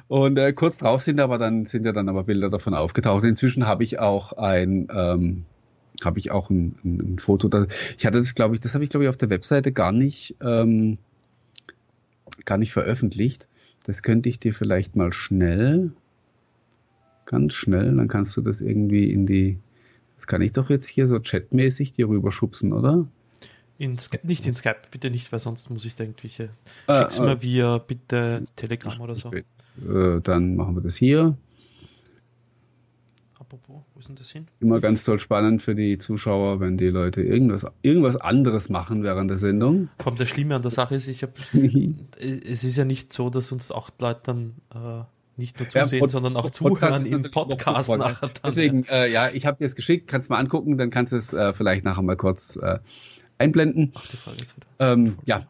Und 0.07 0.37
äh, 0.37 0.53
kurz 0.53 0.77
drauf 0.77 1.01
sind 1.01 1.19
aber 1.19 1.37
dann 1.37 1.65
sind 1.65 1.85
ja 1.85 1.91
dann 1.91 2.09
aber 2.09 2.23
Bilder 2.23 2.49
davon 2.49 2.73
aufgetaucht. 2.73 3.23
Inzwischen 3.23 3.65
habe 3.65 3.83
ich 3.83 3.99
auch 3.99 4.33
ein 4.33 4.87
ähm, 4.91 5.45
habe 6.03 6.19
ich 6.19 6.31
auch 6.31 6.49
ein, 6.49 6.75
ein, 6.83 7.13
ein 7.13 7.19
Foto. 7.19 7.47
Da, 7.47 7.67
ich 7.97 8.05
hatte 8.05 8.19
das, 8.19 8.35
glaube 8.35 8.55
ich, 8.55 8.61
das 8.61 8.73
habe 8.73 8.83
ich 8.83 8.89
glaube 8.89 9.05
ich 9.05 9.09
auf 9.09 9.17
der 9.17 9.29
Webseite 9.29 9.71
gar 9.71 9.91
nicht 9.91 10.35
ähm, 10.41 10.97
gar 12.45 12.57
nicht 12.57 12.73
veröffentlicht. 12.73 13.47
Das 13.85 14.03
könnte 14.03 14.29
ich 14.29 14.39
dir 14.39 14.53
vielleicht 14.53 14.95
mal 14.95 15.13
schnell, 15.13 15.91
ganz 17.25 17.53
schnell, 17.53 17.95
dann 17.95 18.07
kannst 18.07 18.35
du 18.35 18.41
das 18.41 18.61
irgendwie 18.61 19.11
in 19.11 19.25
die, 19.25 19.59
das 20.15 20.27
kann 20.27 20.41
ich 20.41 20.53
doch 20.53 20.69
jetzt 20.69 20.87
hier 20.87 21.07
so 21.07 21.19
chatmäßig 21.19 21.91
dir 21.91 22.09
rüberschubsen, 22.09 22.73
oder? 22.73 23.07
In 23.77 23.99
Skype, 23.99 24.25
nicht 24.25 24.47
in 24.47 24.55
Skype, 24.55 24.81
bitte 24.89 25.11
nicht, 25.11 25.31
weil 25.31 25.39
sonst 25.39 25.69
muss 25.69 25.85
ich 25.85 25.95
da 25.95 26.03
irgendwelche. 26.05 26.49
Ah, 26.87 27.01
Schick's 27.01 27.19
ah, 27.19 27.25
mir 27.25 27.41
via 27.41 27.77
bitte 27.77 28.45
Telegram 28.55 28.99
oder 29.01 29.15
so. 29.15 29.31
Äh, 29.81 30.21
dann 30.21 30.55
machen 30.55 30.75
wir 30.75 30.81
das 30.81 30.95
hier. 30.95 31.37
Apropos, 33.39 33.83
wo 33.93 33.99
ist 33.99 34.07
denn 34.07 34.15
das 34.15 34.31
hin? 34.31 34.47
Immer 34.59 34.79
ganz 34.79 35.03
toll 35.03 35.19
spannend 35.19 35.61
für 35.61 35.75
die 35.75 35.97
Zuschauer, 35.97 36.59
wenn 36.59 36.77
die 36.77 36.87
Leute 36.87 37.21
irgendwas, 37.21 37.65
irgendwas 37.81 38.17
anderes 38.17 38.69
machen 38.69 39.03
während 39.03 39.29
der 39.29 39.37
Sendung. 39.37 39.89
Vor 39.99 40.13
allem 40.13 40.17
das 40.17 40.29
Schlimme 40.29 40.55
an 40.55 40.61
der 40.61 40.71
Sache 40.71 40.95
ist, 40.95 41.07
ich 41.07 41.23
habe, 41.23 41.33
es 42.19 42.63
ist 42.63 42.77
ja 42.77 42.85
nicht 42.85 43.13
so, 43.13 43.29
dass 43.29 43.51
uns 43.51 43.71
auch 43.71 43.89
Leute 43.99 44.21
dann 44.23 44.53
äh, 44.73 45.03
nicht 45.37 45.59
nur 45.59 45.67
zusehen, 45.67 46.01
ja, 46.01 46.07
sondern 46.07 46.37
auch 46.37 46.49
zuhören 46.49 47.05
im 47.05 47.29
Podcast 47.29 47.89
nachher. 47.97 48.29
Dann, 48.29 48.41
Deswegen, 48.45 48.85
äh, 48.85 49.11
ja, 49.11 49.29
ich 49.29 49.45
habe 49.45 49.57
dir 49.57 49.65
es 49.65 49.75
geschickt, 49.75 50.07
kannst 50.07 50.29
mal 50.29 50.37
angucken, 50.37 50.77
dann 50.77 50.89
kannst 50.89 51.13
du 51.13 51.17
es 51.17 51.33
äh, 51.33 51.53
vielleicht 51.53 51.83
nachher 51.83 52.03
mal 52.03 52.15
kurz 52.15 52.55
äh, 52.55 52.79
einblenden. 53.37 53.91
Ach, 53.95 54.07
die 54.07 54.17
Frage 54.17 54.37
wieder. 54.39 54.53
Ähm, 54.79 55.17
ja. 55.25 55.45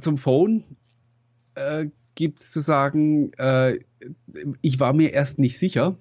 Zum 0.00 0.16
Phone 0.16 0.64
äh, 1.54 1.86
gibt 2.20 2.40
zu 2.40 2.60
sagen, 2.60 3.32
äh, 3.38 3.78
ich 4.60 4.78
war 4.78 4.92
mir 4.92 5.14
erst 5.14 5.38
nicht 5.38 5.58
sicher, 5.58 5.96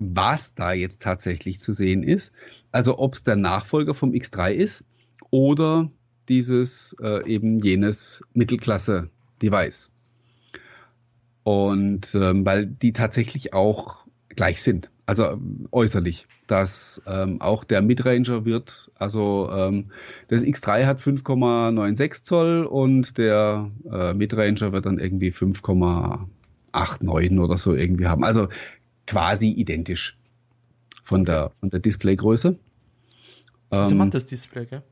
was 0.00 0.54
da 0.54 0.72
jetzt 0.72 1.02
tatsächlich 1.02 1.60
zu 1.60 1.72
sehen 1.72 2.02
ist. 2.02 2.32
Also 2.72 2.98
ob 2.98 3.14
es 3.14 3.22
der 3.22 3.36
Nachfolger 3.36 3.94
vom 3.94 4.10
X3 4.10 4.50
ist 4.50 4.84
oder 5.30 5.88
dieses 6.28 6.96
äh, 7.00 7.24
eben 7.30 7.60
jenes 7.60 8.24
Mittelklasse-Device. 8.34 9.92
Und 11.44 12.12
ähm, 12.16 12.44
weil 12.44 12.66
die 12.66 12.92
tatsächlich 12.92 13.54
auch 13.54 14.06
gleich 14.30 14.60
sind, 14.60 14.90
also 15.10 15.24
ähm, 15.24 15.66
äußerlich, 15.72 16.28
dass 16.46 17.02
ähm, 17.04 17.40
auch 17.40 17.64
der 17.64 17.82
Midranger 17.82 18.44
wird, 18.44 18.92
also 18.94 19.50
ähm, 19.52 19.90
das 20.28 20.42
X3 20.42 20.86
hat 20.86 21.00
5,96 21.00 22.22
Zoll 22.22 22.64
und 22.64 23.18
der 23.18 23.68
äh, 23.90 24.14
Midranger 24.14 24.70
wird 24.70 24.86
dann 24.86 25.00
irgendwie 25.00 25.30
5,8 25.30 26.26
8, 26.72 27.02
9 27.02 27.40
oder 27.40 27.56
so 27.56 27.74
irgendwie 27.74 28.06
haben. 28.06 28.22
Also 28.22 28.46
quasi 29.08 29.50
identisch 29.50 30.16
von 31.02 31.24
der, 31.24 31.50
von 31.58 31.70
der 31.70 31.80
Displaygröße. 31.80 32.56
Das 33.70 33.88
ist 33.88 33.92
ähm, 33.92 33.98
matt, 33.98 34.14
das 34.14 34.26
Display, 34.26 34.66
gell? 34.66 34.84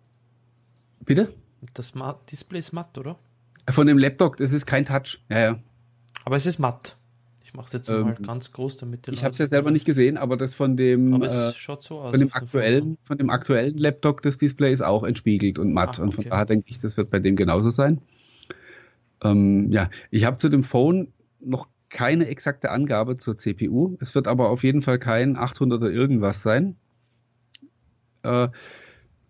Bitte? 1.05 1.33
Das 1.75 1.93
Display 2.29 2.59
ist 2.59 2.73
matt, 2.73 2.99
oder? 2.99 3.17
Von 3.71 3.87
dem 3.87 3.99
Laptop, 3.99 4.37
das 4.37 4.53
ist 4.53 4.67
kein 4.67 4.85
Touch. 4.85 5.21
Ja, 5.29 5.39
ja. 5.39 5.59
Aber 6.25 6.35
es 6.35 6.45
ist 6.45 6.59
matt. 6.59 6.98
Ich 7.49 7.55
mache 7.55 7.65
es 7.65 7.73
jetzt 7.73 7.89
ähm, 7.89 8.03
mal 8.03 8.15
ganz 8.15 8.53
groß, 8.53 8.77
damit 8.77 9.09
Ich 9.09 9.25
habe 9.25 9.33
es 9.33 9.39
ja 9.39 9.47
selber 9.47 9.71
nicht 9.71 9.87
gesehen, 9.87 10.19
aber 10.19 10.37
das 10.37 10.53
von 10.53 10.77
dem, 10.77 11.15
aber 11.15 11.25
es 11.25 11.35
äh, 11.35 11.53
schaut 11.55 11.83
so 11.83 11.99
aus 11.99 12.11
von 12.11 12.21
dem 12.21 12.31
aktuellen, 12.31 12.99
von 13.05 13.17
dem 13.17 13.31
aktuellen 13.31 13.79
Laptop, 13.79 14.21
das 14.21 14.37
Display 14.37 14.71
ist 14.71 14.83
auch 14.83 15.03
entspiegelt 15.03 15.59
und 15.59 15.73
matt. 15.73 15.93
Ach, 15.93 15.95
okay. 15.95 16.03
Und 16.03 16.13
von 16.13 16.25
daher 16.25 16.45
denke 16.45 16.67
ich, 16.69 16.79
das 16.79 16.99
wird 16.99 17.09
bei 17.09 17.21
dem 17.21 17.37
genauso 17.37 17.71
sein. 17.71 18.03
Ähm, 19.25 19.71
ja, 19.71 19.89
ich 20.11 20.27
habe 20.27 20.37
zu 20.37 20.51
dem 20.51 20.63
Phone 20.63 21.11
noch 21.41 21.69
keine 21.89 22.27
exakte 22.27 22.71
Angabe 22.71 23.17
zur 23.17 23.39
CPU. 23.39 23.97
Es 23.99 24.15
wird 24.15 24.29
aber 24.29 24.51
auf 24.51 24.63
jeden 24.63 24.83
Fall 24.83 24.99
kein 24.99 25.39
800er 25.39 25.89
irgendwas 25.89 26.43
sein. 26.43 26.77
Äh, 28.25 28.49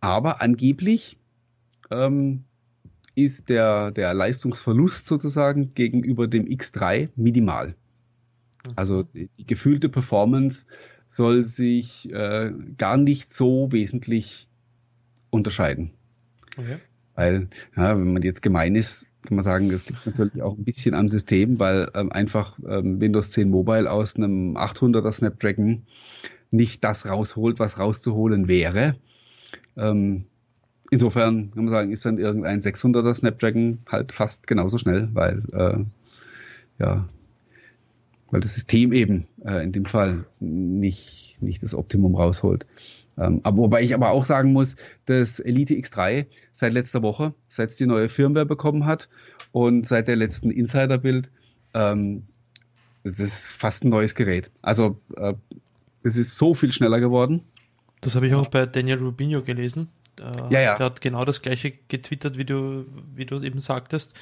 aber 0.00 0.42
angeblich 0.42 1.20
ähm, 1.92 2.42
ist 3.14 3.48
der, 3.48 3.92
der 3.92 4.12
Leistungsverlust 4.12 5.06
sozusagen 5.06 5.72
gegenüber 5.74 6.26
dem 6.26 6.46
X3 6.46 7.10
minimal. 7.14 7.76
Also 8.76 9.02
die, 9.02 9.28
die 9.38 9.46
gefühlte 9.46 9.88
Performance 9.88 10.66
soll 11.08 11.44
sich 11.44 12.10
äh, 12.12 12.52
gar 12.76 12.96
nicht 12.96 13.32
so 13.32 13.72
wesentlich 13.72 14.48
unterscheiden. 15.30 15.92
Okay. 16.56 16.78
Weil, 17.14 17.48
ja, 17.76 17.98
wenn 17.98 18.12
man 18.12 18.22
jetzt 18.22 18.42
gemein 18.42 18.74
ist, 18.76 19.08
kann 19.26 19.36
man 19.36 19.44
sagen, 19.44 19.70
das 19.70 19.88
liegt 19.88 20.06
natürlich 20.06 20.42
auch 20.42 20.56
ein 20.56 20.64
bisschen 20.64 20.94
am 20.94 21.08
System, 21.08 21.58
weil 21.58 21.90
ähm, 21.94 22.12
einfach 22.12 22.58
ähm, 22.66 23.00
Windows 23.00 23.30
10 23.30 23.50
Mobile 23.50 23.90
aus 23.90 24.16
einem 24.16 24.56
800er 24.56 25.10
Snapdragon 25.10 25.82
nicht 26.50 26.84
das 26.84 27.06
rausholt, 27.06 27.58
was 27.58 27.78
rauszuholen 27.78 28.48
wäre. 28.48 28.96
Ähm, 29.76 30.26
insofern 30.90 31.50
kann 31.50 31.64
man 31.64 31.72
sagen, 31.72 31.92
ist 31.92 32.04
dann 32.04 32.18
irgendein 32.18 32.60
600er 32.60 33.14
Snapdragon 33.14 33.80
halt 33.90 34.12
fast 34.12 34.46
genauso 34.46 34.78
schnell, 34.78 35.08
weil 35.12 35.42
äh, 35.52 36.82
ja, 36.82 37.06
weil 38.30 38.40
das 38.40 38.54
System 38.54 38.92
eben 38.92 39.26
äh, 39.44 39.62
in 39.62 39.72
dem 39.72 39.84
Fall 39.84 40.26
nicht, 40.40 41.38
nicht 41.40 41.62
das 41.62 41.74
Optimum 41.74 42.14
rausholt. 42.14 42.66
Ähm, 43.16 43.40
aber 43.42 43.58
wobei 43.58 43.82
ich 43.82 43.94
aber 43.94 44.10
auch 44.10 44.24
sagen 44.24 44.52
muss, 44.52 44.76
dass 45.06 45.40
Elite 45.40 45.74
X3 45.74 46.26
seit 46.52 46.72
letzter 46.72 47.02
Woche, 47.02 47.34
seit 47.48 47.70
es 47.70 47.76
die 47.76 47.86
neue 47.86 48.08
Firmware 48.08 48.46
bekommen 48.46 48.86
hat 48.86 49.08
und 49.52 49.86
seit 49.86 50.08
der 50.08 50.16
letzten 50.16 50.50
Insider-Bild, 50.50 51.30
ähm, 51.74 52.24
das 53.02 53.18
ist 53.18 53.46
fast 53.46 53.84
ein 53.84 53.88
neues 53.88 54.14
Gerät. 54.14 54.50
Also 54.62 55.00
äh, 55.16 55.34
es 56.02 56.16
ist 56.16 56.36
so 56.36 56.54
viel 56.54 56.72
schneller 56.72 57.00
geworden. 57.00 57.42
Das 58.00 58.14
habe 58.14 58.26
ich 58.26 58.34
auch 58.34 58.46
bei 58.46 58.66
Daniel 58.66 58.98
Rubinho 58.98 59.42
gelesen. 59.42 59.88
Äh, 60.20 60.52
ja, 60.52 60.60
ja. 60.60 60.76
Der 60.76 60.86
hat 60.86 61.00
genau 61.00 61.24
das 61.24 61.42
gleiche 61.42 61.72
getwittert, 61.88 62.38
wie 62.38 62.44
du, 62.44 62.86
wie 63.14 63.26
du 63.26 63.40
eben 63.42 63.60
sagtest. 63.60 64.14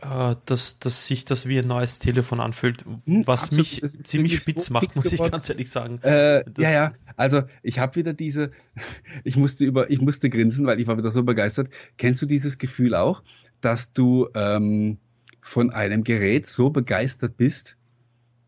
Äh, 0.00 0.36
dass, 0.46 0.78
dass 0.78 1.06
sich 1.06 1.24
das 1.24 1.46
wie 1.46 1.58
ein 1.58 1.66
neues 1.66 1.98
Telefon 1.98 2.40
anfühlt, 2.40 2.84
hm, 3.04 3.26
was 3.26 3.44
Absolut, 3.44 3.82
mich 3.82 4.00
ziemlich 4.00 4.40
spitz 4.40 4.66
so 4.66 4.72
macht, 4.72 4.96
muss 4.96 5.04
geworden. 5.04 5.26
ich 5.26 5.30
ganz 5.30 5.48
ehrlich 5.48 5.70
sagen. 5.70 6.00
Äh, 6.02 6.44
ja, 6.58 6.70
ja, 6.70 6.92
also 7.16 7.42
ich 7.62 7.78
habe 7.78 7.96
wieder 7.96 8.12
diese, 8.12 8.50
ich 9.24 9.36
musste 9.36 9.64
über, 9.64 9.90
ich 9.90 10.00
musste 10.00 10.30
grinsen, 10.30 10.66
weil 10.66 10.80
ich 10.80 10.86
war 10.86 10.96
wieder 10.96 11.10
so 11.10 11.22
begeistert. 11.22 11.68
Kennst 11.98 12.22
du 12.22 12.26
dieses 12.26 12.58
Gefühl 12.58 12.94
auch, 12.94 13.22
dass 13.60 13.92
du 13.92 14.28
ähm, 14.34 14.98
von 15.40 15.70
einem 15.70 16.04
Gerät 16.04 16.46
so 16.46 16.70
begeistert 16.70 17.36
bist, 17.36 17.76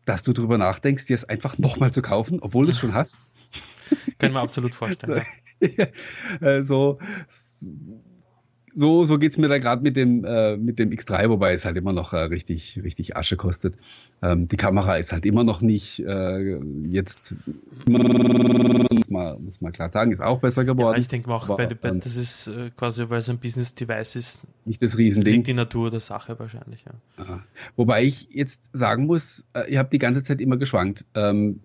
dass 0.05 0.23
du 0.23 0.33
darüber 0.33 0.57
nachdenkst, 0.57 1.05
dir 1.05 1.15
es 1.15 1.25
einfach 1.25 1.57
nochmal 1.57 1.91
zu 1.91 2.01
kaufen, 2.01 2.39
obwohl 2.41 2.65
du 2.65 2.71
es 2.71 2.79
schon 2.79 2.93
hast? 2.93 3.27
Kann 4.17 4.33
man 4.33 4.43
absolut 4.43 4.73
vorstellen. 4.73 5.23
ja. 5.59 5.87
Äh, 6.41 6.63
so, 6.63 6.99
so, 8.75 9.05
so 9.05 9.17
geht's 9.17 9.37
mir 9.37 9.47
da 9.47 9.57
gerade 9.57 9.81
mit 9.81 9.95
dem, 9.95 10.25
äh, 10.25 10.57
mit 10.57 10.77
dem 10.79 10.89
X3, 10.89 11.29
wobei 11.29 11.53
es 11.53 11.63
halt 11.63 11.77
immer 11.77 11.93
noch 11.93 12.11
äh, 12.11 12.17
richtig, 12.17 12.81
richtig 12.83 13.15
Asche 13.15 13.37
kostet. 13.37 13.75
Ähm, 14.21 14.47
die 14.47 14.57
Kamera 14.57 14.97
ist 14.97 15.13
halt 15.13 15.25
immer 15.25 15.45
noch 15.45 15.61
nicht 15.61 15.99
äh, 16.01 16.59
jetzt, 16.83 17.35
muss 17.87 19.09
man, 19.09 19.45
muss 19.45 19.61
man 19.61 19.71
klar 19.71 19.89
sagen, 19.91 20.11
ist 20.11 20.21
auch 20.21 20.41
besser 20.41 20.65
geworden. 20.65 20.95
Ja, 20.95 20.99
ich 20.99 21.07
denke 21.07 21.29
mal 21.29 21.37
auch, 21.37 21.47
bei, 21.47 21.67
bei, 21.67 21.89
ähm, 21.89 22.01
das 22.01 22.17
ist 22.17 22.47
äh, 22.47 22.69
quasi, 22.75 23.09
weil 23.09 23.19
es 23.19 23.29
ein 23.29 23.39
Business-Device 23.39 24.17
ist, 24.17 24.47
nicht 24.65 24.81
das 24.81 24.97
Riesending. 24.97 25.35
Liegt 25.35 25.47
die 25.47 25.53
Natur 25.53 25.89
der 25.89 26.01
Sache 26.01 26.37
wahrscheinlich, 26.37 26.85
ja. 26.85 27.43
Wobei 27.77 28.03
ich 28.03 28.27
jetzt 28.31 28.69
sagen 28.73 29.05
muss, 29.05 29.47
äh, 29.53 29.69
ich 29.69 29.77
habe 29.77 29.89
die 29.89 29.99
ganze 29.99 30.21
Zeit 30.21 30.41
immer 30.41 30.57
geschwankt. 30.57 31.05
Ähm, 31.15 31.61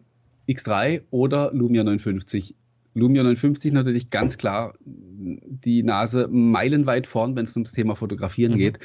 X3 0.49 1.03
oder 1.11 1.53
Lumia 1.53 1.83
950 1.85 2.55
Lumia 3.01 3.23
950 3.23 3.73
natürlich 3.73 4.11
ganz 4.11 4.39
klar 4.39 4.75
die 4.83 5.83
Nase 5.83 6.29
meilenweit 6.31 7.07
vorn, 7.07 7.37
wenn 7.37 7.45
es 7.45 7.57
ums 7.57 7.73
Thema 7.73 7.97
Fotografieren 7.97 8.53
mhm. 8.53 8.59
geht. 8.59 8.79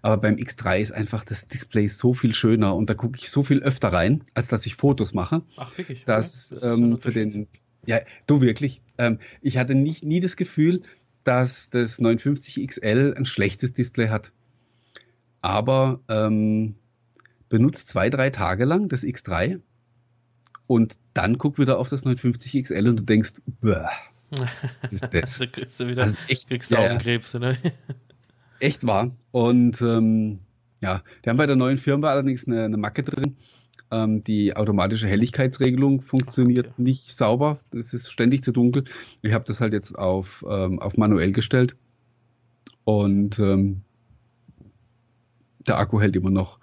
Aber 0.00 0.16
beim 0.18 0.36
X3 0.36 0.78
ist 0.78 0.92
einfach 0.92 1.24
das 1.24 1.48
Display 1.48 1.88
so 1.88 2.14
viel 2.14 2.34
schöner 2.34 2.76
und 2.76 2.88
da 2.88 2.94
gucke 2.94 3.18
ich 3.20 3.30
so 3.30 3.42
viel 3.42 3.62
öfter 3.62 3.92
rein, 3.92 4.22
als 4.34 4.48
dass 4.48 4.66
ich 4.66 4.74
Fotos 4.74 5.12
mache. 5.12 5.42
Ach, 5.56 5.76
wirklich? 5.76 6.04
Dass 6.04 6.50
das 6.50 6.62
ähm, 6.62 6.98
für 6.98 7.12
den, 7.12 7.48
ja, 7.86 7.98
du 8.26 8.40
wirklich. 8.40 8.80
Ähm, 8.98 9.18
ich 9.40 9.58
hatte 9.58 9.74
nicht, 9.74 10.04
nie 10.04 10.20
das 10.20 10.36
Gefühl, 10.36 10.82
dass 11.24 11.70
das 11.70 12.00
950 12.00 12.66
XL 12.66 13.14
ein 13.16 13.26
schlechtes 13.26 13.72
Display 13.72 14.08
hat. 14.08 14.32
Aber 15.40 16.00
ähm, 16.08 16.76
benutzt 17.48 17.88
zwei, 17.88 18.08
drei 18.08 18.30
Tage 18.30 18.64
lang 18.64 18.88
das 18.88 19.02
X3 19.02 19.60
und 20.72 20.94
dann 21.12 21.36
guck 21.36 21.58
wieder 21.58 21.78
auf 21.78 21.90
das 21.90 22.06
950 22.06 22.62
XL 22.62 22.88
und 22.88 23.00
du 23.00 23.02
denkst, 23.02 23.34
Bäh, 23.60 23.76
was 24.80 24.92
ist 24.92 25.02
das? 25.02 25.12
also 25.12 25.46
kriegst 25.52 25.78
du 25.78 25.86
wieder, 25.86 26.04
also 26.04 26.16
echt, 26.28 26.48
kriegst 26.48 26.70
du 26.70 26.76
Augenkrebs, 26.76 27.34
ne? 27.34 27.58
Echt 28.58 28.86
wahr. 28.86 29.10
Und 29.32 29.82
ähm, 29.82 30.38
ja, 30.80 31.02
die 31.22 31.28
haben 31.28 31.36
bei 31.36 31.44
der 31.44 31.56
neuen 31.56 31.76
Firma 31.76 32.08
allerdings 32.08 32.46
eine, 32.46 32.64
eine 32.64 32.78
Macke 32.78 33.02
drin. 33.02 33.36
Ähm, 33.90 34.24
die 34.24 34.56
automatische 34.56 35.06
Helligkeitsregelung 35.06 36.00
funktioniert 36.00 36.68
okay. 36.68 36.82
nicht 36.82 37.14
sauber. 37.14 37.58
Es 37.74 37.92
ist 37.92 38.10
ständig 38.10 38.42
zu 38.42 38.52
dunkel. 38.52 38.84
Ich 39.20 39.34
habe 39.34 39.44
das 39.44 39.60
halt 39.60 39.74
jetzt 39.74 39.98
auf, 39.98 40.42
ähm, 40.48 40.78
auf 40.78 40.96
manuell 40.96 41.32
gestellt. 41.32 41.76
Und 42.84 43.38
ähm, 43.40 43.82
der 45.66 45.78
Akku 45.78 46.00
hält 46.00 46.16
immer 46.16 46.30
noch 46.30 46.60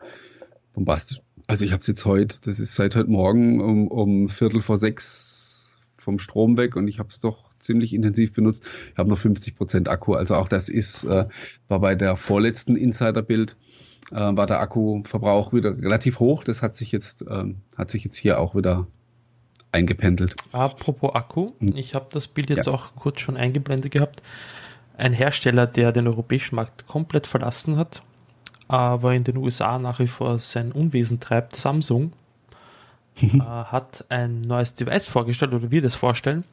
bombastisch. 0.73 1.21
Also 1.49 1.65
ich 1.65 1.71
habe 1.71 1.81
es 1.81 1.87
jetzt 1.87 2.05
heute, 2.05 2.37
das 2.45 2.59
ist 2.59 2.75
seit 2.75 2.95
heute 2.95 3.09
Morgen 3.09 3.59
um, 3.59 3.87
um 3.87 4.29
Viertel 4.29 4.61
vor 4.61 4.77
sechs 4.77 5.67
vom 5.97 6.19
Strom 6.19 6.57
weg 6.57 6.75
und 6.75 6.87
ich 6.87 6.99
habe 6.99 7.09
es 7.09 7.21
doch 7.21 7.49
ziemlich 7.57 7.95
intensiv 7.95 8.33
benutzt. 8.33 8.67
Ich 8.91 8.97
habe 8.99 9.09
noch 9.09 9.17
50 9.17 9.55
Prozent 9.55 9.89
Akku. 9.89 10.13
Also 10.13 10.35
auch 10.35 10.47
das 10.47 10.69
ist, 10.69 11.05
äh, 11.05 11.25
war 11.67 11.79
bei 11.79 11.95
der 11.95 12.17
vorletzten 12.17 12.75
Insider-Bild, 12.75 13.57
äh, 14.11 14.15
war 14.15 14.45
der 14.45 14.59
Akkuverbrauch 14.59 15.51
wieder 15.51 15.75
relativ 15.75 16.19
hoch. 16.19 16.43
Das 16.43 16.61
hat 16.61 16.75
sich 16.75 16.91
jetzt, 16.91 17.23
äh, 17.23 17.45
hat 17.75 17.89
sich 17.89 18.03
jetzt 18.03 18.17
hier 18.17 18.39
auch 18.39 18.53
wieder 18.53 18.85
eingependelt. 19.71 20.35
Apropos 20.51 21.15
Akku, 21.15 21.53
hm. 21.57 21.75
ich 21.75 21.95
habe 21.95 22.09
das 22.11 22.27
Bild 22.27 22.51
jetzt 22.51 22.67
ja. 22.67 22.73
auch 22.73 22.93
kurz 22.93 23.21
schon 23.21 23.37
eingeblendet 23.37 23.91
gehabt. 23.91 24.21
Ein 24.97 25.13
Hersteller, 25.13 25.65
der 25.65 25.93
den 25.93 26.05
europäischen 26.07 26.57
Markt 26.57 26.85
komplett 26.85 27.25
verlassen 27.25 27.75
hat, 27.75 28.03
aber 28.69 29.15
in 29.15 29.23
den 29.25 29.35
USA 29.35 29.79
nach 29.79 29.99
wie 29.99 30.07
vor 30.07 30.37
sein 30.37 30.71
Unwesen 30.71 31.19
treibt, 31.19 31.55
Samsung, 31.55 32.13
mhm. 33.19 33.41
äh, 33.41 33.43
hat 33.43 34.05
ein 34.09 34.41
neues 34.41 34.75
Device 34.75 35.07
vorgestellt 35.07 35.53
oder 35.53 35.71
wird 35.71 35.85
es 35.85 35.95
vorstellen, 35.95 36.45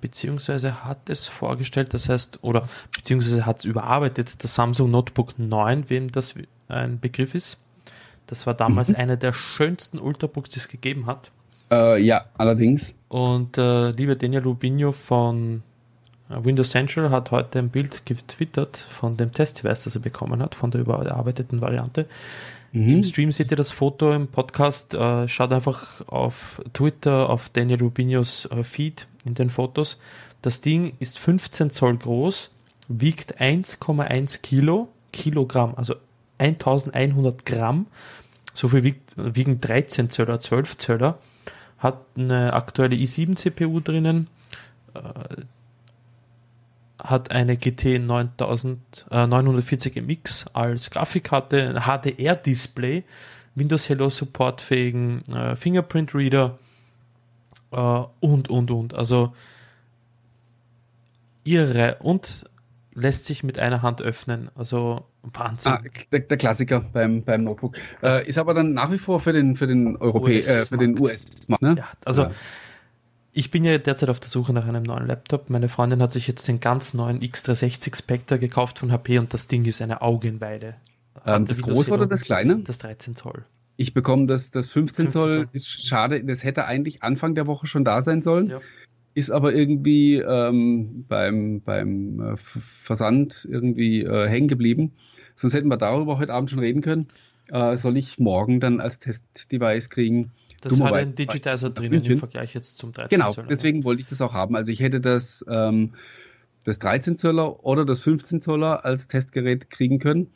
beziehungsweise 0.00 0.84
hat 0.84 1.10
es 1.10 1.28
vorgestellt, 1.28 1.92
das 1.92 2.08
heißt, 2.08 2.38
oder 2.42 2.66
beziehungsweise 2.96 3.44
hat 3.44 3.58
es 3.58 3.66
überarbeitet, 3.66 4.42
das 4.42 4.54
Samsung 4.54 4.90
Notebook 4.90 5.38
9, 5.38 5.90
wem 5.90 6.10
das 6.10 6.34
ein 6.68 6.98
Begriff 6.98 7.34
ist. 7.34 7.58
Das 8.26 8.46
war 8.46 8.54
damals 8.54 8.88
mhm. 8.88 8.96
einer 8.96 9.16
der 9.18 9.34
schönsten 9.34 9.98
Ultrabooks, 9.98 10.48
die 10.48 10.58
es 10.58 10.68
gegeben 10.68 11.06
hat. 11.06 11.30
Äh, 11.70 12.02
ja, 12.02 12.24
allerdings. 12.38 12.94
Und 13.08 13.58
äh, 13.58 13.90
lieber 13.90 14.16
Daniel 14.16 14.42
Rubinho 14.42 14.92
von 14.92 15.62
Windows 16.42 16.70
Central 16.70 17.10
hat 17.10 17.30
heute 17.30 17.58
ein 17.58 17.68
Bild 17.68 18.06
getwittert 18.06 18.76
von 18.76 19.16
dem 19.16 19.32
Testdevice, 19.32 19.84
das 19.84 19.94
er 19.94 20.00
bekommen 20.00 20.42
hat, 20.42 20.54
von 20.54 20.70
der 20.70 20.80
überarbeiteten 20.80 21.60
Variante. 21.60 22.06
Mhm. 22.72 22.88
Im 22.88 23.02
Stream 23.04 23.30
seht 23.30 23.50
ihr 23.52 23.56
das 23.56 23.72
Foto, 23.72 24.12
im 24.12 24.26
Podcast 24.26 24.94
äh, 24.94 25.28
schaut 25.28 25.52
einfach 25.52 26.06
auf 26.08 26.60
Twitter, 26.72 27.30
auf 27.30 27.48
Daniel 27.48 27.80
Rubinos 27.80 28.46
äh, 28.46 28.64
Feed 28.64 29.06
in 29.24 29.34
den 29.34 29.50
Fotos. 29.50 29.98
Das 30.42 30.60
Ding 30.60 30.94
ist 30.98 31.18
15 31.18 31.70
Zoll 31.70 31.96
groß, 31.96 32.50
wiegt 32.88 33.40
1,1 33.40 34.40
Kilo, 34.42 34.88
Kilogramm, 35.12 35.74
also 35.76 35.94
1100 36.38 37.46
Gramm. 37.46 37.86
So 38.52 38.68
viel 38.68 38.82
wiegt, 38.82 39.14
wiegen 39.16 39.60
13 39.60 40.10
Zöller, 40.10 40.40
12 40.40 40.76
Zöller. 40.78 41.18
Hat 41.78 42.00
eine 42.16 42.52
aktuelle 42.52 42.96
i7 42.96 43.36
CPU 43.36 43.80
drinnen, 43.80 44.28
äh, 44.94 45.00
hat 47.04 47.30
eine 47.30 47.56
GT 47.56 48.00
9000, 48.00 49.06
äh, 49.10 49.26
940 49.26 49.96
MX 49.96 50.46
als 50.54 50.90
Grafikkarte, 50.90 51.68
ein 51.68 51.82
HDR-Display 51.82 53.04
Windows 53.54 53.88
Hello 53.88 54.10
supportfähigen 54.10 55.22
äh, 55.28 55.54
Fingerprint 55.54 56.14
Reader 56.14 56.58
äh, 57.70 57.76
und, 58.20 58.50
und, 58.50 58.70
und. 58.70 58.94
Also 58.94 59.32
irre 61.44 61.98
und 62.00 62.46
lässt 62.94 63.26
sich 63.26 63.44
mit 63.44 63.58
einer 63.58 63.82
Hand 63.82 64.02
öffnen. 64.02 64.50
Also 64.54 65.04
Wahnsinn. 65.22 65.72
Ah, 65.72 65.82
der, 66.10 66.20
der, 66.20 66.36
Klassiker 66.36 66.80
beim, 66.80 67.22
beim 67.22 67.44
Notebook. 67.44 67.76
Äh, 68.02 68.26
ist 68.26 68.38
aber 68.38 68.54
dann 68.54 68.72
nach 68.72 68.90
wie 68.90 68.98
vor 68.98 69.20
für 69.20 69.32
den, 69.32 69.56
für 69.56 69.66
den 69.66 69.96
Europä 69.96 70.36
US 70.36 70.48
äh, 70.48 70.66
für 70.66 70.78
den 70.78 70.98
US-Markt. 70.98 71.62
Ne? 71.62 71.76
Ja, 71.78 71.88
also 72.04 72.22
ja. 72.24 72.30
Ich 73.34 73.50
bin 73.50 73.64
ja 73.64 73.76
derzeit 73.78 74.08
auf 74.08 74.20
der 74.20 74.30
Suche 74.30 74.52
nach 74.52 74.66
einem 74.66 74.84
neuen 74.84 75.06
Laptop. 75.06 75.50
Meine 75.50 75.68
Freundin 75.68 76.00
hat 76.00 76.12
sich 76.12 76.28
jetzt 76.28 76.46
den 76.46 76.60
ganz 76.60 76.94
neuen 76.94 77.20
X360 77.20 77.96
Spectre 77.96 78.38
gekauft 78.38 78.78
von 78.78 78.92
HP 78.92 79.18
und 79.18 79.34
das 79.34 79.48
Ding 79.48 79.64
ist 79.64 79.82
eine 79.82 80.02
Augenweide. 80.02 80.76
Ähm, 81.26 81.44
das 81.44 81.60
große 81.60 81.92
oder 81.92 82.06
das 82.06 82.22
kleine? 82.22 82.60
Das 82.60 82.78
13 82.78 83.16
Zoll. 83.16 83.44
Ich 83.76 83.92
bekomme 83.92 84.26
das, 84.26 84.52
das 84.52 84.70
15, 84.70 85.06
15 85.06 85.10
Zoll. 85.10 85.32
Zoll. 85.32 85.48
Ist 85.52 85.86
schade, 85.86 86.22
das 86.24 86.44
hätte 86.44 86.64
eigentlich 86.64 87.02
Anfang 87.02 87.34
der 87.34 87.46
Woche 87.46 87.66
schon 87.66 87.84
da 87.84 88.02
sein 88.02 88.22
sollen. 88.22 88.50
Ja 88.50 88.60
ist 89.14 89.30
aber 89.30 89.54
irgendwie 89.54 90.16
ähm, 90.16 91.04
beim, 91.08 91.60
beim 91.60 92.20
äh, 92.20 92.36
Versand 92.36 93.46
irgendwie 93.48 94.02
äh, 94.02 94.28
hängen 94.28 94.48
geblieben. 94.48 94.92
Sonst 95.36 95.54
hätten 95.54 95.68
wir 95.68 95.76
darüber 95.76 96.18
heute 96.18 96.34
Abend 96.34 96.50
schon 96.50 96.58
reden 96.58 96.82
können. 96.82 97.08
Äh, 97.50 97.76
soll 97.76 97.96
ich 97.96 98.18
morgen 98.18 98.58
dann 98.58 98.80
als 98.80 98.98
Testdevice 98.98 99.88
kriegen? 99.88 100.32
Das 100.64 100.80
hat 100.80 100.92
einen 100.92 101.14
Digitizer 101.14 101.70
drinnen 101.70 102.04
im 102.04 102.18
Vergleich 102.18 102.54
jetzt 102.54 102.78
zum 102.78 102.92
13 102.92 103.18
Genau, 103.18 103.32
Zöller. 103.32 103.48
deswegen 103.48 103.84
wollte 103.84 104.02
ich 104.02 104.08
das 104.08 104.20
auch 104.20 104.32
haben. 104.32 104.56
Also 104.56 104.72
ich 104.72 104.80
hätte 104.80 105.00
das, 105.00 105.44
ähm, 105.48 105.94
das 106.64 106.78
13 106.78 107.16
Zöller 107.16 107.64
oder 107.64 107.84
das 107.84 108.00
15 108.00 108.40
Zöller 108.40 108.84
als 108.84 109.08
Testgerät 109.08 109.70
kriegen 109.70 109.98
können 109.98 110.28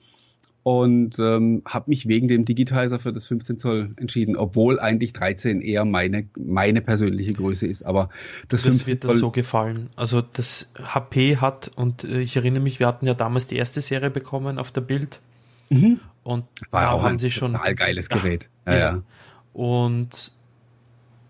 und 0.63 1.19
ähm, 1.19 1.63
habe 1.67 1.87
mich 1.89 2.09
wegen 2.09 2.29
dem 2.29 2.45
Digitizer 2.45 2.99
für 2.99 3.11
das 3.13 3.27
15 3.27 3.59
Zoll 3.59 3.95
entschieden, 3.97 4.37
obwohl 4.37 4.79
eigentlich 4.79 5.15
13 5.15 5.63
eher 5.63 5.87
meine, 5.87 6.29
meine 6.37 6.83
persönliche 6.83 7.33
Größe 7.33 7.67
ist. 7.67 7.85
Aber 7.85 8.11
das, 8.49 8.65
das 8.65 8.87
wird 8.87 9.01
Zoll 9.01 9.13
das 9.13 9.19
so 9.19 9.31
gefallen. 9.31 9.89
Also 9.97 10.21
das 10.21 10.71
HP 10.79 11.39
hat, 11.39 11.71
und 11.75 12.05
äh, 12.05 12.21
ich 12.21 12.37
erinnere 12.37 12.63
mich, 12.63 12.81
wir 12.81 12.87
hatten 12.87 13.07
ja 13.07 13.15
damals 13.15 13.47
die 13.47 13.57
erste 13.57 13.81
Serie 13.81 14.11
bekommen 14.11 14.59
auf 14.59 14.71
der 14.71 14.83
Bild. 14.83 15.21
Mhm. 15.71 16.01
Und 16.23 16.45
War 16.71 16.83
da 16.83 17.03
haben 17.03 17.19
sie 17.19 17.31
schon. 17.31 17.53
Total 17.53 17.75
geiles 17.75 18.11
Gerät. 18.11 18.51
Ja, 18.67 18.73
ja. 18.73 18.79
ja. 18.79 19.03
Und 19.53 20.33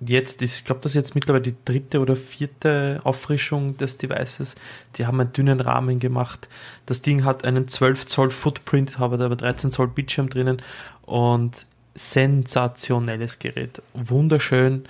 jetzt, 0.01 0.43
ich 0.43 0.65
glaube, 0.65 0.81
das 0.83 0.93
ist 0.93 0.97
jetzt 0.97 1.15
mittlerweile 1.15 1.43
die 1.43 1.57
dritte 1.65 2.01
oder 2.01 2.17
vierte 2.17 3.01
Auffrischung 3.05 3.77
des 3.77 3.97
Devices. 3.97 4.55
Die 4.97 5.07
haben 5.07 5.21
einen 5.21 5.33
dünnen 5.33 5.61
Rahmen 5.61 5.99
gemacht. 5.99 6.49
Das 6.87 7.03
Ding 7.03 7.25
hat 7.25 7.45
einen 7.45 7.69
12 7.69 8.07
Zoll 8.07 8.31
Footprint, 8.31 8.99
habe 8.99 9.23
aber 9.23 9.37
13 9.37 9.73
Zoll 9.73 9.89
Bildschirm 9.89 10.29
drinnen 10.29 10.63
und 11.03 11.67
sensationelles 11.95 13.39
Gerät. 13.39 13.83
Wunderschön. 13.95 14.85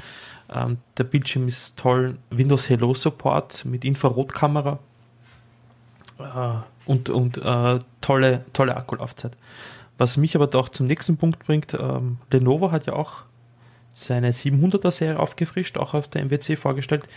Ähm, 0.50 0.78
der 0.96 1.04
Bildschirm 1.04 1.48
ist 1.48 1.78
toll. 1.78 2.18
Windows 2.30 2.68
Hello 2.68 2.94
Support 2.94 3.64
mit 3.64 3.84
Infrarotkamera 3.84 4.78
äh, 6.18 6.24
und, 6.86 7.10
und 7.10 7.38
äh, 7.38 7.78
tolle, 8.00 8.44
tolle 8.52 8.76
Akkulaufzeit. 8.76 9.36
Was 9.98 10.16
mich 10.16 10.36
aber 10.36 10.46
doch 10.46 10.68
zum 10.68 10.86
nächsten 10.86 11.16
Punkt 11.16 11.40
bringt, 11.40 11.74
ähm, 11.74 12.18
Lenovo 12.30 12.70
hat 12.70 12.86
ja 12.86 12.92
auch 12.94 13.24
seine 13.90 14.30
700er 14.30 14.90
Serie 14.90 15.18
aufgefrischt, 15.18 15.76
auch 15.76 15.94
auf 15.94 16.08
der 16.08 16.24
MWC 16.24 16.56
vorgestellt. 16.56 17.08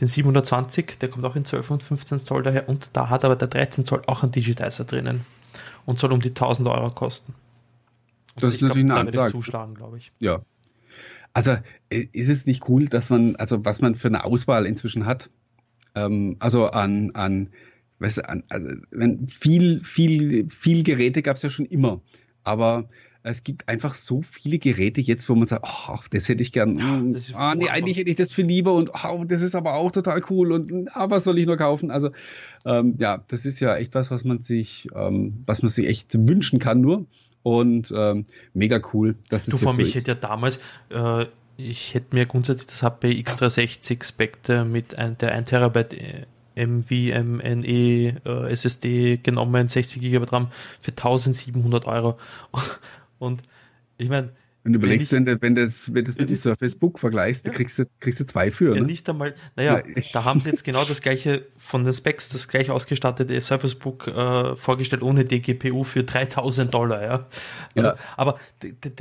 Den 0.00 0.06
720, 0.06 0.98
der 0.98 1.08
kommt 1.08 1.24
auch 1.24 1.34
in 1.34 1.44
12 1.44 1.70
und 1.70 1.82
15 1.82 2.18
Zoll 2.18 2.42
daher 2.42 2.68
und 2.68 2.90
da 2.92 3.08
hat 3.08 3.24
aber 3.24 3.34
der 3.34 3.48
13 3.48 3.84
Zoll 3.84 4.02
auch 4.06 4.22
einen 4.22 4.30
Digitizer 4.30 4.84
drinnen 4.84 5.24
und 5.86 5.98
soll 5.98 6.12
um 6.12 6.20
die 6.20 6.28
1000 6.28 6.68
Euro 6.68 6.90
kosten. 6.90 7.34
Und 8.34 8.42
das 8.44 8.54
ist 8.54 8.62
natürlich 8.62 8.86
glaub, 8.86 8.98
eine 8.98 9.08
Ansage. 9.08 9.32
zuschlagen, 9.32 9.74
glaube 9.74 9.98
ich. 9.98 10.12
Ja. 10.20 10.42
Also 11.32 11.56
äh, 11.90 12.06
ist 12.12 12.28
es 12.28 12.46
nicht 12.46 12.68
cool, 12.68 12.86
dass 12.88 13.10
man, 13.10 13.36
also 13.36 13.64
was 13.64 13.80
man 13.80 13.94
für 13.94 14.08
eine 14.08 14.24
Auswahl 14.24 14.66
inzwischen 14.66 15.06
hat, 15.06 15.30
ähm, 15.94 16.36
also 16.38 16.66
an, 16.66 17.10
an, 17.14 17.48
weißt 17.98 18.18
du, 18.18 18.28
also, 18.48 18.68
wenn 18.90 19.26
viel, 19.28 19.80
viel, 19.82 20.48
viel 20.48 20.82
Geräte 20.82 21.22
gab 21.22 21.36
es 21.36 21.42
ja 21.42 21.50
schon 21.50 21.66
immer, 21.66 22.00
aber 22.44 22.88
es 23.22 23.44
gibt 23.44 23.68
einfach 23.68 23.94
so 23.94 24.22
viele 24.22 24.58
Geräte 24.58 25.00
jetzt, 25.00 25.28
wo 25.28 25.34
man 25.34 25.46
sagt, 25.46 25.66
oh, 25.66 25.98
das 26.10 26.28
hätte 26.28 26.42
ich 26.42 26.52
gern. 26.52 26.76
Ja, 26.76 27.02
ah, 27.34 27.54
nee, 27.54 27.68
eigentlich 27.68 27.98
hätte 27.98 28.10
ich 28.10 28.16
das 28.16 28.32
viel 28.32 28.46
lieber 28.46 28.72
und 28.74 28.90
oh, 29.04 29.24
das 29.24 29.42
ist 29.42 29.54
aber 29.54 29.74
auch 29.74 29.90
total 29.90 30.22
cool 30.30 30.52
und 30.52 30.88
ah, 30.94 31.10
was 31.10 31.24
soll 31.24 31.38
ich 31.38 31.46
nur 31.46 31.56
kaufen? 31.56 31.90
Also 31.90 32.10
ähm, 32.64 32.96
ja, 32.98 33.24
das 33.28 33.44
ist 33.44 33.60
ja 33.60 33.76
echt 33.76 33.94
was, 33.94 34.10
was 34.10 34.24
man 34.24 34.38
sich, 34.38 34.88
ähm, 34.94 35.42
was 35.46 35.62
man 35.62 35.68
sich 35.68 35.86
echt 35.86 36.14
wünschen 36.28 36.58
kann 36.58 36.80
nur 36.80 37.06
und 37.42 37.92
ähm, 37.94 38.26
mega 38.54 38.80
cool. 38.92 39.16
Dass 39.28 39.44
das 39.44 39.60
du, 39.60 39.72
mich 39.72 39.88
so 39.88 39.94
hätte 39.98 40.08
ja 40.08 40.14
damals, 40.14 40.60
äh, 40.90 41.26
ich 41.56 41.94
hätte 41.94 42.14
mir 42.14 42.26
grundsätzlich 42.26 42.66
das 42.66 42.82
HP 42.82 43.10
X360 43.12 44.04
Spectre 44.04 44.64
mit 44.64 44.96
ein, 44.96 45.18
der 45.18 45.32
1 45.32 45.48
Terabyte 45.48 46.26
MVMNE 46.66 48.20
äh, 48.24 48.50
SSD 48.50 49.18
genommen, 49.18 49.68
60 49.68 50.02
GB 50.02 50.26
RAM 50.30 50.48
für 50.80 50.90
1700 50.90 51.86
Euro. 51.86 52.18
Und 53.18 53.42
ich 53.98 54.08
meine. 54.08 54.30
Wenn 54.64 54.72
du 54.72 54.80
überlegst, 54.80 55.12
wenn, 55.12 55.26
ich, 55.26 55.40
wenn, 55.40 55.54
das, 55.54 55.94
wenn 55.94 56.04
das 56.04 56.18
mit 56.18 56.28
dem 56.28 56.36
Surface 56.36 56.74
Book 56.74 56.98
vergleichst, 56.98 57.46
ja. 57.46 57.52
kriegst, 57.52 57.78
du, 57.78 57.84
kriegst 58.00 58.20
du 58.20 58.26
zwei 58.26 58.50
für. 58.50 58.74
Ja, 58.74 58.80
ne? 58.82 58.86
nicht 58.86 59.08
einmal. 59.08 59.34
Naja, 59.56 59.78
ja. 59.78 60.02
da 60.12 60.24
haben 60.24 60.40
sie 60.40 60.50
jetzt 60.50 60.62
genau 60.62 60.84
das 60.84 61.00
gleiche 61.00 61.46
von 61.56 61.84
den 61.84 61.92
Specs, 61.94 62.28
das 62.28 62.48
gleich 62.48 62.68
ausgestattete 62.70 63.40
Surface 63.40 63.76
Book 63.76 64.08
äh, 64.08 64.56
vorgestellt, 64.56 65.02
ohne 65.02 65.24
DGPU 65.24 65.84
für 65.84 66.04
3000 66.04 66.74
Dollar. 66.74 67.02
Ja. 67.02 67.26
Also, 67.76 67.90
ja. 67.90 67.96
Aber, 68.16 68.38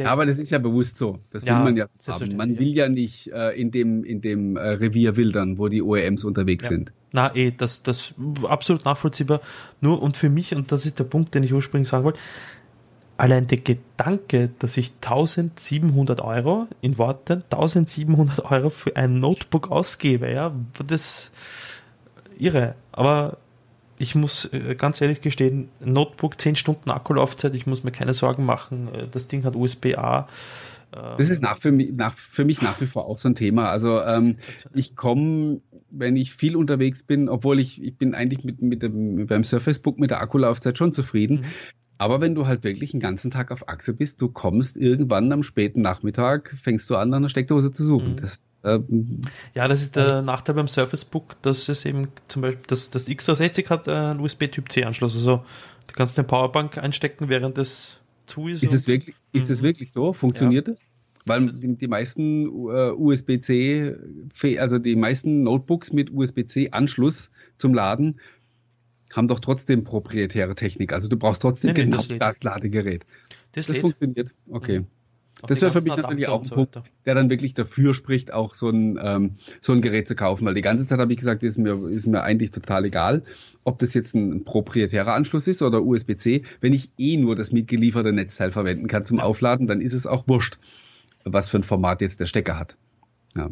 aber 0.06 0.26
das 0.26 0.38
ist 0.38 0.52
ja 0.52 0.60
bewusst 0.60 0.98
so. 0.98 1.20
Das 1.32 1.46
will 1.46 1.54
man 1.54 1.76
ja 1.76 1.88
so 1.88 2.14
haben. 2.14 2.38
Man 2.38 2.58
will 2.60 2.74
ja 2.74 2.88
nicht 2.88 3.32
äh, 3.34 3.60
in 3.60 3.72
dem, 3.72 4.06
in 4.06 4.22
dem 4.22 4.56
äh, 4.56 4.62
Revier 4.62 5.18
wildern, 5.18 5.58
wo 5.58 5.68
die 5.68 5.82
OEMs 5.82 6.24
unterwegs 6.24 6.68
sind. 6.68 6.94
Na, 7.12 7.34
eh, 7.36 7.52
das, 7.52 7.84
das 7.84 8.14
absolut 8.44 8.86
nachvollziehbar. 8.86 9.42
Nur 9.82 10.02
und 10.02 10.18
für 10.18 10.30
mich, 10.30 10.54
und 10.54 10.72
das 10.72 10.86
ist 10.86 11.00
der 11.00 11.06
Punkt, 11.06 11.34
den 11.34 11.44
ich 11.44 11.54
ursprünglich 11.54 11.90
sagen 11.90 12.04
wollte, 12.04 12.20
allein 13.18 13.48
der 13.48 13.58
Gedanke, 13.58 14.50
dass 14.60 14.78
ich 14.78 14.92
1700 15.02 16.22
Euro, 16.22 16.68
in 16.82 16.98
Worten, 16.98 17.44
1700 17.50 18.52
Euro 18.52 18.70
für 18.70 18.96
ein 18.96 19.20
Notebook 19.20 19.72
ausgebe, 19.72 20.32
ja, 20.32 20.54
das 20.86 21.32
irre. 22.38 22.76
Aber 22.92 23.38
ich 23.98 24.16
muss 24.16 24.46
äh, 24.54 24.76
ganz 24.76 25.02
ehrlich 25.02 25.22
gestehen, 25.22 25.70
Notebook 25.80 26.40
10 26.40 26.56
Stunden 26.56 26.92
Akkulaufzeit, 26.92 27.56
ich 27.56 27.66
muss 27.66 27.84
mir 27.84 27.92
keine 27.92 28.14
Sorgen 28.14 28.46
machen. 28.46 28.94
Äh, 28.94 29.08
das 29.08 29.28
Ding 29.28 29.44
hat 29.44 29.56
USB-A. 29.56 30.28
Das 31.18 31.30
ist 31.30 31.42
nach 31.42 31.60
für, 31.60 31.72
mich, 31.72 31.94
nach, 31.94 32.14
für 32.14 32.46
mich 32.46 32.62
nach 32.62 32.80
wie 32.82 32.86
vor 32.86 33.06
auch 33.06 33.18
so 33.18 33.30
ein 33.30 33.36
Thema. 33.36 33.70
Also 33.70 34.02
ähm, 34.02 34.38
ich 34.74 34.96
komme, 34.96 35.62
wenn 35.90 36.16
ich 36.16 36.34
viel 36.34 36.56
unterwegs 36.56 37.04
bin, 37.04 37.30
obwohl 37.30 37.60
ich, 37.60 37.82
ich 37.82 37.98
bin 37.98 38.16
eigentlich 38.16 38.44
mit, 38.44 38.62
mit 38.62 38.84
dem, 38.84 39.28
beim 39.28 39.44
Surface 39.44 39.80
Book 39.80 40.00
mit 40.00 40.12
der 40.12 40.22
Akkulaufzeit 40.22 40.78
schon 40.78 40.94
zufrieden. 40.94 41.42
Mhm. 41.42 41.46
Aber 42.00 42.22
wenn 42.22 42.36
du 42.36 42.46
halt 42.46 42.64
wirklich 42.64 42.92
den 42.92 43.00
ganzen 43.00 43.32
Tag 43.32 43.52
auf 43.52 43.68
Achse 43.70 43.94
bist, 43.94 44.22
du 44.22 44.30
kommst 44.30 44.78
irgendwann 44.78 45.32
am 45.32 45.42
späten 45.42 45.82
Nachmittag, 45.82 46.56
fängst 46.62 46.90
du 46.90 46.96
an, 46.96 47.10
nach 47.10 47.18
einer 47.18 47.30
Steckdose 47.30 47.72
zu 47.72 47.84
suchen. 47.84 48.12
Mhm. 48.12 48.16
Das, 48.18 48.56
ähm, 48.64 49.22
ja, 49.56 49.68
das 49.68 49.82
ist 49.82 49.96
der 49.96 50.22
Nachteil 50.22 50.56
beim 50.56 50.68
Surface 50.68 51.06
Book, 51.06 51.42
dass 51.42 51.70
es 51.70 51.86
eben 51.86 52.10
zum 52.28 52.44
Beispiel, 52.44 52.64
das, 52.68 52.92
das 52.92 53.08
X360 53.08 53.70
hat 53.70 53.90
einen 53.90 54.20
USB-Typ 54.20 54.72
C-Anschluss. 54.72 55.16
Also 55.16 55.44
du 55.88 55.94
kannst 55.96 56.18
den 56.18 56.28
Powerbank 56.28 56.78
einstecken, 56.78 57.30
während 57.30 57.58
es 57.58 58.00
zu 58.28 58.48
ist. 58.48 58.64
Es 58.64 58.88
wirklich, 58.88 59.16
ist 59.34 59.50
es 59.50 59.62
mhm. 59.62 59.66
wirklich 59.66 59.92
so? 59.92 60.14
Funktioniert 60.14 60.68
ja. 60.68 60.74
das? 60.74 60.90
Weil 61.26 61.52
die, 61.52 61.88
meisten 61.88 62.48
uh, 62.48 62.94
USB-C, 62.96 63.96
also 64.58 64.80
die 64.80 64.96
meisten 64.96 65.44
Notebooks 65.44 65.92
mit 65.92 66.10
USB-C-Anschluss 66.12 67.32
zum 67.58 67.74
Laden 67.74 68.20
haben 69.14 69.28
doch 69.28 69.40
trotzdem 69.40 69.84
proprietäre 69.84 70.56
Technik. 70.56 70.94
Also 70.94 71.10
du 71.10 71.18
brauchst 71.18 71.42
trotzdem 71.42 71.74
nee, 71.74 71.84
genau 71.84 71.98
das, 71.98 72.08
das 72.08 72.44
Ladegerät. 72.44 73.06
Das, 73.52 73.68
das 73.68 73.78
funktioniert. 73.80 74.34
Okay. 74.50 74.82
Mhm. 74.82 74.88
Das 75.46 75.62
wäre 75.62 75.72
für 75.72 75.82
mich 75.82 75.96
natürlich 75.96 76.28
auch 76.28 76.44
ein 76.44 76.50
Punkt, 76.50 76.82
der 77.06 77.16
dann 77.16 77.30
wirklich 77.30 77.54
dafür 77.54 77.94
spricht, 77.94 78.34
auch 78.34 78.56
so 78.56 78.70
ein, 78.70 78.98
ähm, 79.02 79.36
so 79.62 79.74
ein 79.74 79.82
Gerät 79.82 80.08
zu 80.08 80.16
kaufen. 80.16 80.46
Weil 80.46 80.56
die 80.56 80.62
ganze 80.62 80.88
Zeit 80.88 81.00
habe 81.00 81.12
ich 81.12 81.20
gesagt, 81.20 81.44
ist 81.44 81.58
mir, 81.58 81.90
ist 81.90 82.08
mir 82.08 82.24
eigentlich 82.24 82.52
total 82.52 82.86
egal, 82.86 83.24
ob 83.64 83.78
das 83.80 83.94
jetzt 83.94 84.16
ein 84.16 84.46
proprietärer 84.46 85.14
Anschluss 85.14 85.48
ist 85.48 85.62
oder 85.62 85.84
USB-C. 85.84 86.44
Wenn 86.60 86.74
ich 86.74 86.90
eh 86.98 87.18
nur 87.18 87.36
das 87.36 87.52
mitgelieferte 87.52 88.14
Netzteil 88.14 88.52
verwenden 88.52 88.88
kann 88.88 89.06
zum 89.06 89.20
Aufladen, 89.20 89.68
dann 89.68 89.82
ist 89.82 89.94
es 89.94 90.08
auch 90.08 90.28
wurscht, 90.28 90.58
was 91.24 91.50
für 91.50 91.60
ein 91.60 91.64
Format 91.64 92.02
jetzt 92.02 92.20
der 92.20 92.26
Stecker 92.26 92.58
hat. 92.58 92.78
Ja. 93.36 93.52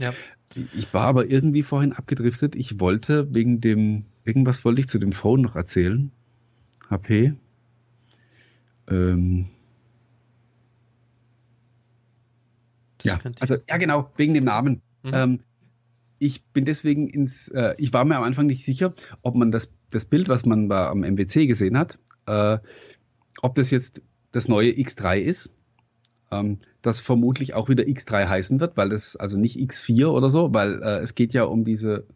ja. 0.00 0.12
Ich 0.54 0.92
war 0.92 1.06
aber 1.06 1.30
irgendwie 1.30 1.62
vorhin 1.62 1.94
abgedriftet. 1.94 2.54
Ich 2.56 2.78
wollte 2.78 3.34
wegen 3.34 3.62
dem 3.62 4.04
Irgendwas 4.24 4.64
wollte 4.64 4.80
ich 4.80 4.88
zu 4.88 4.98
dem 4.98 5.12
Phone 5.12 5.42
noch 5.42 5.56
erzählen. 5.56 6.12
HP. 6.88 7.34
Ähm, 8.88 9.46
ja, 13.04 13.18
also 13.40 13.56
ja 13.68 13.76
genau, 13.76 14.10
wegen 14.16 14.34
dem 14.34 14.44
Namen. 14.44 14.82
Mhm. 15.02 15.10
Ähm, 15.14 15.40
ich 16.18 16.44
bin 16.44 16.64
deswegen 16.64 17.08
ins, 17.08 17.48
äh, 17.48 17.74
ich 17.78 17.92
war 17.92 18.04
mir 18.04 18.16
am 18.16 18.22
Anfang 18.22 18.46
nicht 18.46 18.64
sicher, 18.64 18.94
ob 19.22 19.34
man 19.34 19.50
das, 19.50 19.72
das 19.90 20.04
Bild, 20.04 20.28
was 20.28 20.46
man 20.46 20.68
bei, 20.68 20.86
am 20.86 21.00
MWC 21.00 21.46
gesehen 21.46 21.76
hat, 21.76 21.98
äh, 22.26 22.58
ob 23.40 23.54
das 23.56 23.70
jetzt 23.70 24.02
das 24.30 24.48
neue 24.48 24.70
X3 24.70 25.18
ist 25.18 25.52
ähm, 26.32 26.58
das 26.80 27.00
vermutlich 27.00 27.54
auch 27.54 27.68
wieder 27.68 27.84
X3 27.84 28.26
heißen 28.26 28.58
wird, 28.58 28.76
weil 28.76 28.88
das 28.88 29.14
also 29.14 29.38
nicht 29.38 29.56
X4 29.58 30.06
oder 30.06 30.30
so, 30.30 30.52
weil 30.52 30.82
äh, 30.82 30.98
es 31.00 31.14
geht 31.14 31.34
ja 31.34 31.44
um 31.44 31.64
diese 31.64 32.06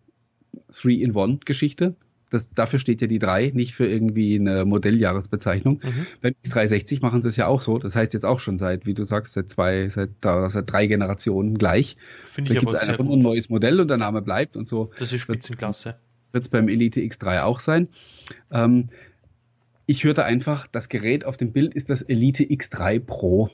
Three-in-One-Geschichte. 0.72 1.94
Das, 2.30 2.50
dafür 2.52 2.78
steht 2.78 3.00
ja 3.00 3.06
die 3.06 3.20
3, 3.20 3.52
nicht 3.54 3.74
für 3.74 3.86
irgendwie 3.86 4.34
eine 4.34 4.64
Modelljahresbezeichnung. 4.64 5.80
Mhm. 5.82 6.06
Beim 6.22 6.34
X360 6.44 7.00
machen 7.00 7.22
sie 7.22 7.28
es 7.28 7.36
ja 7.36 7.46
auch 7.46 7.60
so. 7.60 7.78
Das 7.78 7.94
heißt 7.94 8.14
jetzt 8.14 8.24
auch 8.24 8.40
schon 8.40 8.58
seit, 8.58 8.84
wie 8.86 8.94
du 8.94 9.04
sagst, 9.04 9.34
seit 9.34 9.48
zwei, 9.48 9.88
seit, 9.88 10.10
seit 10.22 10.70
drei 10.70 10.86
Generationen 10.86 11.56
gleich. 11.56 11.96
Finde 12.30 12.52
ich 12.52 12.58
da 12.58 12.60
gibt 12.60 12.74
es 12.74 12.88
einfach 12.88 13.04
ein 13.04 13.18
neues 13.20 13.48
Modell 13.48 13.80
und 13.80 13.88
der 13.88 13.96
Name 13.96 14.22
bleibt 14.22 14.56
und 14.56 14.68
so. 14.68 14.90
Das 14.98 15.12
ist 15.12 15.20
Spitzenklasse. 15.20 15.96
Wird 16.32 16.44
es 16.44 16.48
beim 16.48 16.68
Elite 16.68 17.00
X3 17.00 17.42
auch 17.42 17.60
sein. 17.60 17.88
Ähm, 18.50 18.88
ich 19.86 20.02
hörte 20.02 20.24
einfach, 20.24 20.66
das 20.66 20.88
Gerät 20.88 21.24
auf 21.24 21.36
dem 21.36 21.52
Bild 21.52 21.74
ist 21.74 21.90
das 21.90 22.02
Elite 22.02 22.42
X3 22.42 22.98
Pro. 22.98 23.50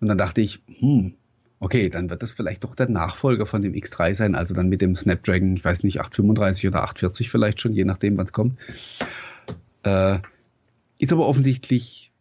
Und 0.00 0.08
dann 0.08 0.18
dachte 0.18 0.40
ich, 0.40 0.60
hm, 0.78 1.14
okay, 1.60 1.88
dann 1.88 2.10
wird 2.10 2.22
das 2.22 2.32
vielleicht 2.32 2.64
doch 2.64 2.74
der 2.74 2.88
Nachfolger 2.88 3.46
von 3.46 3.62
dem 3.62 3.72
X3 3.72 4.14
sein, 4.14 4.34
also 4.34 4.54
dann 4.54 4.68
mit 4.68 4.80
dem 4.80 4.94
Snapdragon, 4.94 5.56
ich 5.56 5.64
weiß 5.64 5.84
nicht, 5.84 6.00
835 6.00 6.68
oder 6.68 6.82
840 6.82 7.30
vielleicht 7.30 7.60
schon, 7.60 7.72
je 7.72 7.84
nachdem, 7.84 8.16
wann 8.16 8.26
es 8.26 8.32
kommt. 8.32 8.58
Äh, 9.82 10.18
ist 10.98 11.12
aber 11.12 11.26
offensichtlich 11.26 12.12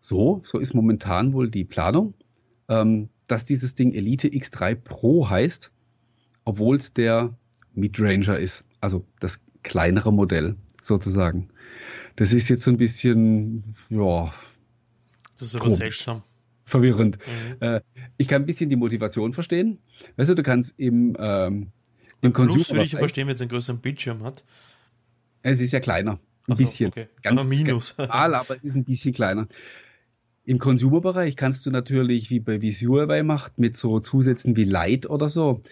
so, 0.00 0.40
so 0.44 0.58
ist 0.58 0.74
momentan 0.74 1.32
wohl 1.32 1.50
die 1.50 1.64
Planung, 1.64 2.14
ähm, 2.68 3.08
dass 3.26 3.44
dieses 3.44 3.74
Ding 3.74 3.92
Elite 3.92 4.28
X3 4.28 4.74
Pro 4.74 5.28
heißt, 5.28 5.72
obwohl 6.44 6.76
es 6.76 6.92
der 6.92 7.34
Midranger 7.74 8.38
ist, 8.38 8.64
also 8.80 9.04
das 9.20 9.42
kleinere 9.62 10.12
Modell 10.12 10.56
sozusagen. 10.80 11.48
Das 12.14 12.32
ist 12.32 12.48
jetzt 12.48 12.64
so 12.64 12.70
ein 12.70 12.76
bisschen, 12.76 13.74
ja. 13.90 14.32
Das 15.32 15.48
ist 15.48 15.54
aber 15.56 15.64
komisch. 15.64 15.78
seltsam 15.78 16.22
verwirrend. 16.66 17.18
Mhm. 17.18 17.56
Äh, 17.60 17.80
ich 18.18 18.28
kann 18.28 18.42
ein 18.42 18.46
bisschen 18.46 18.68
die 18.68 18.76
Motivation 18.76 19.32
verstehen. 19.32 19.78
Weißt 20.16 20.30
du, 20.30 20.34
du 20.34 20.42
kannst 20.42 20.78
im, 20.78 21.16
ähm, 21.18 21.68
im 22.20 22.32
Consumer. 22.32 22.56
Plus 22.56 22.70
würde 22.70 22.84
ich 22.84 22.96
verstehen, 22.96 23.28
wenn 23.28 23.36
es 23.36 23.40
einen 23.40 23.50
größeren 23.50 23.80
Bildschirm 23.80 24.24
hat. 24.24 24.44
Es 25.42 25.60
ist 25.60 25.72
ja 25.72 25.80
kleiner. 25.80 26.18
Ein 26.48 26.56
so, 26.56 26.62
bisschen. 26.62 26.88
Okay. 26.88 27.08
Ganz, 27.22 27.40
aber 27.40 27.48
Minus. 27.48 27.96
Ganz 27.96 28.08
normal, 28.08 28.34
aber 28.34 28.56
es 28.56 28.64
ist 28.64 28.74
ein 28.74 28.84
bisschen 28.84 29.14
kleiner. 29.14 29.48
Im 30.44 30.58
Consumer-Bereich 30.58 31.36
kannst 31.36 31.66
du 31.66 31.70
natürlich, 31.70 32.30
wie 32.30 32.40
bei 32.40 32.60
Visualway 32.60 33.22
macht, 33.22 33.58
mit 33.58 33.76
so 33.76 33.98
Zusätzen 33.98 34.56
wie 34.56 34.64
Light 34.64 35.08
oder 35.08 35.28
so, 35.28 35.62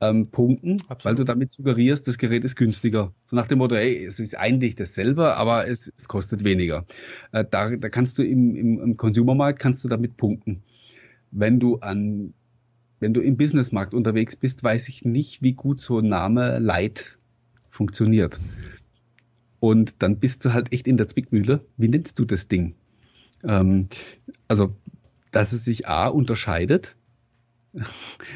ähm, 0.00 0.30
punkten, 0.30 0.80
Absolut. 0.82 1.04
weil 1.04 1.14
du 1.16 1.24
damit 1.24 1.52
suggerierst, 1.52 2.06
das 2.06 2.18
Gerät 2.18 2.44
ist 2.44 2.56
günstiger. 2.56 3.12
So 3.26 3.36
nach 3.36 3.46
dem 3.46 3.58
Motto, 3.58 3.74
ey, 3.74 4.04
es 4.04 4.20
ist 4.20 4.38
eigentlich 4.38 4.76
dasselbe, 4.76 5.36
aber 5.36 5.68
es, 5.68 5.92
es 5.96 6.08
kostet 6.08 6.44
weniger. 6.44 6.86
Äh, 7.32 7.44
da, 7.50 7.74
da 7.74 7.88
kannst 7.88 8.18
du 8.18 8.22
im, 8.22 8.54
im, 8.54 8.80
im 8.80 8.96
Consumermarkt 8.96 9.58
kannst 9.58 9.82
du 9.84 9.88
damit 9.88 10.16
punkten. 10.16 10.62
Wenn 11.30 11.58
du 11.58 11.78
an, 11.78 12.32
wenn 13.00 13.12
du 13.12 13.20
im 13.20 13.36
Businessmarkt 13.36 13.92
unterwegs 13.92 14.36
bist, 14.36 14.62
weiß 14.62 14.88
ich 14.88 15.04
nicht, 15.04 15.42
wie 15.42 15.52
gut 15.52 15.80
so 15.80 15.98
ein 15.98 16.06
Name 16.06 16.58
Light 16.58 17.18
funktioniert. 17.70 18.38
Und 19.60 20.02
dann 20.02 20.18
bist 20.18 20.44
du 20.44 20.52
halt 20.52 20.72
echt 20.72 20.86
in 20.86 20.96
der 20.96 21.08
Zwickmühle. 21.08 21.64
Wie 21.76 21.88
nennst 21.88 22.18
du 22.18 22.24
das 22.24 22.46
Ding? 22.46 22.74
Ähm, 23.42 23.88
also, 24.46 24.76
dass 25.32 25.52
es 25.52 25.64
sich 25.64 25.88
A 25.88 26.06
unterscheidet 26.06 26.96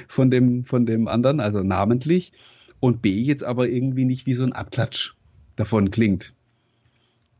von 0.08 0.30
dem, 0.30 0.64
von 0.64 0.86
dem 0.86 1.08
anderen, 1.08 1.40
also 1.40 1.62
namentlich, 1.62 2.32
und 2.80 3.00
B 3.00 3.20
jetzt 3.20 3.44
aber 3.44 3.68
irgendwie 3.68 4.04
nicht 4.04 4.26
wie 4.26 4.34
so 4.34 4.42
ein 4.42 4.52
Abklatsch 4.52 5.14
davon 5.56 5.90
klingt. 5.90 6.34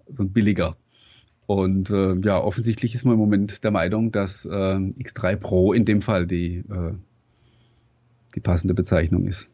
So 0.07 0.23
ein 0.23 0.31
billiger. 0.31 0.77
Und 1.47 1.91
äh, 1.91 2.15
ja, 2.21 2.41
offensichtlich 2.41 2.95
ist 2.95 3.05
man 3.05 3.15
im 3.15 3.21
Moment 3.21 3.65
der 3.65 3.73
Meinung, 3.73 4.13
dass 4.13 4.45
äh, 4.45 4.49
X3 4.49 5.37
Pro 5.37 5.73
in 5.73 5.85
dem 5.85 6.01
Fall 6.01 6.27
die, 6.27 6.59
äh, 6.59 6.95
die 8.35 8.41
passende 8.41 8.75
Bezeichnung 8.75 9.27
ist. 9.27 9.51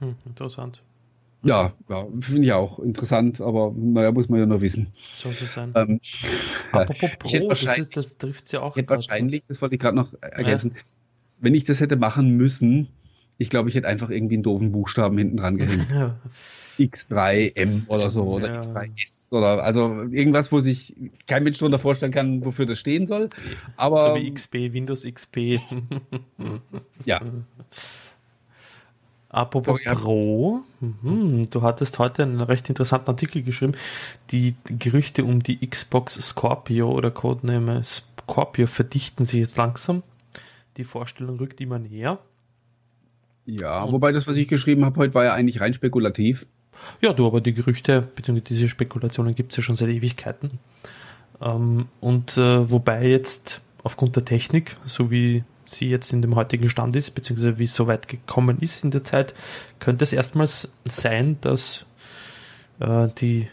Hm, 0.00 0.16
interessant. 0.26 0.82
Ja, 1.44 1.72
ja 1.88 2.06
finde 2.20 2.42
ich 2.42 2.52
auch 2.52 2.78
interessant, 2.78 3.40
aber 3.40 3.72
naja, 3.74 4.12
muss 4.12 4.28
man 4.28 4.38
ja 4.38 4.46
nur 4.46 4.60
wissen. 4.60 4.88
Soll 5.14 5.32
so 5.32 5.46
sein. 5.46 5.72
Ähm, 5.74 6.00
Apropos 6.70 7.10
Pro, 7.18 7.48
das, 7.48 7.78
ist, 7.78 7.96
das 7.96 8.18
trifft 8.18 8.52
ja 8.52 8.60
auch. 8.60 8.76
Wahrscheinlich, 8.76 9.42
das 9.48 9.60
wollte 9.62 9.74
ich 9.74 9.80
gerade 9.80 9.96
noch 9.96 10.12
ergänzen, 10.20 10.72
ja 10.74 10.82
wenn 11.42 11.54
ich 11.54 11.64
das 11.64 11.80
hätte 11.80 11.96
machen 11.96 12.36
müssen, 12.36 12.88
ich 13.36 13.50
glaube, 13.50 13.68
ich 13.68 13.74
hätte 13.74 13.88
einfach 13.88 14.08
irgendwie 14.08 14.36
einen 14.36 14.44
doofen 14.44 14.72
Buchstaben 14.72 15.18
hinten 15.18 15.36
dran 15.36 15.58
gehängt. 15.58 15.88
Ja. 15.94 16.16
X3M 16.78 17.86
oder 17.88 18.10
so 18.10 18.22
oder 18.22 18.50
ja. 18.50 18.58
X3S 18.58 19.34
oder 19.34 19.62
also 19.62 20.04
irgendwas, 20.10 20.50
wo 20.52 20.60
sich 20.60 20.96
kein 21.26 21.44
Mensch 21.44 21.58
darunter 21.58 21.78
vorstellen 21.78 22.12
kann, 22.12 22.46
wofür 22.46 22.64
das 22.64 22.78
stehen 22.78 23.06
soll. 23.06 23.28
Aber, 23.76 24.08
so 24.08 24.14
wie 24.14 24.32
XP, 24.32 24.54
Windows 24.72 25.04
XP. 25.04 25.36
ja. 27.04 27.20
Apropos 29.28 29.80
Sorry, 29.82 29.96
Pro, 29.96 30.60
mhm, 30.80 31.48
du 31.50 31.62
hattest 31.62 31.98
heute 31.98 32.22
einen 32.22 32.40
recht 32.40 32.68
interessanten 32.70 33.10
Artikel 33.10 33.42
geschrieben. 33.42 33.74
Die 34.30 34.54
Gerüchte 34.64 35.24
um 35.24 35.42
die 35.42 35.58
Xbox 35.66 36.14
Scorpio 36.14 36.90
oder 36.90 37.10
Codename 37.10 37.82
Scorpio 37.84 38.66
verdichten 38.66 39.26
sich 39.26 39.40
jetzt 39.40 39.58
langsam 39.58 40.02
die 40.76 40.84
Vorstellung 40.84 41.38
rückt 41.38 41.60
immer 41.60 41.78
näher. 41.78 42.18
Ja, 43.44 43.82
und 43.82 43.92
wobei 43.92 44.12
das, 44.12 44.26
was 44.26 44.36
ich 44.36 44.48
geschrieben 44.48 44.84
habe 44.84 44.98
heute, 45.00 45.14
war 45.14 45.24
ja 45.24 45.34
eigentlich 45.34 45.60
rein 45.60 45.74
spekulativ. 45.74 46.46
Ja, 47.00 47.12
du, 47.12 47.26
aber 47.26 47.40
die 47.40 47.52
Gerüchte 47.52 48.02
bzw. 48.02 48.40
diese 48.40 48.68
Spekulationen 48.68 49.34
gibt 49.34 49.52
es 49.52 49.56
ja 49.56 49.62
schon 49.62 49.76
seit 49.76 49.88
Ewigkeiten. 49.88 50.58
Ähm, 51.40 51.86
und 52.00 52.36
äh, 52.36 52.70
wobei 52.70 53.06
jetzt 53.06 53.60
aufgrund 53.82 54.16
der 54.16 54.24
Technik, 54.24 54.76
so 54.84 55.10
wie 55.10 55.44
sie 55.66 55.88
jetzt 55.88 56.12
in 56.12 56.22
dem 56.22 56.36
heutigen 56.36 56.68
Stand 56.70 56.94
ist, 56.96 57.12
beziehungsweise 57.12 57.58
wie 57.58 57.64
es 57.64 57.74
so 57.74 57.86
weit 57.86 58.08
gekommen 58.08 58.58
ist 58.60 58.84
in 58.84 58.90
der 58.90 59.04
Zeit, 59.04 59.34
könnte 59.80 60.04
es 60.04 60.12
erstmals 60.12 60.70
sein, 60.84 61.38
dass 61.40 61.86
äh, 62.80 63.08
die 63.18 63.48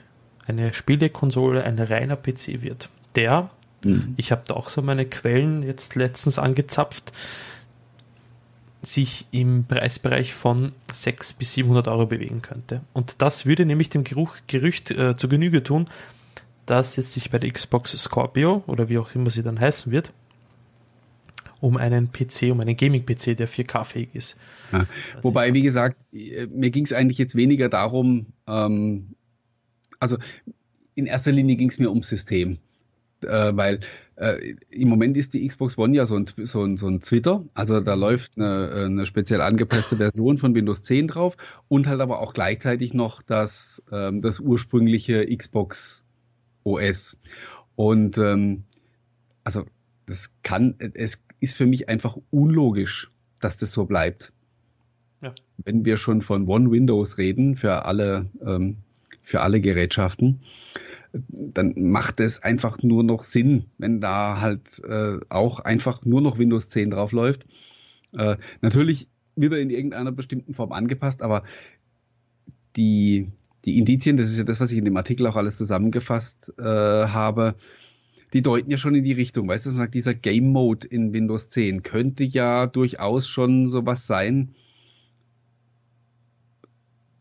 eine 0.46 0.74
Spielekonsole 0.74 1.64
ein 1.64 1.80
reiner 1.80 2.16
PC 2.16 2.62
wird, 2.62 2.90
der 3.16 3.50
Mhm. 3.84 4.14
Ich 4.18 4.32
habe 4.32 4.44
da 4.46 4.56
auch 4.56 4.70
so 4.70 4.82
meine 4.82 5.06
Quellen 5.06 5.64
jetzt 5.64 5.96
letztens 5.96 6.40
angezapft, 6.40 7.12
sich 8.82 9.28
im 9.32 9.66
Preisbereich 9.66 10.34
von 10.34 10.72
600 10.92 11.38
bis 11.38 11.54
700 11.54 11.88
Euro 11.90 12.06
bewegen 12.06 12.42
könnte. 12.42 12.82
Und 12.94 13.22
das 13.22 13.46
würde 13.46 13.66
nämlich 13.66 13.90
dem 13.90 14.04
Geruch, 14.04 14.38
Gerücht 14.48 14.92
äh, 14.92 15.18
zu 15.18 15.28
Genüge 15.28 15.64
tun, 15.64 15.86
dass 16.66 16.98
es 16.98 17.14
sich 17.14 17.30
bei 17.30 17.40
der 17.40 17.52
Xbox 17.52 17.92
Scorpio 17.92 18.64
oder 18.68 18.90
wie 18.90 18.98
auch 18.98 19.14
immer 19.16 19.32
sie 19.32 19.44
dann 19.44 19.60
heißen 19.60 19.92
wird, 19.92 20.14
um 21.60 21.76
einen 21.76 22.12
PC, 22.12 22.52
um 22.52 22.62
einen 22.62 22.78
Gaming-PC, 22.78 23.36
der 23.36 23.50
4K-fähig 23.50 24.10
ist. 24.14 24.38
Ja. 24.72 24.86
Wobei, 25.24 25.54
wie 25.54 25.62
gesagt, 25.62 25.98
äh, 26.14 26.48
mir 26.48 26.70
ging 26.70 26.86
es 26.86 26.94
eigentlich 26.94 27.18
jetzt 27.18 27.36
weniger 27.36 27.68
darum, 27.68 28.28
ähm, 28.48 29.16
also 30.00 30.18
in 30.96 31.06
erster 31.06 31.34
Linie 31.34 31.58
ging 31.58 31.70
es 31.70 31.80
mir 31.80 31.90
ums 31.90 32.08
System 32.08 32.58
äh, 33.26 33.56
weil 33.56 33.80
äh, 34.16 34.56
im 34.70 34.90
Moment 34.90 35.16
ist 35.16 35.34
die 35.34 35.48
Xbox 35.48 35.78
One 35.78 35.96
ja 35.96 36.06
so 36.06 36.18
ein, 36.18 36.26
so 36.44 36.64
ein, 36.64 36.78
so 36.78 36.88
ein 36.88 37.00
Twitter. 37.00 37.46
Also 37.54 37.80
da 37.80 37.94
läuft 37.94 38.34
eine, 38.38 38.86
eine 38.86 39.06
speziell 39.06 39.42
angepasste 39.42 39.98
Version 39.98 40.38
von 40.38 40.54
Windows 40.54 40.84
10 40.84 41.08
drauf 41.08 41.38
und 41.68 41.88
halt 41.88 42.02
aber 42.02 42.20
auch 42.20 42.34
gleichzeitig 42.34 42.94
noch 42.94 43.22
das, 43.22 43.82
ähm, 43.92 44.22
das 44.22 44.40
ursprüngliche 44.40 45.26
Xbox 45.26 46.04
OS. 46.64 47.20
Und 47.76 48.18
ähm, 48.18 48.64
also 49.44 49.66
das 50.06 50.36
kann, 50.44 50.76
es 50.96 51.22
ist 51.40 51.56
für 51.56 51.66
mich 51.66 51.88
einfach 51.88 52.18
unlogisch, 52.30 53.10
dass 53.40 53.58
das 53.58 53.72
so 53.72 53.86
bleibt. 53.86 54.34
Ja. 55.22 55.32
Wenn 55.58 55.86
wir 55.86 55.98
schon 55.98 56.22
von 56.22 56.48
One 56.48 56.72
Windows 56.72 57.18
reden 57.18 57.56
für 57.56 57.86
alle, 57.86 58.30
ähm, 58.46 58.78
für 59.24 59.42
alle 59.42 59.62
Gerätschaften, 59.62 60.42
dann 61.12 61.74
macht 61.78 62.20
es 62.20 62.42
einfach 62.44 62.82
nur 62.84 63.04
noch 63.04 63.24
Sinn, 63.24 63.66
wenn 63.78 64.00
da 64.00 64.42
halt 64.42 64.82
äh, 64.84 65.18
auch 65.30 65.60
einfach 65.60 66.06
nur 66.06 66.22
noch 66.22 66.38
Windows 66.38 66.70
10 66.70 66.92
drauf 66.92 67.12
läuft. 67.12 67.46
Äh, 68.14 68.38
natürlich 68.62 69.08
wird 69.36 69.54
er 69.54 69.60
in 69.60 69.70
irgendeiner 69.70 70.12
bestimmten 70.12 70.54
Form 70.54 70.72
angepasst, 70.72 71.22
aber 71.22 71.44
die, 72.76 73.32
die 73.66 73.78
Indizien, 73.78 74.18
das 74.18 74.30
ist 74.30 74.38
ja 74.38 74.44
das, 74.44 74.60
was 74.60 74.72
ich 74.72 74.78
in 74.78 74.86
dem 74.86 74.98
Artikel 74.98 75.26
auch 75.28 75.36
alles 75.36 75.58
zusammengefasst 75.58 76.54
äh, 76.60 76.64
habe, 76.64 77.56
die 78.34 78.42
deuten 78.42 78.70
ja 78.70 78.78
schon 78.78 78.96
in 78.96 79.04
die 79.04 79.14
Richtung. 79.14 79.48
Weißt 79.48 79.66
du, 79.66 79.72
man 79.72 79.78
sagt, 79.78 79.96
dieser 79.96 80.14
Game 80.14 80.52
Mode 80.52 80.88
in 80.88 81.14
Windows 81.14 81.50
10 81.50 81.84
könnte 81.84 82.24
ja 82.24 82.68
durchaus 82.68 83.28
schon 83.28 83.70
sowas 83.70 84.06
sein, 84.06 84.54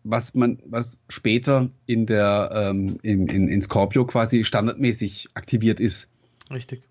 was 0.04 0.34
man, 0.34 0.58
was 0.64 1.00
später 1.08 1.70
in 1.86 2.06
der 2.06 2.50
ähm, 2.52 2.98
in, 3.02 3.26
in, 3.28 3.48
in 3.48 3.62
Scorpio 3.62 4.04
quasi 4.04 4.44
standardmäßig 4.44 5.28
aktiviert 5.34 5.80
ist. 5.80 6.08
Richtig. 6.50 6.82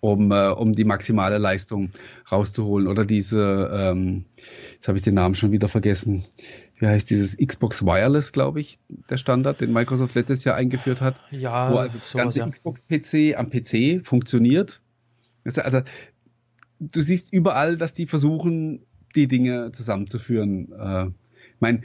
Um, 0.00 0.30
äh, 0.32 0.48
um 0.48 0.74
die 0.74 0.84
maximale 0.84 1.38
Leistung 1.38 1.90
rauszuholen. 2.30 2.86
Oder 2.86 3.04
diese, 3.04 3.70
ähm, 3.72 4.26
jetzt 4.74 4.88
habe 4.88 4.98
ich 4.98 5.04
den 5.04 5.14
Namen 5.14 5.34
schon 5.34 5.50
wieder 5.50 5.68
vergessen. 5.68 6.24
Wie 6.78 6.86
heißt 6.86 7.10
dieses 7.10 7.36
Xbox 7.36 7.84
Wireless, 7.84 8.32
glaube 8.32 8.60
ich, 8.60 8.78
der 9.10 9.16
Standard, 9.16 9.60
den 9.60 9.72
Microsoft 9.72 10.14
letztes 10.14 10.44
Jahr 10.44 10.56
eingeführt 10.56 11.00
hat. 11.00 11.16
Ja, 11.30 11.72
wo 11.72 11.76
also 11.76 11.98
das 11.98 12.12
ganze 12.12 12.40
ja. 12.40 12.48
Xbox-PC 12.48 13.36
am 13.36 13.50
PC 13.50 14.06
funktioniert. 14.06 14.80
Also, 15.44 15.80
du 16.78 17.00
siehst 17.00 17.32
überall, 17.32 17.76
dass 17.76 17.94
die 17.94 18.06
versuchen, 18.06 18.82
die 19.16 19.26
Dinge 19.26 19.72
zusammenzuführen. 19.72 20.70
Äh, 20.72 21.06
ich 21.06 21.60
meine, 21.60 21.82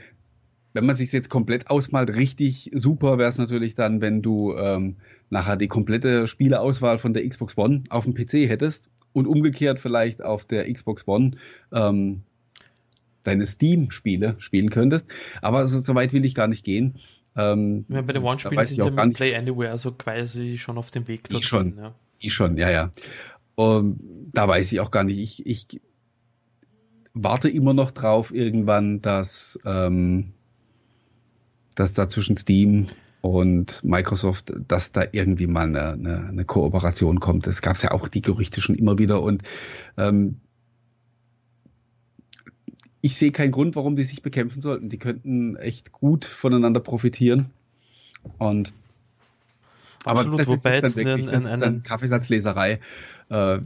wenn 0.74 0.86
man 0.86 0.96
sich 0.96 1.12
jetzt 1.12 1.30
komplett 1.30 1.70
ausmalt, 1.70 2.10
richtig 2.10 2.72
super 2.74 3.18
wäre 3.18 3.30
es 3.30 3.38
natürlich 3.38 3.76
dann, 3.76 4.02
wenn 4.02 4.22
du 4.22 4.56
ähm, 4.56 4.98
nachher 5.30 5.56
die 5.56 5.68
komplette 5.68 6.28
Spieleauswahl 6.28 6.98
von 6.98 7.14
der 7.14 7.28
Xbox 7.28 7.58
One 7.58 7.84
auf 7.90 8.06
dem 8.06 8.14
PC 8.14 8.50
hättest 8.50 8.90
und 9.14 9.28
umgekehrt 9.28 9.80
vielleicht 9.80 10.24
auf 10.24 10.46
der 10.46 10.72
Xbox 10.72 11.08
One 11.08 11.32
ähm, 11.72 12.24
deine 13.24 13.46
Steam-Spiele 13.46 14.36
spielen 14.40 14.70
könntest. 14.70 15.08
Aber 15.42 15.60
also, 15.60 15.80
so 15.80 15.96
weit 15.96 16.12
will 16.12 16.26
ich 16.26 16.36
gar 16.36 16.48
nicht 16.48 16.66
gehen. 16.66 16.96
Ähm, 17.36 17.86
ja, 17.90 18.02
bei 18.02 18.14
den 18.14 18.24
One-Spielen 18.24 18.66
sind 18.66 18.84
sie 18.84 18.92
mit 18.92 19.14
Play 19.16 19.36
Anywhere 19.36 19.72
also 19.72 19.92
quasi 19.92 20.58
schon 20.58 20.78
auf 20.78 20.92
dem 20.92 21.08
Weg 21.08 21.30
dorthin. 21.30 21.40
Ich 21.40 21.48
schon, 21.48 21.78
ja. 21.78 21.96
ich 22.20 22.34
schon, 22.34 22.58
ja, 22.58 22.70
ja. 22.70 22.92
Und 23.56 24.00
da 24.34 24.48
weiß 24.48 24.72
ich 24.72 24.80
auch 24.80 24.92
gar 24.92 25.04
nicht. 25.04 25.20
Ich, 25.20 25.46
ich 25.46 25.82
warte 27.14 27.50
immer 27.50 27.74
noch 27.74 27.92
drauf 27.92 28.34
irgendwann, 28.34 29.02
dass, 29.02 29.60
ähm, 29.66 30.34
dass 31.76 31.94
da 31.94 32.10
zwischen 32.10 32.36
Steam 32.36 32.88
und 33.22 33.84
Microsoft, 33.84 34.54
dass 34.68 34.92
da 34.92 35.06
irgendwie 35.12 35.48
mal 35.48 35.68
eine, 35.68 35.94
eine, 35.94 36.28
eine 36.28 36.46
Kooperation 36.46 37.20
kommt. 37.20 37.48
Das 37.48 37.62
gab 37.62 37.76
es 37.76 37.82
ja 37.82 37.92
auch 37.92 38.08
die 38.08 38.22
Gerüchte 38.22 38.62
schon 38.62 38.76
immer 38.76 38.98
wieder 39.00 39.22
und 39.22 39.44
ähm, 39.98 40.42
ich 43.02 43.18
sehe 43.18 43.32
keinen 43.32 43.52
Grund, 43.52 43.76
warum 43.76 43.98
die 43.98 44.04
sich 44.04 44.22
bekämpfen 44.22 44.62
sollten. 44.62 44.88
Die 44.88 44.98
könnten 44.98 45.58
echt 45.58 45.92
gut 45.92 46.24
voneinander 46.24 46.80
profitieren. 46.80 47.50
Und 48.38 48.72
Absolut, 50.06 50.40
aber 50.40 50.46
das 50.46 50.64
wobei 50.64 50.78
ist 50.78 50.84
dann 50.84 50.96
wirklich, 50.96 51.30
ein, 51.30 51.46
ein, 51.46 51.64
ein 51.64 51.84
Kaffeesatzleserei. 51.84 52.80
Äh, 53.30 53.60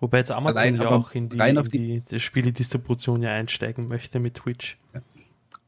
wobei 0.00 0.18
jetzt 0.18 0.32
Amazon 0.32 0.74
ja 0.74 0.88
auch 0.88 1.12
in 1.12 1.28
die, 1.28 1.40
auf 1.56 1.68
die, 1.68 1.96
in 1.96 2.04
die 2.04 2.20
Spieledistribution 2.20 3.22
ja 3.22 3.30
einsteigen 3.30 3.86
möchte 3.88 4.18
mit 4.18 4.34
Twitch. 4.34 4.76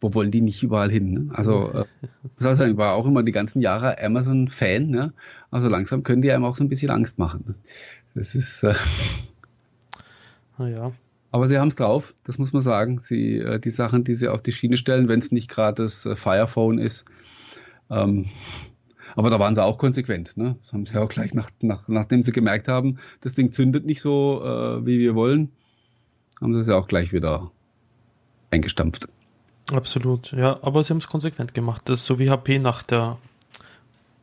Wo 0.04 0.12
wollen 0.12 0.30
die 0.30 0.42
nicht 0.42 0.62
überall 0.62 0.90
hin? 0.90 1.12
Ne? 1.12 1.28
Also, 1.32 1.72
äh, 1.72 1.86
muss 2.38 2.58
sagen, 2.58 2.72
ich 2.72 2.76
war 2.76 2.92
auch 2.92 3.06
immer 3.06 3.22
die 3.22 3.32
ganzen 3.32 3.62
Jahre 3.62 3.98
Amazon-Fan. 4.04 4.88
Ne? 4.88 5.14
Also 5.50 5.70
langsam 5.70 6.02
können 6.02 6.20
die 6.20 6.30
einem 6.30 6.44
auch 6.44 6.56
so 6.56 6.62
ein 6.62 6.68
bisschen 6.68 6.90
Angst 6.90 7.18
machen. 7.18 7.44
Ne? 7.46 7.54
Das 8.14 8.34
ist. 8.34 8.62
Äh, 8.64 8.74
naja. 10.58 10.92
Aber 11.30 11.46
sie 11.46 11.58
haben 11.58 11.68
es 11.68 11.76
drauf, 11.76 12.14
das 12.22 12.36
muss 12.36 12.52
man 12.52 12.60
sagen. 12.60 12.98
Sie, 12.98 13.38
äh, 13.38 13.58
die 13.58 13.70
Sachen, 13.70 14.04
die 14.04 14.12
sie 14.12 14.28
auf 14.28 14.42
die 14.42 14.52
Schiene 14.52 14.76
stellen, 14.76 15.08
wenn 15.08 15.20
es 15.20 15.32
nicht 15.32 15.48
gerade 15.48 15.82
das 15.82 16.04
äh, 16.04 16.16
Firephone 16.16 16.76
ist, 16.76 17.06
ähm, 17.88 18.26
aber 19.16 19.30
da 19.30 19.38
waren 19.38 19.54
sie 19.54 19.64
auch 19.64 19.78
konsequent. 19.78 20.36
Ne? 20.36 20.56
Das 20.64 20.74
haben 20.74 20.84
sie 20.84 20.98
auch 20.98 21.08
gleich, 21.08 21.32
nach, 21.32 21.48
nach, 21.62 21.88
nachdem 21.88 22.22
sie 22.22 22.32
gemerkt 22.32 22.68
haben, 22.68 22.98
das 23.22 23.32
Ding 23.32 23.52
zündet 23.52 23.86
nicht 23.86 24.02
so, 24.02 24.42
äh, 24.44 24.84
wie 24.84 24.98
wir 24.98 25.14
wollen, 25.14 25.50
haben 26.42 26.52
sie 26.52 26.60
es 26.60 26.66
ja 26.66 26.76
auch 26.76 26.88
gleich 26.88 27.14
wieder 27.14 27.52
eingestampft. 28.50 29.08
Absolut, 29.74 30.30
ja, 30.32 30.58
aber 30.62 30.84
sie 30.84 30.90
haben 30.90 30.98
es 30.98 31.08
konsequent 31.08 31.52
gemacht. 31.52 31.82
Das 31.88 32.00
ist 32.00 32.06
so 32.06 32.20
wie 32.20 32.30
HP 32.30 32.60
nach 32.60 32.84
der 32.84 33.18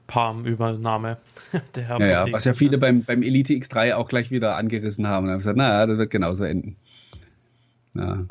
Palm-Übernahme. 0.07 1.17
ja, 1.75 1.99
ja, 1.99 2.31
was 2.31 2.45
ja 2.45 2.53
viele 2.53 2.77
beim, 2.77 3.03
beim 3.03 3.21
Elite 3.21 3.53
X3 3.53 3.95
auch 3.95 4.07
gleich 4.07 4.31
wieder 4.31 4.55
angerissen 4.55 5.07
haben 5.07 5.25
und 5.25 5.31
haben 5.31 5.39
gesagt, 5.39 5.57
naja, 5.57 5.85
das 5.85 5.97
wird 5.97 6.09
genauso 6.09 6.45
enden. 6.45 6.77
Ja. 7.95 8.25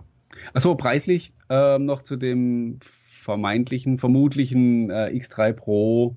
Achso, 0.54 0.74
preislich 0.76 1.32
äh, 1.50 1.78
noch 1.78 2.00
zu 2.00 2.16
dem 2.16 2.78
vermeintlichen, 2.80 3.98
vermutlichen 3.98 4.88
äh, 4.90 5.10
X3 5.12 5.52
Pro 5.52 6.16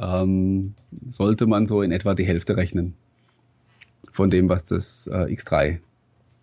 ähm, 0.00 0.74
sollte 1.08 1.46
man 1.46 1.68
so 1.68 1.82
in 1.82 1.92
etwa 1.92 2.14
die 2.14 2.24
Hälfte 2.24 2.56
rechnen 2.56 2.94
von 4.10 4.28
dem, 4.28 4.48
was 4.48 4.64
das 4.64 5.06
äh, 5.06 5.26
X3 5.26 5.78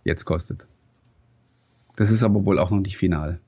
jetzt 0.05 0.23
kostet. 0.23 0.65
Das 1.97 2.11
ist 2.11 2.23
aber 2.23 2.45
wohl 2.45 2.59
auch 2.59 2.71
noch 2.71 2.79
nicht 2.79 2.97
final. 2.97 3.41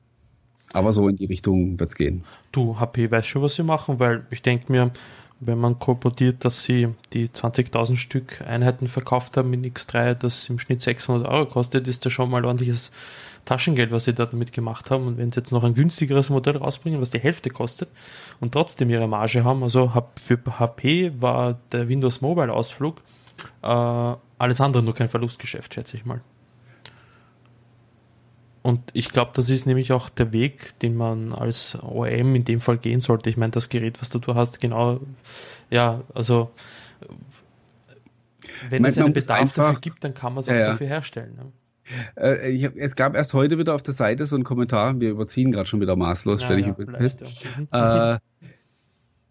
Aber 0.74 0.94
so 0.94 1.08
in 1.08 1.18
die 1.18 1.26
Richtung 1.26 1.80
wird 1.80 1.90
es 1.90 1.96
gehen. 1.96 2.24
Du, 2.52 2.80
HP 2.80 3.12
weiß 3.12 3.26
schon, 3.26 3.42
was 3.42 3.56
sie 3.56 3.64
machen, 3.64 4.00
weil 4.00 4.26
ich 4.30 4.42
denke 4.42 4.72
mir, 4.72 4.92
wenn 5.40 5.58
man 5.58 5.80
kolportiert, 5.80 6.46
dass 6.46 6.64
sie 6.64 6.90
die 7.14 7.28
20.000 7.28 7.98
Stück 7.98 8.42
Einheiten 8.48 8.88
verkauft 8.88 9.38
haben 9.38 9.50
mit 9.50 9.66
X3, 9.66 10.14
das 10.14 10.48
im 10.50 10.60
Schnitt 10.60 10.82
600 10.82 11.28
Euro 11.28 11.48
kostet, 11.48 11.88
ist 11.88 12.06
das 12.06 12.14
schon 12.14 12.30
mal 12.30 12.46
ordentliches 12.46 12.92
Taschengeld, 13.44 13.92
was 13.92 14.06
sie 14.06 14.14
da 14.14 14.28
damit 14.28 14.54
gemacht 14.54 14.92
haben. 14.92 15.08
Und 15.08 15.18
wenn 15.18 15.32
sie 15.32 15.40
jetzt 15.40 15.52
noch 15.52 15.64
ein 15.64 15.74
günstigeres 15.74 16.30
Modell 16.30 16.58
rausbringen, 16.58 17.02
was 17.02 17.10
die 17.10 17.20
Hälfte 17.20 17.50
kostet 17.50 17.90
und 18.40 18.52
trotzdem 18.52 18.90
ihre 18.92 19.08
Marge 19.08 19.44
haben, 19.44 19.64
also 19.64 19.92
für 20.16 20.40
HP 20.60 21.12
war 21.20 21.60
der 21.72 21.90
Windows 21.90 22.22
Mobile 22.22 22.54
Ausflug 22.54 23.02
äh, 23.64 24.16
alles 24.38 24.62
andere 24.62 24.84
nur 24.84 24.96
kein 24.96 25.10
Verlustgeschäft, 25.10 25.74
schätze 25.74 25.98
ich 25.98 26.06
mal. 26.06 26.22
Und 28.64 28.80
ich 28.94 29.10
glaube, 29.10 29.32
das 29.34 29.50
ist 29.50 29.66
nämlich 29.66 29.92
auch 29.92 30.10
der 30.10 30.34
Weg, 30.34 30.78
den 30.80 30.96
man 30.96 31.34
als 31.34 31.78
OEM 31.82 32.36
in 32.36 32.46
dem 32.46 32.60
Fall 32.60 32.78
gehen 32.78 33.02
sollte. 33.02 33.30
Ich 33.30 33.38
meine, 33.38 33.52
das 33.52 33.70
Gerät, 33.70 34.00
was 34.02 34.10
du, 34.12 34.20
du 34.20 34.36
hast, 34.36 34.60
genau, 34.60 35.00
ja, 35.70 36.02
also 36.14 36.52
wenn 38.70 38.86
es 38.86 38.98
einen 38.98 39.14
Bedarf 39.14 39.40
einfach, 39.40 39.56
dafür 39.56 39.82
gibt, 39.82 40.04
dann 40.04 40.14
kann 40.14 40.34
man 40.34 40.42
es 40.42 40.50
auch 40.50 40.54
ja, 40.54 40.68
dafür 40.68 40.88
herstellen. 40.88 41.36
Ne? 41.36 41.52
Äh, 42.16 42.58
hab, 42.64 42.76
es 42.76 42.96
gab 42.96 43.16
erst 43.16 43.34
heute 43.34 43.58
wieder 43.58 43.74
auf 43.74 43.82
der 43.82 43.94
Seite 43.94 44.26
so 44.26 44.36
einen 44.36 44.44
Kommentar, 44.44 45.00
wir 45.00 45.10
überziehen 45.10 45.52
gerade 45.52 45.68
schon 45.68 45.82
wieder 45.82 45.96
maßlos, 45.96 46.42
ja, 46.42 46.46
stelle 46.46 46.60
ich 46.60 46.68
ja, 46.68 46.74
übrigens 46.74 46.98
fest. 46.98 47.24
Ja. 47.74 48.16
Äh, 48.16 48.20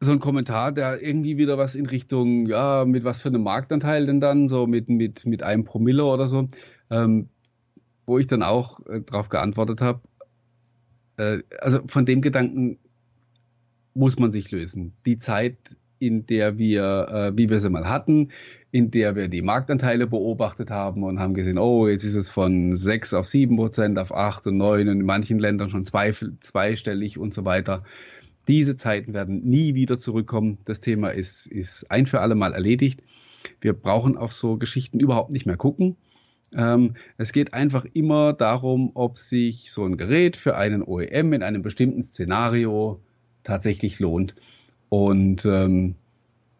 so 0.01 0.13
ein 0.13 0.19
Kommentar, 0.19 0.73
der 0.73 1.03
irgendwie 1.03 1.37
wieder 1.37 1.59
was 1.59 1.75
in 1.75 1.87
Richtung, 1.87 2.47
ja, 2.47 2.85
mit 2.87 3.05
was 3.05 3.21
für 3.21 3.29
einem 3.29 3.43
Marktanteil 3.43 4.07
denn 4.07 4.21
dann, 4.21 4.49
so 4.49 4.67
mit, 4.67 4.89
mit, 4.89 5.27
mit 5.27 5.43
einem 5.43 5.65
Promille 5.65 6.05
oder 6.05 6.27
so, 6.27 6.49
ähm, 6.91 7.29
wo 8.11 8.19
ich 8.19 8.27
dann 8.27 8.43
auch 8.43 8.85
äh, 8.87 9.01
darauf 9.01 9.29
geantwortet 9.29 9.81
habe. 9.81 10.01
Äh, 11.17 11.39
also 11.61 11.81
von 11.87 12.05
dem 12.05 12.23
Gedanken 12.23 12.79
muss 13.95 14.19
man 14.19 14.33
sich 14.33 14.51
lösen. 14.51 14.95
Die 15.07 15.19
Zeit, 15.19 15.57
in 16.01 16.27
der 16.27 16.59
wir, 16.59 17.09
äh, 17.09 17.39
wie 17.39 17.49
wir 17.49 17.61
sie 17.61 17.71
mal 17.71 17.89
hatten, 17.89 18.31
in 18.73 18.91
der 18.91 19.15
wir 19.15 19.29
die 19.29 19.43
Marktanteile 19.43 20.09
beobachtet 20.09 20.71
haben 20.71 21.05
und 21.05 21.21
haben 21.21 21.35
gesehen, 21.35 21.57
oh, 21.57 21.87
jetzt 21.87 22.03
ist 22.03 22.15
es 22.15 22.29
von 22.29 22.77
6 22.77 23.15
auf 23.15 23.29
7 23.29 23.55
Prozent, 23.57 23.97
auf 23.97 24.13
8 24.13 24.49
und 24.49 24.57
9 24.57 24.89
und 24.89 25.01
in 25.01 25.07
manchen 25.07 25.39
Ländern 25.39 25.71
schon 25.71 25.85
zwei, 25.85 26.13
zweistellig 26.41 27.17
und 27.17 27.33
so 27.33 27.45
weiter. 27.45 27.85
Diese 28.49 28.77
Zeiten 28.77 29.15
werden 29.15 29.45
nie 29.45 29.75
wieder 29.75 29.99
zurückkommen. 29.99 30.59
Das 30.65 30.81
Thema 30.81 31.11
ist, 31.11 31.47
ist 31.47 31.89
ein 31.93 32.07
für 32.07 32.21
alle 32.21 32.35
Mal 32.35 32.55
erledigt. 32.55 33.05
Wir 33.61 33.73
brauchen 33.73 34.17
auf 34.17 34.33
so 34.33 34.57
Geschichten 34.57 34.99
überhaupt 34.99 35.33
nicht 35.33 35.47
mehr 35.47 35.57
gucken. 35.57 35.97
Ähm, 36.57 36.95
es 37.17 37.33
geht 37.33 37.55
einfach 37.55 37.85
immer 37.93 38.33
darum, 38.33 38.91
ob 38.95 39.19
sich 39.19 39.71
so 39.71 39.85
ein 39.85 39.97
Gerät 39.97 40.37
für 40.37 40.57
einen 40.57 40.83
OEM 40.83 41.33
in 41.33 41.43
einem 41.43 41.63
bestimmten 41.63 42.03
Szenario 42.03 43.01
tatsächlich 43.45 44.01
lohnt. 44.01 44.35
Und 44.89 45.45
ähm, 45.47 45.95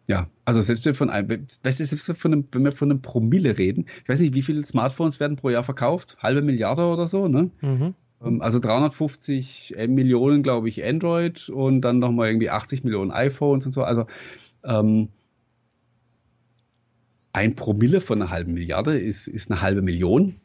ja, 0.07 0.27
also 0.45 0.61
selbst 0.61 0.85
wenn, 0.85 0.95
von 0.95 1.09
einem, 1.09 1.47
selbst 1.63 2.11
von 2.17 2.33
einem, 2.33 2.47
wenn 2.51 2.63
wir 2.63 2.71
von 2.71 2.89
einem 2.89 3.01
Promille 3.01 3.57
reden, 3.57 3.85
ich 4.03 4.09
weiß 4.09 4.19
nicht, 4.19 4.33
wie 4.33 4.41
viele 4.41 4.63
Smartphones 4.63 5.19
werden 5.19 5.37
pro 5.37 5.49
Jahr 5.49 5.63
verkauft? 5.63 6.17
Halbe 6.19 6.41
Milliarde 6.41 6.85
oder 6.85 7.07
so, 7.07 7.27
ne? 7.27 7.51
Mhm. 7.61 7.93
Ähm, 8.23 8.41
also 8.41 8.59
350 8.59 9.75
Millionen, 9.87 10.43
glaube 10.43 10.69
ich, 10.69 10.83
Android 10.83 11.49
und 11.49 11.81
dann 11.81 11.99
nochmal 11.99 12.27
irgendwie 12.27 12.49
80 12.49 12.83
Millionen 12.83 13.11
iPhones 13.11 13.65
und 13.65 13.73
so. 13.73 13.83
Also 13.83 14.05
ähm, 14.63 15.09
ein 17.33 17.55
Promille 17.55 18.01
von 18.01 18.21
einer 18.21 18.31
halben 18.31 18.53
Milliarde 18.53 18.97
ist, 18.97 19.27
ist 19.27 19.51
eine 19.51 19.61
halbe 19.61 19.81
Million. 19.81 20.35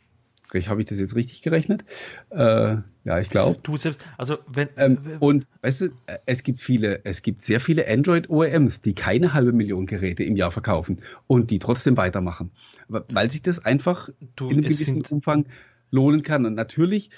Vielleicht 0.49 0.69
habe 0.69 0.81
ich 0.81 0.87
das 0.87 1.01
jetzt 1.01 1.17
richtig 1.17 1.43
gerechnet. 1.43 1.85
Äh, 2.31 2.77
ja, 3.05 3.21
ich 3.21 3.31
glaube. 3.31 3.59
Du 3.63 3.77
selbst, 3.77 4.05
also 4.17 4.39
wenn. 4.47 4.69
Ähm, 4.77 4.99
und 5.19 5.47
weißt 5.63 5.81
du, 5.83 5.89
es 6.25 6.45
gibt 6.45 6.61
viele, 6.61 7.05
es 7.05 7.23
gibt 7.23 7.43
sehr 7.43 7.61
viele 7.61 7.89
Android-OEMs, 7.89 8.81
die 8.81 8.95
keine 8.95 9.35
halbe 9.35 9.53
Million 9.53 9.87
Geräte 9.87 10.23
im 10.23 10.37
Jahr 10.37 10.53
verkaufen 10.53 11.01
und 11.27 11.51
die 11.51 11.59
trotzdem 11.59 11.97
weitermachen. 11.97 12.53
Weil 12.89 13.31
sich 13.31 13.43
das 13.43 13.59
einfach 13.65 14.09
du, 14.37 14.49
in 14.49 14.59
einem 14.59 14.63
gewissen 14.63 15.03
Umfang 15.03 15.47
lohnen 15.91 16.23
kann. 16.23 16.47
Und 16.47 16.55
natürlich 16.55 17.11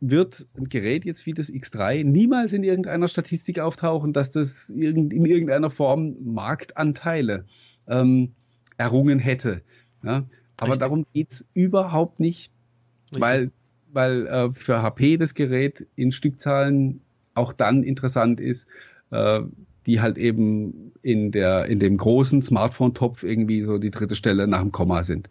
wird 0.00 0.46
ein 0.56 0.68
Gerät 0.68 1.04
jetzt 1.04 1.26
wie 1.26 1.34
das 1.34 1.50
X3 1.50 2.04
niemals 2.04 2.52
in 2.52 2.62
irgendeiner 2.62 3.08
Statistik 3.08 3.58
auftauchen, 3.58 4.12
dass 4.12 4.30
das 4.30 4.68
in 4.68 5.10
irgendeiner 5.10 5.70
Form 5.70 6.16
Marktanteile 6.22 7.46
ähm, 7.88 8.34
errungen 8.78 9.18
hätte. 9.18 9.62
Ja? 10.02 10.24
Aber 10.56 10.72
Richtig. 10.72 10.78
darum 10.78 11.06
geht's 11.12 11.44
überhaupt 11.52 12.20
nicht. 12.20 12.50
Richtig. 13.10 13.20
Weil, 13.20 13.50
weil 13.92 14.26
äh, 14.26 14.52
für 14.52 14.82
HP 14.82 15.18
das 15.18 15.34
Gerät 15.34 15.86
in 15.96 16.12
Stückzahlen 16.12 17.00
auch 17.34 17.52
dann 17.52 17.82
interessant 17.82 18.40
ist, 18.40 18.68
äh, 19.10 19.40
die 19.86 20.00
halt 20.00 20.18
eben 20.18 20.92
in, 21.02 21.30
der, 21.30 21.66
in 21.66 21.78
dem 21.78 21.96
großen 21.96 22.42
Smartphone-Topf 22.42 23.22
irgendwie 23.22 23.62
so 23.62 23.78
die 23.78 23.90
dritte 23.90 24.16
Stelle 24.16 24.46
nach 24.46 24.60
dem 24.60 24.72
Komma 24.72 25.04
sind. 25.04 25.30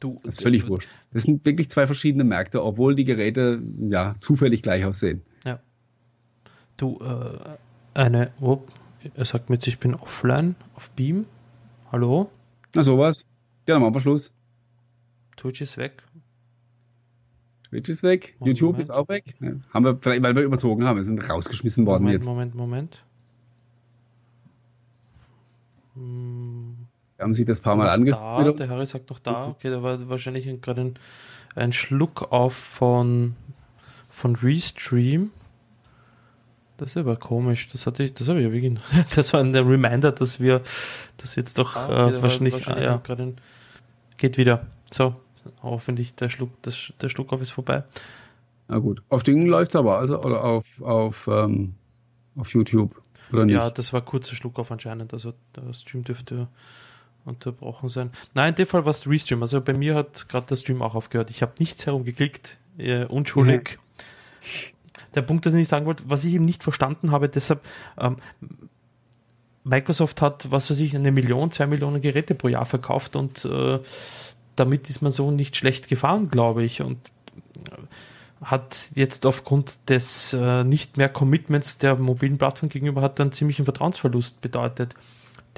Du, 0.00 0.18
das 0.22 0.36
ist 0.36 0.42
völlig 0.42 0.64
du, 0.64 0.68
wurscht. 0.70 0.88
Das 1.12 1.24
sind 1.24 1.44
wirklich 1.44 1.70
zwei 1.70 1.86
verschiedene 1.86 2.24
Märkte, 2.24 2.62
obwohl 2.62 2.94
die 2.94 3.04
Geräte 3.04 3.62
ja 3.88 4.14
zufällig 4.20 4.62
gleich 4.62 4.84
aussehen. 4.84 5.22
Ja. 5.44 5.60
Du, 6.76 7.00
äh, 7.00 7.98
eine, 7.98 8.30
oh, 8.40 8.60
er 9.14 9.24
sagt 9.24 9.50
jetzt, 9.50 9.66
ich 9.66 9.78
bin 9.78 9.94
offline 9.94 10.54
auf 10.74 10.90
Beam. 10.90 11.24
Hallo? 11.90 12.30
Na 12.74 12.82
sowas. 12.82 13.26
Ja, 13.66 13.74
dann 13.74 13.82
machen 13.82 13.94
wir 13.94 14.00
Schluss. 14.00 14.32
Twitch 15.36 15.60
ist 15.60 15.76
weg. 15.78 16.02
Twitch 17.68 17.88
ist 17.90 18.02
weg, 18.02 18.34
Moment, 18.38 18.56
YouTube 18.58 18.70
Moment. 18.72 18.82
ist 18.82 18.90
auch 18.90 19.08
weg. 19.08 19.34
Ja, 19.40 19.50
haben 19.74 19.84
wir, 19.84 19.98
vielleicht, 20.00 20.22
weil 20.22 20.34
wir 20.34 20.42
überzogen 20.42 20.84
haben, 20.84 20.96
wir 20.96 21.04
sind 21.04 21.28
rausgeschmissen 21.28 21.84
worden 21.86 22.04
Moment, 22.04 22.22
jetzt. 22.22 22.28
Moment, 22.28 22.54
Moment. 22.54 23.04
Wir 25.94 27.24
haben 27.24 27.34
sich 27.34 27.44
das 27.44 27.60
paar 27.60 27.76
Mal 27.76 27.88
angeguckt. 27.88 28.58
der 28.60 28.68
Harry 28.68 28.86
sagt 28.86 29.10
noch 29.10 29.18
da. 29.18 29.48
Okay, 29.48 29.70
da 29.70 29.82
war 29.82 30.08
wahrscheinlich 30.08 30.48
ein- 30.48 30.60
gerade 30.60 30.80
ein, 30.82 30.94
ein 31.56 31.72
Schluck 31.72 32.30
auf 32.32 32.54
von, 32.54 33.34
von 34.08 34.36
Restream. 34.36 35.30
Das 36.78 36.90
ist 36.90 36.96
aber 36.96 37.16
komisch. 37.16 37.68
Das 37.68 37.86
hatte 37.86 38.04
ich, 38.04 38.14
das 38.14 38.28
habe 38.28 38.38
ich 38.38 38.46
ja 38.46 38.52
wirklich. 38.52 38.78
Das 39.14 39.32
war 39.32 39.40
ein 39.40 39.54
Reminder, 39.54 40.12
dass 40.12 40.40
wir 40.40 40.62
das 41.18 41.34
jetzt 41.34 41.58
doch 41.58 41.76
Ah, 41.76 42.08
äh, 42.08 42.22
wahrscheinlich, 42.22 42.54
wahrscheinlich 42.54 42.88
ah, 42.88 43.02
ja, 43.06 43.14
ein, 43.16 43.36
geht 44.16 44.38
wieder. 44.38 44.66
So, 44.90 45.14
hoffentlich 45.62 46.14
der 46.14 46.28
Schluck, 46.28 46.50
das, 46.62 46.92
der 47.00 47.08
Schluck 47.08 47.32
auf 47.32 47.42
ist 47.42 47.50
vorbei. 47.50 47.82
Na 48.68 48.78
gut. 48.78 49.02
Auf 49.08 49.24
Dingen 49.24 49.48
läuft's 49.48 49.74
aber, 49.74 49.98
also, 49.98 50.22
oder 50.22 50.44
auf, 50.44 50.80
auf, 50.80 51.28
ähm, 51.30 51.74
auf 52.36 52.54
YouTube. 52.54 53.02
Oder 53.32 53.44
nicht? 53.44 53.54
Ja, 53.54 53.70
das 53.70 53.92
war 53.92 54.00
ein 54.00 54.06
kurzer 54.06 54.36
Schluck 54.36 54.58
auf 54.58 54.70
anscheinend. 54.70 55.12
Also 55.12 55.34
der 55.56 55.72
Stream 55.72 56.04
dürfte 56.04 56.46
unterbrochen 57.24 57.88
sein. 57.88 58.10
Nein, 58.34 58.50
in 58.50 58.54
dem 58.54 58.66
Fall 58.68 58.84
war 58.84 58.90
es 58.90 59.06
Restream. 59.06 59.42
Also 59.42 59.60
bei 59.60 59.74
mir 59.74 59.96
hat 59.96 60.28
gerade 60.28 60.46
der 60.46 60.56
Stream 60.56 60.80
auch 60.80 60.94
aufgehört. 60.94 61.30
Ich 61.30 61.42
habe 61.42 61.52
nichts 61.58 61.86
herumgeklickt. 61.86 62.58
Äh, 62.78 63.04
unschuldig. 63.06 63.78
Der 65.14 65.22
Punkt, 65.22 65.44
den 65.44 65.56
ich 65.56 65.68
sagen 65.68 65.86
wollte, 65.86 66.04
was 66.06 66.24
ich 66.24 66.34
eben 66.34 66.44
nicht 66.44 66.62
verstanden 66.62 67.10
habe, 67.10 67.28
deshalb, 67.28 67.60
ähm, 67.98 68.16
Microsoft 69.64 70.22
hat, 70.22 70.50
was 70.50 70.70
weiß 70.70 70.80
ich, 70.80 70.96
eine 70.96 71.12
Million, 71.12 71.50
zwei 71.50 71.66
Millionen 71.66 72.00
Geräte 72.00 72.34
pro 72.34 72.48
Jahr 72.48 72.66
verkauft 72.66 73.16
und 73.16 73.44
äh, 73.44 73.78
damit 74.56 74.90
ist 74.90 75.02
man 75.02 75.12
so 75.12 75.30
nicht 75.30 75.56
schlecht 75.56 75.88
gefahren, 75.88 76.30
glaube 76.30 76.64
ich. 76.64 76.82
Und 76.82 76.98
äh, 77.66 77.76
hat 78.42 78.90
jetzt 78.94 79.26
aufgrund 79.26 79.78
des 79.88 80.32
äh, 80.32 80.64
nicht 80.64 80.96
mehr 80.96 81.08
Commitments 81.08 81.78
der 81.78 81.96
mobilen 81.96 82.38
Plattform 82.38 82.68
gegenüber 82.68 83.02
hat 83.02 83.20
einen 83.20 83.32
Vertrauensverlust 83.32 84.40
bedeutet. 84.40 84.94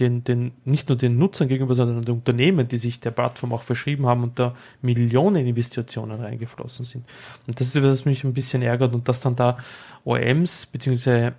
Den, 0.00 0.24
den, 0.24 0.52
nicht 0.64 0.88
nur 0.88 0.96
den 0.96 1.18
Nutzern 1.18 1.48
gegenüber, 1.48 1.74
sondern 1.74 2.02
den 2.02 2.14
Unternehmen, 2.16 2.66
die 2.66 2.78
sich 2.78 3.00
der 3.00 3.10
Plattform 3.10 3.52
auch 3.52 3.62
verschrieben 3.62 4.06
haben 4.06 4.22
und 4.22 4.38
da 4.38 4.54
Millionen 4.80 5.46
Investitionen 5.46 6.20
reingeflossen 6.20 6.84
sind. 6.86 7.04
Und 7.46 7.60
das 7.60 7.68
ist, 7.74 7.82
was 7.82 8.04
mich 8.06 8.24
ein 8.24 8.32
bisschen 8.32 8.62
ärgert 8.62 8.94
und 8.94 9.06
dass 9.08 9.20
dann 9.20 9.36
da 9.36 9.58
OEMs 10.04 10.66
bzw. 10.66 11.32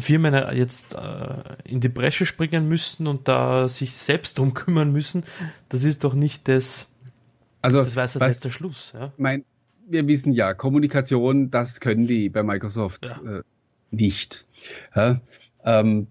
Firmen 0.00 0.34
jetzt 0.56 0.94
äh, 0.94 0.98
in 1.64 1.80
die 1.80 1.88
Bresche 1.88 2.26
springen 2.26 2.68
müssten 2.68 3.06
und 3.06 3.26
da 3.28 3.68
sich 3.68 3.94
selbst 3.94 4.38
drum 4.38 4.54
kümmern 4.60 4.92
müssen, 4.92 5.24
das 5.70 5.84
ist 5.84 6.04
doch 6.04 6.14
nicht 6.14 6.46
das, 6.48 6.86
also, 7.62 7.82
das 7.82 7.96
weiß 7.96 8.20
was- 8.20 8.40
der 8.40 8.50
Schluss. 8.50 8.92
Ja? 8.94 9.12
mein, 9.16 9.44
wir 9.88 10.06
wissen 10.06 10.32
ja, 10.32 10.54
Kommunikation, 10.54 11.50
das 11.50 11.80
können 11.80 12.06
die 12.06 12.28
bei 12.30 12.42
Microsoft 12.42 13.14
äh, 13.26 13.42
nicht. 13.90 14.46
Ja, 14.94 15.20
ähm, 15.64 16.06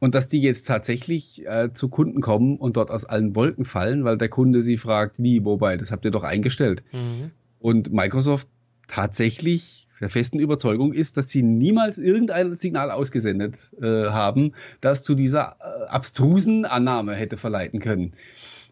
und 0.00 0.14
dass 0.14 0.28
die 0.28 0.40
jetzt 0.40 0.66
tatsächlich 0.66 1.46
äh, 1.46 1.72
zu 1.72 1.88
Kunden 1.88 2.20
kommen 2.20 2.56
und 2.56 2.76
dort 2.76 2.90
aus 2.90 3.04
allen 3.04 3.34
Wolken 3.34 3.64
fallen, 3.64 4.04
weil 4.04 4.18
der 4.18 4.28
Kunde 4.28 4.62
sie 4.62 4.76
fragt, 4.76 5.16
wie, 5.18 5.44
wobei, 5.44 5.76
das 5.76 5.90
habt 5.90 6.04
ihr 6.04 6.10
doch 6.10 6.24
eingestellt. 6.24 6.82
Mhm. 6.92 7.30
Und 7.58 7.92
Microsoft 7.92 8.48
tatsächlich 8.86 9.88
der 10.00 10.10
festen 10.10 10.38
Überzeugung 10.38 10.92
ist, 10.92 11.16
dass 11.16 11.28
sie 11.28 11.42
niemals 11.42 11.98
irgendein 11.98 12.56
Signal 12.56 12.90
ausgesendet 12.90 13.70
äh, 13.80 13.86
haben, 13.86 14.52
das 14.80 15.02
zu 15.02 15.14
dieser 15.14 15.56
äh, 15.60 15.86
abstrusen 15.88 16.64
Annahme 16.64 17.14
hätte 17.14 17.36
verleiten 17.36 17.80
können. 17.80 18.12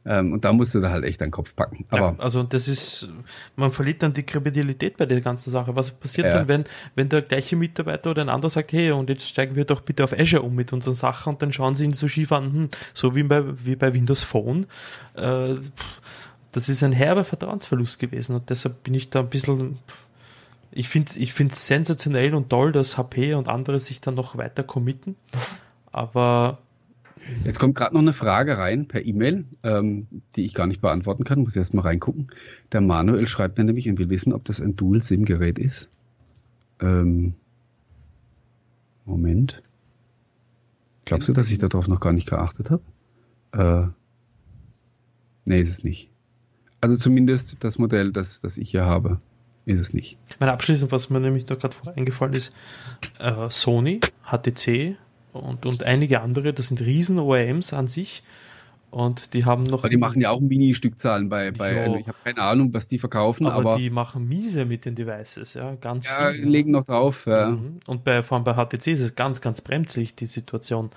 Ähm, 0.08 0.32
und 0.32 0.44
da 0.44 0.52
musste 0.52 0.80
da 0.80 0.90
halt 0.90 1.04
echt 1.04 1.20
einen 1.20 1.32
Kopf 1.32 1.56
packen. 1.56 1.84
Aber 1.90 2.00
ja, 2.00 2.14
also 2.18 2.44
das 2.44 2.68
ist, 2.68 3.08
man 3.56 3.72
verliert 3.72 4.02
dann 4.04 4.12
die 4.14 4.22
Kredibilität 4.22 4.96
bei 4.96 5.04
der 5.04 5.20
ganzen 5.20 5.50
Sache. 5.50 5.74
Was 5.74 5.90
passiert 5.90 6.28
Ja. 6.28 6.38
dann, 6.38 6.48
wenn, 6.48 6.64
wenn 6.94 7.08
der 7.08 7.22
gleiche 7.22 7.56
Mitarbeiter 7.56 8.12
oder 8.12 8.22
ein 8.22 8.28
anderer 8.28 8.50
sagt, 8.50 8.72
hey, 8.72 8.92
und 8.92 9.10
jetzt 9.10 9.28
steigen 9.28 9.56
wir 9.56 9.64
doch 9.64 9.80
bitte 9.80 10.04
auf 10.04 10.12
Azure 10.16 10.42
um 10.42 10.54
mit 10.54 10.72
unseren 10.72 10.94
Sachen 10.94 11.32
und 11.32 11.42
dann 11.42 11.52
schauen 11.52 11.74
sie 11.74 11.86
ihn 11.86 11.92
so 11.92 12.06
schief 12.06 12.30
an, 12.30 12.52
hm, 12.52 12.68
so 12.94 13.16
wie 13.16 13.24
bei, 13.24 13.42
wie 13.66 13.74
bei 13.74 13.92
Windows 13.92 14.22
Phone. 14.22 14.66
Äh, 15.14 15.54
das 16.52 16.68
ist 16.68 16.84
ein 16.84 16.92
herber 16.92 17.24
Vertrauensverlust 17.24 17.98
gewesen 17.98 18.36
und 18.36 18.48
deshalb 18.48 18.84
bin 18.84 18.94
ich 18.94 19.10
da 19.10 19.20
ein 19.20 19.28
bisschen, 19.28 19.78
ich 20.70 20.88
finde 20.88 21.10
es 21.10 21.16
ich 21.16 21.32
find's 21.32 21.66
sensationell 21.66 22.32
und 22.34 22.48
toll, 22.48 22.70
dass 22.70 22.96
HP 22.96 23.34
und 23.34 23.48
andere 23.48 23.80
sich 23.80 24.00
dann 24.00 24.14
noch 24.14 24.36
weiter 24.38 24.62
committen. 24.62 25.16
Aber 25.90 26.58
Jetzt 27.44 27.58
kommt 27.58 27.74
gerade 27.74 27.94
noch 27.94 28.02
eine 28.02 28.12
Frage 28.12 28.58
rein 28.58 28.86
per 28.86 29.04
E-Mail, 29.04 29.44
ähm, 29.62 30.06
die 30.36 30.44
ich 30.44 30.54
gar 30.54 30.66
nicht 30.66 30.80
beantworten 30.80 31.24
kann. 31.24 31.40
Muss 31.40 31.56
erst 31.56 31.74
mal 31.74 31.82
reingucken. 31.82 32.28
Der 32.72 32.80
Manuel 32.80 33.26
schreibt 33.28 33.58
mir 33.58 33.64
nämlich 33.64 33.88
und 33.88 33.98
will 33.98 34.10
wissen, 34.10 34.32
ob 34.32 34.44
das 34.44 34.60
ein 34.60 34.76
Dual-SIM-Gerät 34.76 35.58
ist. 35.58 35.90
Ähm, 36.80 37.34
Moment. 39.04 39.62
Glaubst 41.04 41.28
du, 41.28 41.32
dass 41.32 41.50
ich 41.50 41.58
darauf 41.58 41.88
noch 41.88 42.00
gar 42.00 42.12
nicht 42.12 42.28
geachtet 42.28 42.70
habe? 42.70 42.82
Äh, 43.52 43.88
nee, 45.44 45.60
ist 45.60 45.70
es 45.70 45.84
nicht. 45.84 46.10
Also 46.80 46.96
zumindest 46.96 47.64
das 47.64 47.78
Modell, 47.78 48.12
das, 48.12 48.40
das 48.40 48.58
ich 48.58 48.70
hier 48.70 48.84
habe, 48.84 49.20
ist 49.64 49.80
es 49.80 49.94
nicht. 49.94 50.18
Meine 50.38 50.52
abschließend, 50.52 50.92
was 50.92 51.10
mir 51.10 51.20
nämlich 51.20 51.48
noch 51.48 51.58
gerade 51.58 51.74
vorher 51.74 51.96
eingefallen 51.96 52.34
ist, 52.34 52.52
äh, 53.18 53.48
Sony, 53.50 54.00
HTC 54.24 54.96
und, 55.36 55.66
und 55.66 55.82
einige 55.84 56.20
andere, 56.20 56.52
das 56.52 56.68
sind 56.68 56.80
riesen 56.80 57.18
OEMs 57.18 57.72
an 57.72 57.86
sich 57.86 58.22
und 58.90 59.34
die 59.34 59.44
haben 59.44 59.64
noch... 59.64 59.80
Aber 59.80 59.88
die 59.88 59.96
machen 59.96 60.20
ja 60.20 60.30
auch 60.30 60.40
Mini-Stückzahlen 60.40 61.28
bei, 61.28 61.50
bei 61.50 61.82
also 61.82 61.96
ich 61.96 62.08
habe 62.08 62.16
keine 62.24 62.40
Ahnung, 62.40 62.72
was 62.72 62.86
die 62.86 62.98
verkaufen, 62.98 63.46
aber, 63.46 63.70
aber, 63.70 63.78
die 63.78 63.90
machen 63.90 64.26
miese 64.28 64.64
mit 64.64 64.84
den 64.84 64.94
Devices, 64.94 65.54
ja, 65.54 65.74
ganz 65.74 66.06
ja, 66.06 66.32
viel, 66.32 66.48
legen 66.48 66.70
noch 66.70 66.84
drauf. 66.84 67.26
Ja. 67.26 67.50
Mhm. 67.50 67.80
Und 67.86 68.04
bei, 68.04 68.22
vor 68.22 68.36
allem 68.36 68.44
bei 68.44 68.54
HTC 68.54 68.86
ist 68.86 69.00
es 69.00 69.14
ganz, 69.14 69.40
ganz 69.40 69.60
bremslich, 69.60 70.14
die 70.14 70.26
Situation. 70.26 70.90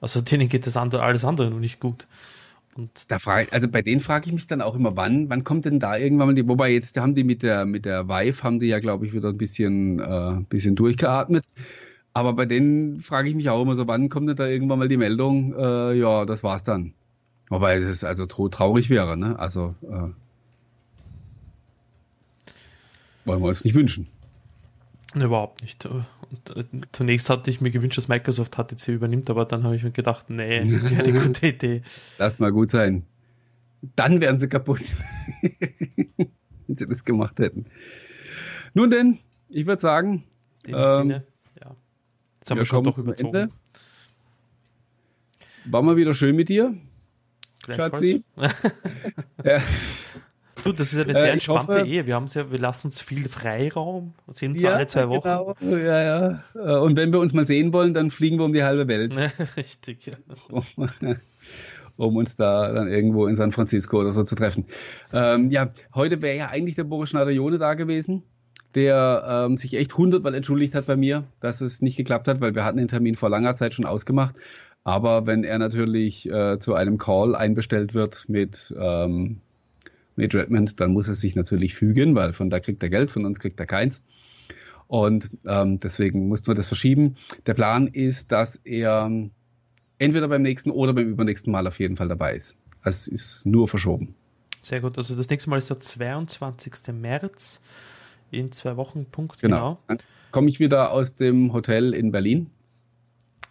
Also 0.00 0.20
denen 0.22 0.48
geht 0.48 0.66
das 0.66 0.76
andere, 0.76 1.02
alles 1.02 1.24
andere 1.24 1.50
nur 1.50 1.60
nicht 1.60 1.80
gut. 1.80 2.06
Und 2.76 2.90
Da 3.08 3.18
frage, 3.18 3.50
also 3.52 3.68
bei 3.68 3.80
denen 3.80 4.02
frage 4.02 4.26
ich 4.26 4.32
mich 4.32 4.46
dann 4.46 4.60
auch 4.60 4.74
immer, 4.74 4.96
wann, 4.96 5.30
wann 5.30 5.44
kommt 5.44 5.64
denn 5.64 5.80
da 5.80 5.96
irgendwann 5.96 6.28
mal 6.28 6.34
die, 6.34 6.46
wobei 6.46 6.70
jetzt 6.72 6.98
haben 6.98 7.14
die 7.14 7.24
mit 7.24 7.42
der, 7.42 7.64
mit 7.64 7.86
der 7.86 8.06
Vive 8.08 8.42
haben 8.42 8.60
die 8.60 8.66
ja, 8.66 8.80
glaube 8.80 9.06
ich, 9.06 9.14
wieder 9.14 9.30
ein 9.30 9.38
bisschen, 9.38 9.98
äh, 9.98 10.44
bisschen 10.48 10.76
durchgeatmet. 10.76 11.46
Aber 12.16 12.32
bei 12.32 12.46
denen 12.46 12.98
frage 13.00 13.28
ich 13.28 13.34
mich 13.34 13.50
auch 13.50 13.60
immer 13.60 13.74
so, 13.74 13.86
wann 13.86 14.08
kommt 14.08 14.26
denn 14.30 14.36
da 14.36 14.46
irgendwann 14.46 14.78
mal 14.78 14.88
die 14.88 14.96
Meldung, 14.96 15.52
äh, 15.54 15.92
ja, 15.92 16.24
das 16.24 16.42
war's 16.42 16.62
dann. 16.62 16.94
Wobei 17.50 17.76
es 17.76 18.04
also 18.04 18.24
traurig 18.24 18.88
wäre, 18.88 19.18
ne? 19.18 19.38
Also, 19.38 19.74
äh, 19.82 20.08
wollen 23.26 23.42
wir 23.42 23.48
uns 23.48 23.64
nicht 23.64 23.74
wünschen. 23.74 24.06
Ne, 25.14 25.26
Überhaupt 25.26 25.60
nicht. 25.60 25.84
Und, 25.84 26.56
äh, 26.56 26.64
zunächst 26.92 27.28
hatte 27.28 27.50
ich 27.50 27.60
mir 27.60 27.70
gewünscht, 27.70 27.98
dass 27.98 28.08
Microsoft 28.08 28.56
HTC 28.56 28.88
übernimmt, 28.94 29.28
aber 29.28 29.44
dann 29.44 29.64
habe 29.64 29.76
ich 29.76 29.82
mir 29.82 29.90
gedacht, 29.90 30.30
nee, 30.30 30.60
keine 30.88 31.12
gute 31.12 31.48
Idee. 31.48 31.82
Lass 32.16 32.38
mal 32.38 32.50
gut 32.50 32.70
sein. 32.70 33.04
Dann 33.94 34.22
wären 34.22 34.38
sie 34.38 34.48
kaputt, 34.48 34.80
wenn 36.66 36.76
sie 36.76 36.88
das 36.88 37.04
gemacht 37.04 37.38
hätten. 37.40 37.66
Nun 38.72 38.88
denn, 38.88 39.18
ich 39.50 39.66
würde 39.66 39.82
sagen, 39.82 40.24
In 40.66 40.72
dem 40.72 40.80
Ähm, 40.82 40.96
Sinne. 41.02 41.26
Jetzt 42.46 42.50
haben 42.52 42.58
wir, 42.58 42.60
wir 42.62 42.66
schon 42.66 42.84
kommen 42.84 42.94
doch 42.96 43.02
überzogen. 43.02 43.34
Ende. 43.34 43.52
war 45.64 45.82
mal 45.82 45.96
wieder 45.96 46.14
schön 46.14 46.36
mit 46.36 46.48
dir. 46.48 46.74
Schatzi. 47.68 48.22
Ja. 49.44 49.60
Du, 50.64 50.72
das 50.72 50.92
ist 50.92 51.00
eine 51.00 51.12
Äh, 51.12 51.14
sehr 51.16 51.24
ich 51.26 51.32
entspannte 51.34 51.72
hoffe- 51.80 51.86
Ehe. 51.86 52.06
Wir 52.06 52.14
haben 52.14 52.26
ja, 52.28 52.50
wir 52.50 52.58
lassen 52.58 52.88
uns 52.88 53.00
viel 53.00 53.28
Freiraum. 53.28 54.14
Sind 54.32 54.58
so 54.58 54.66
Ja, 54.66 54.74
alle 54.74 54.86
zwei 54.86 55.08
Wochen. 55.08 55.22
Genau. 55.22 55.54
Ja, 55.76 56.02
ja. 56.02 56.44
Äh, 56.54 56.78
Und 56.80 56.96
wenn 56.96 57.12
wir 57.12 57.18
uns 57.20 57.32
mal 57.34 57.46
sehen 57.46 57.72
wollen, 57.72 57.94
dann 57.94 58.10
fliegen 58.10 58.38
wir 58.38 58.44
um 58.44 58.52
die 58.52 58.62
halbe 58.64 58.86
Welt, 58.88 59.14
Richtig, 59.56 60.06
ja. 60.06 60.14
um, 60.50 60.64
um 61.96 62.16
uns 62.16 62.34
da 62.36 62.72
dann 62.72 62.88
irgendwo 62.88 63.26
in 63.26 63.36
San 63.36 63.52
Francisco 63.52 64.00
oder 64.00 64.12
so 64.12 64.22
zu 64.24 64.34
treffen. 64.36 64.64
Ähm, 65.12 65.50
ja, 65.50 65.70
heute 65.94 66.22
wäre 66.22 66.36
ja 66.36 66.48
eigentlich 66.48 66.74
der 66.76 66.84
Boris 66.84 67.10
Schneider-Jone 67.10 67.58
da 67.58 67.74
gewesen, 67.74 68.22
der 68.76 69.46
ähm, 69.48 69.56
sich 69.56 69.74
echt 69.74 69.96
hundertmal 69.96 70.34
entschuldigt 70.34 70.74
hat 70.74 70.86
bei 70.86 70.96
mir, 70.96 71.24
dass 71.40 71.62
es 71.62 71.80
nicht 71.80 71.96
geklappt 71.96 72.28
hat, 72.28 72.42
weil 72.42 72.54
wir 72.54 72.64
hatten 72.64 72.76
den 72.76 72.88
Termin 72.88 73.14
vor 73.14 73.30
langer 73.30 73.54
Zeit 73.54 73.72
schon 73.72 73.86
ausgemacht. 73.86 74.36
Aber 74.84 75.26
wenn 75.26 75.42
er 75.42 75.58
natürlich 75.58 76.30
äh, 76.30 76.58
zu 76.60 76.74
einem 76.74 76.98
Call 76.98 77.34
einbestellt 77.34 77.94
wird 77.94 78.28
mit, 78.28 78.72
ähm, 78.78 79.40
mit 80.14 80.34
Redmond, 80.34 80.78
dann 80.78 80.92
muss 80.92 81.08
er 81.08 81.14
sich 81.14 81.34
natürlich 81.34 81.74
fügen, 81.74 82.14
weil 82.14 82.34
von 82.34 82.50
da 82.50 82.60
kriegt 82.60 82.82
er 82.82 82.90
Geld, 82.90 83.10
von 83.10 83.24
uns 83.24 83.40
kriegt 83.40 83.58
er 83.58 83.66
keins. 83.66 84.04
Und 84.88 85.30
ähm, 85.46 85.80
deswegen 85.80 86.28
mussten 86.28 86.46
wir 86.46 86.54
das 86.54 86.68
verschieben. 86.68 87.16
Der 87.46 87.54
Plan 87.54 87.86
ist, 87.88 88.30
dass 88.30 88.56
er 88.56 89.06
ähm, 89.06 89.30
entweder 89.98 90.28
beim 90.28 90.42
nächsten 90.42 90.70
oder 90.70 90.92
beim 90.92 91.08
übernächsten 91.08 91.50
Mal 91.50 91.66
auf 91.66 91.80
jeden 91.80 91.96
Fall 91.96 92.08
dabei 92.08 92.36
ist. 92.36 92.58
Es 92.84 93.08
ist 93.08 93.46
nur 93.46 93.68
verschoben. 93.68 94.14
Sehr 94.60 94.80
gut. 94.80 94.98
Also 94.98 95.16
das 95.16 95.30
nächste 95.30 95.48
Mal 95.48 95.56
ist 95.56 95.70
der 95.70 95.80
22. 95.80 96.92
März 96.92 97.60
in 98.30 98.52
zwei 98.52 98.76
Wochen. 98.76 99.06
Punkt. 99.06 99.40
Genau. 99.40 99.56
Genau. 99.56 99.78
Dann 99.88 99.98
komme 100.30 100.50
ich 100.50 100.60
wieder 100.60 100.90
aus 100.92 101.14
dem 101.14 101.52
Hotel 101.52 101.94
in 101.94 102.12
Berlin. 102.12 102.50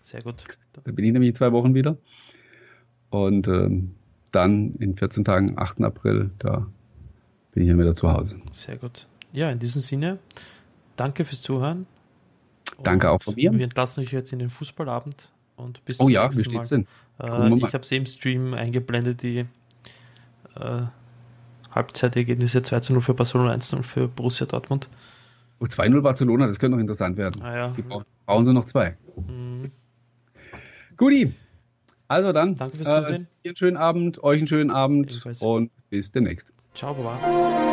Sehr 0.02 0.22
gut. 0.22 0.43
Da 0.73 0.91
bin 0.91 1.03
ich 1.03 1.11
nämlich 1.11 1.30
in 1.30 1.35
zwei 1.35 1.52
Wochen 1.52 1.73
wieder. 1.73 1.97
Und 3.10 3.47
ähm, 3.47 3.95
dann 4.31 4.73
in 4.73 4.95
14 4.95 5.23
Tagen, 5.23 5.57
8. 5.57 5.81
April, 5.81 6.31
da 6.39 6.68
bin 7.53 7.64
ich 7.64 7.69
ja 7.69 7.77
wieder 7.77 7.95
zu 7.95 8.11
Hause. 8.11 8.39
Sehr 8.53 8.77
gut. 8.77 9.07
Ja, 9.31 9.49
in 9.49 9.60
diesem 9.60 9.81
Sinne, 9.81 10.19
danke 10.95 11.26
fürs 11.26 11.41
Zuhören. 11.41 11.88
Danke 12.84 13.10
auch 13.10 13.22
von 13.22 13.35
mir. 13.35 13.53
Wir 13.53 13.64
entlassen 13.64 14.03
euch 14.03 14.11
jetzt 14.11 14.34
in 14.34 14.39
den 14.39 14.49
Fußballabend 14.49 15.31
und 15.56 15.84
bis 15.85 15.99
Oh 15.99 16.10
ja, 16.10 16.30
wie 16.35 16.43
steht's 16.43 16.69
denn? 16.69 16.88
Äh, 17.19 17.56
ich 17.56 17.73
habe 17.73 17.80
es 17.80 17.91
im 17.91 18.06
Stream 18.06 18.53
eingeblendet, 18.53 19.23
die 19.23 19.45
äh, 20.60 20.81
Halbzeitergebnisse 21.76 22.61
2 22.61 22.80
zu 22.80 22.93
0 22.93 23.02
für 23.02 23.14
Barcelona, 23.14 23.52
1 23.52 23.68
zu 23.68 23.76
0 23.76 23.84
für 23.84 24.07
Borussia 24.07 24.47
Dortmund. 24.47 24.89
Oh, 25.60 25.65
2-0 25.65 26.02
Barcelona, 26.02 26.47
das 26.47 26.60
könnte 26.60 26.76
noch 26.76 26.81
interessant 26.81 27.18
werden. 27.18 27.41
Ah, 27.41 27.56
ja. 27.56 27.73
Die 27.77 27.81
brauchen, 27.81 28.06
brauchen 28.26 28.45
sie 28.45 28.53
noch 28.53 28.65
zwei. 28.65 28.97
Mhm. 29.15 29.72
Guti. 30.97 31.34
Also 32.07 32.34
dann. 32.34 32.56
Danke 32.56 32.77
fürs 32.77 33.03
Zusehen. 33.03 33.27
Dir 33.43 33.49
einen 33.49 33.56
schönen 33.56 33.77
Abend, 33.77 34.23
euch 34.23 34.39
einen 34.39 34.47
schönen 34.47 34.72
Abend 34.72 35.11
Ebenfalls. 35.11 35.41
und 35.41 35.72
bis 35.89 36.11
demnächst. 36.11 36.53
Ciao, 36.73 36.93
Baba. 36.93 37.64